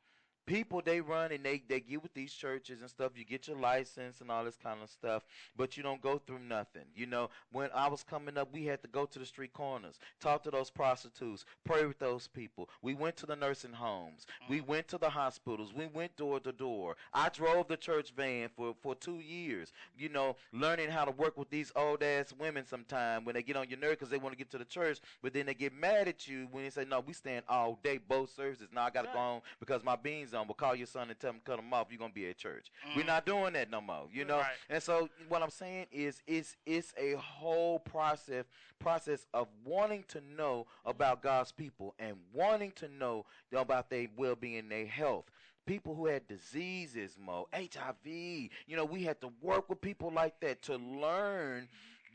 People 0.48 0.82
they 0.84 1.02
run 1.02 1.34
and 1.34 1.44
they, 1.44 1.62
they 1.68 1.82
get 1.82 2.02
with 2.02 2.14
these 2.14 2.34
churches 2.34 2.80
and 2.80 2.90
stuff. 2.90 3.12
You 3.16 3.26
get 3.26 3.48
your 3.48 3.58
license 3.58 4.22
and 4.22 4.32
all 4.32 4.46
this 4.46 4.58
kind 4.62 4.80
of 4.82 4.90
stuff, 4.90 5.24
but 5.58 5.76
you 5.76 5.84
don't 5.84 6.02
go 6.02 6.22
through 6.26 6.40
nothing. 6.40 6.84
You 6.96 7.06
know, 7.06 7.30
when 7.52 7.70
I 7.76 7.90
was 7.90 8.02
coming 8.02 8.38
up, 8.38 8.54
we 8.54 8.66
had 8.66 8.82
to 8.84 8.88
go 8.88 9.06
to 9.06 9.20
the 9.20 9.26
street 9.26 9.52
corners, 9.52 10.00
talk 10.22 10.44
to 10.44 10.52
those 10.52 10.70
prostitutes, 10.70 11.44
pray 11.66 11.86
with 11.86 12.00
those 12.00 12.28
people. 12.30 12.70
We 12.82 12.96
went 12.96 13.18
to 13.18 13.26
the 13.26 13.36
nursing 13.36 13.74
homes. 13.74 14.26
We 14.50 14.62
mm. 14.62 14.68
went 14.68 14.88
to 14.90 14.98
the 14.98 15.10
hospitals. 15.10 15.74
We 15.74 15.88
went 15.88 16.16
door 16.16 16.40
to 16.40 16.52
door. 16.54 16.96
I 17.14 17.28
drove 17.28 17.68
the 17.68 17.78
church 17.78 18.14
van 18.16 18.50
for, 18.56 18.74
for 18.82 18.96
two 18.96 19.20
years, 19.20 19.74
you 19.98 20.08
know, 20.08 20.38
learning 20.54 20.90
how 20.90 21.04
to 21.04 21.12
work 21.12 21.38
with 21.38 21.50
these 21.50 21.74
old 21.76 22.02
ass 22.04 22.34
women 22.40 22.66
sometime 22.66 23.26
when 23.26 23.36
they 23.36 23.44
get 23.44 23.58
on 23.58 23.70
your 23.70 23.80
nerve 23.80 23.92
because 23.92 24.10
they 24.10 24.18
want 24.18 24.32
to 24.32 24.38
get 24.38 24.50
to 24.52 24.58
the 24.58 24.66
church, 24.66 25.00
but 25.22 25.34
then 25.34 25.46
they 25.46 25.54
get 25.54 25.74
mad 25.74 26.08
at 26.08 26.26
you 26.26 26.48
when 26.52 26.64
they 26.64 26.70
say, 26.70 26.86
no, 26.90 27.02
we 27.02 27.12
stand 27.12 27.44
all 27.50 27.78
day, 27.84 27.98
both 27.98 28.34
services. 28.34 28.70
Now 28.74 28.86
I 28.86 28.90
got 28.90 29.02
to 29.02 29.10
go 29.12 29.20
home 29.20 29.42
because 29.60 29.84
my 29.84 29.98
beans 29.98 30.34
on. 30.38 30.48
Well, 30.48 30.54
call 30.54 30.76
your 30.76 30.88
son 30.88 31.10
and 31.10 31.20
tell 31.20 31.32
him 31.32 31.42
cut 31.44 31.60
him 31.60 31.74
off. 31.74 31.88
You're 31.90 32.00
going 32.00 32.12
to 32.12 32.16
be 32.16 32.30
at 32.30 32.38
church. 32.38 32.72
We're 32.96 33.04
mm. 33.04 33.08
not 33.08 33.26
doing 33.26 33.54
that 33.54 33.70
no 33.70 33.82
more, 33.82 34.08
you 34.14 34.26
know? 34.26 34.38
Right. 34.38 34.56
And 34.70 34.82
so 34.82 35.10
what 35.28 35.42
I'm 35.42 35.50
saying 35.50 35.88
is 35.92 36.22
it's 36.28 36.56
it's 36.66 36.94
a 36.98 37.16
whole 37.18 37.80
process 37.80 38.46
process 38.80 39.26
of 39.34 39.48
wanting 39.66 40.06
to 40.10 40.22
know 40.36 40.68
about 40.86 41.22
God's 41.22 41.52
people 41.52 41.96
and 42.00 42.16
wanting 42.34 42.72
to 42.76 42.88
know 42.88 43.26
about 43.52 43.90
their 43.90 44.08
well 44.16 44.36
being, 44.36 44.70
their 44.70 44.86
health. 44.86 45.26
People 45.66 45.96
who 45.96 46.06
had 46.06 46.26
diseases, 46.30 47.18
Mo, 47.22 47.48
HIV, 47.54 48.06
you 48.06 48.50
know, 48.70 48.86
we 48.86 49.04
had 49.04 49.20
to 49.20 49.30
work 49.42 49.70
with 49.70 49.82
people 49.82 50.12
like 50.14 50.40
that 50.40 50.62
to 50.64 50.78
learn 50.78 51.68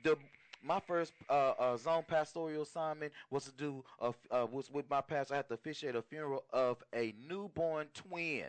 the 0.05 0.17
My 0.63 0.81
first 0.81 1.13
uh, 1.29 1.53
uh, 1.59 1.77
zone 1.77 2.05
pastoral 2.07 2.63
assignment 2.63 3.13
was 3.31 3.45
to 3.45 3.53
do 3.53 3.85
a 4.01 4.07
f- 4.09 4.15
uh, 4.31 4.47
was 4.51 4.71
with 4.71 4.89
my 4.89 5.01
pastor. 5.01 5.35
I 5.35 5.39
had 5.39 5.49
to 5.49 5.55
officiate 5.55 5.97
a 5.97 6.03
funeral 6.03 6.45
of 6.53 6.83
a 6.95 7.15
newborn 7.29 7.89
twin. 7.95 8.47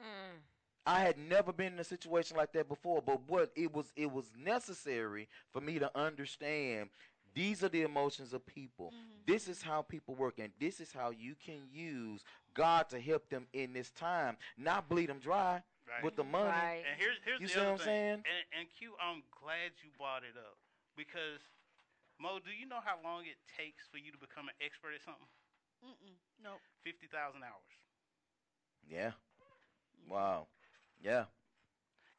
Mm. 0.00 0.40
I 0.84 1.00
had 1.00 1.16
never 1.18 1.52
been 1.52 1.74
in 1.74 1.78
a 1.78 1.84
situation 1.84 2.36
like 2.36 2.52
that 2.54 2.68
before, 2.68 3.00
but 3.00 3.20
what 3.28 3.52
it 3.54 3.72
was 3.72 3.92
it 3.94 4.10
was 4.10 4.32
necessary 4.36 5.28
for 5.52 5.60
me 5.60 5.78
to 5.78 5.90
understand 5.96 6.88
these 7.34 7.62
are 7.62 7.68
the 7.68 7.82
emotions 7.82 8.32
of 8.34 8.44
people. 8.44 8.92
This 9.26 9.46
is 9.48 9.62
how 9.62 9.82
people 9.82 10.14
work, 10.16 10.38
and 10.38 10.50
this 10.60 10.80
is 10.80 10.92
how 10.92 11.10
you 11.10 11.34
can 11.34 11.60
use 11.72 12.24
God 12.54 12.88
to 12.90 13.00
help 13.00 13.28
them 13.30 13.46
in 13.52 13.72
this 13.72 13.90
time, 13.92 14.36
not 14.58 14.88
bleed 14.88 15.08
them 15.08 15.18
dry 15.20 15.62
Right. 15.88 16.04
with 16.04 16.14
the 16.16 16.22
money. 16.24 16.48
And 16.78 16.96
here's 16.96 17.16
here's 17.24 17.40
You 17.40 17.46
the 17.48 17.52
see 17.52 17.58
other 17.60 17.70
what 17.72 17.72
I'm 17.72 17.78
thing. 17.78 17.86
saying? 17.86 18.12
And, 18.14 18.44
and 18.60 18.68
Q, 18.78 18.92
I'm 19.02 19.22
glad 19.42 19.72
you 19.82 19.90
brought 19.98 20.22
it 20.22 20.36
up 20.38 20.56
because 20.96 21.40
Mo, 22.20 22.38
do 22.38 22.52
you 22.54 22.66
know 22.68 22.78
how 22.84 23.00
long 23.02 23.26
it 23.26 23.40
takes 23.50 23.88
for 23.90 23.98
you 23.98 24.12
to 24.14 24.20
become 24.20 24.46
an 24.46 24.54
expert 24.62 24.94
at 24.94 25.02
something? 25.02 25.26
Mm-mm. 25.82 26.14
Nope. 26.38 26.62
Fifty 26.86 27.10
thousand 27.10 27.42
hours. 27.42 27.72
Yeah. 28.86 29.12
Wow. 30.06 30.46
Yeah. 31.02 31.26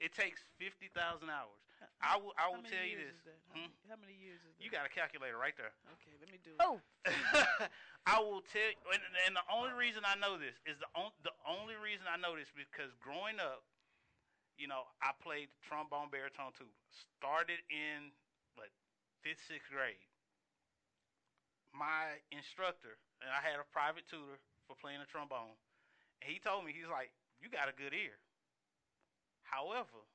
It 0.04 0.12
takes 0.12 0.44
fifty 0.60 0.92
thousand 0.92 1.32
hours. 1.32 1.60
I 2.00 2.16
will. 2.16 2.32
I 2.40 2.48
will 2.48 2.64
tell 2.64 2.84
you 2.84 2.96
this. 3.00 3.12
is 3.16 3.24
that? 3.28 3.40
How, 3.52 3.60
Hmm? 3.60 3.68
many, 3.68 3.88
how 3.92 4.00
many 4.00 4.16
years 4.16 4.40
is 4.44 4.56
that? 4.56 4.64
You 4.64 4.72
got 4.72 4.88
a 4.88 4.92
calculator 4.92 5.36
right 5.36 5.56
there. 5.60 5.76
Okay, 6.00 6.16
let 6.20 6.32
me 6.32 6.40
do 6.40 6.56
it. 6.56 6.64
Oh. 6.64 6.80
I 8.08 8.20
will 8.24 8.44
tell 8.44 8.68
you, 8.72 8.80
and, 8.92 9.04
and 9.28 9.36
the 9.36 9.44
only 9.52 9.72
reason 9.76 10.04
I 10.08 10.16
know 10.20 10.36
this 10.40 10.56
is 10.64 10.80
the 10.80 10.88
on, 10.96 11.12
the 11.28 11.36
only 11.44 11.76
reason 11.80 12.08
I 12.08 12.16
know 12.20 12.36
this 12.40 12.52
because 12.56 12.92
growing 13.04 13.36
up, 13.40 13.64
you 14.56 14.68
know, 14.72 14.88
I 15.04 15.12
played 15.20 15.52
trombone, 15.64 16.08
baritone, 16.08 16.56
tuba. 16.56 16.72
Started 17.20 17.60
in 17.68 18.16
what 18.56 18.70
fifth, 19.22 19.44
sixth 19.48 19.72
grade. 19.72 20.02
My 21.74 22.22
instructor 22.30 23.02
and 23.24 23.32
I 23.34 23.42
had 23.42 23.58
a 23.58 23.66
private 23.74 24.06
tutor 24.06 24.38
for 24.70 24.78
playing 24.78 25.02
the 25.02 25.10
trombone, 25.10 25.58
and 26.22 26.28
he 26.30 26.38
told 26.38 26.66
me 26.66 26.74
he's 26.76 26.90
like, 26.92 27.12
"You 27.42 27.50
got 27.50 27.68
a 27.68 27.74
good 27.74 27.94
ear. 27.94 28.20
However, 29.42 30.06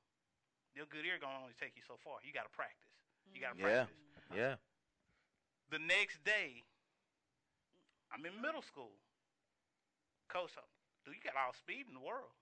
your 0.73 0.85
good 0.87 1.03
ear 1.03 1.19
gonna 1.19 1.41
only 1.41 1.57
take 1.59 1.75
you 1.75 1.83
so 1.83 1.97
far. 1.99 2.23
You 2.23 2.31
got 2.31 2.47
to 2.47 2.53
practice. 2.55 2.95
You 3.33 3.41
got 3.41 3.57
mm-hmm. 3.57 3.65
to 3.65 3.69
Yeah. 3.69 3.85
practice." 3.85 3.97
Yeah. 4.31 4.55
The 5.69 5.79
next 5.79 6.23
day, 6.23 6.63
I'm 8.11 8.25
in 8.25 8.41
middle 8.41 8.63
school. 8.63 8.97
Coach, 10.29 10.53
dude, 11.05 11.15
you 11.15 11.21
got 11.21 11.37
all 11.37 11.53
speed 11.53 11.85
in 11.87 11.93
the 11.93 11.99
world. 11.99 12.33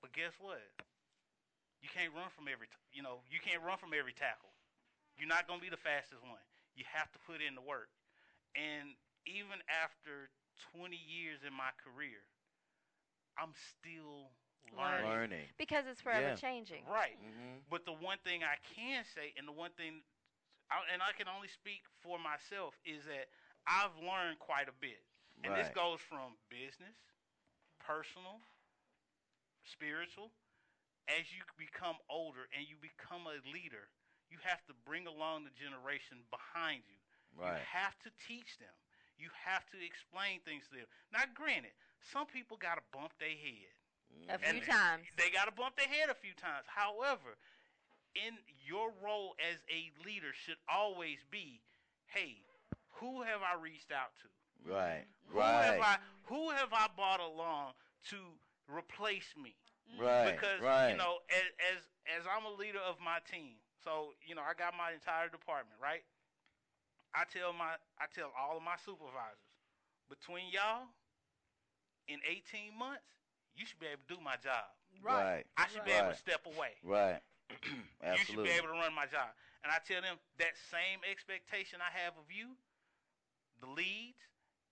But 0.00 0.12
guess 0.12 0.32
what? 0.40 0.60
You 1.80 1.88
can't 1.88 2.12
run 2.12 2.28
from 2.36 2.48
every, 2.48 2.68
t- 2.68 2.76
you 2.92 3.02
know, 3.02 3.24
you 3.32 3.40
can't 3.40 3.62
run 3.64 3.78
from 3.80 3.92
every 3.96 4.12
tackle. 4.12 4.52
You're 5.16 5.28
not 5.28 5.48
gonna 5.48 5.60
be 5.60 5.72
the 5.72 5.80
fastest 5.80 6.22
one. 6.22 6.40
You 6.76 6.84
have 6.92 7.10
to 7.12 7.18
put 7.26 7.40
in 7.40 7.54
the 7.56 7.64
work. 7.64 7.88
And 8.56 8.96
even 9.26 9.60
after 9.68 10.28
20 10.76 10.96
years 10.96 11.40
in 11.46 11.52
my 11.52 11.72
career, 11.80 12.20
I'm 13.36 13.52
still 13.56 14.28
learning. 14.76 15.08
Learning. 15.08 15.48
Because 15.56 15.86
it's 15.88 16.00
forever 16.00 16.36
Yeah. 16.36 16.36
changing. 16.36 16.84
Right. 16.86 17.16
Mhm. 17.20 17.64
But 17.68 17.84
the 17.84 17.92
one 17.92 18.18
thing 18.18 18.44
I 18.44 18.56
can 18.74 19.04
say, 19.04 19.32
and 19.36 19.48
the 19.48 19.52
one 19.52 19.72
thing, 19.72 20.04
I, 20.70 20.84
and 20.92 21.02
I 21.02 21.12
can 21.12 21.28
only 21.28 21.48
speak 21.48 21.82
for 22.02 22.18
myself, 22.18 22.78
is 22.84 23.04
that 23.06 23.28
I've 23.66 23.96
learned 23.98 24.38
quite 24.38 24.68
a 24.68 24.72
bit. 24.72 25.02
And 25.42 25.56
this 25.56 25.70
goes 25.70 26.00
from 26.02 26.36
business, 26.50 26.96
personal, 27.78 28.42
spiritual. 29.64 30.30
As 31.18 31.26
you 31.34 31.42
become 31.58 31.98
older 32.06 32.46
and 32.54 32.62
you 32.68 32.78
become 32.78 33.26
a 33.26 33.42
leader, 33.50 33.90
you 34.30 34.38
have 34.46 34.62
to 34.70 34.74
bring 34.86 35.06
along 35.10 35.42
the 35.44 35.54
generation 35.58 36.22
behind 36.30 36.86
you. 36.86 36.98
Right. 37.34 37.46
You 37.46 37.52
Right. 37.58 37.62
have 37.66 37.98
to 38.06 38.10
teach 38.26 38.58
them. 38.58 38.74
You 39.18 39.30
have 39.34 39.66
to 39.70 39.78
explain 39.82 40.40
things 40.40 40.64
to 40.70 40.76
them. 40.78 40.86
Now, 41.12 41.26
granted, 41.34 41.72
some 42.00 42.26
people 42.26 42.56
got 42.56 42.76
to 42.76 42.84
bump 42.92 43.12
their 43.18 43.34
head. 43.36 43.74
Mm-hmm. 44.10 44.30
A 44.30 44.38
few 44.38 44.48
And 44.48 44.66
times. 44.66 45.06
They 45.16 45.30
got 45.30 45.46
to 45.46 45.52
bump 45.52 45.76
their 45.76 45.88
head 45.88 46.10
a 46.10 46.14
few 46.14 46.32
times. 46.34 46.66
However, 46.66 47.36
in 48.14 48.38
your 48.64 48.92
role 49.02 49.34
as 49.38 49.58
a 49.70 49.90
leader 50.04 50.32
should 50.32 50.58
always 50.68 51.18
be, 51.30 51.60
hey, 52.06 52.42
who 52.98 53.22
have 53.22 53.42
I 53.42 53.60
reached 53.60 53.92
out 53.92 54.14
to? 54.22 54.28
Right. 54.70 55.06
Who 55.28 55.38
have 55.40 55.80
I 55.80 55.98
who 56.24 56.50
have 56.50 56.72
I 56.72 56.88
brought 56.94 57.20
along 57.20 57.72
to 58.10 58.16
replace 58.68 59.34
me? 59.40 59.54
Right. 59.98 60.32
Because 60.32 60.60
Right. 60.60 60.90
you 60.90 60.96
know, 60.96 61.18
as, 61.30 61.46
as 61.74 61.78
as 62.20 62.22
I'm 62.26 62.44
a 62.44 62.54
leader 62.54 62.80
of 62.80 63.00
my 63.00 63.18
team, 63.30 63.56
so 63.82 64.14
you 64.26 64.34
know, 64.34 64.42
I 64.42 64.54
got 64.54 64.74
my 64.76 64.92
entire 64.92 65.28
department, 65.28 65.80
right? 65.80 66.04
I 67.14 67.24
tell 67.26 67.52
my 67.52 67.74
I 67.98 68.06
tell 68.14 68.30
all 68.38 68.56
of 68.56 68.62
my 68.62 68.76
supervisors, 68.84 69.42
between 70.08 70.50
y'all, 70.50 70.86
in 72.06 72.18
18 72.26 72.74
months, 72.76 73.06
you 73.54 73.66
should 73.66 73.78
be 73.78 73.86
able 73.86 74.02
to 74.06 74.14
do 74.14 74.20
my 74.22 74.38
job. 74.38 74.66
Right. 75.02 75.46
I 75.56 75.66
should 75.70 75.84
be 75.84 75.92
able 75.92 76.10
to 76.10 76.18
step 76.18 76.46
away. 76.46 76.78
Right. 76.82 77.22
You 78.00 78.16
should 78.24 78.42
be 78.42 78.50
able 78.56 78.72
to 78.72 78.78
run 78.80 78.94
my 78.94 79.06
job. 79.06 79.30
And 79.62 79.68
I 79.68 79.78
tell 79.84 80.00
them 80.00 80.16
that 80.40 80.56
same 80.72 81.04
expectation 81.04 81.78
I 81.84 81.92
have 81.92 82.16
of 82.16 82.32
you, 82.32 82.56
the 83.60 83.68
leads, 83.68 84.24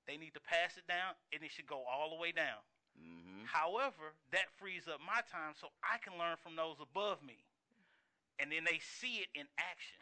they 0.09 0.17
need 0.17 0.33
to 0.33 0.41
pass 0.41 0.81
it 0.81 0.89
down 0.89 1.13
and 1.31 1.45
it 1.45 1.53
should 1.53 1.69
go 1.69 1.85
all 1.85 2.09
the 2.09 2.17
way 2.17 2.33
down. 2.33 2.65
Mhm. 2.99 3.47
However, 3.47 4.15
that 4.31 4.51
frees 4.59 4.89
up 4.89 5.01
my 5.01 5.23
time 5.31 5.55
so 5.55 5.73
I 5.83 5.99
can 5.99 6.19
learn 6.19 6.37
from 6.37 6.57
those 6.57 6.81
above 6.81 7.23
me. 7.23 7.45
And 8.39 8.53
then 8.53 8.65
they 8.65 8.79
see 8.79 9.19
it 9.19 9.29
in 9.35 9.49
action. 9.59 9.99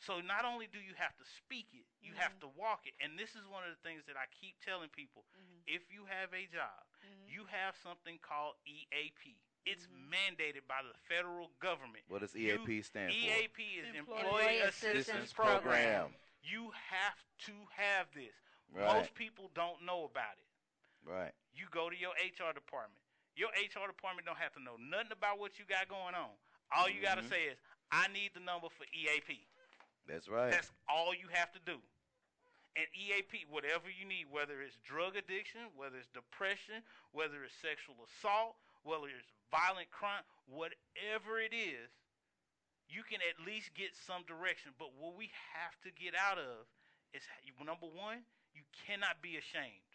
So 0.00 0.20
not 0.24 0.48
only 0.48 0.64
do 0.64 0.80
you 0.80 0.96
have 0.96 1.12
to 1.20 1.26
speak 1.44 1.68
it, 1.76 1.84
you 2.00 2.16
have 2.16 2.32
mm-hmm. 2.40 2.56
to 2.56 2.60
walk 2.60 2.88
it. 2.88 2.96
And 3.04 3.20
this 3.20 3.36
is 3.36 3.44
one 3.44 3.68
of 3.68 3.72
the 3.76 3.82
things 3.84 4.08
that 4.08 4.16
I 4.16 4.24
keep 4.32 4.56
telling 4.64 4.88
people. 4.88 5.28
Mm-hmm. 5.36 5.76
If 5.76 5.92
you 5.92 6.08
have 6.08 6.32
a 6.32 6.48
job, 6.48 6.80
mm-hmm. 7.04 7.28
you 7.28 7.44
have 7.52 7.76
something 7.84 8.16
called 8.24 8.56
EAP. 8.64 9.36
It's 9.68 9.84
mandated 9.92 10.64
by 10.64 10.80
the 10.80 10.96
federal 11.04 11.52
government. 11.60 12.08
What 12.08 12.24
does 12.24 12.32
You- 12.32 12.56
EAP 12.56 12.80
stand 12.80 13.12
for? 13.12 13.20
EAP 13.20 13.60
is 13.76 13.92
Employee 13.92 14.24
Employee 14.24 14.60
Assistance 14.64 15.08
Assistance 15.08 15.32
Program. 15.36 15.60
Program. 15.60 16.08
You 16.40 16.72
have 16.72 17.20
to 17.44 17.56
have 17.76 18.08
this. 18.16 18.32
Right. 18.72 18.88
Most 18.96 19.12
people 19.12 19.52
don't 19.52 19.84
know 19.84 20.08
about 20.08 20.40
it. 20.40 20.49
Right. 21.04 21.32
You 21.52 21.66
go 21.70 21.90
to 21.90 21.96
your 21.96 22.12
HR 22.12 22.52
department. 22.52 23.00
Your 23.36 23.48
HR 23.50 23.86
department 23.86 24.26
don't 24.26 24.38
have 24.38 24.52
to 24.54 24.62
know 24.62 24.76
nothing 24.76 25.12
about 25.12 25.38
what 25.38 25.58
you 25.58 25.64
got 25.64 25.88
going 25.88 26.14
on. 26.14 26.30
All 26.70 26.88
you 26.88 27.00
got 27.00 27.16
to 27.16 27.22
Mhm. 27.22 27.28
say 27.28 27.44
is, 27.46 27.58
"I 27.90 28.08
need 28.08 28.34
the 28.34 28.40
number 28.40 28.68
for 28.68 28.86
EAP." 28.92 29.48
That's 30.06 30.28
right. 30.28 30.50
That's 30.50 30.72
all 30.88 31.14
you 31.14 31.28
have 31.28 31.52
to 31.52 31.58
do. 31.60 31.82
And 32.76 32.86
EAP, 32.94 33.44
whatever 33.46 33.90
you 33.90 34.04
need, 34.04 34.30
whether 34.30 34.62
it's 34.62 34.76
drug 34.78 35.16
addiction, 35.16 35.74
whether 35.74 35.98
it's 35.98 36.08
depression, 36.08 36.84
whether 37.10 37.42
it's 37.44 37.54
sexual 37.56 38.02
assault, 38.04 38.56
whether 38.82 39.08
it's 39.08 39.32
violent 39.50 39.90
crime, 39.90 40.24
whatever 40.46 41.40
it 41.40 41.52
is, 41.52 41.90
you 42.88 43.02
can 43.02 43.20
at 43.22 43.40
least 43.40 43.74
get 43.74 43.94
some 43.94 44.24
direction. 44.24 44.72
But 44.78 44.92
what 44.92 45.14
we 45.14 45.28
have 45.52 45.80
to 45.82 45.90
get 45.90 46.14
out 46.14 46.38
of 46.38 46.68
is 47.12 47.26
number 47.58 47.86
one, 47.86 48.24
you 48.52 48.62
cannot 48.86 49.20
be 49.20 49.36
ashamed. 49.36 49.89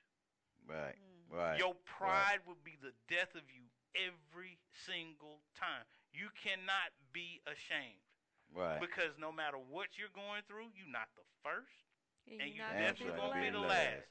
Right. 0.68 0.96
Mm. 0.96 1.38
Right. 1.38 1.60
Your 1.60 1.76
pride 1.86 2.40
will 2.46 2.60
be 2.64 2.78
the 2.82 2.94
death 3.10 3.34
of 3.36 3.44
you 3.52 3.66
every 3.96 4.60
single 4.86 5.42
time. 5.58 5.86
You 6.14 6.30
cannot 6.36 6.92
be 7.14 7.42
ashamed. 7.48 8.02
Right. 8.54 8.80
Because 8.80 9.18
no 9.20 9.32
matter 9.32 9.58
what 9.58 9.98
you're 9.98 10.14
going 10.14 10.44
through, 10.48 10.72
you're 10.76 10.92
not 10.92 11.10
the 11.16 11.26
first, 11.44 11.84
And 12.28 12.40
and 12.40 12.54
you're 12.56 12.66
not 12.66 12.78
definitely 12.78 13.14
gonna 13.16 13.22
won't 13.22 13.34
be 13.34 13.42
be 13.42 13.50
the 13.52 13.60
the 13.60 13.60
last. 13.60 14.06
last. 14.06 14.10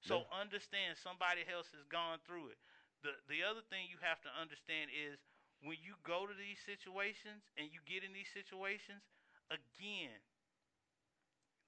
So 0.00 0.26
understand 0.32 0.96
somebody 0.98 1.44
else 1.48 1.68
has 1.72 1.84
gone 1.84 2.18
through 2.26 2.48
it. 2.48 2.58
The 3.02 3.12
the 3.28 3.42
other 3.44 3.62
thing 3.68 3.88
you 3.88 3.98
have 4.02 4.20
to 4.22 4.30
understand 4.32 4.90
is 4.92 5.18
when 5.62 5.76
you 5.80 5.96
go 6.02 6.26
to 6.26 6.34
these 6.34 6.60
situations 6.64 7.44
and 7.56 7.68
you 7.72 7.80
get 7.86 8.04
in 8.04 8.12
these 8.12 8.30
situations, 8.32 9.02
again, 9.50 10.20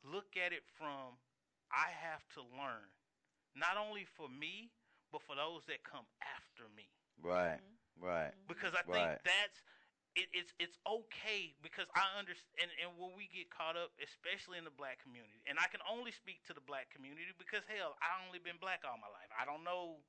look 0.04 0.36
at 0.36 0.52
it 0.52 0.62
from 0.78 1.18
I 1.72 1.88
have 1.90 2.22
to 2.34 2.42
learn. 2.42 2.90
Not 3.54 3.76
only 3.76 4.06
for 4.16 4.28
me, 4.28 4.72
but 5.12 5.20
for 5.22 5.36
those 5.36 5.64
that 5.68 5.84
come 5.84 6.08
after 6.24 6.64
me 6.72 6.88
Right. 7.20 7.60
Mm-hmm. 7.60 8.04
Right. 8.04 8.32
Mm-hmm. 8.32 8.48
because 8.48 8.72
I 8.74 8.82
think 8.82 9.06
Right. 9.06 9.20
that's 9.22 9.58
it, 10.12 10.28
it's 10.36 10.52
it's 10.60 10.76
okay 10.84 11.56
because 11.64 11.88
I 11.96 12.04
understand 12.20 12.68
and, 12.68 12.72
and 12.82 12.90
when 13.00 13.16
we 13.16 13.28
get 13.32 13.48
caught 13.48 13.76
up, 13.78 13.92
especially 14.02 14.60
in 14.60 14.64
the 14.68 14.74
black 14.74 15.00
community, 15.00 15.40
and 15.48 15.56
I 15.56 15.68
can 15.72 15.80
only 15.88 16.12
speak 16.12 16.44
to 16.48 16.54
the 16.56 16.64
black 16.64 16.90
community 16.92 17.32
because 17.38 17.64
hell, 17.68 17.96
I 18.02 18.20
only 18.26 18.40
been 18.42 18.60
black 18.60 18.84
all 18.84 18.98
my 19.00 19.08
life. 19.08 19.30
I 19.32 19.44
don't 19.48 19.64
know 19.64 20.02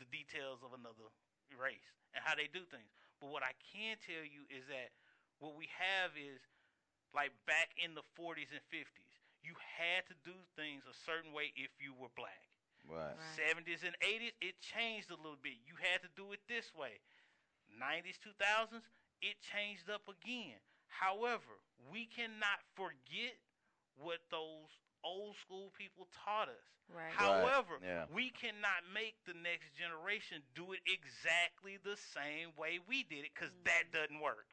the 0.00 0.08
details 0.08 0.64
of 0.64 0.72
another 0.72 1.08
race 1.52 1.92
and 2.16 2.24
how 2.24 2.34
they 2.34 2.48
do 2.48 2.64
things. 2.68 2.88
But 3.20 3.30
what 3.30 3.44
I 3.44 3.52
can 3.60 4.00
tell 4.00 4.24
you 4.24 4.48
is 4.48 4.64
that 4.72 4.94
what 5.38 5.54
we 5.58 5.68
have 5.76 6.16
is 6.16 6.40
like 7.12 7.34
back 7.46 7.74
in 7.78 7.94
the 7.94 8.06
40s 8.18 8.50
and 8.50 8.64
50s, 8.72 9.12
you 9.44 9.54
had 9.60 10.08
to 10.08 10.16
do 10.24 10.34
things 10.56 10.82
a 10.88 10.96
certain 11.04 11.30
way 11.36 11.52
if 11.54 11.70
you 11.78 11.92
were 11.94 12.10
black. 12.16 12.53
Right. 12.84 13.16
70s 13.36 13.80
and 13.80 13.96
80s, 14.04 14.36
it 14.44 14.60
changed 14.60 15.08
a 15.10 15.16
little 15.16 15.40
bit. 15.40 15.56
You 15.64 15.74
had 15.80 16.04
to 16.04 16.10
do 16.12 16.32
it 16.36 16.40
this 16.48 16.68
way. 16.76 17.00
90s, 17.72 18.20
2000s, 18.20 18.84
it 19.24 19.40
changed 19.40 19.88
up 19.88 20.04
again. 20.06 20.60
However, 20.86 21.58
we 21.90 22.06
cannot 22.06 22.60
forget 22.76 23.40
what 23.96 24.20
those 24.30 24.70
old 25.02 25.36
school 25.40 25.72
people 25.76 26.08
taught 26.12 26.48
us. 26.48 26.68
Right. 26.88 27.12
However, 27.12 27.80
yeah. 27.80 28.04
we 28.12 28.28
cannot 28.30 28.84
make 28.92 29.16
the 29.24 29.36
next 29.36 29.72
generation 29.72 30.44
do 30.52 30.76
it 30.76 30.84
exactly 30.84 31.80
the 31.80 31.96
same 31.96 32.52
way 32.60 32.80
we 32.84 33.04
did 33.08 33.24
it 33.24 33.32
because 33.32 33.52
that 33.64 33.88
mm-hmm. 33.88 34.04
doesn't 34.04 34.20
work. 34.20 34.48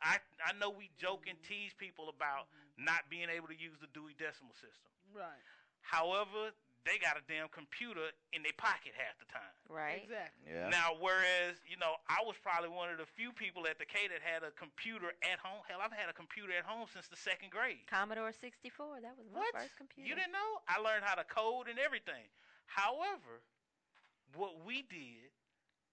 I 0.00 0.20
I 0.44 0.56
know 0.56 0.72
we 0.72 0.92
joke 0.96 1.28
and 1.28 1.36
tease 1.44 1.76
people 1.76 2.08
about 2.08 2.48
mm-hmm. 2.48 2.88
not 2.88 3.08
being 3.12 3.28
able 3.28 3.48
to 3.48 3.56
use 3.56 3.76
the 3.80 3.90
Dewey 3.92 4.16
Decimal 4.16 4.56
System. 4.56 4.92
Right. 5.12 5.44
However, 5.84 6.56
they 6.84 7.00
got 7.00 7.16
a 7.16 7.24
damn 7.24 7.48
computer 7.48 8.12
in 8.36 8.44
their 8.44 8.54
pocket 8.60 8.92
half 8.92 9.16
the 9.16 9.24
time. 9.32 9.54
Right. 9.72 10.04
Exactly. 10.04 10.52
Yeah. 10.52 10.68
Now, 10.68 10.94
whereas 11.00 11.56
you 11.64 11.80
know, 11.80 11.96
I 12.12 12.20
was 12.28 12.36
probably 12.44 12.68
one 12.68 12.92
of 12.92 13.00
the 13.00 13.08
few 13.16 13.32
people 13.32 13.64
at 13.64 13.80
the 13.80 13.88
K 13.88 14.04
that 14.12 14.20
had 14.20 14.44
a 14.44 14.52
computer 14.52 15.16
at 15.24 15.40
home. 15.40 15.64
Hell, 15.64 15.80
I've 15.80 15.96
had 15.96 16.12
a 16.12 16.16
computer 16.16 16.52
at 16.52 16.68
home 16.68 16.84
since 16.92 17.08
the 17.08 17.16
second 17.16 17.48
grade. 17.48 17.88
Commodore 17.88 18.32
64. 18.36 19.00
That 19.00 19.16
was 19.16 19.24
my 19.32 19.40
What? 19.40 19.52
first 19.56 19.76
computer. 19.80 20.04
You 20.08 20.14
didn't 20.14 20.36
know? 20.36 20.60
I 20.68 20.78
learned 20.84 21.04
how 21.08 21.16
to 21.16 21.24
code 21.24 21.72
and 21.72 21.80
everything. 21.80 22.28
However, 22.68 23.40
what 24.36 24.60
we 24.64 24.82
did, 24.88 25.32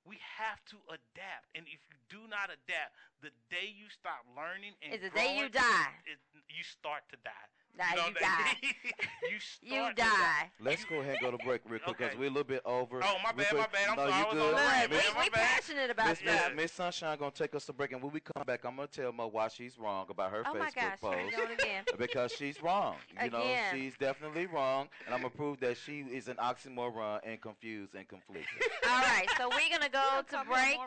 we 0.04 0.18
have 0.40 0.60
to 0.74 0.78
adapt. 0.90 1.46
And 1.56 1.68
if 1.72 1.80
you 1.88 1.96
do 2.10 2.28
not 2.28 2.50
adapt, 2.50 2.96
the 3.22 3.30
day 3.54 3.70
you 3.70 3.86
stop 3.94 4.26
learning 4.36 4.74
and 4.82 4.92
Is 4.98 5.02
the 5.06 5.14
day 5.14 5.38
you 5.40 5.48
growing, 5.48 5.62
die. 5.62 5.94
it, 6.10 6.18
you 6.50 6.64
start 6.66 7.06
to 7.14 7.18
die. 7.24 7.48
Nah, 7.78 7.86
know 7.96 8.08
you 8.08 8.14
what 8.14 8.20
die. 8.20 8.54
mean? 8.62 8.74
you 9.32 9.40
start 9.40 9.90
You 9.90 9.96
die. 9.96 10.04
die. 10.06 10.52
Let's 10.60 10.84
go 10.86 10.96
ahead 11.00 11.18
and 11.22 11.22
go 11.22 11.32
to 11.32 11.44
break 11.44 11.62
real 11.66 11.80
quick 11.80 11.98
because 11.98 12.12
Okay. 12.12 12.18
we're 12.20 12.26
a 12.26 12.30
little 12.30 12.44
bit 12.44 12.62
over. 12.66 13.02
Oh, 13.04 13.16
my 13.24 13.32
Real 13.36 13.46
bad, 13.50 13.54
my 13.56 13.68
bad. 13.72 13.90
I'm 13.90 13.96
no, 13.96 14.02
sorry, 14.10 14.14
I 14.14 14.20
you 14.20 14.26
was 14.26 14.34
good. 14.36 14.42
on 14.44 14.50
the 14.50 14.56
Look, 14.58 14.72
rant, 14.72 14.90
we, 14.92 14.98
man. 14.98 15.06
My 15.16 15.24
we 15.24 15.30
passionate 15.30 15.90
about 15.90 16.08
Miss, 16.10 16.20
stuff. 16.20 16.48
Miss, 16.50 16.56
Miss 16.64 16.72
Sunshine 16.74 17.18
gonna 17.18 17.32
take 17.32 17.56
us 17.56 17.66
to 17.68 17.74
break, 17.74 17.92
and 17.94 18.02
when 18.04 18.12
we 18.12 18.20
come 18.20 18.44
back, 18.46 18.66
I'm 18.66 18.76
gonna 18.76 18.88
tell 18.88 19.12
Mo 19.14 19.28
why 19.28 19.48
she's 19.48 19.80
wrong 19.80 20.06
about 20.10 20.32
her 20.32 20.44
Oh 20.46 20.54
my 20.54 20.70
Facebook 20.70 20.76
gosh, 20.76 21.14
here 21.32 21.40
we 21.40 21.46
post. 21.48 21.62
again. 21.62 21.84
because 21.98 22.32
she's 22.34 22.62
wrong. 22.62 22.96
You 23.24 23.30
know, 23.30 23.42
Again. 23.42 23.64
she's 23.74 23.94
definitely 23.98 24.48
wrong, 24.48 24.90
and 25.06 25.16
I'm 25.16 25.22
gonna 25.22 25.30
prove 25.34 25.60
that 25.62 25.78
she 25.78 26.00
is 26.02 26.28
an 26.28 26.36
oxymoron 26.36 27.20
and 27.24 27.42
confused 27.42 27.96
and 27.96 28.08
conflicted. 28.08 28.46
All 28.90 29.02
right, 29.02 29.28
so 29.38 29.50
we're 29.50 29.70
gonna 29.70 29.90
go 29.90 30.22
to 30.30 30.44
break 30.46 30.78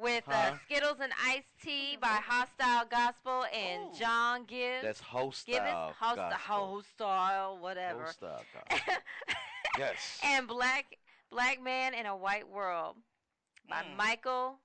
with 0.00 0.24
uh, 0.28 0.58
Skittles 0.64 0.98
and 1.00 1.12
Iced 1.24 1.46
Tea 1.62 1.96
by 2.00 2.08
Hostyle 2.22 2.86
Gospel 2.86 3.44
and 3.52 3.94
John 3.94 4.44
Gibbs. 4.44 4.82
That's 4.82 5.00
host 5.00 5.46
Gibbons, 5.46 5.94
host, 5.98 6.20
hostile, 6.34 7.58
whatever. 7.58 8.04
Host 8.04 8.14
style 8.16 8.42
gospel. 8.68 8.94
yes. 9.78 10.20
and 10.24 10.46
Black 10.48 10.98
Black 11.30 11.60
Man 11.62 11.94
in 11.94 12.06
a 12.06 12.16
White 12.16 12.48
World 12.48 12.96
by 13.68 13.82
Mm. 13.82 13.96
Michael 13.96 14.58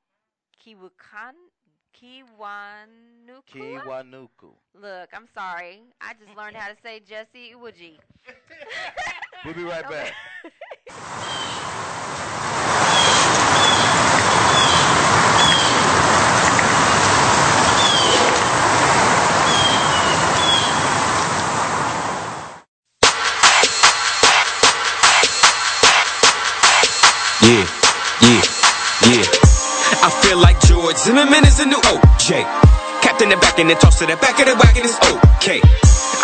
Kiwakan 0.65 1.33
Kiwanuku. 1.93 3.43
Kiwanuku. 3.49 4.53
Look, 4.73 5.09
I'm 5.13 5.27
sorry. 5.33 5.81
I 6.01 6.13
just 6.13 6.35
learned 6.37 6.55
how 6.57 6.67
to 6.71 6.75
say 6.83 6.99
Jesse 6.99 7.53
Iwuji. 7.53 7.99
We'll 9.45 9.53
be 9.53 9.63
right 9.63 9.87
back. 9.89 10.13
Zimmerman 30.98 31.45
is 31.45 31.60
a 31.60 31.65
new 31.65 31.78
OJ. 31.78 32.41
Captain 33.06 33.30
the 33.30 33.38
back 33.38 33.60
and 33.60 33.69
then 33.69 33.78
toss 33.78 33.99
to 33.99 34.06
the 34.06 34.18
back 34.18 34.40
of 34.41 34.49
the 34.49 34.56
wagon 34.57 34.82
is 34.82 34.98
okay. 34.98 35.61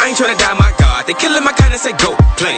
I 0.02 0.10
ain't 0.10 0.18
tryna 0.18 0.34
die, 0.34 0.58
my 0.58 0.74
God. 0.82 1.06
They 1.06 1.14
killing 1.14 1.44
my 1.46 1.54
kind 1.54 1.70
and 1.70 1.80
say 1.80 1.94
go 2.02 2.18
play. 2.42 2.58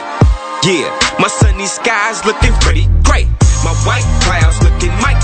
Yeah, 0.63 0.87
my 1.19 1.27
sunny 1.27 1.67
skies 1.67 2.23
looking 2.23 2.55
pretty 2.63 2.87
great. 3.03 3.27
My 3.67 3.75
white 3.83 4.07
clouds 4.23 4.63
looking 4.63 4.95
Mike 5.03 5.19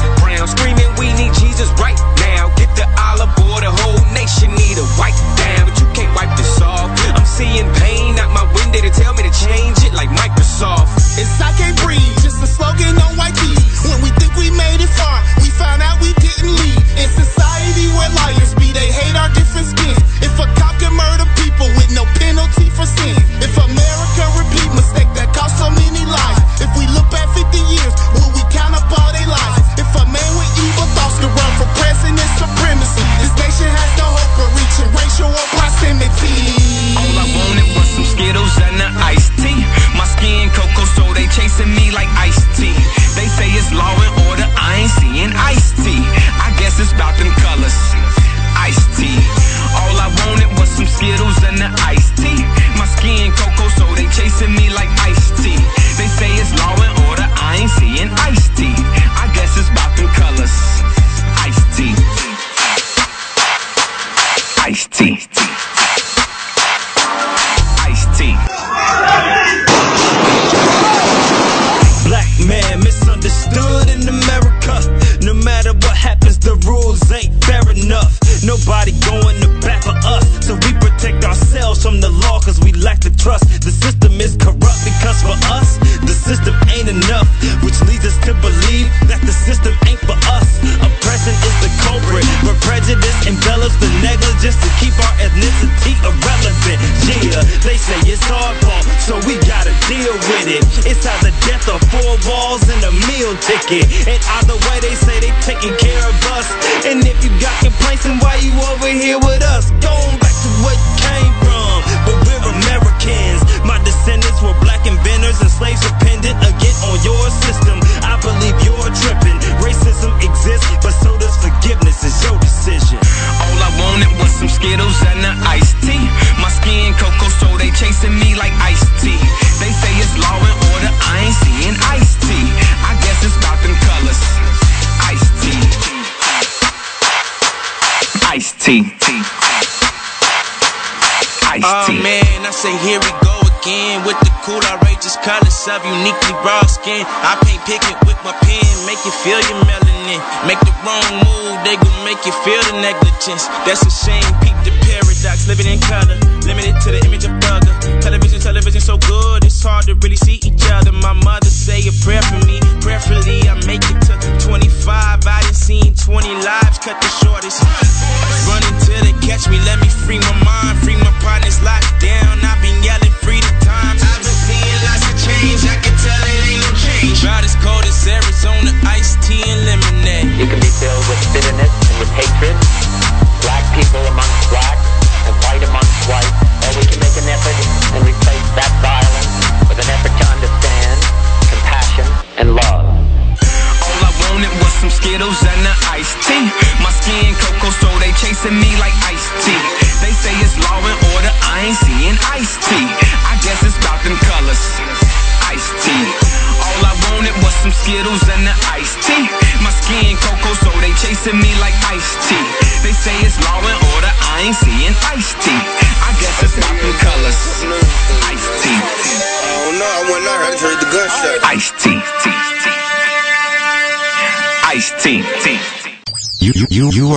skin. 146.72 147.04
I 147.04 147.36
paint 147.44 147.60
pigment 147.68 148.00
with 148.08 148.20
my 148.24 148.32
pen, 148.40 148.64
make 148.88 149.02
you 149.04 149.14
feel 149.24 149.40
your 149.44 149.60
melanin. 149.68 150.20
Make 150.48 150.60
the 150.64 150.74
wrong 150.88 151.12
move, 151.28 151.56
they 151.68 151.76
gon' 151.76 152.00
make 152.08 152.22
you 152.24 152.34
feel 152.48 152.62
the 152.72 152.80
negligence. 152.80 153.46
That's 153.68 153.84
a 153.84 153.92
shame, 153.92 154.21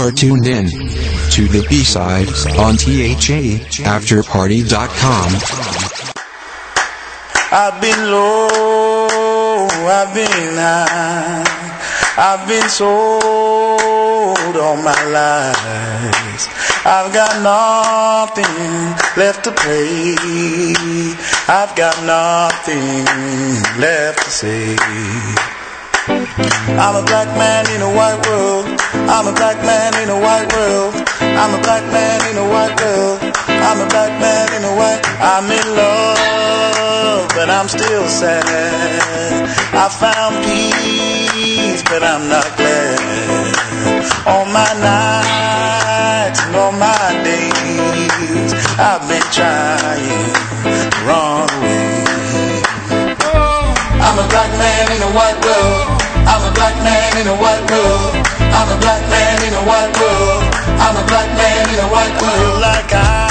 are 0.04 0.12
tuned 0.12 0.46
in 0.46 0.68
to 1.30 1.48
the 1.48 1.64
B-side 1.70 2.28
on 2.58 2.76
THA 2.76 3.64
Afterparty.com. 3.88 5.28
I've 7.50 7.80
been 7.80 8.10
low, 8.10 9.66
I've 9.66 10.12
been 10.12 10.56
high, 10.60 11.44
I've 12.18 12.46
been 12.46 12.68
sold 12.68 14.56
all 14.56 14.76
my 14.76 15.04
life. 15.08 16.48
I've 16.84 17.10
got 17.14 17.40
nothing 17.40 18.44
left 19.16 19.44
to 19.44 19.52
pay. 19.52 20.14
I've 21.48 21.74
got 21.76 21.96
nothing 22.04 23.06
left 23.80 24.22
to 24.22 24.30
say. 24.30 25.53
I'm 26.36 26.96
a 26.96 27.04
black 27.06 27.28
man 27.38 27.62
in 27.70 27.80
a 27.80 27.94
white 27.94 28.18
world. 28.26 28.66
I'm 29.06 29.28
a 29.28 29.32
black 29.32 29.54
man 29.62 29.94
in 30.02 30.10
a 30.10 30.18
white 30.18 30.50
world. 30.50 30.94
I'm 31.22 31.54
a 31.54 31.62
black 31.62 31.84
man 31.94 32.18
in 32.26 32.36
a 32.38 32.46
white 32.50 32.74
world. 32.82 33.22
I'm 33.46 33.78
a 33.78 33.86
black 33.86 34.10
man 34.18 34.50
in 34.58 34.64
a 34.66 34.74
white. 34.74 34.98
I'm 35.22 35.46
in 35.46 35.66
love, 35.78 37.28
but 37.38 37.48
I'm 37.48 37.68
still 37.68 38.08
sad. 38.08 39.46
I 39.78 39.86
found 39.86 40.42
peace, 40.42 41.84
but 41.84 42.02
I'm 42.02 42.26
not 42.28 42.50
glad. 42.58 42.98
On 44.26 44.50
my 44.50 44.72
nights 44.82 46.42
and 46.42 46.56
on 46.56 46.74
my 46.82 47.14
days, 47.22 48.50
I've 48.74 49.06
been 49.06 49.22
trying 49.30 50.34
to 50.66 50.98
run 51.06 51.46
away. 51.46 51.94
I'm 54.02 54.18
a 54.18 54.26
black 54.28 54.50
man 54.58 54.90
in 54.96 55.02
a 55.02 55.12
white 55.14 55.38
world. 55.46 55.83
Black 56.54 56.76
man 56.82 57.16
in 57.18 57.26
a 57.26 57.36
white 57.36 57.66
world. 57.70 58.14
I'm 58.38 58.68
a 58.70 58.78
black 58.80 59.02
man 59.10 59.42
in 59.42 59.52
a 59.54 59.62
white 59.66 59.92
world. 59.98 60.42
I'm 60.78 60.96
a 60.96 61.04
black 61.06 61.28
man 61.36 61.68
in 61.74 61.80
a 61.80 61.88
white 61.90 62.14
world. 62.22 62.60
Like 62.60 62.92
I've 62.92 63.23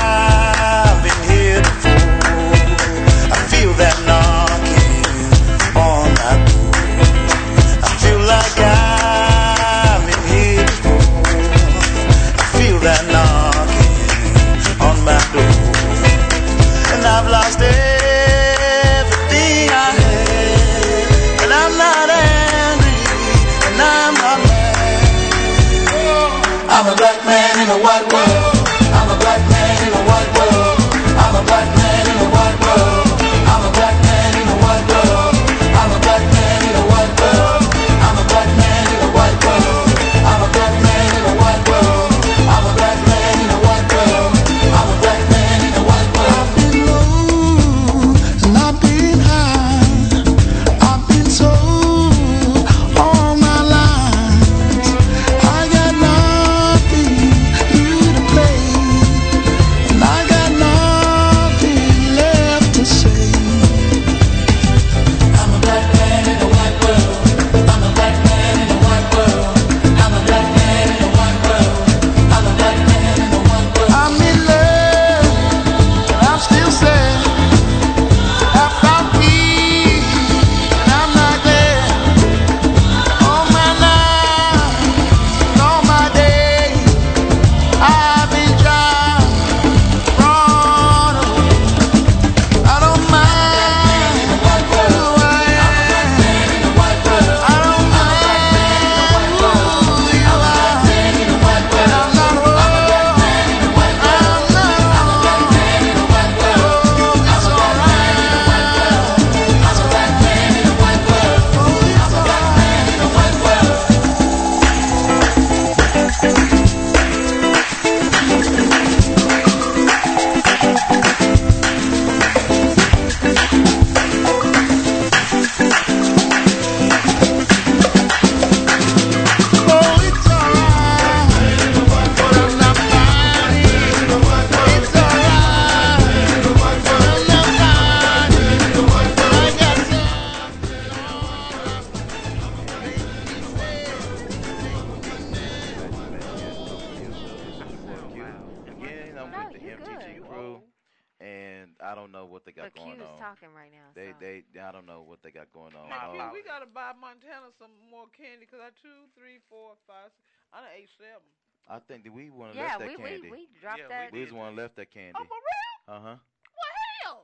dropped 163.78 163.90
Yeah, 163.90 164.06
that. 164.06 164.14
We 164.14 164.22
just 164.24 164.34
want 164.34 164.56
to 164.56 164.62
left 164.62 164.76
that 164.78 164.92
candy. 164.92 165.18
Oh, 165.18 165.26
for 165.26 165.38
real? 165.38 165.76
Uh 165.88 166.00
huh. 166.00 166.16
Well, 166.54 166.74
hell. 167.04 167.20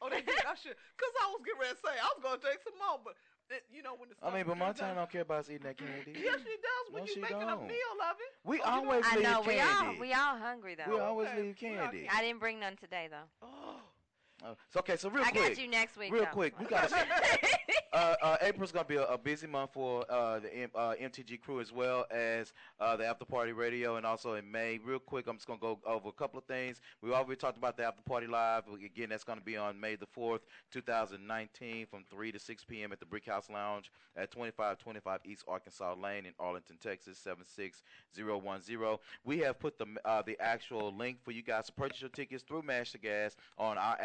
Oh, 0.00 0.08
they 0.10 0.20
did. 0.22 0.34
I 0.46 0.54
should. 0.56 0.74
Cause 0.98 1.14
I 1.22 1.30
was 1.30 1.40
getting 1.44 1.60
ready 1.60 1.74
to 1.74 1.80
say 1.80 1.94
I 1.94 2.08
was 2.16 2.20
gonna 2.22 2.42
take 2.42 2.60
some 2.64 2.74
more, 2.78 2.98
but 3.04 3.14
it, 3.50 3.62
you 3.70 3.82
know 3.82 3.94
when 3.94 4.08
the 4.08 4.16
I 4.22 4.34
mean, 4.34 4.44
but 4.46 4.56
my 4.56 4.72
time 4.72 4.94
Montana 4.94 4.94
don't 4.96 5.10
care 5.12 5.22
about 5.22 5.46
us 5.46 5.50
eating 5.50 5.66
that 5.68 5.76
candy. 5.78 6.14
Yes, 6.26 6.38
she 6.42 6.56
does 6.58 6.84
when 6.90 7.02
No, 7.02 7.06
you 7.06 7.14
she 7.14 7.20
making 7.20 7.38
don't. 7.38 7.68
meal 7.68 7.96
of 8.10 8.16
it. 8.18 8.32
We 8.44 8.58
Oh, 8.58 8.82
you 8.82 8.88
always 8.88 9.04
I 9.06 9.14
leave 9.16 9.24
know 9.26 9.38
we 9.46 9.60
all 9.60 9.94
we 10.00 10.12
all 10.12 10.36
hungry 10.38 10.74
though. 10.74 10.90
We 10.90 10.98
always 10.98 11.28
Okay, 11.28 11.42
leave 11.42 11.56
we 11.62 11.68
all 11.78 11.86
candy. 11.86 12.08
I 12.10 12.22
didn't 12.22 12.40
bring 12.40 12.58
none 12.60 12.76
today 12.76 13.08
though. 13.10 13.28
Uh, 14.44 14.54
so 14.70 14.80
okay, 14.80 14.96
so 14.96 15.08
real 15.08 15.24
I 15.24 15.30
quick. 15.30 15.44
I 15.44 15.48
got 15.50 15.58
you 15.58 15.68
next 15.68 15.96
week. 15.96 16.12
Real 16.12 16.24
though. 16.24 16.30
quick, 16.30 16.58
we 16.58 16.66
got 16.66 16.92
Uh, 17.92 18.14
uh, 18.22 18.36
April's 18.40 18.72
gonna 18.72 18.86
be 18.86 18.96
a, 18.96 19.04
a 19.04 19.18
busy 19.18 19.46
month 19.46 19.74
for 19.74 20.10
uh, 20.10 20.38
the 20.38 20.54
M- 20.56 20.70
uh, 20.74 20.94
MTG 20.98 21.42
crew 21.42 21.60
as 21.60 21.72
well 21.72 22.06
as 22.10 22.54
uh, 22.80 22.96
the 22.96 23.04
After 23.04 23.26
Party 23.26 23.52
Radio, 23.52 23.96
and 23.96 24.06
also 24.06 24.32
in 24.32 24.50
May. 24.50 24.80
Real 24.82 24.98
quick, 24.98 25.26
I'm 25.26 25.36
just 25.36 25.46
gonna 25.46 25.60
go 25.60 25.78
over 25.84 26.08
a 26.08 26.12
couple 26.12 26.38
of 26.38 26.46
things. 26.46 26.80
We 27.02 27.12
already 27.12 27.36
talked 27.36 27.58
about 27.58 27.76
the 27.76 27.84
After 27.84 28.00
Party 28.00 28.26
Live. 28.26 28.62
Again, 28.82 29.10
that's 29.10 29.24
gonna 29.24 29.42
be 29.42 29.58
on 29.58 29.78
May 29.78 29.96
the 29.96 30.06
4th, 30.06 30.40
2019, 30.70 31.84
from 31.84 32.04
3 32.10 32.32
to 32.32 32.38
6 32.38 32.64
p.m. 32.64 32.92
at 32.92 33.00
the 33.00 33.04
Brick 33.04 33.26
House 33.26 33.50
Lounge 33.50 33.92
at 34.16 34.30
2525 34.30 35.20
East 35.26 35.44
Arkansas 35.46 35.94
Lane 36.02 36.24
in 36.24 36.32
Arlington, 36.38 36.78
Texas 36.80 37.18
76010. 37.18 38.98
We 39.24 39.38
have 39.40 39.58
put 39.60 39.76
the 39.76 39.86
uh, 40.06 40.22
the 40.22 40.38
actual 40.40 40.96
link 40.96 41.18
for 41.22 41.32
you 41.32 41.42
guys 41.42 41.66
to 41.66 41.72
purchase 41.72 42.00
your 42.00 42.10
tickets 42.10 42.42
through 42.42 42.62
Mash 42.62 42.92
the 42.92 42.98
Gas 42.98 43.36
on 43.58 43.76
our 43.76 43.98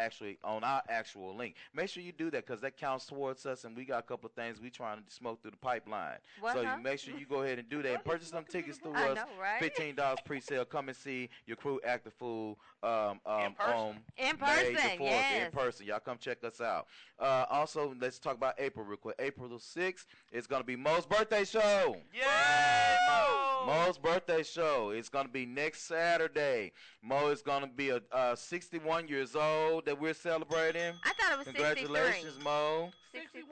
on 0.44 0.64
our 0.64 0.82
actual 0.88 1.34
link. 1.34 1.54
Make 1.74 1.88
sure 1.88 2.02
you 2.02 2.12
do 2.12 2.30
that 2.30 2.46
because 2.46 2.60
that 2.62 2.76
counts 2.76 3.06
towards 3.06 3.46
us, 3.46 3.64
and 3.64 3.76
we 3.76 3.84
got 3.84 4.00
a 4.00 4.02
couple 4.02 4.26
of 4.26 4.32
things 4.32 4.60
we 4.60 4.70
trying 4.70 4.98
to 4.98 5.02
smoke 5.12 5.42
through 5.42 5.52
the 5.52 5.56
pipeline. 5.58 6.18
What, 6.40 6.54
so 6.54 6.64
huh? 6.64 6.76
you 6.76 6.82
make 6.82 6.98
sure 6.98 7.16
you 7.16 7.26
go 7.26 7.42
ahead 7.42 7.58
and 7.58 7.68
do 7.68 7.82
that 7.82 7.94
and 7.94 8.04
purchase 8.04 8.28
some 8.28 8.44
tickets 8.44 8.78
through 8.78 8.92
I 8.96 9.08
us. 9.10 9.16
know, 9.16 9.24
right? 9.40 9.60
Fifteen 9.60 9.94
dollars 9.94 10.18
pre-sale. 10.24 10.64
Come 10.64 10.88
and 10.88 10.96
see 10.96 11.28
your 11.46 11.56
crew 11.56 11.80
act 11.84 12.04
the 12.04 12.10
fool. 12.10 12.58
Um, 12.80 13.20
um, 13.26 13.56
on 13.58 13.96
In 14.16 14.26
May 14.26 14.32
the 14.32 14.38
person, 14.38 14.74
4th, 14.74 15.00
yes. 15.00 15.46
In 15.46 15.50
person, 15.50 15.86
y'all 15.86 15.98
come 15.98 16.16
check 16.18 16.44
us 16.44 16.60
out. 16.60 16.86
Uh, 17.18 17.44
also, 17.50 17.92
let's 18.00 18.20
talk 18.20 18.36
about 18.36 18.54
April 18.58 18.84
real 18.84 18.96
quick. 18.96 19.16
April 19.18 19.48
the 19.48 19.58
sixth 19.58 20.06
is 20.30 20.46
gonna 20.46 20.62
be 20.62 20.76
Mo's 20.76 21.04
birthday 21.04 21.44
show. 21.44 21.96
Yay, 22.12 22.96
Mo! 23.08 23.37
Mo's 23.68 23.98
birthday 23.98 24.42
show. 24.42 24.90
is 24.92 25.10
gonna 25.10 25.28
be 25.28 25.44
next 25.44 25.82
Saturday. 25.82 26.72
Mo 27.02 27.28
is 27.28 27.42
gonna 27.42 27.66
be 27.66 27.90
a 27.90 28.00
uh, 28.12 28.34
61 28.34 29.08
years 29.08 29.36
old 29.36 29.84
that 29.84 30.00
we're 30.00 30.14
celebrating. 30.14 30.94
I 31.04 31.12
thought 31.12 31.32
it 31.32 31.38
was 31.38 31.46
63. 31.48 31.84
Congratulations, 31.84 32.42
Mo. 32.42 32.90
63? 33.12 33.44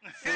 I'm 0.24 0.32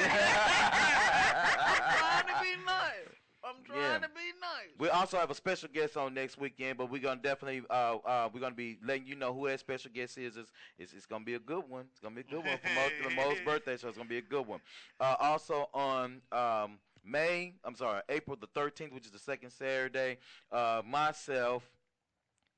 trying 1.97 2.27
to 2.27 2.43
be 2.43 2.65
nice. 2.67 3.09
I'm 3.45 3.65
trying 3.65 3.81
Yeah. 3.81 3.99
to 3.99 4.09
be 4.09 4.33
nice. 4.41 4.79
We 4.79 4.89
also 4.91 5.17
have 5.17 5.31
a 5.31 5.35
special 5.35 5.71
guest 5.73 5.97
on 5.97 6.13
next 6.13 6.37
weekend, 6.39 6.77
but 6.77 6.91
we're 6.91 7.01
gonna 7.01 7.23
definitely 7.23 7.63
uh, 7.71 7.97
uh, 8.05 8.29
we're 8.33 8.41
gonna 8.41 8.55
be 8.55 8.79
letting 8.85 9.07
you 9.07 9.15
know 9.15 9.33
who 9.33 9.49
that 9.49 9.59
special 9.61 9.91
guest 9.95 10.19
is. 10.19 10.37
It's, 10.37 10.53
it's, 10.79 10.93
it's 10.93 11.07
gonna 11.07 11.25
be 11.25 11.35
a 11.35 11.39
good 11.41 11.65
one. 11.67 11.87
It's 11.93 12.01
gonna 12.01 12.15
be 12.15 12.21
a 12.21 12.25
good 12.25 12.45
one 12.45 12.59
for 12.59 12.69
Mo, 12.75 13.09
the 13.09 13.15
Mo's 13.17 13.41
birthday 13.45 13.79
show. 13.79 13.89
It's 13.89 13.97
gonna 13.97 14.09
be 14.09 14.19
a 14.19 14.23
good 14.23 14.47
one. 14.47 14.61
Uh, 15.01 15.17
also 15.19 15.71
on 15.73 16.21
um, 16.31 16.79
May, 17.05 17.55
I'm 17.65 17.75
sorry, 17.75 18.03
April 18.09 18.37
the 18.41 18.47
13th, 18.49 18.93
which 18.93 19.07
is 19.07 19.11
the 19.13 19.19
second 19.19 19.51
Saturday, 19.51 20.19
uh, 20.53 20.83
myself, 20.87 21.65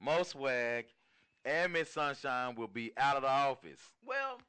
Mo 0.00 0.22
Swag, 0.22 0.84
and 1.44 1.72
Miss 1.72 1.90
Sunshine 1.90 2.54
will 2.54 2.68
be 2.68 2.92
out 2.96 3.16
of 3.16 3.22
the 3.22 3.28
office. 3.28 3.80
Well, 4.04 4.40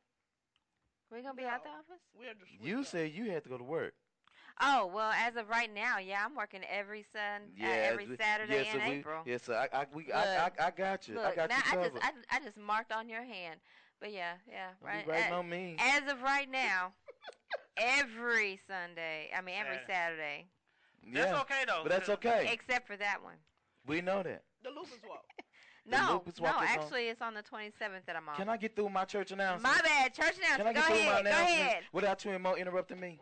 we're 1.09 1.21
gonna 1.21 1.33
be 1.33 1.43
out 1.45 1.57
of 1.57 1.63
the 1.63 1.69
office? 1.69 2.01
we're 2.17 2.33
just 2.33 2.61
You 2.61 2.83
said 2.83 3.11
you 3.13 3.31
had 3.31 3.43
to 3.43 3.49
go 3.49 3.57
to 3.57 3.63
work. 3.63 3.93
Oh 4.61 4.89
well, 4.93 5.11
as 5.11 5.35
of 5.35 5.49
right 5.49 5.73
now, 5.73 5.97
yeah, 5.99 6.23
I'm 6.25 6.35
working 6.35 6.61
every 6.69 7.05
sun, 7.13 7.41
uh, 7.61 7.65
every 7.67 8.07
we- 8.07 8.15
Saturday 8.17 8.63
yes, 8.65 8.75
in 8.75 8.89
we- 8.89 8.95
April. 8.97 9.21
Yes, 9.25 9.43
sir. 9.43 9.67
I, 9.73 9.81
I, 9.81 9.85
we, 9.93 10.11
I, 10.11 10.45
I, 10.45 10.51
I 10.59 10.71
got 10.71 11.07
you. 11.07 11.19
I 11.19 11.25
Look, 11.27 11.35
got 11.35 11.49
now 11.49 11.55
you 11.73 11.79
I 11.79 11.83
just 11.89 11.97
I, 12.03 12.11
I 12.37 12.39
just 12.39 12.57
marked 12.57 12.91
on 12.93 13.09
your 13.09 13.23
hand, 13.23 13.59
but 13.99 14.13
yeah, 14.13 14.33
yeah, 14.49 14.69
Don't 14.81 14.91
be 14.91 14.97
right. 14.97 15.07
writing 15.07 15.33
a- 15.33 15.35
on 15.35 15.49
me. 15.49 15.75
As 15.79 16.09
of 16.11 16.21
right 16.21 16.49
now, 16.49 16.93
every 17.77 18.59
Sunday, 18.67 19.29
I 19.37 19.41
mean 19.41 19.55
every 19.59 19.79
Saturday, 19.87 20.45
That's 21.13 21.31
Yeah, 21.31 21.41
okay 21.41 21.63
though. 21.67 21.81
But 21.83 21.91
that's 21.91 22.09
okay. 22.09 22.49
except 22.51 22.87
for 22.87 22.97
that 22.97 23.21
one. 23.23 23.35
we 23.87 24.01
know 24.01 24.23
that. 24.23 24.43
the 24.63 24.69
lupus 24.69 24.99
walk. 25.07 25.23
The 25.87 25.97
No, 26.01 26.13
lupus 26.13 26.39
no, 26.41 26.45
walk 26.45 26.63
is 26.63 26.69
on- 26.71 26.79
actually, 26.79 27.07
it's 27.09 27.21
on 27.21 27.35
the 27.35 27.43
27th 27.43 28.07
that 28.07 28.15
I'm 28.15 28.27
on. 28.27 28.35
Can 28.37 28.49
I 28.49 28.57
get 28.57 28.75
through 28.75 28.89
my 28.89 29.05
church 29.05 29.29
announcement? 29.31 29.61
My 29.75 29.79
bad, 29.83 30.15
church 30.15 30.33
announcement. 30.39 30.57
Can 30.57 30.65
I 30.65 30.69
announcement. 30.71 30.75
Go 30.75 30.81
get 30.81 30.85
through 30.87 30.95
my 31.05 31.11
ahead, 31.11 31.23
go 31.23 31.29
announcement 31.29 31.61
ahead. 31.61 31.83
without 31.93 32.19
Twin 32.19 32.41
Mo 32.41 32.55
interrupting 32.55 32.99
me? 32.99 33.19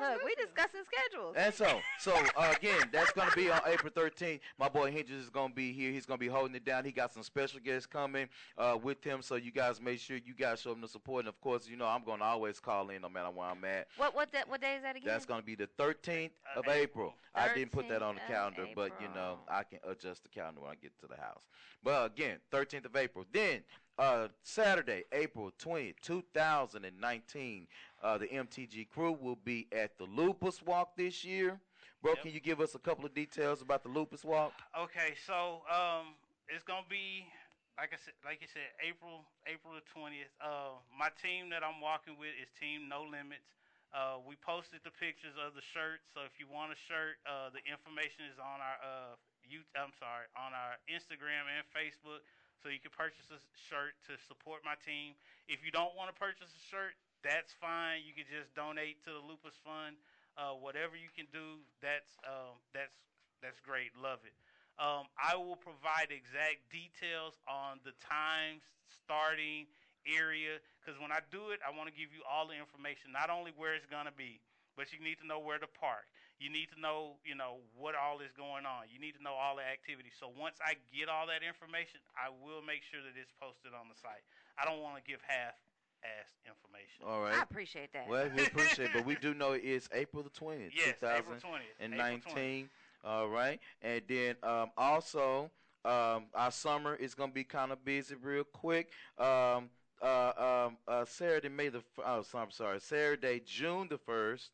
Look, 0.00 0.24
we 0.24 0.34
discussing 0.34 0.80
schedules. 0.86 1.34
And 1.36 1.52
so, 1.52 1.80
so 1.98 2.14
uh, 2.36 2.54
again, 2.56 2.88
that's 2.92 3.10
gonna 3.12 3.30
be 3.34 3.50
on 3.50 3.60
April 3.66 3.92
13th. 3.92 4.40
My 4.58 4.68
boy 4.68 4.92
Hendrix 4.92 5.24
is 5.24 5.30
gonna 5.30 5.52
be 5.52 5.72
here. 5.72 5.90
He's 5.90 6.06
gonna 6.06 6.18
be 6.18 6.28
holding 6.28 6.54
it 6.54 6.64
down. 6.64 6.84
He 6.84 6.92
got 6.92 7.12
some 7.12 7.22
special 7.22 7.60
guests 7.60 7.86
coming 7.86 8.28
uh, 8.56 8.78
with 8.80 9.02
him, 9.02 9.22
so 9.22 9.34
you 9.34 9.50
guys 9.50 9.80
make 9.80 9.98
sure 9.98 10.16
you 10.16 10.34
guys 10.34 10.60
show 10.60 10.72
him 10.72 10.80
the 10.80 10.88
support. 10.88 11.20
And 11.20 11.28
of 11.28 11.40
course, 11.40 11.68
you 11.68 11.76
know 11.76 11.86
I'm 11.86 12.04
gonna 12.04 12.24
always 12.24 12.60
call 12.60 12.90
in 12.90 13.02
no 13.02 13.08
matter 13.08 13.30
where 13.30 13.48
I'm 13.48 13.64
at. 13.64 13.88
What 13.96 14.14
what 14.14 14.30
da- 14.32 14.44
what 14.46 14.60
day 14.60 14.76
is 14.76 14.82
that 14.82 14.96
again? 14.96 15.06
That's 15.06 15.26
gonna 15.26 15.42
be 15.42 15.54
the 15.54 15.68
13th 15.78 16.30
of 16.56 16.68
April. 16.68 17.14
13th 17.36 17.50
I 17.50 17.54
didn't 17.54 17.72
put 17.72 17.88
that 17.88 18.02
on 18.02 18.16
the 18.16 18.20
13th 18.20 18.24
of 18.24 18.28
calendar, 18.28 18.66
but 18.74 18.92
you 19.00 19.08
know 19.14 19.38
I 19.48 19.62
can 19.64 19.78
adjust 19.88 20.22
the 20.22 20.28
calendar 20.28 20.60
when 20.60 20.70
I 20.70 20.74
get 20.80 20.98
to 21.00 21.06
the 21.06 21.16
house. 21.16 21.42
But 21.82 22.12
again, 22.12 22.38
13th 22.52 22.86
of 22.86 22.96
April. 22.96 23.24
Then 23.32 23.62
uh, 23.98 24.28
Saturday, 24.42 25.04
April 25.12 25.52
20th, 25.58 25.96
2019, 26.02 27.66
uh, 28.02 28.18
the 28.18 28.26
MTG 28.26 28.88
crew 28.88 29.16
will 29.20 29.38
be 29.44 29.66
at 29.72 29.98
the 29.98 30.04
Lupus 30.04 30.62
Walk 30.62 30.96
this 30.96 31.24
year. 31.24 31.60
Bro, 32.00 32.14
can 32.22 32.30
you 32.30 32.38
give 32.38 32.60
us 32.60 32.76
a 32.76 32.78
couple 32.78 33.04
of 33.04 33.12
details 33.12 33.60
about 33.60 33.82
the 33.82 33.88
Lupus 33.88 34.22
Walk? 34.22 34.52
Okay, 34.78 35.18
so 35.26 35.66
um, 35.66 36.14
it's 36.46 36.62
gonna 36.62 36.86
be 36.88 37.26
like 37.74 37.90
I 37.90 37.98
said, 37.98 38.14
like 38.22 38.38
you 38.38 38.46
said, 38.46 38.70
April 38.78 39.26
April 39.50 39.74
the 39.74 39.82
twentieth. 39.90 40.30
Uh, 40.38 40.78
my 40.94 41.10
team 41.18 41.50
that 41.50 41.66
I'm 41.66 41.82
walking 41.82 42.14
with 42.14 42.38
is 42.38 42.46
Team 42.54 42.86
No 42.86 43.02
Limits. 43.02 43.50
Uh, 43.90 44.20
we 44.22 44.38
posted 44.44 44.84
the 44.84 44.94
pictures 44.94 45.34
of 45.40 45.56
the 45.56 45.64
shirts, 45.64 46.06
so 46.12 46.20
if 46.22 46.36
you 46.36 46.44
want 46.44 46.70
a 46.70 46.78
shirt, 46.78 47.16
uh, 47.24 47.48
the 47.48 47.64
information 47.64 48.28
is 48.28 48.36
on 48.36 48.60
our 48.62 48.78
uh, 48.78 49.14
you, 49.48 49.64
I'm 49.74 49.96
sorry, 49.96 50.28
on 50.36 50.52
our 50.52 50.76
Instagram 50.86 51.48
and 51.48 51.64
Facebook, 51.72 52.22
so 52.62 52.68
you 52.68 52.82
can 52.82 52.90
purchase 52.94 53.30
a 53.30 53.38
shirt 53.54 53.94
to 54.10 54.18
support 54.26 54.66
my 54.66 54.74
team. 54.82 55.14
If 55.46 55.62
you 55.62 55.70
don't 55.70 55.94
want 55.94 56.10
to 56.10 56.16
purchase 56.16 56.50
a 56.50 56.62
shirt, 56.66 56.98
that's 57.22 57.54
fine. 57.58 58.02
You 58.06 58.14
can 58.14 58.26
just 58.26 58.54
donate 58.54 59.02
to 59.06 59.14
the 59.14 59.22
Lupus 59.22 59.54
Fund. 59.62 59.98
Uh, 60.38 60.54
whatever 60.54 60.94
you 60.94 61.10
can 61.10 61.26
do, 61.34 61.58
that's 61.82 62.14
um, 62.22 62.62
that's 62.70 62.94
that's 63.42 63.58
great. 63.58 63.90
Love 63.98 64.22
it. 64.22 64.34
Um, 64.78 65.10
I 65.18 65.34
will 65.34 65.58
provide 65.58 66.14
exact 66.14 66.62
details 66.70 67.34
on 67.50 67.82
the 67.82 67.90
times, 67.98 68.62
starting 68.86 69.66
area, 70.06 70.62
because 70.78 70.94
when 71.02 71.10
I 71.10 71.18
do 71.34 71.50
it, 71.50 71.58
I 71.66 71.74
want 71.74 71.90
to 71.90 71.96
give 71.98 72.14
you 72.14 72.22
all 72.22 72.46
the 72.46 72.54
information, 72.54 73.10
not 73.10 73.26
only 73.34 73.50
where 73.58 73.74
it's 73.74 73.90
gonna 73.90 74.14
be, 74.14 74.38
but 74.78 74.94
you 74.94 75.02
need 75.02 75.18
to 75.18 75.26
know 75.26 75.42
where 75.42 75.58
to 75.58 75.66
park. 75.66 76.06
You 76.38 76.50
need 76.50 76.70
to 76.74 76.78
know, 76.80 77.18
you 77.26 77.34
know, 77.34 77.58
what 77.76 77.94
all 77.98 78.20
is 78.20 78.30
going 78.30 78.62
on. 78.64 78.86
You 78.92 79.00
need 79.00 79.18
to 79.18 79.22
know 79.22 79.34
all 79.34 79.56
the 79.56 79.66
activities. 79.66 80.12
So 80.18 80.30
once 80.38 80.58
I 80.64 80.74
get 80.94 81.08
all 81.08 81.26
that 81.26 81.42
information, 81.42 81.98
I 82.14 82.30
will 82.30 82.62
make 82.62 82.86
sure 82.86 83.02
that 83.02 83.18
it's 83.18 83.32
posted 83.42 83.74
on 83.74 83.90
the 83.90 83.98
site. 83.98 84.22
I 84.54 84.64
don't 84.64 84.78
want 84.80 85.02
to 85.02 85.02
give 85.02 85.18
half-ass 85.26 86.30
information. 86.46 87.02
All 87.06 87.22
right. 87.22 87.34
I 87.34 87.42
appreciate 87.42 87.92
that. 87.92 88.06
Well, 88.08 88.30
we 88.36 88.46
appreciate 88.46 88.90
it, 88.90 88.94
but 88.94 89.04
we 89.04 89.16
do 89.20 89.34
know 89.34 89.52
it's 89.58 89.88
April 89.92 90.22
the 90.22 90.30
20th, 90.30 90.70
Yes, 90.78 91.02
April 91.02 91.36
20th. 91.36 91.74
and 91.80 91.96
19. 91.96 92.70
All 93.04 93.28
right. 93.28 93.58
And 93.82 94.02
then 94.08 94.36
um, 94.42 94.70
also, 94.76 95.50
um, 95.84 96.26
our 96.34 96.50
summer 96.50 96.94
is 96.94 97.14
going 97.14 97.30
to 97.30 97.34
be 97.34 97.44
kind 97.44 97.72
of 97.72 97.84
busy 97.84 98.14
real 98.14 98.44
quick. 98.44 98.90
Um, 99.18 99.70
uh, 100.00 100.66
um, 100.68 100.76
uh, 100.86 101.04
Saturday, 101.04 101.48
May 101.48 101.68
the, 101.68 101.78
f- 101.78 102.04
oh, 102.06 102.22
so 102.22 102.38
I'm 102.38 102.52
sorry, 102.52 102.78
Saturday, 102.80 103.42
June 103.44 103.88
the 103.88 103.98
1st 103.98 104.50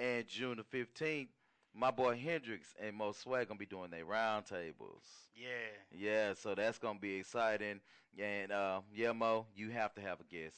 and 0.00 0.26
June 0.26 0.56
the 0.56 0.78
15th, 0.78 1.28
my 1.74 1.90
boy 1.90 2.16
Hendrix 2.16 2.74
and 2.82 2.96
Mo 2.96 3.12
Swag 3.12 3.48
going 3.48 3.58
to 3.58 3.60
be 3.60 3.66
doing 3.66 3.90
their 3.90 4.04
roundtables. 4.04 5.04
Yeah. 5.36 5.48
Yeah, 5.96 6.34
so 6.34 6.54
that's 6.54 6.78
gonna 6.78 6.98
be 6.98 7.16
exciting. 7.16 7.80
And 8.18 8.50
uh, 8.52 8.80
yeah, 8.94 9.12
Mo, 9.12 9.46
you 9.54 9.70
have 9.70 9.94
to 9.94 10.00
have 10.00 10.18
a 10.20 10.24
guest 10.24 10.56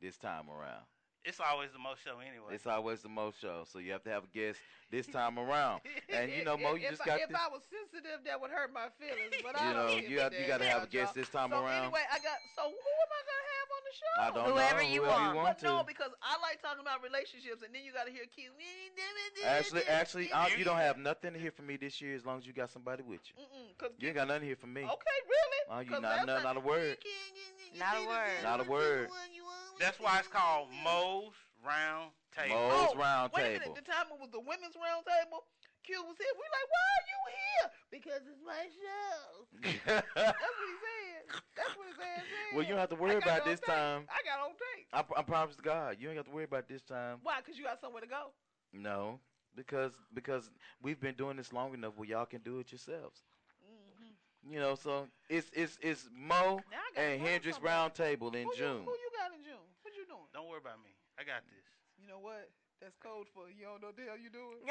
this 0.00 0.16
time 0.18 0.50
around. 0.50 0.84
It's 1.24 1.40
always 1.40 1.72
the 1.72 1.78
most 1.80 2.04
show 2.04 2.20
anyway. 2.20 2.52
It's 2.52 2.66
always 2.66 3.00
the 3.00 3.08
most 3.08 3.40
show, 3.40 3.64
so 3.64 3.78
you 3.80 3.92
have 3.92 4.04
to 4.04 4.10
have 4.10 4.24
a 4.24 4.32
guest 4.36 4.60
this 4.90 5.06
time 5.06 5.38
around. 5.38 5.80
And 6.12 6.30
you 6.30 6.44
know, 6.44 6.56
Mo, 6.60 6.74
you 6.76 6.84
if 6.84 6.90
just 7.00 7.02
I, 7.02 7.16
got 7.16 7.20
if 7.24 7.28
this. 7.32 7.38
I 7.40 7.48
was 7.48 7.62
sensitive, 7.64 8.20
that 8.28 8.36
would 8.38 8.52
hurt 8.52 8.70
my 8.76 8.92
feelings. 9.00 9.32
But 9.42 9.56
You 9.60 9.66
I 9.66 9.72
don't 9.72 9.86
know, 9.88 9.96
you 9.96 10.20
a 10.20 10.22
have- 10.28 10.34
you 10.36 10.46
gotta 10.46 10.68
have 10.68 10.84
a 10.84 10.86
guest 10.86 11.14
this 11.16 11.28
time 11.32 11.50
so 11.50 11.64
around. 11.64 11.88
Anyway, 11.88 12.04
I 12.12 12.20
got. 12.20 12.36
So 12.54 12.62
who 12.68 12.76
am 12.76 13.10
I 13.10 13.20
gonna 13.24 13.48
have 13.56 13.63
on 13.70 13.82
the 13.84 13.94
show? 13.94 14.14
I 14.20 14.28
don't 14.32 14.52
Whoever 14.52 14.82
know. 14.82 14.88
you 14.88 15.00
whoever 15.02 15.20
want. 15.20 15.30
you 15.30 15.36
want 15.36 15.58
But 15.60 15.66
no, 15.66 15.84
because 15.86 16.12
I 16.22 16.36
like 16.42 16.60
talking 16.60 16.80
about 16.82 17.02
relationships, 17.02 17.62
and 17.64 17.74
then 17.74 17.84
you 17.84 17.92
got 17.92 18.06
to 18.06 18.12
hear 18.12 18.26
Keith. 18.34 18.50
Actually, 19.44 19.84
actually, 19.84 20.32
uh, 20.32 20.48
you 20.56 20.64
don't 20.64 20.78
have 20.80 20.98
nothing 20.98 21.32
to 21.34 21.38
hear 21.38 21.50
from 21.50 21.66
me 21.66 21.76
this 21.76 22.00
year 22.00 22.14
as 22.14 22.24
long 22.24 22.38
as 22.38 22.46
you 22.46 22.52
got 22.52 22.70
somebody 22.70 23.02
with 23.02 23.20
you. 23.28 23.36
Mm-mm, 23.40 23.76
'cause 23.76 23.90
You 23.98 24.08
ain't 24.08 24.16
got 24.16 24.28
nothing 24.28 24.42
to 24.42 24.46
hear 24.46 24.56
from 24.56 24.72
me. 24.72 24.82
Okay, 24.82 25.18
really? 25.28 25.62
Oh, 25.70 25.80
you 25.80 25.90
'Cause 25.90 26.02
not, 26.02 26.16
that's 26.16 26.26
not, 26.26 26.42
not 26.42 26.56
a 26.56 26.60
word. 26.60 26.98
Not 27.78 27.96
a 27.98 28.06
word. 28.06 28.42
Not 28.42 28.60
a 28.60 28.64
word. 28.64 29.10
That's 29.78 29.98
why 29.98 30.18
it's 30.18 30.28
called 30.28 30.68
Mo's 30.84 31.34
Round 31.64 32.12
Table. 32.34 32.54
Mo's 32.56 32.90
Oh, 32.94 32.98
round 32.98 33.32
wait 33.32 33.42
a 33.42 33.46
table. 33.58 33.74
minute. 33.74 33.84
The 33.84 33.92
time 33.92 34.06
it 34.12 34.18
was 34.20 34.30
the 34.30 34.40
women's 34.40 34.76
round 34.76 35.04
table, 35.06 35.44
Q 35.84 36.02
was 36.02 36.16
here. 36.18 36.34
We 36.34 36.44
like, 36.50 36.68
why 36.74 36.86
are 36.94 37.06
you 37.12 37.20
here? 37.38 37.66
Because 37.90 38.22
it's 38.26 38.42
my 38.42 38.64
show. 38.74 39.46
That's 40.14 40.56
what 40.58 40.68
he 40.68 40.76
said. 40.82 41.13
That's 41.56 41.74
what 41.76 41.86
his 41.88 41.98
ass 41.98 42.22
said. 42.22 42.56
well, 42.56 42.62
you 42.62 42.70
don't 42.70 42.78
have 42.78 42.88
to 42.90 42.96
worry 42.96 43.16
about 43.16 43.44
this 43.44 43.60
tape. 43.60 43.74
time. 43.74 44.04
I 44.08 44.20
got 44.24 44.38
it 44.38 44.44
on 44.44 44.54
tape. 44.56 44.86
I, 44.92 45.20
I 45.20 45.22
promise 45.22 45.56
to 45.56 45.62
God, 45.62 45.96
you 46.00 46.08
ain't 46.08 46.18
got 46.18 46.26
to 46.26 46.30
worry 46.30 46.44
about 46.44 46.68
this 46.68 46.82
time. 46.82 47.18
Why? 47.22 47.38
Because 47.44 47.58
you 47.58 47.64
got 47.64 47.80
somewhere 47.80 48.02
to 48.02 48.08
go. 48.08 48.30
No, 48.72 49.20
because 49.54 49.92
because 50.12 50.50
we've 50.82 51.00
been 51.00 51.14
doing 51.14 51.36
this 51.36 51.52
long 51.52 51.74
enough 51.74 51.92
where 51.96 52.08
y'all 52.08 52.26
can 52.26 52.40
do 52.40 52.58
it 52.58 52.72
yourselves. 52.72 53.22
Mm-hmm. 53.62 54.52
You 54.52 54.58
know, 54.60 54.74
so 54.74 55.06
it's 55.28 55.50
it's 55.54 55.78
it's 55.80 56.08
Mo 56.12 56.58
Now 56.70 56.82
I 56.82 56.90
gotta 56.94 57.06
and 57.06 57.22
Hendrix 57.22 57.56
somebody. 57.56 57.74
Round 57.74 57.94
Table 57.94 58.28
in 58.34 58.44
Who 58.46 58.54
June. 58.56 58.82
You, 58.82 58.90
who 58.90 58.96
you 58.98 59.10
got 59.14 59.30
in 59.30 59.42
June? 59.46 59.66
What 59.82 59.94
you 59.94 60.04
doing? 60.06 60.26
Don't 60.34 60.48
worry 60.48 60.58
about 60.62 60.82
me. 60.82 60.90
I 61.18 61.22
got 61.22 61.46
this. 61.46 61.62
You 62.02 62.08
know 62.08 62.18
what? 62.18 62.50
That's 62.82 62.98
code 62.98 63.30
for 63.32 63.46
you 63.48 63.64
don't 63.64 63.80
know 63.80 63.94
the 63.94 64.02
hell 64.10 64.18
you 64.18 64.30
doing. 64.30 64.58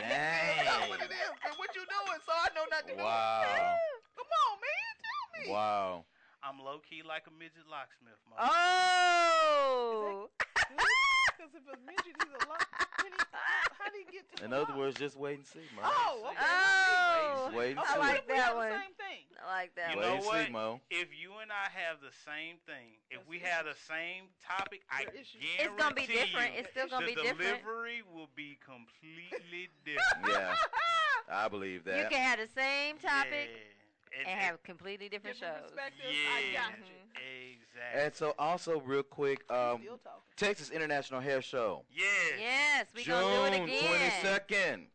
Yeah. 0.00 0.64
That's 0.64 0.88
what 0.90 1.00
it 1.04 1.12
is. 1.12 1.32
And 1.44 1.52
what 1.60 1.68
you 1.76 1.84
doing? 1.84 2.18
So 2.24 2.32
I 2.32 2.48
know 2.56 2.64
not 2.72 2.88
to 2.88 2.94
do 2.94 2.98
it. 2.98 3.04
Wow. 3.04 3.76
Come 4.16 4.24
on, 4.24 4.54
man. 4.56 4.94
Tell 5.36 5.46
me. 5.46 5.52
Wow. 5.52 6.04
I'm 6.42 6.58
low 6.62 6.78
key 6.88 7.02
like 7.06 7.24
a 7.26 7.30
midget 7.34 7.66
locksmith. 7.70 8.20
Mo. 8.30 8.36
Oh. 8.38 10.28
Because 10.46 11.52
if 11.58 11.66
a 11.66 11.76
midget, 11.82 12.14
he's 12.22 12.30
a 12.30 12.48
lot. 12.48 12.62
Can 13.02 13.10
he, 13.10 13.18
how 13.78 13.90
do 13.90 13.98
he 13.98 14.06
get 14.12 14.36
to 14.36 14.44
In 14.44 14.50
the 14.50 14.62
other 14.62 14.72
law? 14.72 14.78
words, 14.78 14.96
just 14.96 15.16
wait 15.18 15.38
and 15.38 15.46
see, 15.46 15.66
Mo. 15.74 15.82
Oh, 15.84 16.22
oh, 16.22 16.30
okay. 16.30 16.38
Oh. 16.38 17.50
Wait 17.56 17.76
and 17.76 17.80
see. 17.86 17.94
I 17.94 17.98
like 17.98 18.28
that 18.28 18.54
one. 18.54 18.68
the 18.70 18.74
same 18.78 18.94
thing. 18.94 19.22
I 19.42 19.46
like 19.50 19.74
that 19.74 19.90
You 19.90 19.98
Wait 19.98 20.06
know 20.06 20.14
and 20.16 20.24
what? 20.24 20.46
see, 20.46 20.52
Mo. 20.52 20.80
If 20.90 21.08
you 21.18 21.32
and 21.42 21.50
I 21.50 21.66
have 21.74 21.98
the 22.00 22.14
same 22.24 22.56
thing, 22.66 22.94
if 23.10 23.18
That's 23.18 23.28
we 23.28 23.38
have 23.40 23.66
the 23.66 23.78
same 23.90 24.30
topic, 24.46 24.82
I 24.90 25.04
The 25.10 25.20
issue. 25.20 25.38
guarantee 25.42 25.66
It's 25.66 25.74
gonna 25.82 25.94
be 25.98 26.06
different. 26.06 26.50
It's 26.56 26.70
still 26.70 26.86
gonna 26.88 27.06
be 27.06 27.14
different. 27.14 27.38
The 27.38 27.58
delivery 27.58 28.02
will 28.06 28.30
be 28.38 28.58
completely 28.62 29.68
different. 29.84 30.30
Yeah, 30.30 30.54
I 31.30 31.48
believe 31.48 31.82
that. 31.84 31.98
You 31.98 32.06
can 32.08 32.22
have 32.22 32.38
the 32.38 32.48
same 32.54 32.98
topic 32.98 33.50
Yeah. 33.50 33.75
And 34.18 34.40
have 34.40 34.62
completely 34.62 35.08
different 35.08 35.38
Different 35.38 35.58
shows. 35.64 35.70
perspectives. 35.72 36.02
yeah, 36.10 36.30
I 36.36 36.68
got 36.70 36.78
you. 36.78 36.94
exactly. 37.52 38.02
And 38.02 38.14
so, 38.14 38.34
also, 38.38 38.80
real 38.80 39.02
quick, 39.02 39.44
um, 39.50 39.82
Texas 40.36 40.70
International 40.70 41.20
Hair 41.20 41.42
Show. 41.42 41.84
yeah. 41.94 42.02
Yes, 42.38 42.86
we 42.94 43.02
June 43.02 43.14
gonna 43.20 43.56
do 43.58 43.62
it 43.62 43.62
again. 43.64 43.82
22nd, 43.82 44.86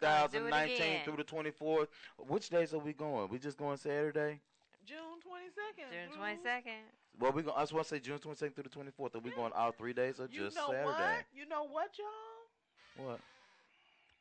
Gonna 0.00 0.28
do 0.28 0.46
it 0.46 0.50
2019 0.50 1.04
through 1.04 1.16
the 1.16 1.24
24th. 1.24 1.88
Which 2.18 2.48
days 2.50 2.74
are 2.74 2.78
we 2.78 2.92
going? 2.92 3.28
We 3.28 3.38
just 3.38 3.56
going 3.58 3.76
Saturday? 3.76 4.40
June 4.86 4.98
22nd. 5.24 5.92
June 5.92 6.16
twenty 6.16 6.38
second. 6.42 6.72
Well, 7.18 7.32
we 7.32 7.42
going. 7.42 7.56
I 7.56 7.60
just 7.62 7.72
want 7.72 7.86
to 7.86 7.94
say 7.94 8.00
June 8.00 8.18
22nd 8.18 8.54
through 8.54 8.64
the 8.64 8.70
24th. 8.70 9.14
Are 9.14 9.18
we 9.20 9.30
going 9.30 9.52
all 9.54 9.72
three 9.72 9.92
days 9.92 10.18
or 10.20 10.28
You 10.32 10.44
just 10.44 10.56
know 10.56 10.68
Saturday? 10.68 10.84
what? 10.86 11.24
You 11.34 11.46
know 11.46 11.64
what, 11.64 11.90
y'all? 11.98 13.06
What? 13.06 13.20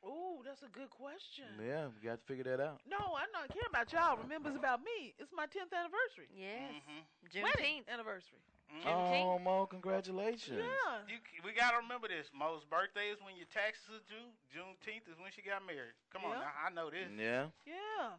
Ooh, 0.06 0.40
that's 0.48 0.64
a 0.64 0.72
good 0.72 0.90
question. 0.90 1.52
Yeah, 1.60 1.92
we 1.92 2.00
got 2.00 2.20
to 2.22 2.26
figure 2.26 2.48
that 2.48 2.64
out. 2.64 2.80
No, 2.88 2.98
I'm 3.20 3.28
not 3.36 3.52
care 3.52 3.68
about 3.68 3.92
y'all. 3.92 4.16
Remember, 4.18 4.48
it's 4.50 4.58
about 4.58 4.80
me. 4.80 5.14
It's 5.20 5.32
my 5.36 5.44
10th 5.46 5.76
anniversary. 5.76 6.32
Yes. 6.32 6.72
Mhm. 6.88 7.44
Wedding 7.44 7.84
Juneteenth. 7.84 7.92
anniversary. 7.92 8.40
Juneteenth. 8.86 9.26
Oh, 9.28 9.40
Mo, 9.40 9.66
congratulations. 9.66 10.62
Yeah. 10.64 11.04
You, 11.10 11.18
we 11.44 11.52
gotta 11.52 11.78
remember 11.84 12.08
this. 12.08 12.30
Mo's 12.32 12.64
birthday 12.64 13.10
is 13.12 13.20
when 13.26 13.36
your 13.36 13.50
taxes 13.52 14.00
are 14.00 14.06
due. 14.08 14.30
Juneteenth 14.56 15.10
is 15.12 15.20
when 15.20 15.32
she 15.36 15.42
got 15.42 15.66
married. 15.68 15.98
Come 16.14 16.24
on, 16.24 16.38
Yeah. 16.38 16.48
now, 16.48 16.54
I 16.64 16.70
know 16.72 16.90
this. 16.90 17.10
Yeah. 17.18 17.48
Yeah. 17.66 18.16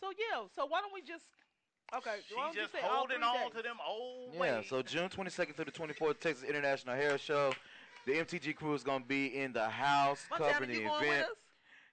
So 0.00 0.08
yeah. 0.16 0.46
So 0.54 0.64
why 0.66 0.80
don't 0.80 0.94
we 0.94 1.02
just? 1.02 1.26
Okay. 1.92 2.20
She's 2.26 2.36
why 2.36 2.46
don't 2.46 2.54
you 2.56 2.62
just 2.62 2.76
holding 2.76 3.22
on 3.22 3.34
days? 3.50 3.52
to 3.56 3.62
them 3.62 3.76
old 3.86 4.34
Yeah, 4.34 4.60
ways. 4.60 4.68
so 4.68 4.82
June 4.82 5.08
22nd 5.08 5.56
through 5.56 5.64
the 5.66 5.72
24th, 5.72 6.20
Texas 6.20 6.44
International 6.44 6.94
Hair 6.94 7.18
Show. 7.18 7.52
The 8.06 8.12
MTG 8.14 8.56
crew 8.56 8.74
is 8.74 8.82
going 8.82 9.02
to 9.02 9.08
be 9.08 9.26
in 9.38 9.52
the 9.52 9.68
house 9.68 10.24
Montana, 10.30 10.52
covering 10.52 10.70
the 10.70 10.76
you 10.80 10.86
going 10.88 11.00
with 11.00 11.08
event. 11.10 11.26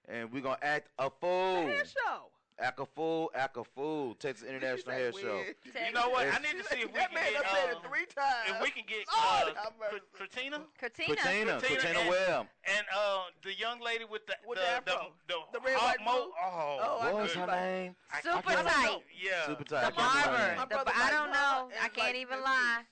And 0.08 0.32
we're 0.32 0.40
going 0.42 0.56
to 0.56 0.64
act 0.66 0.88
a 0.98 1.10
fool. 1.10 1.66
hair 1.66 1.84
show. 1.84 2.30
Act 2.58 2.80
a 2.80 2.86
fool, 2.86 3.30
act 3.34 3.58
a 3.58 3.64
fool. 3.64 4.14
Texas 4.14 4.48
International 4.48 4.94
Hair 4.96 5.12
Show. 5.12 5.42
you 5.86 5.92
know 5.92 6.08
what? 6.08 6.24
I 6.26 6.38
need 6.38 6.56
to 6.56 6.64
see 6.64 6.80
if 6.80 6.86
we 6.86 6.92
that 6.98 7.10
can 7.12 7.14
man 7.14 7.32
get. 7.32 7.42
done 7.42 7.52
said 7.52 7.68
uh, 7.68 7.76
it 7.76 7.78
three 7.86 8.06
times. 8.06 8.48
if 8.48 8.62
we 8.62 8.70
can 8.70 8.84
get 8.88 9.04
Lord 9.12 9.54
uh, 9.58 9.60
have 9.62 9.72
mercy. 9.78 10.00
Cr- 10.14 10.16
Christina 10.16 10.62
Katina. 10.80 11.16
Christina, 11.16 11.58
Christina 11.60 11.98
and, 12.00 12.08
Webb. 12.08 12.46
and 12.64 12.86
uh, 12.96 13.18
the 13.44 13.52
young 13.58 13.78
lady 13.82 14.04
with 14.10 14.26
the 14.26 14.36
With 14.48 14.56
the, 14.58 14.64
the 14.86 14.92
afro. 14.94 15.12
the, 15.28 15.34
The 15.52 15.60
red, 15.66 15.76
hot 15.76 15.96
white, 15.98 16.06
mo- 16.06 16.30
Oh, 16.42 16.78
Oh, 16.80 16.98
What 17.12 17.22
was 17.24 17.32
her 17.34 17.46
name? 17.46 17.94
Super 18.22 18.38
I 18.38 18.40
can't- 18.40 18.66
tight. 18.68 18.98
Yeah. 19.22 19.46
Super 19.46 19.64
The 19.64 19.68
tight. 19.76 19.84
I 19.84 19.90
can't 19.90 20.26
remember 20.26 20.38
her 20.38 20.56
barber. 20.56 20.68
The, 20.70 20.74
brother 20.76 20.92
I 20.96 21.10
don't 21.10 21.32
know. 21.32 21.68
I 21.82 21.88
can't 21.88 22.16
even 22.16 22.40
lie. 22.40 22.82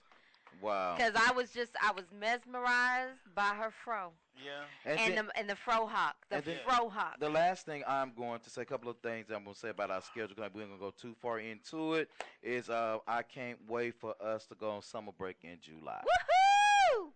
Wow. 0.60 0.94
Because 0.96 1.12
I 1.16 1.32
was 1.32 1.50
just, 1.50 1.72
I 1.82 1.92
was 1.92 2.04
mesmerized 2.18 3.18
by 3.34 3.54
her 3.54 3.70
fro. 3.84 4.12
Yeah. 4.36 4.50
And 4.84 4.98
And, 5.00 5.16
then- 5.16 5.26
the, 5.26 5.38
and 5.38 5.50
the 5.50 5.56
fro 5.56 5.86
hawk. 5.86 6.16
The 6.30 6.36
and 6.36 6.44
then- 6.44 6.58
fro 6.66 6.88
hawk. 6.88 7.18
The 7.20 7.30
last 7.30 7.66
thing 7.66 7.82
I'm 7.86 8.12
going 8.16 8.40
to 8.40 8.50
say, 8.50 8.62
a 8.62 8.64
couple 8.64 8.90
of 8.90 8.98
things 8.98 9.26
I'm 9.30 9.44
going 9.44 9.54
to 9.54 9.58
say 9.60 9.68
about 9.70 9.90
our 9.90 10.02
schedule, 10.02 10.28
because 10.34 10.50
we're 10.54 10.66
going 10.66 10.72
to 10.78 10.80
go 10.80 10.90
too 10.90 11.14
far 11.20 11.38
into 11.40 11.94
it, 11.94 12.10
is 12.42 12.68
uh, 12.70 12.98
I 13.06 13.22
can't 13.22 13.58
wait 13.68 13.94
for 14.00 14.14
us 14.22 14.46
to 14.46 14.54
go 14.54 14.70
on 14.70 14.82
summer 14.82 15.12
break 15.16 15.36
in 15.42 15.58
July. 15.60 16.00
Woohoo! 16.02 17.10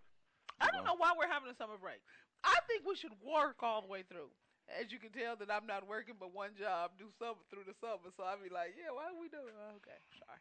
I 0.60 0.69
don't 0.73 0.85
know 0.85 0.97
why 0.97 1.12
we're 1.16 1.28
having 1.31 1.51
a 1.51 1.55
summer 1.56 1.78
break. 1.81 2.01
I 2.44 2.59
think 2.66 2.82
we 2.86 2.94
should 2.97 3.15
work 3.23 3.62
all 3.62 3.82
the 3.82 3.89
way 3.89 4.02
through. 4.09 4.31
As 4.69 4.93
you 4.93 4.98
can 4.98 5.09
tell 5.10 5.35
that 5.36 5.48
I'm 5.51 5.65
not 5.66 5.89
working 5.89 6.15
but 6.20 6.35
one 6.35 6.51
job, 6.59 6.93
do 6.98 7.09
summer 7.19 7.40
through 7.48 7.65
the 7.65 7.74
summer. 7.81 8.12
So 8.16 8.23
I'd 8.23 8.43
be 8.44 8.52
like, 8.52 8.77
yeah, 8.77 8.93
why 8.93 9.09
are 9.09 9.16
we 9.19 9.28
doing? 9.32 9.55
Okay, 9.81 9.97
sorry. 10.20 10.39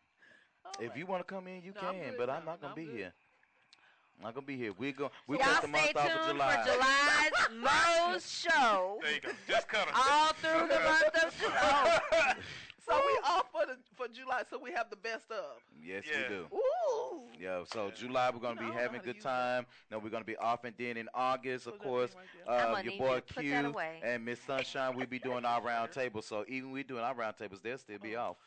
All 0.68 0.84
If 0.84 0.89
right. 0.89 0.98
you 0.98 1.06
want 1.06 1.27
to 1.27 1.34
come 1.34 1.48
in, 1.48 1.61
you 1.64 1.73
No, 1.76 1.81
can, 1.81 2.14
but 2.18 2.30
I'm 2.30 2.45
not 2.45 2.61
gonna 2.61 2.76
be 2.76 2.85
good. 2.85 2.95
here. 2.95 3.14
I'm 4.19 4.23
not 4.23 4.34
going 4.34 4.45
to 4.45 4.48
be 4.48 4.57
here. 4.57 4.73
We're 4.76 4.94
going 4.94 5.11
we 5.27 5.38
Y'all 5.38 5.45
cut 5.45 5.61
the 5.61 5.68
stay 5.68 5.94
month 5.94 5.95
off 5.95 6.07
tuned 6.07 6.19
of 6.19 6.27
July. 6.31 6.56
for 6.56 6.72
July's 7.53 8.11
Mo's 8.15 8.31
show. 8.31 8.99
There 9.03 9.14
you 9.14 9.19
go. 9.22 9.30
Just 9.48 9.68
cut 9.68 9.88
her. 9.88 9.94
All 9.95 10.34
through 10.34 10.68
the 10.68 10.80
month 10.80 11.23
of 11.23 11.39
July. 11.39 12.34
So 12.89 12.95
we 13.06 13.19
off 13.26 13.48
for 13.52 13.65
the 13.65 13.76
for 13.98 14.07
July, 14.07 14.44
so 14.49 14.57
we 14.57 14.72
have 14.72 14.89
the 14.89 14.95
best 14.95 15.30
of. 15.30 15.60
Yes, 15.84 16.06
Yeah. 16.10 16.22
we 16.22 16.35
do. 16.35 16.48
Ooh. 16.56 17.23
Yeah, 17.38 17.64
so 17.65 17.91
July 17.91 18.30
we're 18.34 18.39
gonna 18.39 18.56
know, 18.56 18.61
be 18.61 18.68
I 18.68 18.68
don't 18.68 18.76
know 18.77 18.81
having 18.81 18.99
how 18.99 19.02
to 19.02 19.06
good 19.07 19.15
use 19.15 19.23
that. 19.26 19.30
time. 19.30 19.65
No, 19.91 19.99
we're 19.99 20.07
gonna 20.10 20.23
be 20.23 20.38
off, 20.38 20.64
and 20.64 20.73
then 20.77 20.95
in 20.95 21.10
August, 21.14 21.68
of 21.68 21.73
Put 21.73 21.81
that 21.81 21.85
course, 21.89 22.15
right 22.48 22.77
uh, 22.77 22.81
your 22.84 22.98
boy 22.98 23.15
you 23.15 23.19
to 23.19 23.23
put 23.34 23.35
that 23.35 23.41
Q 23.41 23.76
and 24.03 24.23
Miss 24.23 24.39
Sunshine, 24.39 24.95
we 24.95 25.06
be 25.06 25.19
doing 25.19 25.44
our 25.44 25.61
round 25.61 25.91
table. 25.91 26.22
So 26.22 26.45
even 26.48 26.72
we 26.72 26.84
doing 26.84 27.03
our 27.03 27.14
round 27.14 27.35
tables, 27.35 27.60
they'll 27.61 27.77
still 27.77 27.99
be 27.99 28.15
off. 28.15 28.38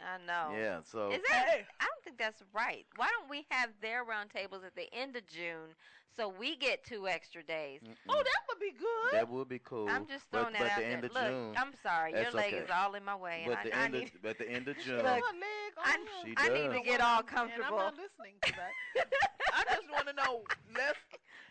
I 0.00 0.18
know. 0.26 0.56
Yeah, 0.56 0.80
so 0.82 1.10
Is 1.10 1.20
that? 1.28 1.46
I 1.80 1.84
don't 1.84 2.04
think 2.04 2.18
that's 2.18 2.42
right. 2.54 2.86
Why 2.96 3.08
don't 3.18 3.28
we 3.28 3.46
have 3.50 3.70
their 3.82 4.04
round 4.04 4.30
tables 4.30 4.62
at 4.64 4.74
the 4.74 4.92
end 4.92 5.16
of 5.16 5.26
June 5.26 5.74
so 6.16 6.28
we 6.28 6.56
get 6.56 6.84
two 6.84 7.06
extra 7.08 7.42
days? 7.42 7.80
Oh, 8.08 8.16
that 8.16 8.40
would 8.48 8.60
be 8.60 8.72
good. 8.78 9.12
that 9.12 9.28
would 9.28 9.48
be 9.48 9.58
cool. 9.58 9.88
I'm 9.88 10.06
just 10.06 10.24
throwing 10.30 10.52
but 10.52 10.60
that 10.62 10.70
out 10.72 10.76
the 10.78 10.82
there. 10.82 10.92
end 10.92 11.04
of 11.04 11.14
Look, 11.14 11.24
June, 11.24 11.54
I'm 11.56 11.72
sorry, 11.82 12.12
your 12.12 12.30
leg 12.30 12.54
okay. 12.54 12.56
is 12.64 12.70
all 12.70 12.94
in 12.94 13.04
my 13.04 13.16
way, 13.16 13.44
and 13.46 13.56
the 13.64 13.76
I, 13.76 13.80
I 13.80 13.84
end 13.84 13.94
need, 13.94 14.02
of 14.04 14.22
but 14.22 14.38
the 14.38 14.50
end 14.50 14.68
of 14.68 14.76
June. 14.84 14.96
Look, 14.96 15.06
her 15.06 15.12
leg 15.14 15.72
on 15.76 15.84
I, 15.84 15.92
him. 15.92 16.26
She 16.26 16.34
I 16.36 16.48
need 16.48 16.72
to 16.78 16.82
get 16.84 17.00
all 17.00 17.22
comfortable. 17.22 17.78
And 17.78 17.78
comfortable. 17.78 17.78
I'm 17.78 17.84
not 17.84 17.94
listening 17.96 18.34
to 18.42 18.52
that. 18.54 19.06
I 19.54 19.74
just 19.74 19.90
want 19.90 20.06
to 20.08 20.14
know, 20.14 20.42
left 20.76 20.98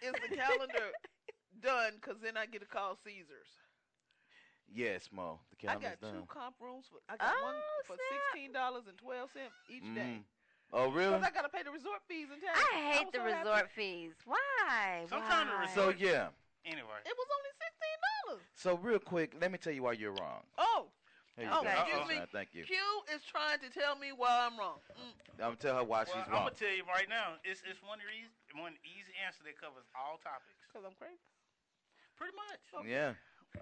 is 0.01 0.13
the 0.13 0.35
calendar 0.35 0.91
done? 1.61 1.93
Because 2.01 2.21
then 2.21 2.37
I 2.37 2.45
get 2.45 2.61
to 2.61 2.67
call 2.67 2.97
Caesars. 3.03 3.47
Yes, 4.73 5.09
Mo. 5.11 5.39
The 5.61 5.69
I 5.69 5.75
calendar's 5.75 5.97
got 6.01 6.11
two 6.13 6.25
comp 6.27 6.55
rooms. 6.59 6.85
For, 6.91 6.99
I 7.09 7.17
got 7.17 7.33
one 7.41 7.55
Oh, 7.55 7.81
for 7.85 7.95
snap. 7.95 8.07
sixteen 8.31 8.51
dollars 8.51 8.83
and 8.87 8.97
twelve 8.97 9.31
cents 9.31 9.55
each 9.69 9.83
day. 9.95 10.21
Mhm. 10.21 10.23
Oh, 10.73 10.91
really? 10.91 11.15
Because 11.15 11.23
I 11.23 11.31
gotta 11.31 11.49
pay 11.49 11.63
the 11.63 11.71
resort 11.71 12.03
fees 12.07 12.27
and 12.31 12.41
taxes. 12.41 12.65
I 12.73 12.75
hate 12.99 13.05
was 13.07 13.13
the 13.13 13.19
so 13.19 13.23
happy. 13.23 13.49
resort 13.49 13.71
fees. 13.71 14.13
Why? 14.25 15.05
Sometimes 15.07 15.49
the 15.49 15.55
Why? 15.57 15.67
So 15.73 15.89
yeah. 15.97 16.29
Anyway. 16.65 16.99
It 17.07 17.15
was 17.15 17.27
only 17.31 17.51
sixteen 17.55 17.97
dollars. 18.27 18.43
So 18.55 18.75
real 18.77 18.99
quick, 18.99 19.31
let 19.39 19.51
me 19.51 19.57
tell 19.57 19.71
you 19.73 19.83
why 19.83 19.93
you're 19.93 20.11
wrong. 20.11 20.43
Oh, 20.57 20.91
Here 21.37 21.45
you 21.45 21.51
Oh, 21.53 21.61
go, 21.63 21.69
excuse 21.69 21.97
Sunshine. 22.01 22.19
me. 22.19 22.25
Thank 22.33 22.49
you. 22.53 22.65
Q 22.65 22.75
is 23.15 23.21
trying 23.23 23.59
to 23.61 23.69
tell 23.69 23.95
me 23.95 24.11
why 24.11 24.49
I'm 24.49 24.57
wrong. 24.59 24.81
Mm. 24.97 25.13
I'm 25.37 25.37
gonna 25.37 25.55
tell 25.55 25.77
her 25.77 25.83
why 25.85 26.03
Well, 26.03 26.05
she's 26.11 26.25
I'm 26.27 26.33
wrong. 26.33 26.43
gonna 26.51 26.55
tell 26.59 26.73
you 26.75 26.83
right 26.89 27.07
now. 27.07 27.37
It's 27.45 27.61
it's 27.63 27.79
one 27.81 27.99
easy 28.11 28.27
one 28.59 28.75
easy 28.83 29.13
answer 29.23 29.43
that 29.47 29.55
covers 29.61 29.85
all 29.95 30.17
topics. 30.19 30.57
Cause 30.73 30.83
I'm 30.83 30.97
crazy. 30.99 31.15
Pretty 32.17 32.33
much. 32.35 32.85
Yeah. 32.85 33.13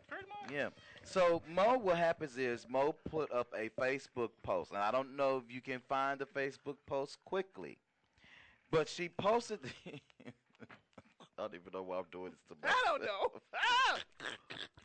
Pretty 0.07 0.25
much. 0.29 0.51
Yeah. 0.51 0.69
So 1.03 1.41
Mo, 1.49 1.77
what 1.77 1.97
happens 1.97 2.37
is 2.37 2.65
Mo 2.69 2.95
put 3.09 3.31
up 3.31 3.47
a 3.57 3.69
Facebook 3.69 4.29
post, 4.43 4.71
and 4.71 4.79
I 4.79 4.91
don't 4.91 5.15
know 5.15 5.37
if 5.45 5.53
you 5.53 5.61
can 5.61 5.79
find 5.87 6.19
the 6.19 6.25
Facebook 6.25 6.77
post 6.85 7.17
quickly, 7.25 7.77
but 8.71 8.87
she 8.89 9.09
posted. 9.09 9.59
I 11.37 11.41
don't 11.41 11.53
even 11.55 11.73
know 11.73 11.83
why 11.83 11.97
I'm 11.97 12.05
doing 12.13 12.31
this 12.31 12.39
to 12.47 12.55
myself. 12.61 12.79
I 12.85 12.89
don't 12.89 13.01
know. 13.03 13.41
Ah! 13.55 13.97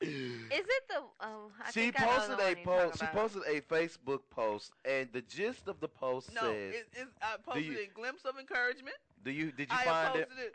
Is 0.03 0.67
it 0.67 0.83
the? 0.89 0.97
Oh, 1.21 1.53
I 1.65 1.71
She 1.71 1.81
think 1.93 2.01
I 2.01 2.05
know 2.07 2.37
the 2.37 2.37
posted 2.37 2.59
a 2.59 2.65
post. 2.65 2.99
She 3.01 3.07
posted 3.07 3.43
a 3.47 3.61
Facebook 3.61 4.21
post, 4.31 4.73
and 4.85 5.09
the 5.13 5.23
gist 5.23 5.69
of 5.69 5.79
the 5.81 5.89
post 5.89 6.35
No, 6.35 6.41
says, 6.41 6.75
it, 6.75 6.89
it's, 6.93 7.11
I 7.23 7.37
posted 7.45 7.65
you- 7.67 7.79
a 7.79 7.87
glimpse 7.95 8.25
of 8.25 8.37
encouragement. 8.39 8.97
"Do 9.25 9.31
you 9.31 9.53
did 9.53 9.71
you 9.71 9.77
I 9.79 9.85
find 9.85 10.17
it? 10.19 10.29
posted 10.29 10.45
it. 10.47 10.55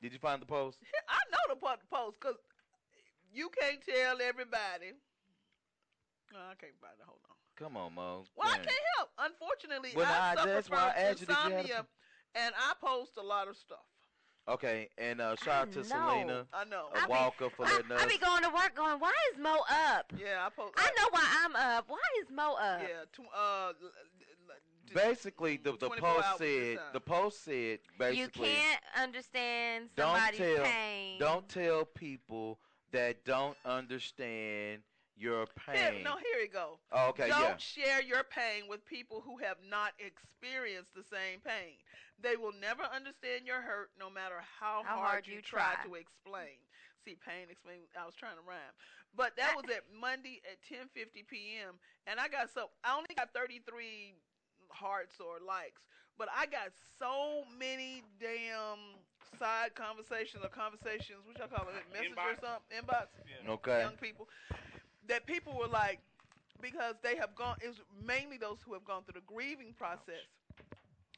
Did 0.00 0.12
you 0.12 0.18
find 0.20 0.40
the 0.40 0.46
post? 0.46 0.78
I 1.08 1.18
know 1.32 1.54
the 1.54 1.60
po- 1.60 1.74
post 1.90 2.20
because 2.20 2.36
you 3.32 3.50
can't 3.60 3.80
tell 3.84 4.18
everybody. 4.20 4.92
No, 6.32 6.38
I 6.38 6.54
can't 6.60 6.76
find 6.80 6.94
it. 6.98 7.06
Hold 7.06 7.20
on. 7.30 7.36
Come 7.56 7.76
on, 7.76 7.94
Mo. 7.94 8.24
Well, 8.36 8.48
I 8.48 8.56
can't 8.58 8.68
help. 8.96 9.10
Unfortunately, 9.18 9.90
Well, 9.96 10.06
I 10.06 10.34
nah, 10.34 10.40
suffer 10.40 10.48
that's 10.48 10.68
from 10.68 10.76
why 10.76 10.92
I 10.96 11.00
asked 11.00 11.20
you, 11.20 11.26
did 11.26 11.36
you 11.36 11.44
insomnia, 11.44 11.86
and 12.34 12.54
I 12.56 12.72
post 12.80 13.12
a 13.18 13.22
lot 13.22 13.48
of 13.48 13.56
stuff. 13.56 13.78
Okay, 14.48 14.88
and 14.96 15.20
uh, 15.20 15.36
shout 15.36 15.68
out 15.68 15.72
to 15.72 15.78
know. 15.80 15.84
Selena 15.84 16.46
I 16.54 16.64
know. 16.64 16.86
Walker 17.08 17.50
for 17.50 17.66
I, 17.66 17.76
letting 17.76 17.92
us. 17.92 18.02
I 18.02 18.06
be 18.06 18.16
going 18.16 18.42
to 18.44 18.48
work 18.48 18.74
going, 18.74 18.98
why 18.98 19.12
is 19.32 19.38
Mo 19.38 19.56
up? 19.90 20.10
Yeah, 20.16 20.46
I 20.46 20.48
post. 20.48 20.72
I 20.76 20.90
know 20.96 21.08
why 21.10 21.26
I'm 21.44 21.56
up. 21.56 21.84
Why 21.88 21.98
is 22.22 22.30
Mo 22.34 22.54
up? 22.54 22.80
Yeah, 22.80 23.04
tw- 23.12 23.28
uh, 23.36 23.72
Basically, 24.94 25.58
the, 25.58 25.72
the 25.72 25.90
post 25.90 26.38
said 26.38 26.78
the 26.92 27.00
post 27.00 27.44
said 27.44 27.80
basically 27.98 28.20
You 28.20 28.28
can't 28.28 28.80
understand 28.96 29.90
somebody's 29.96 30.38
don't 30.38 30.54
tell 30.56 30.64
pain. 30.64 31.18
don't 31.18 31.48
tell 31.48 31.84
people 31.84 32.58
that 32.92 33.24
don't 33.24 33.56
understand 33.64 34.82
your 35.16 35.46
Here, 35.72 35.92
pain. 35.92 36.04
no, 36.04 36.16
here 36.16 36.40
you 36.42 36.48
go. 36.48 36.78
Oh, 36.92 37.08
okay, 37.10 37.28
Don't 37.28 37.40
yeah. 37.40 37.56
share 37.58 38.02
your 38.02 38.22
pain 38.24 38.68
with 38.68 38.84
people 38.86 39.20
who 39.20 39.38
have 39.38 39.56
not 39.68 39.92
experienced 39.98 40.94
the 40.94 41.02
same 41.02 41.40
pain. 41.44 41.76
They 42.22 42.36
will 42.36 42.52
never 42.60 42.82
understand 42.82 43.46
your 43.46 43.60
hurt, 43.60 43.90
no 43.98 44.08
matter 44.10 44.40
how, 44.60 44.82
How 44.84 44.96
hard, 44.96 45.08
hard 45.08 45.26
you 45.26 45.34
you 45.36 45.42
try 45.42 45.74
try. 45.74 45.84
to 45.84 45.94
explain. 45.94 46.58
See, 47.04 47.16
pain 47.16 47.46
explain. 47.50 47.78
I 47.98 48.04
was 48.06 48.14
trying 48.14 48.36
to 48.36 48.42
rhyme, 48.46 48.74
but 49.16 49.36
that 49.36 49.54
was 49.56 49.64
at 49.70 49.84
Monday 49.90 50.40
at 50.50 50.58
10:50 50.62 51.26
p.m. 51.26 51.78
And 52.06 52.20
I 52.20 52.28
got 52.28 52.50
so 52.50 52.70
I 52.84 52.94
only 52.96 53.08
got 53.16 53.32
33 53.32 54.14
hearts 54.70 55.16
or 55.20 55.38
likes, 55.44 55.82
but 56.18 56.28
I 56.34 56.46
got 56.46 56.70
so 56.98 57.44
many 57.58 58.02
damn 58.20 58.97
side 59.36 59.74
conversations 59.74 60.42
or 60.42 60.48
conversations, 60.48 61.24
which 61.26 61.38
I 61.40 61.46
call 61.46 61.68
it, 61.68 61.74
message 61.92 62.16
or 62.16 62.36
something, 62.40 62.70
inbox. 62.72 63.08
Okay. 63.48 63.80
Young 63.82 63.96
people 63.96 64.28
that 65.08 65.26
people 65.26 65.56
were 65.56 65.68
like 65.68 66.00
because 66.60 66.94
they 67.02 67.16
have 67.16 67.34
gone 67.34 67.56
it 67.60 67.68
was 67.68 67.80
mainly 68.06 68.36
those 68.38 68.58
who 68.64 68.72
have 68.74 68.84
gone 68.84 69.02
through 69.04 69.20
the 69.20 69.26
grieving 69.26 69.72
process 69.76 70.26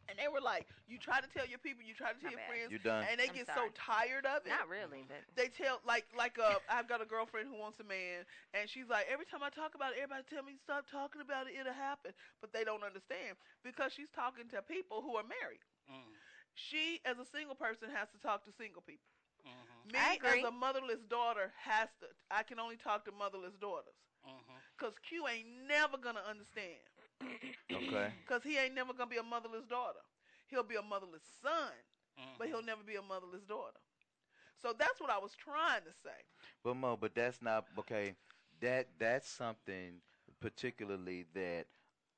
and 0.08 0.18
they 0.18 0.26
were 0.28 0.40
like 0.42 0.66
you 0.88 0.98
try 0.98 1.20
to 1.20 1.28
tell 1.30 1.46
your 1.46 1.58
people 1.62 1.80
you 1.86 1.94
try 1.94 2.10
to 2.12 2.18
tell 2.20 2.30
My 2.32 2.36
your 2.38 2.44
bad. 2.44 2.50
friends 2.50 2.70
You 2.72 2.78
done. 2.82 3.04
and 3.08 3.16
they 3.18 3.28
I'm 3.30 3.36
get 3.36 3.46
sorry. 3.46 3.70
so 3.70 3.74
tired 3.78 4.26
of 4.26 4.42
it 4.46 4.50
Not 4.52 4.68
really, 4.68 5.06
but 5.06 5.22
they 5.36 5.48
tell 5.48 5.80
like 5.86 6.04
like 6.16 6.36
uh 6.38 6.58
I've 6.68 6.88
got 6.88 7.00
a 7.00 7.08
girlfriend 7.08 7.48
who 7.48 7.56
wants 7.58 7.78
a 7.80 7.86
man 7.86 8.26
and 8.54 8.68
she's 8.68 8.88
like 8.90 9.06
every 9.10 9.24
time 9.26 9.40
I 9.42 9.50
talk 9.50 9.74
about 9.74 9.94
it 9.94 10.02
everybody 10.02 10.24
tell 10.28 10.42
me 10.44 10.58
stop 10.60 10.84
talking 10.90 11.22
about 11.22 11.46
it 11.48 11.54
it'll 11.58 11.72
happen 11.76 12.12
but 12.42 12.52
they 12.52 12.64
don't 12.66 12.82
understand 12.84 13.38
because 13.64 13.92
she's 13.94 14.10
talking 14.12 14.48
to 14.52 14.60
people 14.62 15.00
who 15.02 15.16
are 15.16 15.26
married 15.26 15.62
Mm. 15.90 16.06
She 16.54 17.00
as 17.04 17.18
a 17.18 17.24
single 17.24 17.54
person 17.54 17.88
has 17.90 18.08
to 18.10 18.18
talk 18.18 18.44
to 18.44 18.52
single 18.52 18.82
people 18.82 19.10
Mhm. 19.44 19.84
me 19.84 19.98
I 19.98 20.18
as 20.24 20.42
a 20.42 20.50
motherless 20.50 21.02
daughter 21.08 21.52
has 21.64 21.88
to 22.00 22.06
I 22.30 22.42
can 22.42 22.58
only 22.60 22.76
talk 22.76 23.04
to 23.06 23.12
motherless 23.12 23.54
daughters 23.60 23.94
Mhm. 24.24 24.60
Cause 24.78 24.94
Q 25.08 25.26
ain't 25.28 25.48
never 25.68 25.96
gonna 25.98 26.22
understand. 26.28 26.80
Okay. 27.72 28.12
Cause 28.26 28.42
he 28.42 28.56
ain't 28.58 28.74
never 28.74 28.92
gonna 28.92 29.10
be 29.10 29.18
a 29.18 29.22
motherless 29.22 29.66
daughter. 29.66 30.00
He'll 30.48 30.62
be 30.64 30.76
a 30.76 30.82
motherless 30.82 31.22
son, 31.42 31.72
but 32.38 32.48
he'll 32.48 32.62
never 32.62 32.82
be 32.82 32.96
a 32.96 33.02
motherless 33.02 33.44
daughter. 33.44 33.78
So 34.62 34.72
that's 34.78 35.00
what 35.00 35.10
I 35.10 35.18
was 35.18 35.34
trying 35.34 35.82
to 35.84 35.92
say. 36.02 36.20
But 36.62 36.74
Mo, 36.76 36.96
but 36.96 37.14
that's 37.14 37.40
not 37.42 37.66
okay. 37.78 38.14
That 38.60 38.88
that's 38.98 39.28
something 39.28 40.00
particularly 40.40 41.26
that 41.34 41.66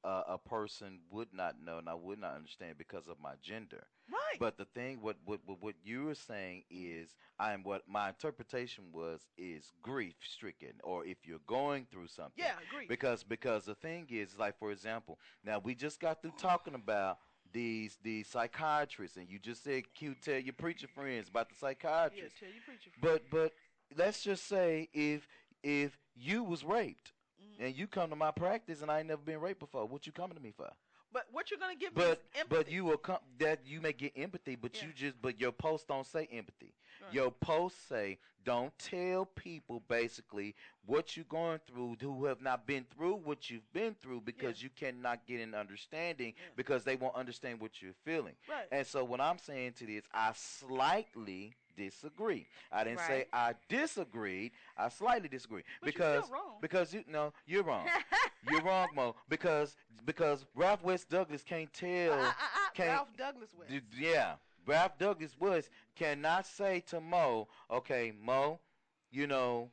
uh, 0.05 0.23
a 0.29 0.39
person 0.39 0.99
would 1.11 1.29
not 1.33 1.57
know 1.65 1.79
and 1.79 1.89
I 1.89 1.95
would 1.95 2.19
not 2.19 2.35
understand 2.35 2.77
because 2.79 3.09
of 3.09 3.20
my 3.23 3.35
gender. 3.43 3.85
Right. 4.11 4.39
But 4.39 4.59
the 4.59 4.65
thing, 4.65 4.99
what 5.01 5.16
what 5.24 5.41
what, 5.61 5.74
you 5.85 6.05
were 6.05 6.15
saying 6.15 6.65
is, 6.70 7.15
I'm 7.39 7.62
what 7.62 7.83
my 7.89 8.09
interpretation 8.09 8.85
was 8.93 9.20
is 9.39 9.70
grief 9.81 10.16
stricken, 10.23 10.73
or 10.83 11.07
if 11.07 11.19
you're 11.24 11.39
going 11.47 11.87
through 11.91 12.09
something. 12.09 12.33
Yeah, 12.37 12.55
grief. 12.70 12.89
Because 12.89 13.23
because 13.23 13.65
the 13.65 13.74
thing 13.74 14.07
is, 14.11 14.39
like 14.39 14.59
for 14.59 14.73
example, 14.73 15.19
now 15.45 15.61
we 15.62 15.74
just 15.74 16.01
got 16.01 16.20
through 16.20 16.35
talking 16.37 16.74
about 16.74 17.19
these 17.53 17.99
these 18.03 18.27
psychiatrists, 18.27 19.16
and 19.16 19.29
you 19.29 19.39
just 19.39 19.62
said, 19.62 19.85
"Q, 19.95 20.16
tell 20.20 20.39
your 20.39 20.55
preacher 20.55 20.89
friends 20.89 21.29
about 21.29 21.49
the 21.49 21.55
yeah, 21.55 21.69
psychiatrist." 21.69 22.37
tell 22.39 22.49
your 22.49 22.62
preacher. 22.66 22.91
friends. 23.01 23.20
But 23.31 23.31
but 23.31 23.53
let's 23.97 24.23
just 24.23 24.47
say 24.47 24.89
if 24.93 25.29
if 25.62 25.97
you 26.15 26.43
was 26.43 26.65
raped. 26.65 27.12
And 27.62 27.76
you 27.76 27.86
come 27.86 28.10
to 28.10 28.16
my 28.16 28.30
practice 28.30 28.82
and 28.82 28.90
I 28.90 29.01
ain't 29.01 29.09
never 29.09 29.22
been 29.22 29.40
raped 29.40 29.60
before, 29.60 29.86
what 29.86 30.06
you 30.06 30.12
coming 30.12 30.36
to 30.36 30.43
me 30.43 30.52
for? 30.56 30.70
But 31.12 31.26
what 31.30 31.51
you're 31.51 31.60
gonna 31.60 31.74
give 31.74 31.94
me 31.94 32.02
But 32.02 32.22
is 32.34 32.44
but 32.48 32.70
you 32.70 32.84
will 32.84 32.97
come 32.97 33.18
that 33.39 33.60
you 33.66 33.80
may 33.80 33.93
get 33.93 34.12
empathy, 34.16 34.56
but 34.56 34.82
you 34.82 34.89
just 34.94 35.20
but 35.20 35.40
your 35.40 35.52
post 35.52 35.89
don't 35.89 36.06
say 36.06 36.26
empathy. 36.32 36.72
Right. 37.02 37.14
Your 37.14 37.30
posts 37.30 37.80
say 37.86 38.18
don't 38.44 38.76
tell 38.78 39.26
people 39.26 39.82
basically 39.89 40.55
what 40.86 41.16
you're 41.16 41.26
going 41.28 41.60
through 41.66 41.97
who 42.01 42.24
have 42.24 42.40
not 42.40 42.66
been 42.66 42.84
through 42.97 43.16
what 43.24 43.51
you've 43.51 43.70
been 43.72 43.94
through 43.94 44.22
because 44.22 44.62
you 44.62 44.70
cannot 44.74 45.26
get 45.26 45.40
an 45.40 45.55
understanding 45.55 46.32
because 46.56 46.82
they 46.82 46.97
won't 46.97 47.14
understand 47.14 47.60
what 47.60 47.82
you're 47.82 47.93
feeling. 48.05 48.34
Right. 48.48 48.66
And 48.72 48.86
so 48.86 49.05
what 49.05 49.20
I'm 49.20 49.39
saying 49.39 49.74
to 49.78 49.86
this, 49.86 50.05
I 50.12 50.32
slightly 50.34 51.55
disagree. 51.77 52.47
I 52.70 52.85
didn't 52.85 53.01
say 53.01 53.27
I 53.32 53.55
disagreed. 53.69 54.53
I 54.77 54.89
slightly 54.89 55.28
disagree 55.28 55.62
But 55.81 55.86
because 55.86 56.31
wrong. 56.31 56.59
because 56.61 56.93
you 56.94 57.05
no, 57.09 57.32
you're 57.47 57.62
wrong. 57.62 57.86
you're 58.51 58.62
wrong, 58.62 58.89
Mo. 58.94 59.15
Because 59.28 59.77
because 60.05 60.44
Ralph 60.55 60.82
West 60.82 61.09
Douglas 61.09 61.43
can't 61.43 61.73
tell. 61.73 62.12
Uh, 62.12 62.16
uh, 62.16 62.28
uh, 62.28 62.32
can't, 62.74 62.89
Ralph 62.90 63.16
Douglas 63.16 63.51
West. 63.59 63.70
D- 63.70 63.81
yeah, 63.99 64.35
Ralph 64.66 64.99
Douglas 64.99 65.36
Woods 65.39 65.70
cannot 65.97 66.47
say 66.47 66.81
to 66.89 67.01
Mo, 67.01 67.49
okay, 67.70 68.12
Mo, 68.23 68.61
you 69.11 69.27
know, 69.27 69.70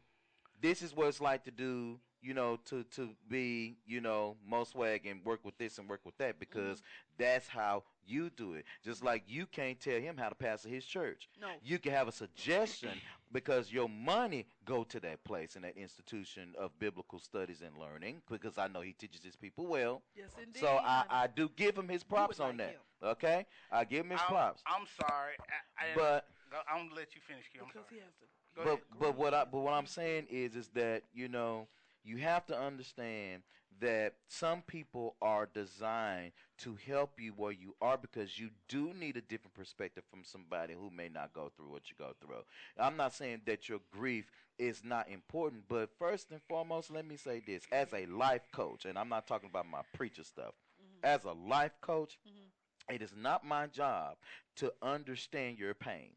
this 0.61 0.81
is 0.81 0.95
what 0.95 1.07
it's 1.07 1.21
like 1.21 1.43
to 1.45 1.51
do, 1.51 1.99
you 2.21 2.33
know, 2.33 2.59
to 2.65 2.83
to 2.95 3.09
be, 3.29 3.77
you 3.85 4.01
know, 4.01 4.35
most 4.47 4.71
Swag 4.71 5.05
and 5.05 5.23
work 5.25 5.43
with 5.43 5.57
this 5.57 5.77
and 5.77 5.87
work 5.87 6.01
with 6.05 6.17
that 6.17 6.39
because 6.39 6.79
mm-hmm. 6.79 7.23
that's 7.23 7.47
how 7.47 7.83
you 8.05 8.29
do 8.35 8.53
it. 8.53 8.65
Just 8.83 9.03
like 9.03 9.23
you 9.27 9.45
can't 9.45 9.79
tell 9.79 9.99
him 9.99 10.17
how 10.17 10.29
to 10.29 10.35
pastor 10.35 10.69
his 10.69 10.85
church. 10.85 11.29
No. 11.39 11.47
You 11.63 11.79
can 11.79 11.91
have 11.91 12.07
a 12.07 12.11
suggestion 12.11 12.91
because 13.31 13.71
your 13.71 13.87
money 13.87 14.45
go 14.65 14.83
to 14.85 14.99
that 15.01 15.23
place 15.23 15.55
and 15.55 15.63
that 15.63 15.77
institution 15.77 16.53
of 16.59 16.77
biblical 16.79 17.19
studies 17.19 17.61
and 17.65 17.77
learning 17.77 18.21
because 18.29 18.57
I 18.57 18.67
know 18.67 18.81
he 18.81 18.93
teaches 18.93 19.23
his 19.23 19.35
people 19.35 19.67
well. 19.67 20.01
Yes, 20.15 20.29
indeed. 20.41 20.59
So 20.59 20.67
I. 20.67 21.03
I 21.09 21.27
do 21.27 21.49
give 21.55 21.77
him 21.77 21.87
his 21.87 22.03
props 22.03 22.39
on 22.39 22.57
like 22.57 22.75
that. 23.01 23.07
Okay, 23.07 23.45
I 23.71 23.85
give 23.85 24.05
him 24.05 24.11
his 24.11 24.21
I'm, 24.21 24.27
props. 24.27 24.63
I'm 24.65 24.85
sorry. 24.99 25.33
I, 25.39 25.83
I, 25.83 25.85
But- 25.95 26.25
go, 26.51 26.57
I'm 26.71 26.87
gonna 26.87 26.95
let 26.95 27.15
you 27.15 27.21
finish, 27.25 27.45
Q. 27.51 27.61
I'm 27.61 27.67
because 27.67 27.87
sorry. 27.87 27.99
he 27.99 28.05
has 28.05 28.13
to. 28.19 28.25
Go 28.55 28.63
but 28.63 28.71
ahead. 28.71 28.83
but 28.99 29.17
what 29.17 29.33
I 29.33 29.45
but 29.45 29.59
what 29.59 29.73
I'm 29.73 29.85
saying 29.85 30.27
is 30.29 30.55
is 30.55 30.69
that 30.69 31.03
you 31.13 31.27
know 31.27 31.67
you 32.09 32.17
have 32.17 32.45
to 32.47 32.59
understand 32.59 33.43
that 33.79 34.13
some 34.27 34.61
people 34.63 35.15
are 35.21 35.47
designed 35.53 36.31
to 36.57 36.77
help 36.85 37.11
you 37.19 37.31
where 37.37 37.51
you 37.51 37.75
are 37.81 37.97
because 37.97 38.37
you 38.37 38.49
do 38.67 38.93
need 38.99 39.15
a 39.15 39.21
different 39.21 39.53
perspective 39.53 40.03
from 40.09 40.23
somebody 40.23 40.73
who 40.73 40.89
may 40.89 41.07
not 41.07 41.33
go 41.33 41.51
through 41.55 41.71
what 41.71 41.83
you 41.89 41.95
go 41.97 42.13
through. 42.19 42.43
I'm 42.77 42.97
not 42.97 43.13
saying 43.13 43.41
that 43.45 43.69
your 43.69 43.79
grief 43.91 44.29
is 44.57 44.81
not 44.83 45.07
important, 45.09 45.63
but 45.69 45.89
first 45.97 46.31
and 46.31 46.41
foremost, 46.49 46.91
let 46.91 47.07
me 47.07 47.15
say 47.15 47.41
this: 47.45 47.63
as 47.71 47.93
a 47.93 48.05
life 48.07 48.47
coach, 48.51 48.85
and 48.85 48.97
I'm 48.97 49.07
not 49.07 49.27
talking 49.27 49.49
about 49.49 49.69
my 49.69 49.81
preacher 49.93 50.23
stuff. 50.23 50.55
Mm-hmm. 50.81 51.05
As 51.05 51.23
a 51.23 51.31
life 51.31 51.79
coach, 51.79 52.17
mm-hmm. 52.27 52.93
it 52.93 53.01
is 53.01 53.13
not 53.15 53.45
my 53.45 53.67
job 53.67 54.15
to 54.57 54.73
understand 54.81 55.57
your 55.57 55.73
pain. 55.73 56.09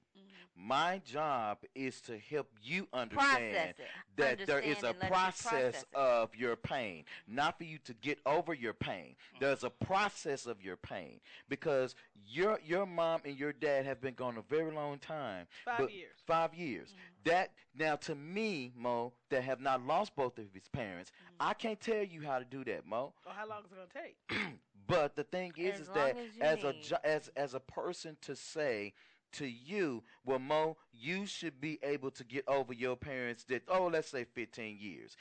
My 0.57 1.01
job 1.05 1.59
is 1.75 2.01
to 2.03 2.19
help 2.19 2.49
you 2.63 2.89
understand 2.93 3.75
that 4.17 4.47
there 4.47 4.61
is 4.61 4.83
a 4.83 4.89
you 4.89 5.09
process 5.09 5.53
process 5.73 5.85
of 5.95 6.35
your 6.35 6.57
pain, 6.57 7.05
not 7.29 7.59
for 7.59 7.65
you 7.65 7.79
to 7.85 7.95
get 7.95 8.19
over 8.27 8.55
your 8.55 8.73
pain. 8.73 9.15
Mm-hmm. 9.15 9.45
There's 9.45 9.65
a 9.65 9.71
process 9.71 10.47
of 10.47 10.63
your 10.63 10.77
pain 10.77 11.21
because 11.49 11.95
your 12.27 12.59
your 12.65 12.87
mom 12.87 13.23
and 13.25 13.39
your 13.39 13.53
dad 13.53 13.87
have 13.87 14.01
been 14.01 14.15
gone 14.15 14.37
a 14.37 14.43
very 14.43 14.73
long 14.73 14.99
time. 14.99 15.47
Five 15.65 15.91
years. 15.91 16.11
Five 16.27 16.55
years. 16.55 16.89
Mm-hmm. 16.89 17.31
That 17.31 17.51
now 17.79 17.97
to 17.97 18.15
me, 18.15 18.73
Mo, 18.77 19.13
that 19.31 19.45
have 19.45 19.61
not 19.61 19.85
lost 19.87 20.15
both 20.17 20.39
of 20.39 20.47
his 20.53 20.69
parents, 20.69 21.11
mm-hmm. 21.11 21.49
I 21.49 21.55
can't 21.55 21.81
tell 21.81 22.03
you 22.03 22.23
how 22.23 22.39
to 22.39 22.45
do 22.45 22.65
that, 22.65 22.87
Mo. 22.87 23.13
Or 23.27 23.33
how 23.33 23.49
long 23.49 23.61
is 23.65 23.73
it 23.73 23.77
gonna 23.77 24.07
take? 24.07 24.59
But 24.89 25.15
the 25.15 25.23
thing 25.23 25.53
is, 25.57 25.75
As 25.75 25.81
is 25.83 25.89
that 25.95 26.17
as 26.19 26.37
you 26.37 26.43
as 26.43 26.65
a 26.65 27.07
as 27.07 27.31
as 27.37 27.55
a 27.55 27.61
person 27.61 28.17
to 28.23 28.35
say 28.35 28.93
to 29.33 29.47
you, 29.47 30.03
well, 30.25 30.39
Mo, 30.39 30.77
you 30.93 31.27
should 31.27 31.61
be 31.61 31.79
able 31.83 32.11
to 32.13 32.25
get 32.25 32.45
over 32.49 32.73
your 32.73 32.97
parents. 32.97 33.45
That 33.45 33.63
oh, 33.69 33.87
let's 33.87 34.09
say 34.09 34.25
fifteen 34.25 34.79
years. 34.81 35.17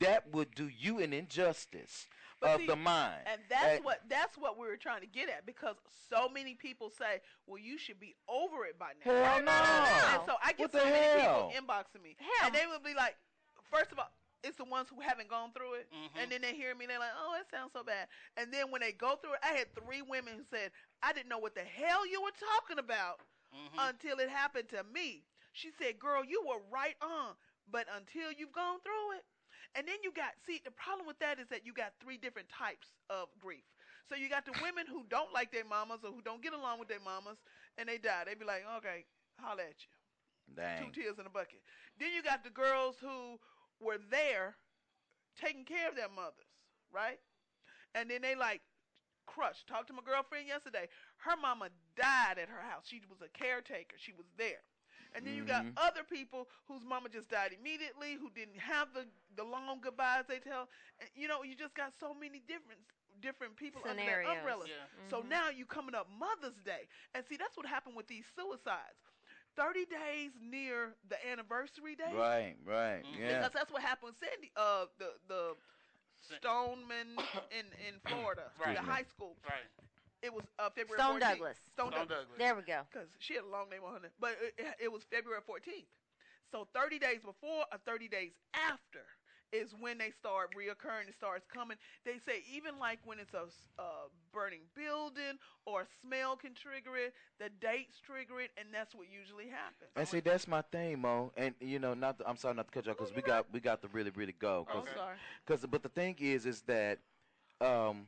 That 0.00 0.30
would 0.32 0.54
do 0.54 0.68
you 0.68 1.00
an 1.00 1.12
injustice 1.12 2.06
But 2.40 2.50
of 2.54 2.60
see, 2.60 2.66
the 2.68 2.76
mind. 2.76 3.20
And 3.26 3.40
that's 3.50 3.76
And- 3.76 3.84
what 3.84 4.00
that's 4.08 4.38
what 4.38 4.56
we 4.58 4.66
were 4.66 4.76
trying 4.78 5.02
to 5.02 5.06
get 5.06 5.28
at 5.28 5.44
because 5.44 5.76
so 6.08 6.28
many 6.28 6.54
people 6.54 6.88
say, 6.90 7.20
"Well, 7.46 7.58
you 7.58 7.76
should 7.78 8.00
be 8.00 8.14
over 8.28 8.64
it 8.64 8.78
by 8.78 8.92
now." 9.04 9.12
Hell 9.12 9.42
no. 9.42 9.52
And 9.52 10.22
so 10.26 10.36
I 10.42 10.52
get 10.52 10.60
What 10.60 10.72
so 10.72 10.78
the 10.78 10.84
many 10.86 11.20
hell? 11.20 11.50
people 11.50 11.66
inboxing 11.66 12.02
me, 12.02 12.16
Hell. 12.18 12.46
and 12.46 12.54
they 12.54 12.66
would 12.66 12.82
be 12.82 12.94
like, 12.94 13.16
first 13.70 13.92
of 13.92 13.98
all. 13.98 14.10
It's 14.46 14.58
the 14.58 14.64
ones 14.64 14.90
who 14.90 15.00
haven't 15.00 15.30
gone 15.30 15.52
through 15.54 15.72
it, 15.72 15.88
Mhm. 15.90 16.10
and 16.20 16.30
then 16.30 16.42
they 16.42 16.54
hear 16.54 16.74
me. 16.74 16.84
They're 16.84 16.98
like, 16.98 17.14
"Oh, 17.16 17.32
it 17.40 17.46
sounds 17.50 17.72
so 17.72 17.82
bad." 17.82 18.08
And 18.36 18.52
then 18.52 18.70
when 18.70 18.82
they 18.82 18.92
go 18.92 19.16
through 19.16 19.32
it, 19.32 19.40
I 19.42 19.54
had 19.54 19.74
three 19.74 20.02
women 20.02 20.36
who 20.36 20.44
said, 20.44 20.70
"I 21.02 21.14
didn't 21.14 21.30
know 21.30 21.38
what 21.38 21.54
the 21.54 21.64
hell 21.64 22.06
you 22.06 22.20
were 22.20 22.30
talking 22.30 22.78
about 22.78 23.22
Mhm. 23.54 23.78
until 23.78 24.18
it 24.20 24.28
happened 24.30 24.68
to 24.70 24.82
me." 24.84 25.26
She 25.52 25.70
said, 25.72 25.98
"Girl, 25.98 26.24
you 26.24 26.42
were 26.46 26.60
right 26.70 26.96
on, 27.00 27.36
but 27.68 27.88
until 27.88 28.32
you've 28.32 28.52
gone 28.52 28.80
through 28.80 29.12
it." 29.12 29.26
And 29.74 29.86
then 29.88 30.02
you 30.02 30.12
got 30.12 30.34
see 30.46 30.58
the 30.58 30.70
problem 30.72 31.06
with 31.06 31.18
that 31.20 31.38
is 31.38 31.48
that 31.48 31.64
you 31.66 31.72
got 31.72 31.94
three 32.00 32.16
different 32.18 32.48
types 32.48 32.88
of 33.10 33.28
grief. 33.40 33.64
So 34.08 34.14
you 34.16 34.28
got 34.28 34.44
the 34.44 34.52
women 34.62 34.86
who 34.86 35.04
don't 35.04 35.32
like 35.32 35.50
their 35.52 35.64
mamas 35.64 36.04
or 36.04 36.12
who 36.12 36.22
don't 36.22 36.42
get 36.42 36.52
along 36.52 36.78
with 36.78 36.88
their 36.88 37.00
mamas 37.00 37.38
and 37.78 37.88
they 37.88 37.98
die. 37.98 38.24
They 38.24 38.34
be 38.34 38.44
like, 38.44 38.64
okay, 38.78 39.06
holla 39.40 39.62
at 39.62 39.82
you. 39.84 39.92
Dang. 40.54 40.84
Two 40.84 40.90
tears 40.92 41.18
in 41.18 41.26
a 41.26 41.30
bucket. 41.30 41.62
Then 41.98 42.12
you 42.12 42.22
got 42.22 42.44
the 42.44 42.50
girls 42.50 42.98
who 43.00 43.40
were 43.80 43.98
there 44.10 44.56
taking 45.36 45.64
care 45.64 45.88
of 45.88 45.96
their 45.96 46.08
mothers, 46.08 46.46
right? 46.92 47.18
And 47.94 48.10
then 48.10 48.22
they 48.22 48.34
like 48.34 48.62
crushed. 49.26 49.66
Talked 49.68 49.88
to 49.88 49.94
my 49.94 50.02
girlfriend 50.04 50.48
yesterday. 50.48 50.88
Her 51.18 51.36
mama 51.36 51.70
died 51.96 52.38
at 52.38 52.48
her 52.48 52.60
house. 52.60 52.84
She 52.86 53.00
was 53.08 53.20
a 53.22 53.28
caretaker. 53.38 53.96
She 53.98 54.12
was 54.12 54.26
there. 54.36 54.62
And 55.14 55.24
then 55.26 55.34
you 55.34 55.44
got 55.44 55.64
Mhm. 55.64 55.74
other 55.76 56.02
people 56.02 56.48
whose 56.66 56.82
mama 56.84 57.08
just 57.08 57.28
died 57.28 57.52
immediately, 57.52 58.14
who 58.14 58.30
didn't 58.30 58.58
have 58.58 58.92
the 58.94 59.06
the 59.36 59.44
long 59.44 59.80
goodbyes 59.80 60.26
they 60.28 60.38
tell. 60.40 60.68
And, 61.00 61.10
you 61.14 61.26
know, 61.28 61.42
you 61.42 61.54
just 61.56 61.74
got 61.74 61.92
so 61.98 62.14
many 62.14 62.40
different 62.40 62.80
different 63.20 63.56
people 63.56 63.80
under 63.88 64.02
Scenarios. 64.02 64.28
that 64.28 64.36
umbrella. 64.38 64.66
Yeah. 64.68 65.08
So 65.08 65.22
Mhm. 65.22 65.28
now 65.28 65.48
you 65.50 65.66
coming 65.66 65.94
up 65.94 66.08
Mother's 66.08 66.60
Day, 66.62 66.88
and 67.14 67.24
see 67.26 67.36
that's 67.36 67.56
what 67.56 67.66
happened 67.66 67.96
with 67.96 68.06
these 68.08 68.26
suicides. 68.34 68.98
Thirty 69.56 69.84
days 69.86 70.32
near 70.40 70.96
the 71.08 71.24
anniversary 71.28 71.94
day, 71.94 72.12
Right, 72.12 72.56
right, 72.64 73.04
yeah. 73.04 73.38
because 73.38 73.52
that's 73.52 73.70
what 73.70 73.82
happened 73.82 74.14
with 74.14 74.28
Sandy, 74.28 74.50
uh, 74.56 74.86
the 74.98 75.14
the 75.28 75.56
Stoneman 76.36 77.18
in 77.50 77.66
in 77.86 78.00
Florida, 78.00 78.50
Right. 78.58 78.76
the 78.76 78.82
high 78.82 79.04
school. 79.04 79.36
Right. 79.48 79.70
It 80.24 80.32
was 80.32 80.44
uh, 80.58 80.70
February 80.74 80.96
Stone 81.02 81.20
14th. 81.20 81.28
Douglas. 81.28 81.56
Stone, 81.76 81.92
Stone 81.92 82.00
Douglas. 82.08 82.18
Douglas. 82.24 82.38
There 82.38 82.54
we 82.56 82.62
go. 82.62 82.80
Because 82.90 83.08
she 83.20 83.34
had 83.34 83.44
a 83.44 83.52
long 83.52 83.68
name 83.68 83.84
on 83.84 84.00
her, 84.02 84.10
but 84.18 84.32
it, 84.40 84.54
it- 84.56 84.88
it 84.88 84.92
was 84.92 85.02
February 85.12 85.42
14th. 85.44 85.84
So 86.50 86.66
30 86.72 86.98
days 86.98 87.20
before 87.24 87.64
or 87.70 87.78
30 87.84 88.08
days 88.08 88.32
after 88.54 89.04
is 89.52 89.74
when 89.78 89.98
they 89.98 90.10
start 90.10 90.50
reoccurring. 90.56 91.08
It 91.08 91.14
starts 91.14 91.46
coming. 91.52 91.76
They 92.04 92.18
say 92.24 92.42
even 92.52 92.78
like 92.78 93.00
when 93.04 93.18
it's 93.18 93.34
a 93.34 93.44
uh, 93.78 94.08
burning 94.32 94.62
building 94.74 95.38
or 95.66 95.82
a 95.82 95.86
smell 96.00 96.36
can 96.36 96.54
trigger 96.54 96.96
it, 96.96 97.12
the 97.38 97.50
dates 97.60 98.00
trigger 98.00 98.40
it, 98.40 98.50
and 98.56 98.68
that's 98.72 98.94
what 98.94 99.06
usually 99.12 99.46
happens. 99.48 99.90
And 99.96 100.08
see, 100.08 100.20
that's 100.20 100.48
my 100.48 100.62
thing, 100.72 101.00
Mo. 101.00 101.32
And 101.36 101.54
you 101.60 101.78
know, 101.78 101.94
not 101.94 102.18
to, 102.18 102.28
I'm 102.28 102.36
sorry 102.36 102.54
not 102.54 102.68
to 102.68 102.72
cut 102.72 102.86
you 102.86 102.92
off 102.92 102.98
because 102.98 103.14
we 103.14 103.22
got 103.22 103.46
we 103.52 103.60
got 103.60 103.82
to 103.82 103.88
really 103.88 104.10
really 104.14 104.34
go. 104.38 104.66
Cause, 104.70 104.84
I'm 104.88 104.96
sorry. 104.96 105.16
Cause, 105.46 105.66
but 105.70 105.82
the 105.82 105.88
thing 105.90 106.16
is, 106.20 106.46
is 106.46 106.62
that 106.62 106.98
um, 107.60 108.06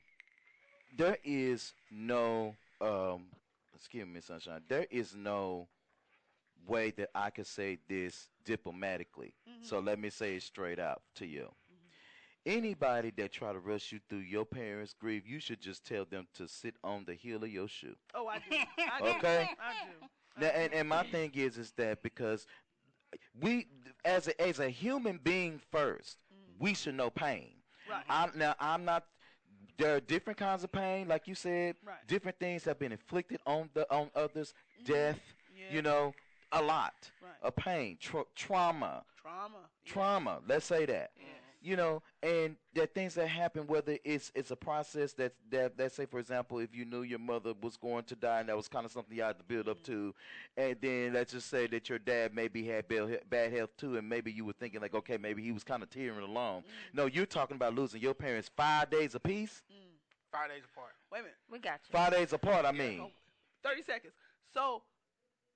there 0.97 1.18
is 1.24 1.74
no 1.90 2.55
um, 2.81 3.27
excuse 3.74 4.06
me, 4.06 4.20
sunshine. 4.20 4.62
There 4.68 4.86
is 4.90 5.14
no 5.14 5.68
way 6.66 6.90
that 6.93 7.10
I 7.14 7.31
could 7.31 7.47
say 7.47 7.78
this 7.89 8.28
diplomatically. 8.44 9.35
So 9.62 9.78
let 9.78 9.98
me 9.98 10.10
say 10.10 10.36
it 10.36 10.43
straight 10.43 10.78
out 10.78 11.02
to 11.16 11.27
you. 11.27 11.48
Anybody 12.44 13.12
that 13.16 13.32
try 13.32 13.52
to 13.52 13.59
rush 13.59 13.90
you 13.90 13.98
through 14.09 14.20
your 14.20 14.44
parents' 14.44 14.94
grief, 14.98 15.24
you 15.27 15.40
should 15.40 15.60
just 15.60 15.85
tell 15.85 16.05
them 16.05 16.28
to 16.35 16.47
sit 16.47 16.77
on 16.85 17.05
the 17.05 17.14
heel 17.14 17.43
of 17.43 17.51
your 17.51 17.66
shoe. 17.66 17.97
Oh, 18.14 18.28
I 18.28 18.39
do. 18.39 18.56
I 18.78 19.01
do. 19.01 19.06
Okay. 19.18 19.48
I 19.60 19.73
do. 19.86 20.06
Now, 20.40 20.48
and, 20.48 20.73
and 20.73 20.89
my 20.89 21.02
thing 21.05 21.32
is, 21.35 21.59
is 21.59 21.73
that 21.73 22.02
because 22.02 22.47
we, 23.40 23.66
as 24.05 24.28
a, 24.28 24.40
as 24.40 24.60
a 24.60 24.68
human 24.68 25.18
being 25.23 25.60
first, 25.73 26.18
we 26.59 26.74
should 26.74 26.94
know 26.94 27.10
pain. 27.10 27.51
Right. 27.90 28.05
I'm, 28.09 28.31
now, 28.36 28.55
I'm 28.60 28.85
not. 28.85 29.05
There 29.78 29.94
are 29.97 30.01
different 30.01 30.39
kinds 30.39 30.65
of 30.65 30.73
pain, 30.73 31.07
like 31.09 31.28
you 31.28 31.35
said. 31.35 31.77
Right. 31.85 31.97
Different 32.07 32.39
things 32.39 32.65
have 32.65 32.78
been 32.78 32.93
inflicted 32.93 33.40
on 33.47 33.69
the 33.74 33.86
on 33.93 34.11
others. 34.15 34.55
Mm-hmm. 34.82 34.93
Death, 34.93 35.20
Yeah. 35.57 35.74
you 35.74 35.82
know, 35.82 36.15
a 36.53 36.62
lot 36.62 36.94
Right. 37.23 37.31
of 37.43 37.55
pain, 37.57 37.98
tra- 38.01 38.24
trauma, 38.35 39.05
Trauma. 39.20 39.59
trauma. 39.85 40.40
Let's 40.47 40.65
say 40.66 40.86
that. 40.86 41.11
You 41.67 41.75
know, 41.75 42.01
and 42.23 42.55
there 42.75 42.85
are 42.85 42.87
things 42.87 43.15
that 43.15 43.27
happen. 43.27 43.67
Whether 43.67 43.99
it's 44.05 44.31
it's 44.37 44.53
a 44.53 44.57
process 44.57 45.15
that 45.15 45.33
that 45.51 45.73
let's 45.77 45.97
say, 45.97 46.07
for 46.07 46.21
example, 46.21 46.61
if 46.61 46.73
you 46.73 46.85
knew 46.85 47.03
your 47.03 47.19
mother 47.19 47.55
was 47.61 47.77
going 47.77 48.05
to 48.05 48.15
die, 48.15 48.39
and 48.39 48.49
that 48.49 48.57
was 48.57 48.69
kind 48.69 48.87
of 48.87 48.93
something 48.93 49.17
you 49.17 49.25
had 49.25 49.37
to 49.39 49.45
build 49.45 49.69
up 49.69 49.83
to, 49.83 50.15
mm-hmm. 50.57 50.63
and 50.63 50.77
then 50.81 51.13
let's 51.13 51.33
just 51.33 51.51
say 51.51 51.67
that 51.67 51.89
your 51.89 51.99
dad 51.99 52.33
maybe 52.33 52.65
had 52.65 52.87
bad 52.87 53.19
bad 53.29 53.53
health 53.53 53.71
too, 53.77 53.97
and 53.97 54.09
maybe 54.09 54.31
you 54.31 54.45
were 54.45 54.53
thinking 54.53 54.81
like, 54.81 54.95
okay, 54.95 55.17
maybe 55.17 55.43
he 55.43 55.51
was 55.51 55.65
kind 55.65 55.83
of 55.83 55.91
tearing 55.91 56.21
along. 56.21 56.61
Mm-hmm. 56.61 56.99
No, 56.99 57.07
you're 57.07 57.27
talking 57.27 57.57
about 57.57 57.75
losing 57.75 58.01
your 58.01 58.15
parents 58.15 58.49
five 58.57 58.89
days 58.89 59.17
apiece, 59.17 59.63
mm. 59.69 59.87
Five 60.31 60.51
days 60.51 60.63
apart. 60.71 60.93
Wait 61.11 61.21
a 61.21 61.23
minute. 61.23 61.37
We 61.51 61.59
got 61.59 61.81
you. 61.89 61.93
five 61.93 62.13
days 62.13 62.33
apart. 62.33 62.65
I 62.65 62.73
mean, 62.73 63.11
30 63.65 63.83
seconds. 63.83 64.13
So 64.53 64.83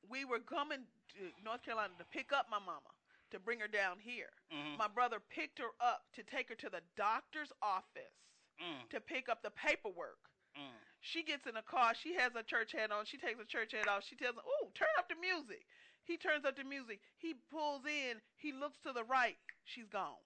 we 0.09 0.24
were 0.24 0.39
coming 0.39 0.78
to 1.15 1.45
North 1.45 1.62
Carolina 1.62 1.93
to 1.99 2.05
pick 2.07 2.32
up 2.32 2.47
my 2.51 2.59
mama, 2.59 2.89
to 3.31 3.39
bring 3.39 3.61
her 3.61 3.69
down 3.69 3.98
here. 3.98 4.31
Mhm. 4.52 4.77
My 4.77 4.89
brother 4.89 5.20
picked 5.20 5.59
her 5.59 5.70
up 5.81 6.05
to 6.12 6.23
take 6.23 6.48
her 6.48 6.55
to 6.57 6.70
the 6.70 6.82
doctor's 6.97 7.52
office 7.62 8.15
Mm. 8.61 8.89
to 8.90 9.01
pick 9.01 9.28
up 9.28 9.43
the 9.43 9.51
paperwork. 9.51 10.19
Mm. 10.57 10.73
She 11.01 11.23
gets 11.23 11.47
in 11.47 11.55
the 11.55 11.62
car. 11.62 11.94
She 11.94 12.15
has 12.15 12.35
a 12.35 12.43
church 12.43 12.73
hat 12.73 12.90
on. 12.93 13.07
She 13.07 13.16
takes 13.16 13.39
her 13.39 13.44
church 13.44 13.73
hat 13.73 13.89
off. 13.89 14.05
She 14.05 14.16
tells 14.16 14.36
him, 14.36 14.43
"Ooh, 14.47 14.70
turn 14.74 14.89
up 14.98 15.09
the 15.09 15.15
music." 15.15 15.66
He 16.05 16.19
turns 16.19 16.44
up 16.44 16.57
the 16.57 16.65
music. 16.65 17.01
He 17.19 17.35
pulls 17.35 17.86
in. 17.86 18.20
He 18.36 18.52
looks 18.52 18.78
to 18.81 18.93
the 18.93 19.05
right. 19.05 19.39
She's 19.65 19.89
gone. 19.89 20.19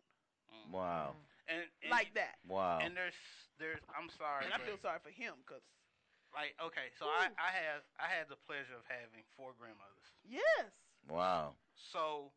wow, 0.71 1.15
And, 1.47 1.71
and 1.83 1.91
Like 1.91 2.15
that. 2.15 2.39
wow. 2.45 2.79
And 2.79 2.97
there's 2.97 3.15
there's 3.59 3.81
I'm 3.95 4.09
sorry. 4.11 4.45
And 4.47 4.55
I 4.55 4.59
feel 4.59 4.79
sorry 4.79 4.99
for 5.01 5.11
him 5.11 5.35
because 5.47 5.63
like 6.33 6.57
okay, 6.61 6.91
so 6.99 7.07
I 7.09 7.29
I 7.39 7.51
have 7.51 7.83
I 7.99 8.09
had 8.09 8.29
the 8.29 8.37
pleasure 8.37 8.75
of 8.75 8.85
having 8.87 9.25
four 9.37 9.53
grandmothers. 9.55 10.11
yes, 10.25 10.73
wow, 11.07 11.55
So 11.75 12.33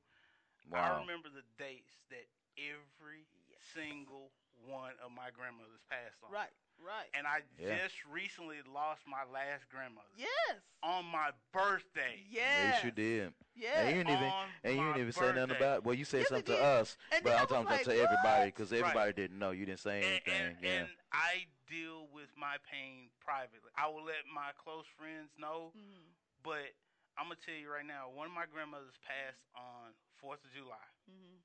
I 0.74 1.00
remember 1.00 1.30
the 1.30 1.44
dates 1.58 1.94
that 2.10 2.28
every 2.58 3.28
single 3.74 4.32
one 4.66 4.94
of 5.06 5.12
my 5.12 5.30
grandmothers 5.32 5.80
passed 5.90 6.18
on. 6.26 6.32
right, 6.32 6.50
right. 6.84 7.08
And 7.14 7.28
I 7.28 7.42
Yeah. 7.60 7.78
just 7.78 8.04
recently 8.06 8.58
lost 8.64 9.06
my 9.08 9.24
last 9.32 9.70
grandmother 9.70 10.10
yes, 10.18 10.58
on 10.84 11.06
my 11.06 11.32
birthday. 11.54 12.26
yes. 12.30 12.74
Yes, 12.76 12.84
you 12.84 12.92
did. 12.92 13.34
Yes. 13.56 13.78
And 13.78 13.90
you 13.98 14.04
didn't 14.04 14.18
even 14.18 14.30
On 14.32 14.48
and 14.64 14.76
you 14.78 14.84
didn't 14.84 15.02
even 15.02 15.12
say 15.14 15.28
nothing 15.28 15.48
birthday. 15.48 15.58
about. 15.58 15.84
Well, 15.86 15.96
you 15.96 16.06
said 16.06 16.20
Yes, 16.22 16.30
something 16.30 16.56
to 16.56 16.62
us, 16.62 16.98
And 17.12 17.24
but 17.24 17.34
I 17.34 17.42
I'm 17.42 17.48
talking 17.48 17.66
was 17.66 17.82
about 17.82 17.86
to 17.86 18.02
everybody 18.02 18.46
what? 18.50 18.56
because 18.56 18.72
Right. 18.72 18.80
everybody 18.82 19.14
didn't 19.14 19.40
know. 19.40 19.52
You 19.52 19.66
didn't 19.66 19.80
say 19.80 20.02
anything. 20.04 20.34
and, 20.34 20.58
yeah. 20.62 20.70
and 20.82 20.90
I 21.12 21.46
deal 21.70 22.08
with 22.08 22.30
my 22.36 22.58
pain 22.70 23.10
privately. 23.22 23.72
I 23.76 23.88
will 23.88 24.04
let 24.04 24.26
my 24.34 24.52
close 24.58 24.86
friends 24.98 25.30
know, 25.38 25.72
Mhm. 25.78 26.04
but 26.44 26.74
I'm 27.18 27.26
gonna 27.30 27.36
tell 27.46 27.56
you 27.56 27.70
right 27.72 27.86
now, 27.86 28.10
one 28.10 28.26
of 28.28 28.34
my 28.34 28.46
grandmothers 28.48 28.98
passed 29.06 29.46
on 29.56 29.94
Fourth 30.20 30.44
of 30.44 30.52
July, 30.54 30.88
Mhm. 31.10 31.40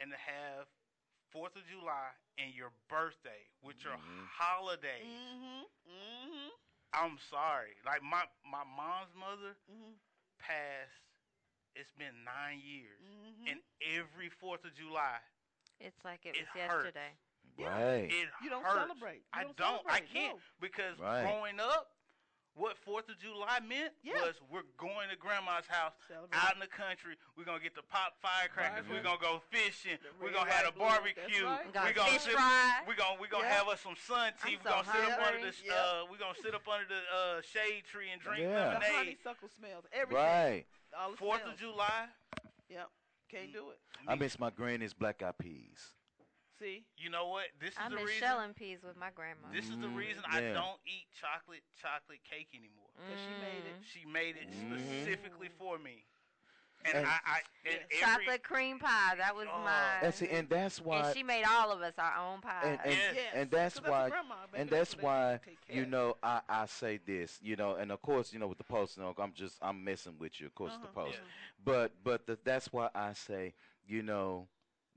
and 0.00 0.10
to 0.10 0.16
have 0.16 0.68
Fourth 1.30 1.54
of 1.56 1.66
July 1.66 2.10
and 2.38 2.52
your 2.54 2.70
birthday 2.88 3.48
with 3.62 3.82
your 3.84 3.96
Mhm. 3.96 4.26
holidays, 4.26 5.04
Mhm. 5.06 5.64
Mhm. 5.86 6.50
I'm 6.92 7.18
sorry. 7.18 7.76
Like 7.84 8.02
my 8.02 8.28
my 8.44 8.64
mom's 8.64 9.14
mother 9.14 9.56
Mhm. 9.70 9.98
passed. 10.38 11.02
It's 11.74 11.92
been 11.92 12.24
nine 12.24 12.60
years, 12.60 13.00
Mhm. 13.00 13.48
and 13.50 13.62
every 13.80 14.28
Fourth 14.30 14.64
of 14.64 14.74
July, 14.74 15.20
It's 15.78 16.04
like 16.04 16.26
it 16.26 16.36
It 16.36 16.40
was 16.40 16.48
hurts. 16.48 16.56
yesterday. 16.84 17.18
right. 17.56 18.12
it 18.12 18.30
You 18.42 18.50
don't 18.50 18.62
hurts. 18.64 18.74
celebrate. 18.74 19.18
You 19.22 19.28
I 19.32 19.42
don't 19.44 19.56
don't. 19.56 19.86
I 19.88 20.00
can't 20.00 20.36
no. 20.36 20.42
because 20.58 20.98
Right. 20.98 21.22
growing 21.22 21.58
up, 21.60 21.96
what 22.60 22.76
Fourth 22.76 23.08
of 23.08 23.16
July 23.18 23.58
meant 23.64 23.96
Yeah. 24.04 24.20
was 24.20 24.36
we're 24.52 24.68
going 24.76 25.08
to 25.08 25.16
grandma's 25.16 25.64
house 25.66 25.96
Celebrate. 26.06 26.36
out 26.36 26.52
in 26.54 26.60
the 26.60 26.68
country. 26.68 27.16
We're 27.36 27.48
gonna 27.48 27.64
get 27.64 27.74
the 27.74 27.82
pop 27.88 28.20
firecrackers. 28.20 28.84
Right. 28.84 28.92
We're 28.94 29.02
gonna 29.02 29.18
go 29.20 29.40
fishing. 29.48 29.96
We're 30.20 30.30
gonna 30.36 30.50
have 30.52 30.68
a 30.68 30.78
white, 30.78 31.00
blue, 31.00 31.10
that's 31.16 31.40
barbecue. 31.40 31.44
right. 31.48 31.64
We 31.66 31.72
got 31.72 31.84
We're 31.88 31.92
gonna 31.96 32.12
fish 32.12 32.22
sit. 32.28 32.32
fry. 32.36 32.84
We're 32.86 32.94
gonna 33.00 33.20
we 33.20 33.26
gonna 33.28 33.48
Yeah. 33.48 33.56
have 33.64 33.68
us 33.68 33.80
some 33.80 33.96
sun 33.96 34.32
tea. 34.44 34.60
I'm 34.60 34.60
We're 34.64 34.70
gonna 34.70 34.84
so 34.84 34.92
sit 34.92 35.10
up 35.10 35.20
under 35.26 35.40
the 35.46 35.52
sh- 35.52 35.62
Yeah. 35.64 35.72
uh, 35.80 36.04
we're 36.10 36.18
gonna 36.20 36.38
sit 36.42 36.54
up 36.54 36.68
under 36.68 36.86
the 36.86 37.00
uh, 37.08 37.40
shade 37.42 37.84
tree 37.88 38.10
and 38.12 38.20
drink 38.20 38.42
Yeah. 38.44 38.78
The 38.78 38.84
honeysuckle 38.92 39.48
smells. 39.48 39.84
Everything. 39.92 40.16
Right. 40.22 40.64
All 40.98 41.10
the 41.12 41.16
Fourth 41.16 41.40
smells. 41.42 41.54
of 41.54 41.60
July. 41.60 42.08
Yep. 42.68 42.88
Can't 43.30 43.52
do 43.52 43.70
it. 43.70 43.78
I 44.06 44.14
miss 44.16 44.38
my 44.38 44.50
granny's 44.50 44.92
black 44.92 45.22
eyed 45.22 45.38
peas. 45.38 45.94
See. 46.60 46.84
You 46.98 47.08
know 47.10 47.28
what? 47.28 47.46
This 47.58 47.70
is 47.72 47.78
I 47.80 47.88
the 47.88 47.96
miss 47.96 48.04
reason. 48.04 48.20
shelling 48.20 48.54
peas 48.54 48.80
with 48.84 48.96
my 48.96 49.08
grandma. 49.14 49.48
This 49.52 49.64
is 49.64 49.78
the 49.78 49.86
Mm, 49.88 49.96
reason 49.96 50.22
I 50.28 50.40
don't 50.52 50.78
eat 50.84 51.06
chocolate 51.18 51.64
chocolate 51.80 52.20
cake 52.28 52.48
anymore. 52.54 52.90
Because 52.96 53.18
she 53.20 53.32
made 53.40 53.64
it. 53.66 53.76
She 53.82 54.04
made 54.04 54.36
it 54.36 54.50
Mhm. 54.50 54.76
specifically 55.04 55.48
for 55.58 55.78
me. 55.78 56.04
And, 56.84 56.94
And- 56.96 57.06
I, 57.06 57.20
I 57.26 57.36
and 57.66 57.74
Yes. 57.90 58.02
every, 58.02 58.24
Chocolate 58.24 58.42
cream 58.42 58.78
pie. 58.78 59.14
That 59.16 59.34
was 59.36 59.46
Oh. 59.50 59.58
mine. 59.60 59.98
And 60.02 60.14
see, 60.14 60.28
and 60.30 60.48
that's 60.48 60.80
why. 60.80 61.06
And 61.08 61.16
she 61.16 61.22
made 61.22 61.44
all 61.44 61.70
of 61.72 61.82
us 61.82 61.94
our 61.98 62.16
own 62.16 62.40
pies. 62.40 62.64
and 62.64 62.80
and, 62.80 62.90
Yes. 62.92 63.14
Yes. 63.14 63.32
and 63.34 63.50
that's 63.50 63.78
'Cause 63.80 63.88
a 63.88 63.90
why 63.90 64.08
grandma, 64.10 64.34
and 64.54 64.70
that's 64.70 64.94
what 64.96 65.02
why 65.04 65.40
you 65.68 65.84
know 65.86 66.16
I, 66.22 66.40
I 66.48 66.66
say 66.66 66.96
this 66.98 67.38
you 67.42 67.56
know 67.56 67.74
and 67.76 67.92
of 67.92 68.00
course 68.02 68.32
you 68.32 68.38
know 68.38 68.48
with 68.48 68.58
the 68.58 68.64
post 68.64 68.96
you 68.96 69.02
know 69.02 69.14
I'm 69.18 69.32
just 69.34 69.58
I'm 69.62 69.82
messing 69.84 70.18
with 70.18 70.40
you 70.40 70.46
of 70.46 70.54
course 70.54 70.72
the 70.72 70.84
Uh-huh. 70.88 71.04
post 71.04 71.18
Yeah. 71.18 71.26
but 71.64 71.92
but 72.02 72.26
the, 72.26 72.38
that's 72.44 72.72
why 72.72 72.88
I 72.94 73.12
say 73.12 73.54
you 73.86 74.02
know 74.02 74.48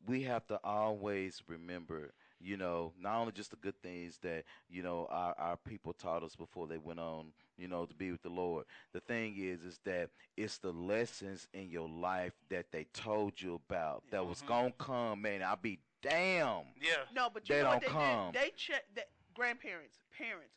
we 0.06 0.24
have 0.24 0.46
to 0.48 0.60
always 0.64 1.42
remember 1.48 2.14
you 2.40 2.58
know 2.58 2.94
not 3.00 3.20
only 3.20 3.32
just 3.32 3.52
the 3.52 3.58
good 3.58 3.80
things 3.82 4.18
that 4.22 4.44
you 4.70 4.84
know 4.84 5.08
our, 5.10 5.34
our 5.38 5.58
people 5.58 5.94
taught 5.94 6.24
us 6.24 6.36
before 6.36 6.68
they 6.68 6.78
went 6.78 7.00
on 7.00 7.28
you 7.58 7.68
know 7.68 7.86
to 7.86 7.94
be 7.94 8.12
with 8.12 8.22
the 8.24 8.30
Lord 8.30 8.66
the 8.94 9.00
thing 9.02 9.36
is 9.38 9.64
is 9.64 9.80
that 9.86 10.10
it's 10.36 10.58
the 10.58 10.72
lessons 10.72 11.48
in 11.54 11.70
your 11.70 11.88
life 11.88 12.34
that 12.50 12.72
they 12.72 12.86
told 12.94 13.42
you 13.42 13.56
about 13.68 14.04
that 14.12 14.26
was 14.26 14.42
Mhm. 14.42 14.48
gonna 14.48 14.72
come 14.78 15.22
man 15.22 15.42
I'll 15.44 15.56
be 15.56 15.80
damn 16.02 16.64
yeah. 16.82 17.06
No, 17.14 17.30
but 17.30 17.48
you 17.48 17.56
They 17.56 17.62
know 17.64 17.70
what 17.70 17.82
don't 17.82 17.82
they 17.82 17.88
come. 17.88 18.32
did? 18.34 18.42
They 18.42 18.52
check 18.58 18.84
that 18.96 19.10
grandparents, 19.34 20.00
parents, 20.12 20.54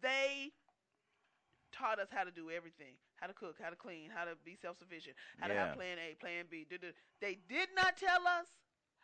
they 0.00 0.52
taught 1.72 1.98
us 1.98 2.08
how 2.10 2.24
to 2.24 2.30
do 2.30 2.50
everything. 2.50 2.94
How 3.16 3.26
to 3.26 3.34
cook, 3.34 3.56
how 3.62 3.70
to 3.70 3.76
clean, 3.76 4.10
how 4.14 4.24
to 4.24 4.32
be 4.44 4.56
self 4.60 4.78
sufficient, 4.78 5.16
how 5.38 5.48
to 5.48 5.54
have 5.54 5.72
plan 5.72 5.98
A, 5.98 6.14
plan 6.14 6.44
B. 6.50 6.66
duh, 6.68 6.78
duh. 6.80 6.92
They 7.20 7.38
did 7.48 7.68
not 7.74 7.96
tell 7.96 8.26
us 8.26 8.46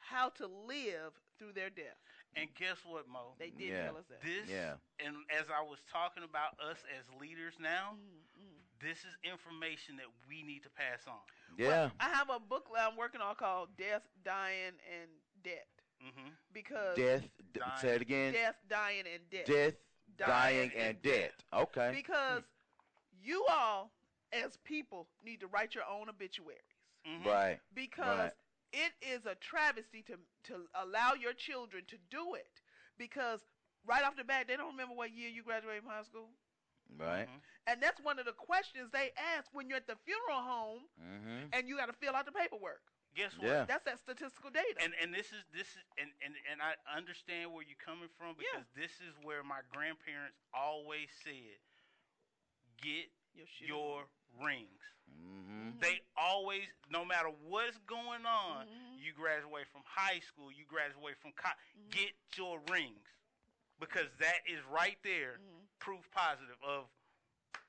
how 0.08 0.28
to 0.30 0.46
live 0.46 1.12
through 1.38 1.52
their 1.52 1.70
death. 1.70 1.98
And 2.36 2.48
guess 2.54 2.78
what, 2.84 3.08
Mo? 3.08 3.34
They 3.38 3.50
did 3.50 3.68
Yeah. 3.70 3.86
tell 3.86 3.96
us 3.96 4.06
that. 4.08 4.20
This 4.22 4.48
Yeah. 4.48 4.76
and 4.98 5.16
as 5.30 5.46
I 5.50 5.62
was 5.62 5.78
talking 5.90 6.22
about 6.24 6.58
us 6.60 6.78
as 6.98 7.04
leaders 7.20 7.54
now, 7.60 7.92
Mm, 7.94 8.42
mm. 8.42 8.80
this 8.80 9.04
is 9.04 9.16
information 9.22 9.96
that 9.96 10.06
we 10.28 10.42
need 10.42 10.62
to 10.64 10.70
pass 10.70 11.06
on. 11.06 11.20
Yeah. 11.56 11.90
I 12.00 12.08
have 12.10 12.30
a 12.30 12.40
book 12.40 12.68
that 12.74 12.88
I'm 12.90 12.96
working 12.96 13.20
on 13.20 13.34
called 13.36 13.76
Death, 13.76 14.02
Dying, 14.24 14.74
and 15.00 15.10
Debt. 15.42 15.68
Mm-hmm. 16.02 16.28
Because 16.52 16.96
Death. 16.96 17.22
D- 17.52 17.60
say 17.80 17.94
it 17.94 18.02
again. 18.02 18.32
Death, 18.32 18.56
dying, 18.68 19.06
and 19.06 19.30
debt. 19.30 19.46
Death, 19.46 19.74
dying, 20.16 20.72
and 20.74 21.00
debt. 21.02 21.34
Okay. 21.52 21.92
Because 21.94 22.42
you 23.22 23.46
all, 23.46 23.90
as 24.32 24.56
people, 24.58 25.08
need 25.22 25.40
to 25.40 25.46
write 25.46 25.74
your 25.74 25.84
own 25.84 26.08
obituaries. 26.08 26.60
Right. 27.24 27.60
Because 27.74 28.18
Right. 28.18 28.32
It 28.74 28.92
is 28.98 29.22
a 29.26 29.38
travesty 29.38 30.02
to 30.10 30.18
to 30.50 30.66
allow 30.74 31.14
your 31.14 31.32
children 31.32 31.84
to 31.86 31.96
do 32.10 32.34
it. 32.34 32.60
Because 32.98 33.40
right 33.86 34.02
off 34.04 34.16
the 34.18 34.24
bat, 34.26 34.46
they 34.50 34.56
don't 34.58 34.74
remember 34.74 34.94
what 34.94 35.14
year 35.14 35.30
you 35.30 35.42
graduated 35.42 35.82
from 35.86 35.92
high 35.94 36.02
school. 36.02 36.30
Right. 36.98 37.26
And 37.66 37.80
that's 37.80 37.98
one 38.02 38.18
of 38.18 38.26
the 38.26 38.36
questions 38.36 38.90
they 38.92 39.10
ask 39.16 39.48
when 39.54 39.68
you're 39.68 39.80
at 39.80 39.86
the 39.88 39.96
funeral 40.04 40.42
home 40.44 40.84
Mm-hmm. 41.00 41.48
and 41.54 41.66
you 41.68 41.76
got 41.78 41.86
to 41.86 41.96
fill 41.96 42.14
out 42.14 42.26
the 42.26 42.32
paperwork. 42.36 42.82
Guess 43.16 43.38
what? 43.38 43.46
Yeah. 43.46 43.64
That's 43.64 43.86
that 43.86 43.98
statistical 44.02 44.50
data. 44.50 44.74
And 44.82 44.92
and 45.00 45.14
this 45.14 45.30
is 45.30 45.46
this 45.54 45.70
is 45.70 45.82
and, 45.96 46.10
and, 46.18 46.34
and 46.50 46.58
I 46.58 46.74
understand 46.90 47.54
where 47.54 47.62
you're 47.62 47.78
coming 47.78 48.10
from 48.18 48.34
because 48.34 48.66
this 48.74 48.90
is 49.00 49.14
where 49.22 49.46
my 49.46 49.62
grandparents 49.70 50.36
always 50.52 51.08
said, 51.22 51.56
get 52.82 53.08
your, 53.60 54.06
rings. 54.42 54.82
Mm-hmm. 55.06 55.78
They 55.78 56.02
always, 56.18 56.66
no 56.90 57.04
matter 57.04 57.30
what's 57.46 57.78
going 57.86 58.26
on, 58.26 58.66
you 58.98 59.14
graduate 59.14 59.70
from 59.70 59.86
high 59.86 60.18
school, 60.26 60.50
you 60.50 60.66
graduate 60.66 61.14
from 61.22 61.30
college, 61.38 61.60
get 61.92 62.10
your 62.34 62.58
rings 62.66 63.06
because 63.78 64.10
that 64.18 64.42
is 64.46 64.60
right 64.70 64.98
there, 65.04 65.38
proof 65.78 66.02
positive 66.10 66.58
of. 66.62 66.90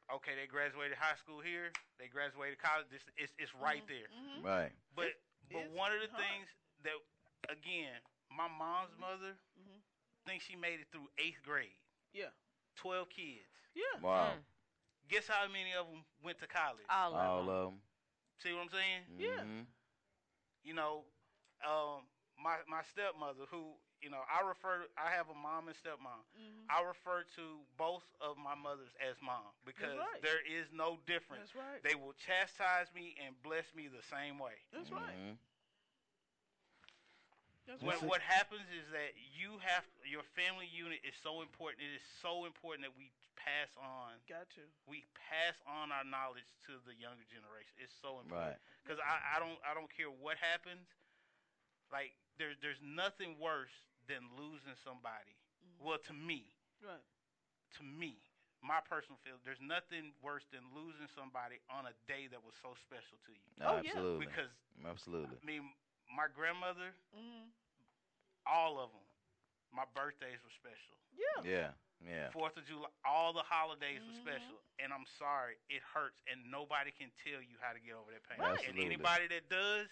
Okay, 0.06 0.38
they 0.38 0.46
graduated 0.46 1.02
high 1.02 1.18
school 1.18 1.42
here. 1.42 1.74
They 1.98 2.06
graduated 2.06 2.62
college. 2.62 2.86
This 2.94 3.02
it's, 3.18 3.34
it's 3.42 3.50
right 3.58 3.82
there. 3.90 4.06
Right. 4.46 4.70
But 4.94 5.18
but 5.50 5.66
one 5.74 5.90
of 5.90 5.98
the 5.98 6.14
things 6.14 6.46
that 6.86 6.94
again, 7.50 7.98
my 8.30 8.46
mom's 8.46 8.94
mother 9.02 9.34
thinks 10.30 10.46
she 10.46 10.54
made 10.54 10.78
it 10.78 10.94
through 10.94 11.10
eighth 11.18 11.42
grade. 11.42 11.74
Yeah. 12.14 12.30
Twelve 12.78 13.10
kids. 13.10 13.50
Yeah. 13.74 13.98
Wow. 13.98 14.38
Mm. 14.38 14.46
Guess 15.10 15.28
how 15.28 15.48
many 15.48 15.74
of 15.78 15.86
them 15.88 16.04
went 16.24 16.40
to 16.40 16.48
college? 16.48 16.86
All 16.90 17.14
All 17.14 17.50
of 17.50 17.72
them. 17.72 17.82
See 18.42 18.52
what 18.54 18.64
I'm 18.64 18.70
saying? 18.70 19.02
Mhm. 19.18 19.66
You 20.64 20.74
know, 20.74 21.06
um, 21.64 22.08
my 22.42 22.58
my 22.68 22.82
stepmother, 22.84 23.46
who 23.50 23.78
you 24.02 24.10
know, 24.10 24.22
I 24.28 24.46
refer. 24.46 24.86
I 24.98 25.10
have 25.10 25.30
a 25.30 25.38
mom 25.38 25.68
and 25.68 25.78
stepmom. 25.78 26.22
I 26.70 26.82
refer 26.82 27.24
to 27.38 27.46
both 27.78 28.04
of 28.20 28.38
my 28.38 28.56
mothers 28.56 28.92
as 29.00 29.16
mom 29.22 29.54
because 29.66 29.98
right. 29.98 30.22
there 30.22 30.42
is 30.46 30.70
no 30.74 31.00
difference. 31.06 31.50
That's 31.54 31.56
right. 31.56 31.82
They 31.82 31.96
will 31.96 32.14
chastise 32.14 32.90
me 32.94 33.16
and 33.24 33.34
bless 33.42 33.66
me 33.74 33.88
the 33.88 34.04
same 34.10 34.38
way. 34.38 34.58
That's 34.74 34.92
right. 34.92 35.16
Mhm. 35.16 35.38
That's 37.66 37.82
When, 37.82 37.98
right. 37.98 38.06
what 38.06 38.22
happens 38.22 38.70
is 38.70 38.86
that 38.94 39.18
you 39.34 39.58
have 39.66 39.82
your 40.06 40.22
family 40.38 40.70
unit 40.70 41.02
is 41.02 41.18
so 41.26 41.42
important. 41.42 41.82
It 41.82 41.98
is 41.98 42.06
so 42.22 42.46
important 42.46 42.86
that 42.86 42.94
we 42.94 43.10
pass 43.46 43.70
on. 43.78 44.18
Got 44.26 44.50
to. 44.58 44.66
We 44.90 45.06
pass 45.14 45.54
on 45.70 45.94
our 45.94 46.02
knowledge 46.04 46.50
to 46.66 46.82
the 46.90 46.98
younger 46.98 47.24
generation. 47.30 47.78
It's 47.78 47.94
so 48.02 48.18
important 48.26 48.58
Right. 48.58 48.62
because 48.82 48.98
I, 49.00 49.38
I 49.38 49.38
don't 49.38 49.62
I 49.62 49.78
don't 49.78 49.90
care 49.94 50.10
what 50.10 50.42
happens. 50.42 50.90
Like 51.94 52.18
there's 52.42 52.58
there's 52.66 52.82
nothing 52.82 53.38
worse 53.38 53.74
than 54.10 54.26
losing 54.34 54.74
somebody. 54.82 55.38
Well, 55.78 56.02
to 56.10 56.14
me, 56.18 56.50
Right. 56.82 57.06
to 57.78 57.82
me, 57.86 58.18
my 58.66 58.82
personal 58.86 59.18
feel, 59.22 59.38
there's 59.46 59.62
nothing 59.62 60.14
worse 60.26 60.46
than 60.50 60.66
losing 60.74 61.10
somebody 61.14 61.62
on 61.70 61.86
a 61.86 61.94
day 62.10 62.26
that 62.34 62.42
was 62.42 62.58
so 62.62 62.74
special 62.82 63.18
to 63.30 63.32
you. 63.34 63.50
Oh, 63.62 63.78
Absolutely. 63.82 64.26
Because 64.26 64.50
Absolutely. 64.86 65.38
I 65.38 65.46
mean, 65.46 65.70
my 66.10 66.26
grandmother, 66.34 66.94
Mm-hmm. 67.14 67.50
all 68.46 68.78
of 68.82 68.90
them, 68.94 69.06
my 69.74 69.86
birthdays 69.94 70.40
were 70.46 70.54
special. 70.54 70.98
Yeah. 71.14 71.40
Yeah. 71.46 71.70
Yeah. 72.08 72.30
Fourth 72.32 72.58
of 72.58 72.66
July, 72.66 72.90
all 73.06 73.34
the 73.34 73.44
holidays 73.44 74.02
were 74.06 74.14
Mm-hmm. 74.14 74.32
special, 74.32 74.62
and 74.80 74.94
I'm 74.94 75.06
sorry, 75.18 75.56
it 75.70 75.82
hurts, 75.82 76.22
and 76.30 76.52
nobody 76.52 76.92
can 76.92 77.10
tell 77.24 77.42
you 77.42 77.58
how 77.62 77.74
to 77.74 77.80
get 77.80 77.96
over 77.96 78.12
that 78.12 78.24
pain. 78.28 78.40
Right. 78.40 78.60
And 78.68 78.78
anybody 78.80 79.28
that 79.28 79.50
does, 79.50 79.88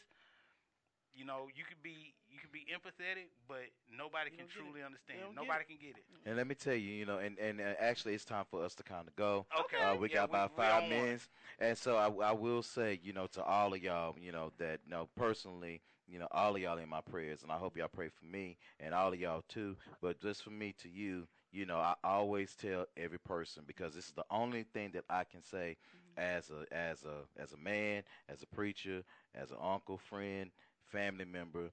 you 1.13 1.25
know, 1.25 1.47
you 1.55 1.63
could 1.63 1.81
be 1.83 2.13
you 2.29 2.39
could 2.39 2.51
be 2.51 2.65
empathetic, 2.71 3.29
but 3.47 3.69
nobody 3.89 4.29
can 4.29 4.47
truly 4.47 4.81
understand. 4.83 5.19
They 5.19 5.29
get 5.29 5.35
Nobody 5.35 5.63
can 5.65 5.77
get 5.77 5.97
it. 5.97 6.05
And 6.25 6.37
let 6.37 6.47
me 6.47 6.55
tell 6.55 6.75
you, 6.75 6.91
you 6.91 7.05
know, 7.05 7.19
and 7.19 7.37
and 7.39 7.59
uh, 7.61 7.73
actually, 7.79 8.13
it's 8.13 8.25
time 8.25 8.45
for 8.49 8.63
us 8.63 8.75
to 8.75 8.83
kind 8.83 9.07
of 9.07 9.15
go. 9.15 9.45
Okay. 9.59 9.77
Uh, 9.77 9.95
we 9.95 10.09
Yeah, 10.09 10.15
got 10.15 10.25
about 10.25 10.51
we 10.57 10.63
five 10.63 10.83
on 10.83 10.89
one. 10.89 10.89
minutes, 10.89 11.29
and 11.59 11.77
so 11.77 11.97
I, 11.97 12.07
I 12.29 12.31
will 12.31 12.61
say, 12.63 12.99
you 13.03 13.13
know, 13.13 13.27
to 13.27 13.43
all 13.43 13.73
of 13.73 13.81
y'all, 13.83 14.15
you 14.19 14.31
know, 14.31 14.51
that 14.57 14.79
you 14.85 14.91
know, 14.91 15.09
personally, 15.15 15.81
you 16.07 16.19
know, 16.19 16.27
all 16.31 16.55
of 16.55 16.61
y'all 16.61 16.77
in 16.77 16.89
my 16.89 17.01
prayers, 17.01 17.43
and 17.43 17.51
I 17.51 17.57
hope 17.57 17.77
y'all 17.77 17.87
pray 17.89 18.09
for 18.09 18.25
me 18.25 18.57
and 18.79 18.93
all 18.93 19.13
of 19.13 19.19
y'all 19.19 19.43
too. 19.47 19.77
But 20.01 20.19
just 20.19 20.43
for 20.43 20.51
me 20.51 20.73
to 20.81 20.89
you, 20.89 21.27
you 21.53 21.65
know, 21.65 21.77
I 21.77 21.95
always 22.03 22.55
tell 22.55 22.87
every 22.97 23.19
person 23.19 23.63
because 23.67 23.95
this 23.95 24.07
is 24.07 24.13
the 24.13 24.25
only 24.31 24.63
thing 24.63 24.91
that 24.93 25.05
I 25.09 25.25
can 25.25 25.43
say 25.43 25.77
mm-hmm. 25.95 26.17
as 26.17 26.51
a 26.51 26.65
as 26.73 27.03
a 27.05 27.41
as 27.41 27.53
a 27.53 27.57
man, 27.57 28.03
as 28.29 28.43
a 28.43 28.47
preacher, 28.47 29.03
as 29.35 29.51
an 29.51 29.57
uncle, 29.61 29.97
friend, 29.97 30.51
family 30.85 31.25
member. 31.25 31.71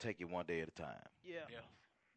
Take 0.00 0.20
it 0.20 0.30
one 0.30 0.46
day 0.46 0.60
at 0.60 0.68
a 0.68 0.72
time 0.72 1.08
Yeah. 1.22 1.46
Yeah. 1.48 1.60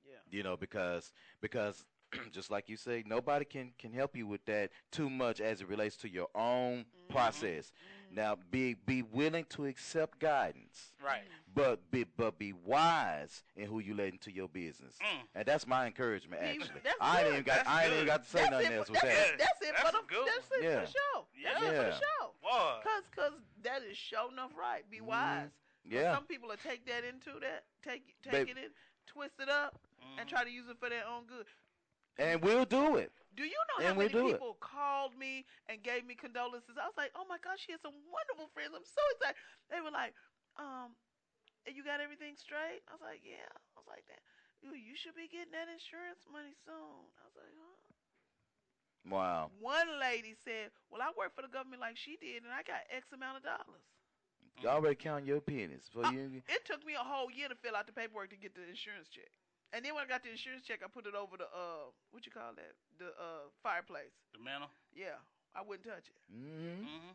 Yeah. 0.06 0.20
you 0.32 0.44
know 0.44 0.58
because 0.58 1.14
because 1.42 1.86
just 2.32 2.52
like 2.52 2.70
you 2.70 2.78
say 2.78 3.04
nobody 3.06 3.46
can 3.46 3.72
can 3.78 3.92
help 3.92 4.16
you 4.16 4.26
with 4.28 4.44
that 4.46 4.70
too 4.92 5.10
much 5.10 5.42
as 5.42 5.62
it 5.62 5.68
relates 5.70 5.96
to 5.98 6.10
your 6.10 6.28
own 6.36 6.86
Mm-hmm. 7.08 7.14
process 7.20 7.72
now 8.12 8.36
be 8.50 8.74
be 8.74 9.04
willing 9.04 9.46
to 9.50 9.66
accept 9.68 10.18
guidance 10.20 10.96
Right. 11.06 11.22
but 11.54 11.92
be 11.92 12.04
but 12.18 12.40
be 12.40 12.52
wise 12.52 13.44
in 13.56 13.68
who 13.68 13.78
you 13.80 13.94
let 13.94 14.08
into 14.12 14.32
your 14.32 14.50
business 14.50 14.96
Mm. 15.00 15.22
and 15.36 15.46
that's 15.46 15.68
my 15.68 15.86
encouragement 15.86 16.42
actually 16.42 16.82
that's 16.84 16.96
i 17.00 17.18
ain't 17.20 17.26
good. 17.28 17.34
even 17.34 17.44
got 17.44 17.56
That's 17.58 17.70
i 17.70 17.84
ain't 17.86 17.94
even 17.94 18.06
got 18.08 18.24
to 18.24 18.30
say 18.30 18.40
That's 18.40 18.52
nothing 18.52 18.72
it 18.72 18.76
else 18.76 18.90
with 18.90 19.02
that's 19.02 19.16
that 19.16 19.28
it, 19.34 19.38
that's 19.38 19.62
it 19.62 19.74
That's 19.78 19.90
for 19.90 19.92
the 20.02 20.08
good 20.08 20.28
that's 20.28 20.50
it 20.52 20.64
Yeah. 20.64 20.80
for 20.80 20.86
the 20.88 20.92
show. 20.92 21.28
That's 21.44 21.62
it 21.62 21.68
for 21.78 21.84
the 21.84 21.92
show. 21.94 22.26
Boy. 22.42 22.74
Cause, 22.84 23.04
cause 23.16 23.34
that 23.64 23.82
is 23.90 23.96
show 23.98 24.30
enough 24.32 24.52
right. 24.60 24.82
Be 24.90 25.02
wise. 25.02 25.50
Mm-hmm. 25.86 25.94
yeah 25.96 26.16
Some 26.16 26.26
people 26.26 26.50
will 26.50 26.58
take 26.58 26.86
that 26.88 27.04
into 27.06 27.40
that, 27.40 27.66
take 27.84 28.16
take 28.24 28.32
Babe. 28.48 28.48
it 28.50 28.58
in, 28.58 28.70
twist 29.06 29.36
it 29.40 29.50
up, 29.50 29.78
Mm-hmm. 30.02 30.20
and 30.20 30.30
try 30.30 30.44
to 30.44 30.50
use 30.52 30.66
it 30.70 30.78
for 30.80 30.90
their 30.90 31.06
own 31.08 31.26
good. 31.26 31.46
And 32.18 32.42
we'll 32.42 32.66
do 32.66 32.96
it 32.98 33.12
Do 33.36 33.44
you 33.44 33.60
know 33.68 33.84
how 33.84 33.90
And 33.92 33.98
we 34.00 34.06
many 34.08 34.14
do 34.16 34.28
it. 34.30 34.40
people 34.40 34.56
called 34.64 35.12
me 35.20 35.44
and 35.68 35.84
gave 35.84 36.06
me 36.08 36.16
condolences? 36.16 36.80
I 36.80 36.88
was 36.88 36.96
like, 36.96 37.12
oh 37.20 37.28
my 37.28 37.36
gosh, 37.44 37.60
she 37.68 37.76
has 37.76 37.82
some 37.84 37.96
wonderful 38.08 38.48
friends. 38.56 38.72
I'm 38.72 38.88
so 38.88 39.04
excited. 39.16 39.36
They 39.68 39.84
were 39.84 39.92
like, 39.92 40.16
um, 40.56 40.96
you 41.68 41.84
got 41.84 42.00
everything 42.00 42.40
straight? 42.40 42.80
I 42.88 42.96
was 42.96 43.04
like, 43.04 43.20
yeah. 43.28 43.52
I 43.76 43.84
was 43.84 43.90
like 43.92 44.08
that. 44.08 44.24
You, 44.64 44.72
you 44.80 44.96
should 44.96 45.20
be 45.20 45.28
getting 45.28 45.52
that 45.52 45.68
insurance 45.68 46.24
money 46.32 46.56
soon. 46.64 47.12
I 47.20 47.28
was 47.28 47.36
like, 47.36 47.52
huh? 47.60 47.76
wow 49.12 49.52
One 49.60 50.00
lady 50.00 50.34
said, 50.48 50.72
well, 50.90 51.04
I 51.04 51.12
work 51.20 51.36
for 51.36 51.44
the 51.44 51.52
government 51.52 51.84
like 51.84 52.00
she 52.00 52.16
did, 52.18 52.42
and 52.48 52.56
I 52.56 52.64
got 52.64 52.88
X 52.90 53.12
amount 53.12 53.44
of 53.44 53.44
dollars. 53.44 53.84
you 54.64 54.70
already 54.72 54.96
count 54.96 55.28
your 55.28 55.44
pennies 55.44 55.86
for 55.92 56.08
Uh, 56.08 56.12
you 56.16 56.42
It 56.48 56.64
took 56.66 56.86
me 56.88 56.96
a 56.96 57.04
whole 57.04 57.28
year 57.30 57.52
to 57.52 57.58
fill 57.60 57.76
out 57.76 57.86
the 57.86 57.94
paperwork 57.94 58.32
to 58.32 58.40
get 58.40 58.56
the 58.56 58.64
insurance 58.64 59.12
check. 59.12 59.30
And 59.74 59.84
then 59.84 59.94
when 59.96 60.04
I 60.04 60.08
got 60.08 60.24
the 60.24 60.32
insurance 60.32 60.64
check, 60.64 60.80
I 60.84 60.88
put 60.88 61.06
it 61.06 61.16
over 61.16 61.36
the 61.38 61.50
uh, 61.50 61.90
what 62.12 62.26
you 62.26 62.32
call 62.32 62.54
that, 62.56 62.74
the 62.98 63.12
uh 63.18 63.50
fireplace. 63.64 64.14
The 64.34 64.40
mantle. 64.44 64.70
Yeah, 64.96 65.20
I 65.56 65.62
wouldn't 65.66 65.86
touch 65.88 66.08
it. 66.10 66.20
hmm 66.32 66.86
Mm-hmm. 66.86 67.12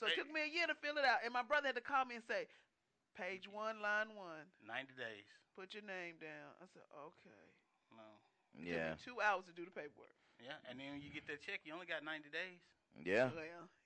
So 0.00 0.08
it 0.10 0.16
took 0.18 0.28
me 0.32 0.42
a 0.42 0.50
year 0.50 0.66
to 0.66 0.74
fill 0.82 0.98
it 0.98 1.06
out, 1.06 1.22
and 1.22 1.30
my 1.30 1.44
brother 1.46 1.70
had 1.70 1.78
to 1.78 1.84
call 1.84 2.02
me 2.08 2.16
and 2.18 2.24
say, 2.26 2.48
"Page 3.14 3.46
one, 3.46 3.78
line 3.84 4.12
one." 4.18 4.48
Ninety 4.64 4.92
days. 4.98 5.28
put 5.54 5.72
your 5.76 5.84
name 5.86 6.18
down." 6.18 6.52
I 6.58 6.66
said, 6.72 6.82
"Okay." 6.90 7.44
No. 7.92 8.08
yeah 8.56 8.96
Took 8.96 8.98
me 8.98 9.04
two 9.12 9.18
hours 9.22 9.44
to 9.48 9.54
do 9.54 9.64
the 9.68 9.72
paperwork. 9.72 10.16
Yeah, 10.42 10.58
and 10.66 10.80
then 10.80 10.96
when 10.96 11.02
you 11.04 11.12
get 11.14 11.24
that 11.30 11.40
check, 11.44 11.62
you 11.62 11.72
only 11.76 11.86
got 11.86 12.02
ninety 12.02 12.28
days. 12.32 12.58
yeah 12.98 13.30
Well, 13.30 13.40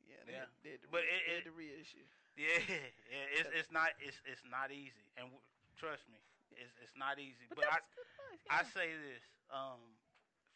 yeah, 0.08 0.22
they, 0.24 0.32
Yeah. 0.34 0.46
Had, 0.46 0.50
they 0.64 0.70
had 0.78 0.80
to 0.82 0.88
But 0.90 1.04
re- 1.04 1.10
it- 1.10 1.22
they 1.26 1.30
it- 1.30 1.36
had 1.42 1.46
to 1.50 1.54
reissue. 1.58 2.06
Yeah, 2.38 2.58
yeah. 3.12 3.36
It's 3.38 3.50
it's 3.52 3.70
not 3.74 3.92
it's 4.00 4.18
it's 4.24 4.44
not 4.48 4.70
easy, 4.72 5.06
and 5.20 5.28
w- 5.30 5.44
trust 5.76 6.06
me, 6.08 6.18
it's 6.56 6.74
it's 6.82 6.96
not 6.96 7.18
easy. 7.18 7.46
But, 7.50 7.64
But, 7.64 7.64
I 7.72 7.78
that's 7.78 7.88
good 7.94 8.08
advice. 8.08 8.48
I 8.50 8.60
say 8.80 8.88
this 8.96 9.24
um 9.52 9.80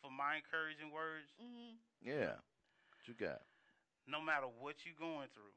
for 0.02 0.10
my 0.10 0.36
encouraging 0.40 0.90
words. 0.90 1.28
Mhm. 1.40 1.77
yeah 2.02 2.40
what 2.90 3.02
you 3.06 3.14
got 3.14 3.43
No 4.06 4.20
matter 4.20 4.47
what 4.48 4.85
you're 4.85 4.98
going 4.98 5.28
through, 5.32 5.55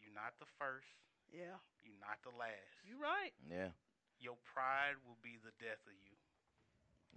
you're 0.00 0.14
not 0.14 0.36
the 0.38 0.46
first. 0.58 0.88
Yeah, 1.32 1.58
You're 1.82 1.98
not 1.98 2.22
the 2.22 2.30
last. 2.38 2.76
You're 2.86 3.00
right. 3.02 3.34
yeah 3.50 3.74
Your 4.18 4.36
pride 4.44 4.94
will 5.06 5.18
be 5.22 5.36
the 5.42 5.52
death 5.58 5.82
of 5.86 5.92
you. 6.06 6.14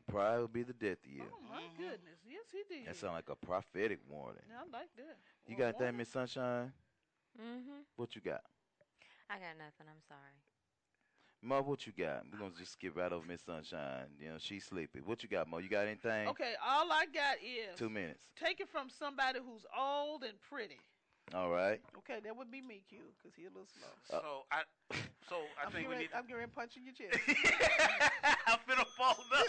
pride 0.08 0.40
will 0.40 0.48
be 0.48 0.64
the 0.64 0.74
death 0.74 0.98
of 1.06 1.12
you 1.12 1.24
Oh 1.24 1.40
my 1.48 1.62
Mhm. 1.62 1.78
goodness, 1.78 2.20
yes 2.26 2.46
he 2.52 2.64
did. 2.68 2.88
that 2.88 2.96
sounds 2.96 3.14
like 3.14 3.30
a 3.30 3.36
prophetic 3.36 4.00
warning 4.10 4.42
Yeah, 4.50 4.62
I 4.62 4.66
like 4.72 4.94
that. 4.96 5.18
You 5.48 5.56
Well, 5.56 5.68
got 5.68 5.78
that, 5.80 5.94
Miss 5.94 6.10
Sunshine? 6.10 6.74
Mm-hmm. 7.40 7.82
What 7.96 8.16
you 8.16 8.22
got? 8.22 8.42
I 9.30 9.36
got 9.40 9.58
nothing. 9.58 9.88
I'm 9.90 10.02
sorry. 10.08 10.36
Mo, 11.42 11.62
what 11.62 11.88
you 11.88 11.94
got? 11.98 12.24
We're 12.32 12.40
gonna 12.40 12.52
just 12.58 12.74
skip 12.74 12.98
right 12.98 13.12
over 13.12 13.26
Miss 13.26 13.42
Sunshine. 13.42 14.08
You 14.20 14.30
know, 14.30 14.36
she's 14.40 14.66
sleepy. 14.66 15.00
What 15.06 15.24
you 15.24 15.30
got, 15.30 15.48
Mo? 15.48 15.60
You 15.60 15.70
got 15.70 15.86
anything? 15.86 16.28
Okay, 16.28 16.54
all 16.66 16.92
I 16.92 17.06
got 17.14 17.38
is 17.42 17.78
Two 17.80 17.90
minutes. 17.90 18.20
Take 18.36 18.60
it 18.60 18.68
from 18.70 18.90
somebody 18.90 19.40
who's 19.40 19.66
old 19.78 20.24
and 20.24 20.34
pretty. 20.50 20.80
All 21.34 21.50
right. 21.50 21.80
Okay, 22.00 22.20
that 22.24 22.36
would 22.36 22.52
be 22.52 22.62
me, 22.62 22.82
Q, 22.90 23.00
because 23.18 23.36
he 23.38 23.46
a 23.46 23.50
little 23.50 23.68
slow. 23.68 24.20
So 24.20 24.46
I, 24.52 24.62
uh, 24.92 24.96
so 25.30 25.36
I 25.62 25.68
I'm 25.68 25.72
think 25.72 25.88
we 25.88 25.94
getting, 25.96 26.00
need. 26.00 26.10
I'm 26.14 26.24
getting 26.24 26.38
ready 26.38 26.50
to 26.50 26.56
punch 26.56 26.76
in 26.76 26.84
your 26.84 26.94
chest. 26.98 27.20
I'm 28.48 28.60
finna 28.68 28.86
fold 28.98 29.26
up. 29.32 29.46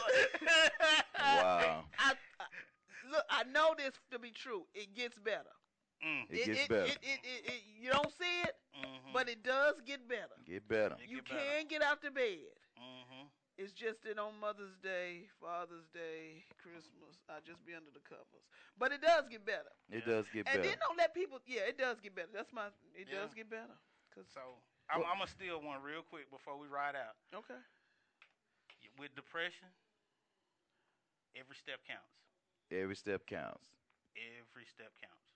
Wow. 1.18 1.84
I, 1.98 2.12
I, 2.38 2.44
look, 3.10 3.24
I 3.30 3.44
know 3.44 3.74
this 3.76 3.94
to 4.12 4.18
be 4.18 4.30
true. 4.30 4.64
It 4.74 4.94
gets 4.94 5.18
better. 5.18 5.50
Mm. 6.00 6.24
It 6.30 6.46
gets 6.46 6.68
better. 6.68 6.84
It, 6.88 6.98
it, 7.02 7.20
it, 7.22 7.40
it, 7.52 7.60
you 7.80 7.90
don't 7.90 8.10
see 8.16 8.34
it, 8.44 8.56
but 9.12 9.28
it 9.28 9.42
does 9.44 9.76
get 9.84 10.08
better. 10.08 10.36
Get 10.46 10.66
better. 10.68 10.96
you 11.06 11.20
can 11.22 11.66
get 11.68 11.82
out 11.82 12.00
the 12.02 12.10
bed. 12.10 12.56
Mm-hmm. 12.80 13.28
It's 13.60 13.76
just 13.76 14.00
that 14.08 14.16
on 14.16 14.40
Mother's 14.40 14.72
Day, 14.80 15.28
Father's 15.36 15.84
Day, 15.92 16.48
Christmas, 16.56 17.20
I 17.28 17.44
just 17.44 17.60
be 17.68 17.76
under 17.76 17.92
the 17.92 18.00
covers. 18.00 18.48
But 18.80 18.96
it 18.96 19.04
does 19.04 19.28
get 19.28 19.44
better. 19.44 19.68
It 19.92 20.08
does 20.08 20.24
get 20.32 20.48
and 20.48 20.56
better. 20.56 20.60
And 20.60 20.64
then 20.64 20.76
don't 20.80 20.96
let 20.96 21.12
people. 21.12 21.44
Yeah, 21.44 21.68
it 21.68 21.76
does 21.76 22.00
get 22.00 22.16
better. 22.16 22.32
That's 22.32 22.48
my. 22.56 22.72
It 22.96 23.12
Yeah. 23.12 23.20
does 23.20 23.36
get 23.36 23.52
better. 23.52 23.76
Cause 24.16 24.24
So 24.32 24.40
I'm, 24.88 25.04
I'm 25.04 25.20
gonna 25.20 25.28
steal 25.28 25.60
one 25.60 25.84
real 25.84 26.00
quick 26.00 26.32
before 26.32 26.56
we 26.56 26.66
ride 26.72 26.96
out. 26.96 27.20
okay. 27.44 27.60
With 28.98 29.12
depression, 29.14 29.68
every 31.36 31.56
step 31.56 31.80
counts. 31.86 32.16
Every 32.72 32.96
step 32.96 33.26
counts. 33.26 33.68
Every 34.16 34.66
step 34.66 34.92
counts. 35.00 35.29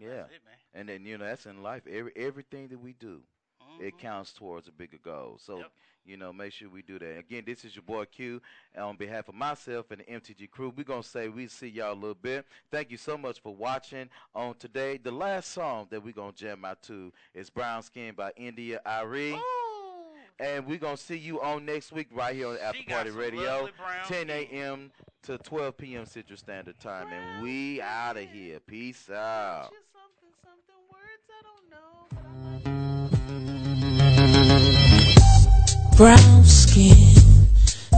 Yeah. 0.00 0.08
That's 0.08 0.32
it, 0.32 0.40
man. 0.44 0.54
And 0.74 0.88
then 0.88 1.04
you 1.04 1.18
know 1.18 1.24
that's 1.24 1.46
in 1.46 1.62
life. 1.62 1.82
Every 1.90 2.12
everything 2.16 2.68
that 2.68 2.78
we 2.78 2.92
do, 2.94 3.20
Mm-hmm. 3.62 3.84
it 3.84 3.98
counts 3.98 4.32
towards 4.32 4.68
a 4.68 4.72
bigger 4.72 4.98
goal. 5.02 5.38
So 5.40 5.56
you 6.04 6.16
know, 6.16 6.32
make 6.32 6.52
sure 6.52 6.68
we 6.70 6.82
do 6.82 7.00
that. 7.00 7.18
Again, 7.18 7.42
this 7.44 7.64
is 7.64 7.74
your 7.74 7.82
boy 7.82 8.04
Q. 8.04 8.40
And 8.76 8.84
on 8.84 8.96
behalf 8.96 9.28
of 9.28 9.34
myself 9.34 9.90
and 9.90 10.00
the 10.00 10.04
MTG 10.04 10.48
crew, 10.50 10.72
we're 10.76 10.84
gonna 10.84 11.02
say 11.02 11.28
we 11.28 11.48
see 11.48 11.66
y'all 11.68 11.92
a 11.92 11.94
little 11.94 12.14
bit. 12.14 12.46
Thank 12.70 12.92
you 12.92 12.96
so 12.96 13.18
much 13.18 13.40
for 13.42 13.54
watching 13.56 14.08
on 14.34 14.54
today. 14.54 14.98
The 15.02 15.10
last 15.10 15.50
song 15.50 15.88
that 15.90 16.02
we're 16.04 16.12
gonna 16.12 16.32
jam 16.32 16.64
out 16.64 16.80
to 16.84 17.12
is 17.34 17.50
Brown 17.50 17.82
Skin 17.82 18.14
by 18.14 18.30
India.Arie. 18.36 19.36
And 20.38 20.66
we're 20.66 20.76
gonna 20.76 20.98
see 20.98 21.16
you 21.16 21.40
on 21.40 21.64
next 21.64 21.92
week 21.92 22.08
right 22.12 22.34
here 22.36 22.48
on 22.48 22.58
After 22.58 22.82
got 22.86 22.96
Party 22.96 23.10
Radio, 23.10 23.70
10 24.06 24.28
a.m. 24.28 24.90
to 25.22 25.38
12 25.38 25.76
p.m. 25.78 26.04
Central 26.04 26.36
Standard 26.36 26.78
Time, 26.78 27.08
and 27.10 27.42
we 27.42 27.80
out 27.80 28.18
of 28.18 28.28
here. 28.28 28.60
Peace 28.60 29.08
out. 29.08 29.70
Brown 35.96 36.44
skin, 36.44 37.14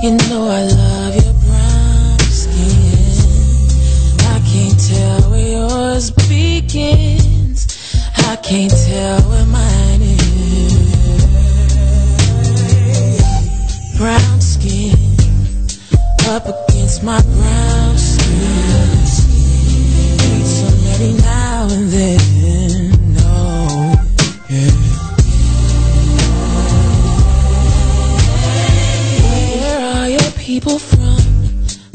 you 0.01 0.13
know 0.31 0.47
I 0.49 0.63
love 0.63 1.17
your 1.17 1.35
brown 1.43 2.19
skin. 2.21 3.69
I 4.21 4.39
can't 4.47 4.79
tell 4.87 5.31
where 5.33 5.49
yours 5.49 6.13
begins. 6.13 7.67
I 8.17 8.37
can't 8.37 8.71
tell 8.71 9.21
where 9.29 9.47
mine 9.47 9.88
Brown 13.99 14.41
skin, 14.41 14.95
up 16.29 16.47
against 16.47 17.03
my 17.03 17.21
brown 17.21 17.99
skin. 17.99 18.99
Need 20.19 20.47
some 20.47 20.87
every 20.87 21.15
now 21.15 21.67
and 21.69 21.91
then. 21.91 22.93
No. 23.15 23.97
Where 29.59 29.81
are 29.97 30.09
your 30.09 30.31
people 30.39 30.79
from? 30.79 31.19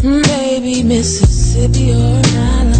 Maybe 0.03 0.83
Mississippi 0.83 1.91
or 1.93 2.21
Nylon. 2.35 2.73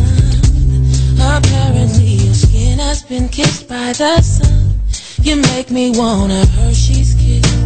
Apparently 1.21 2.05
your 2.25 2.33
skin 2.33 2.77
has 2.79 3.03
been 3.03 3.29
kissed 3.29 3.69
by 3.69 3.93
the 3.93 4.19
sun. 4.21 4.81
You 5.21 5.37
make 5.37 5.71
me 5.71 5.97
want 5.97 6.33
a 6.33 6.45
Hershey's 6.45 7.13
kiss. 7.13 7.62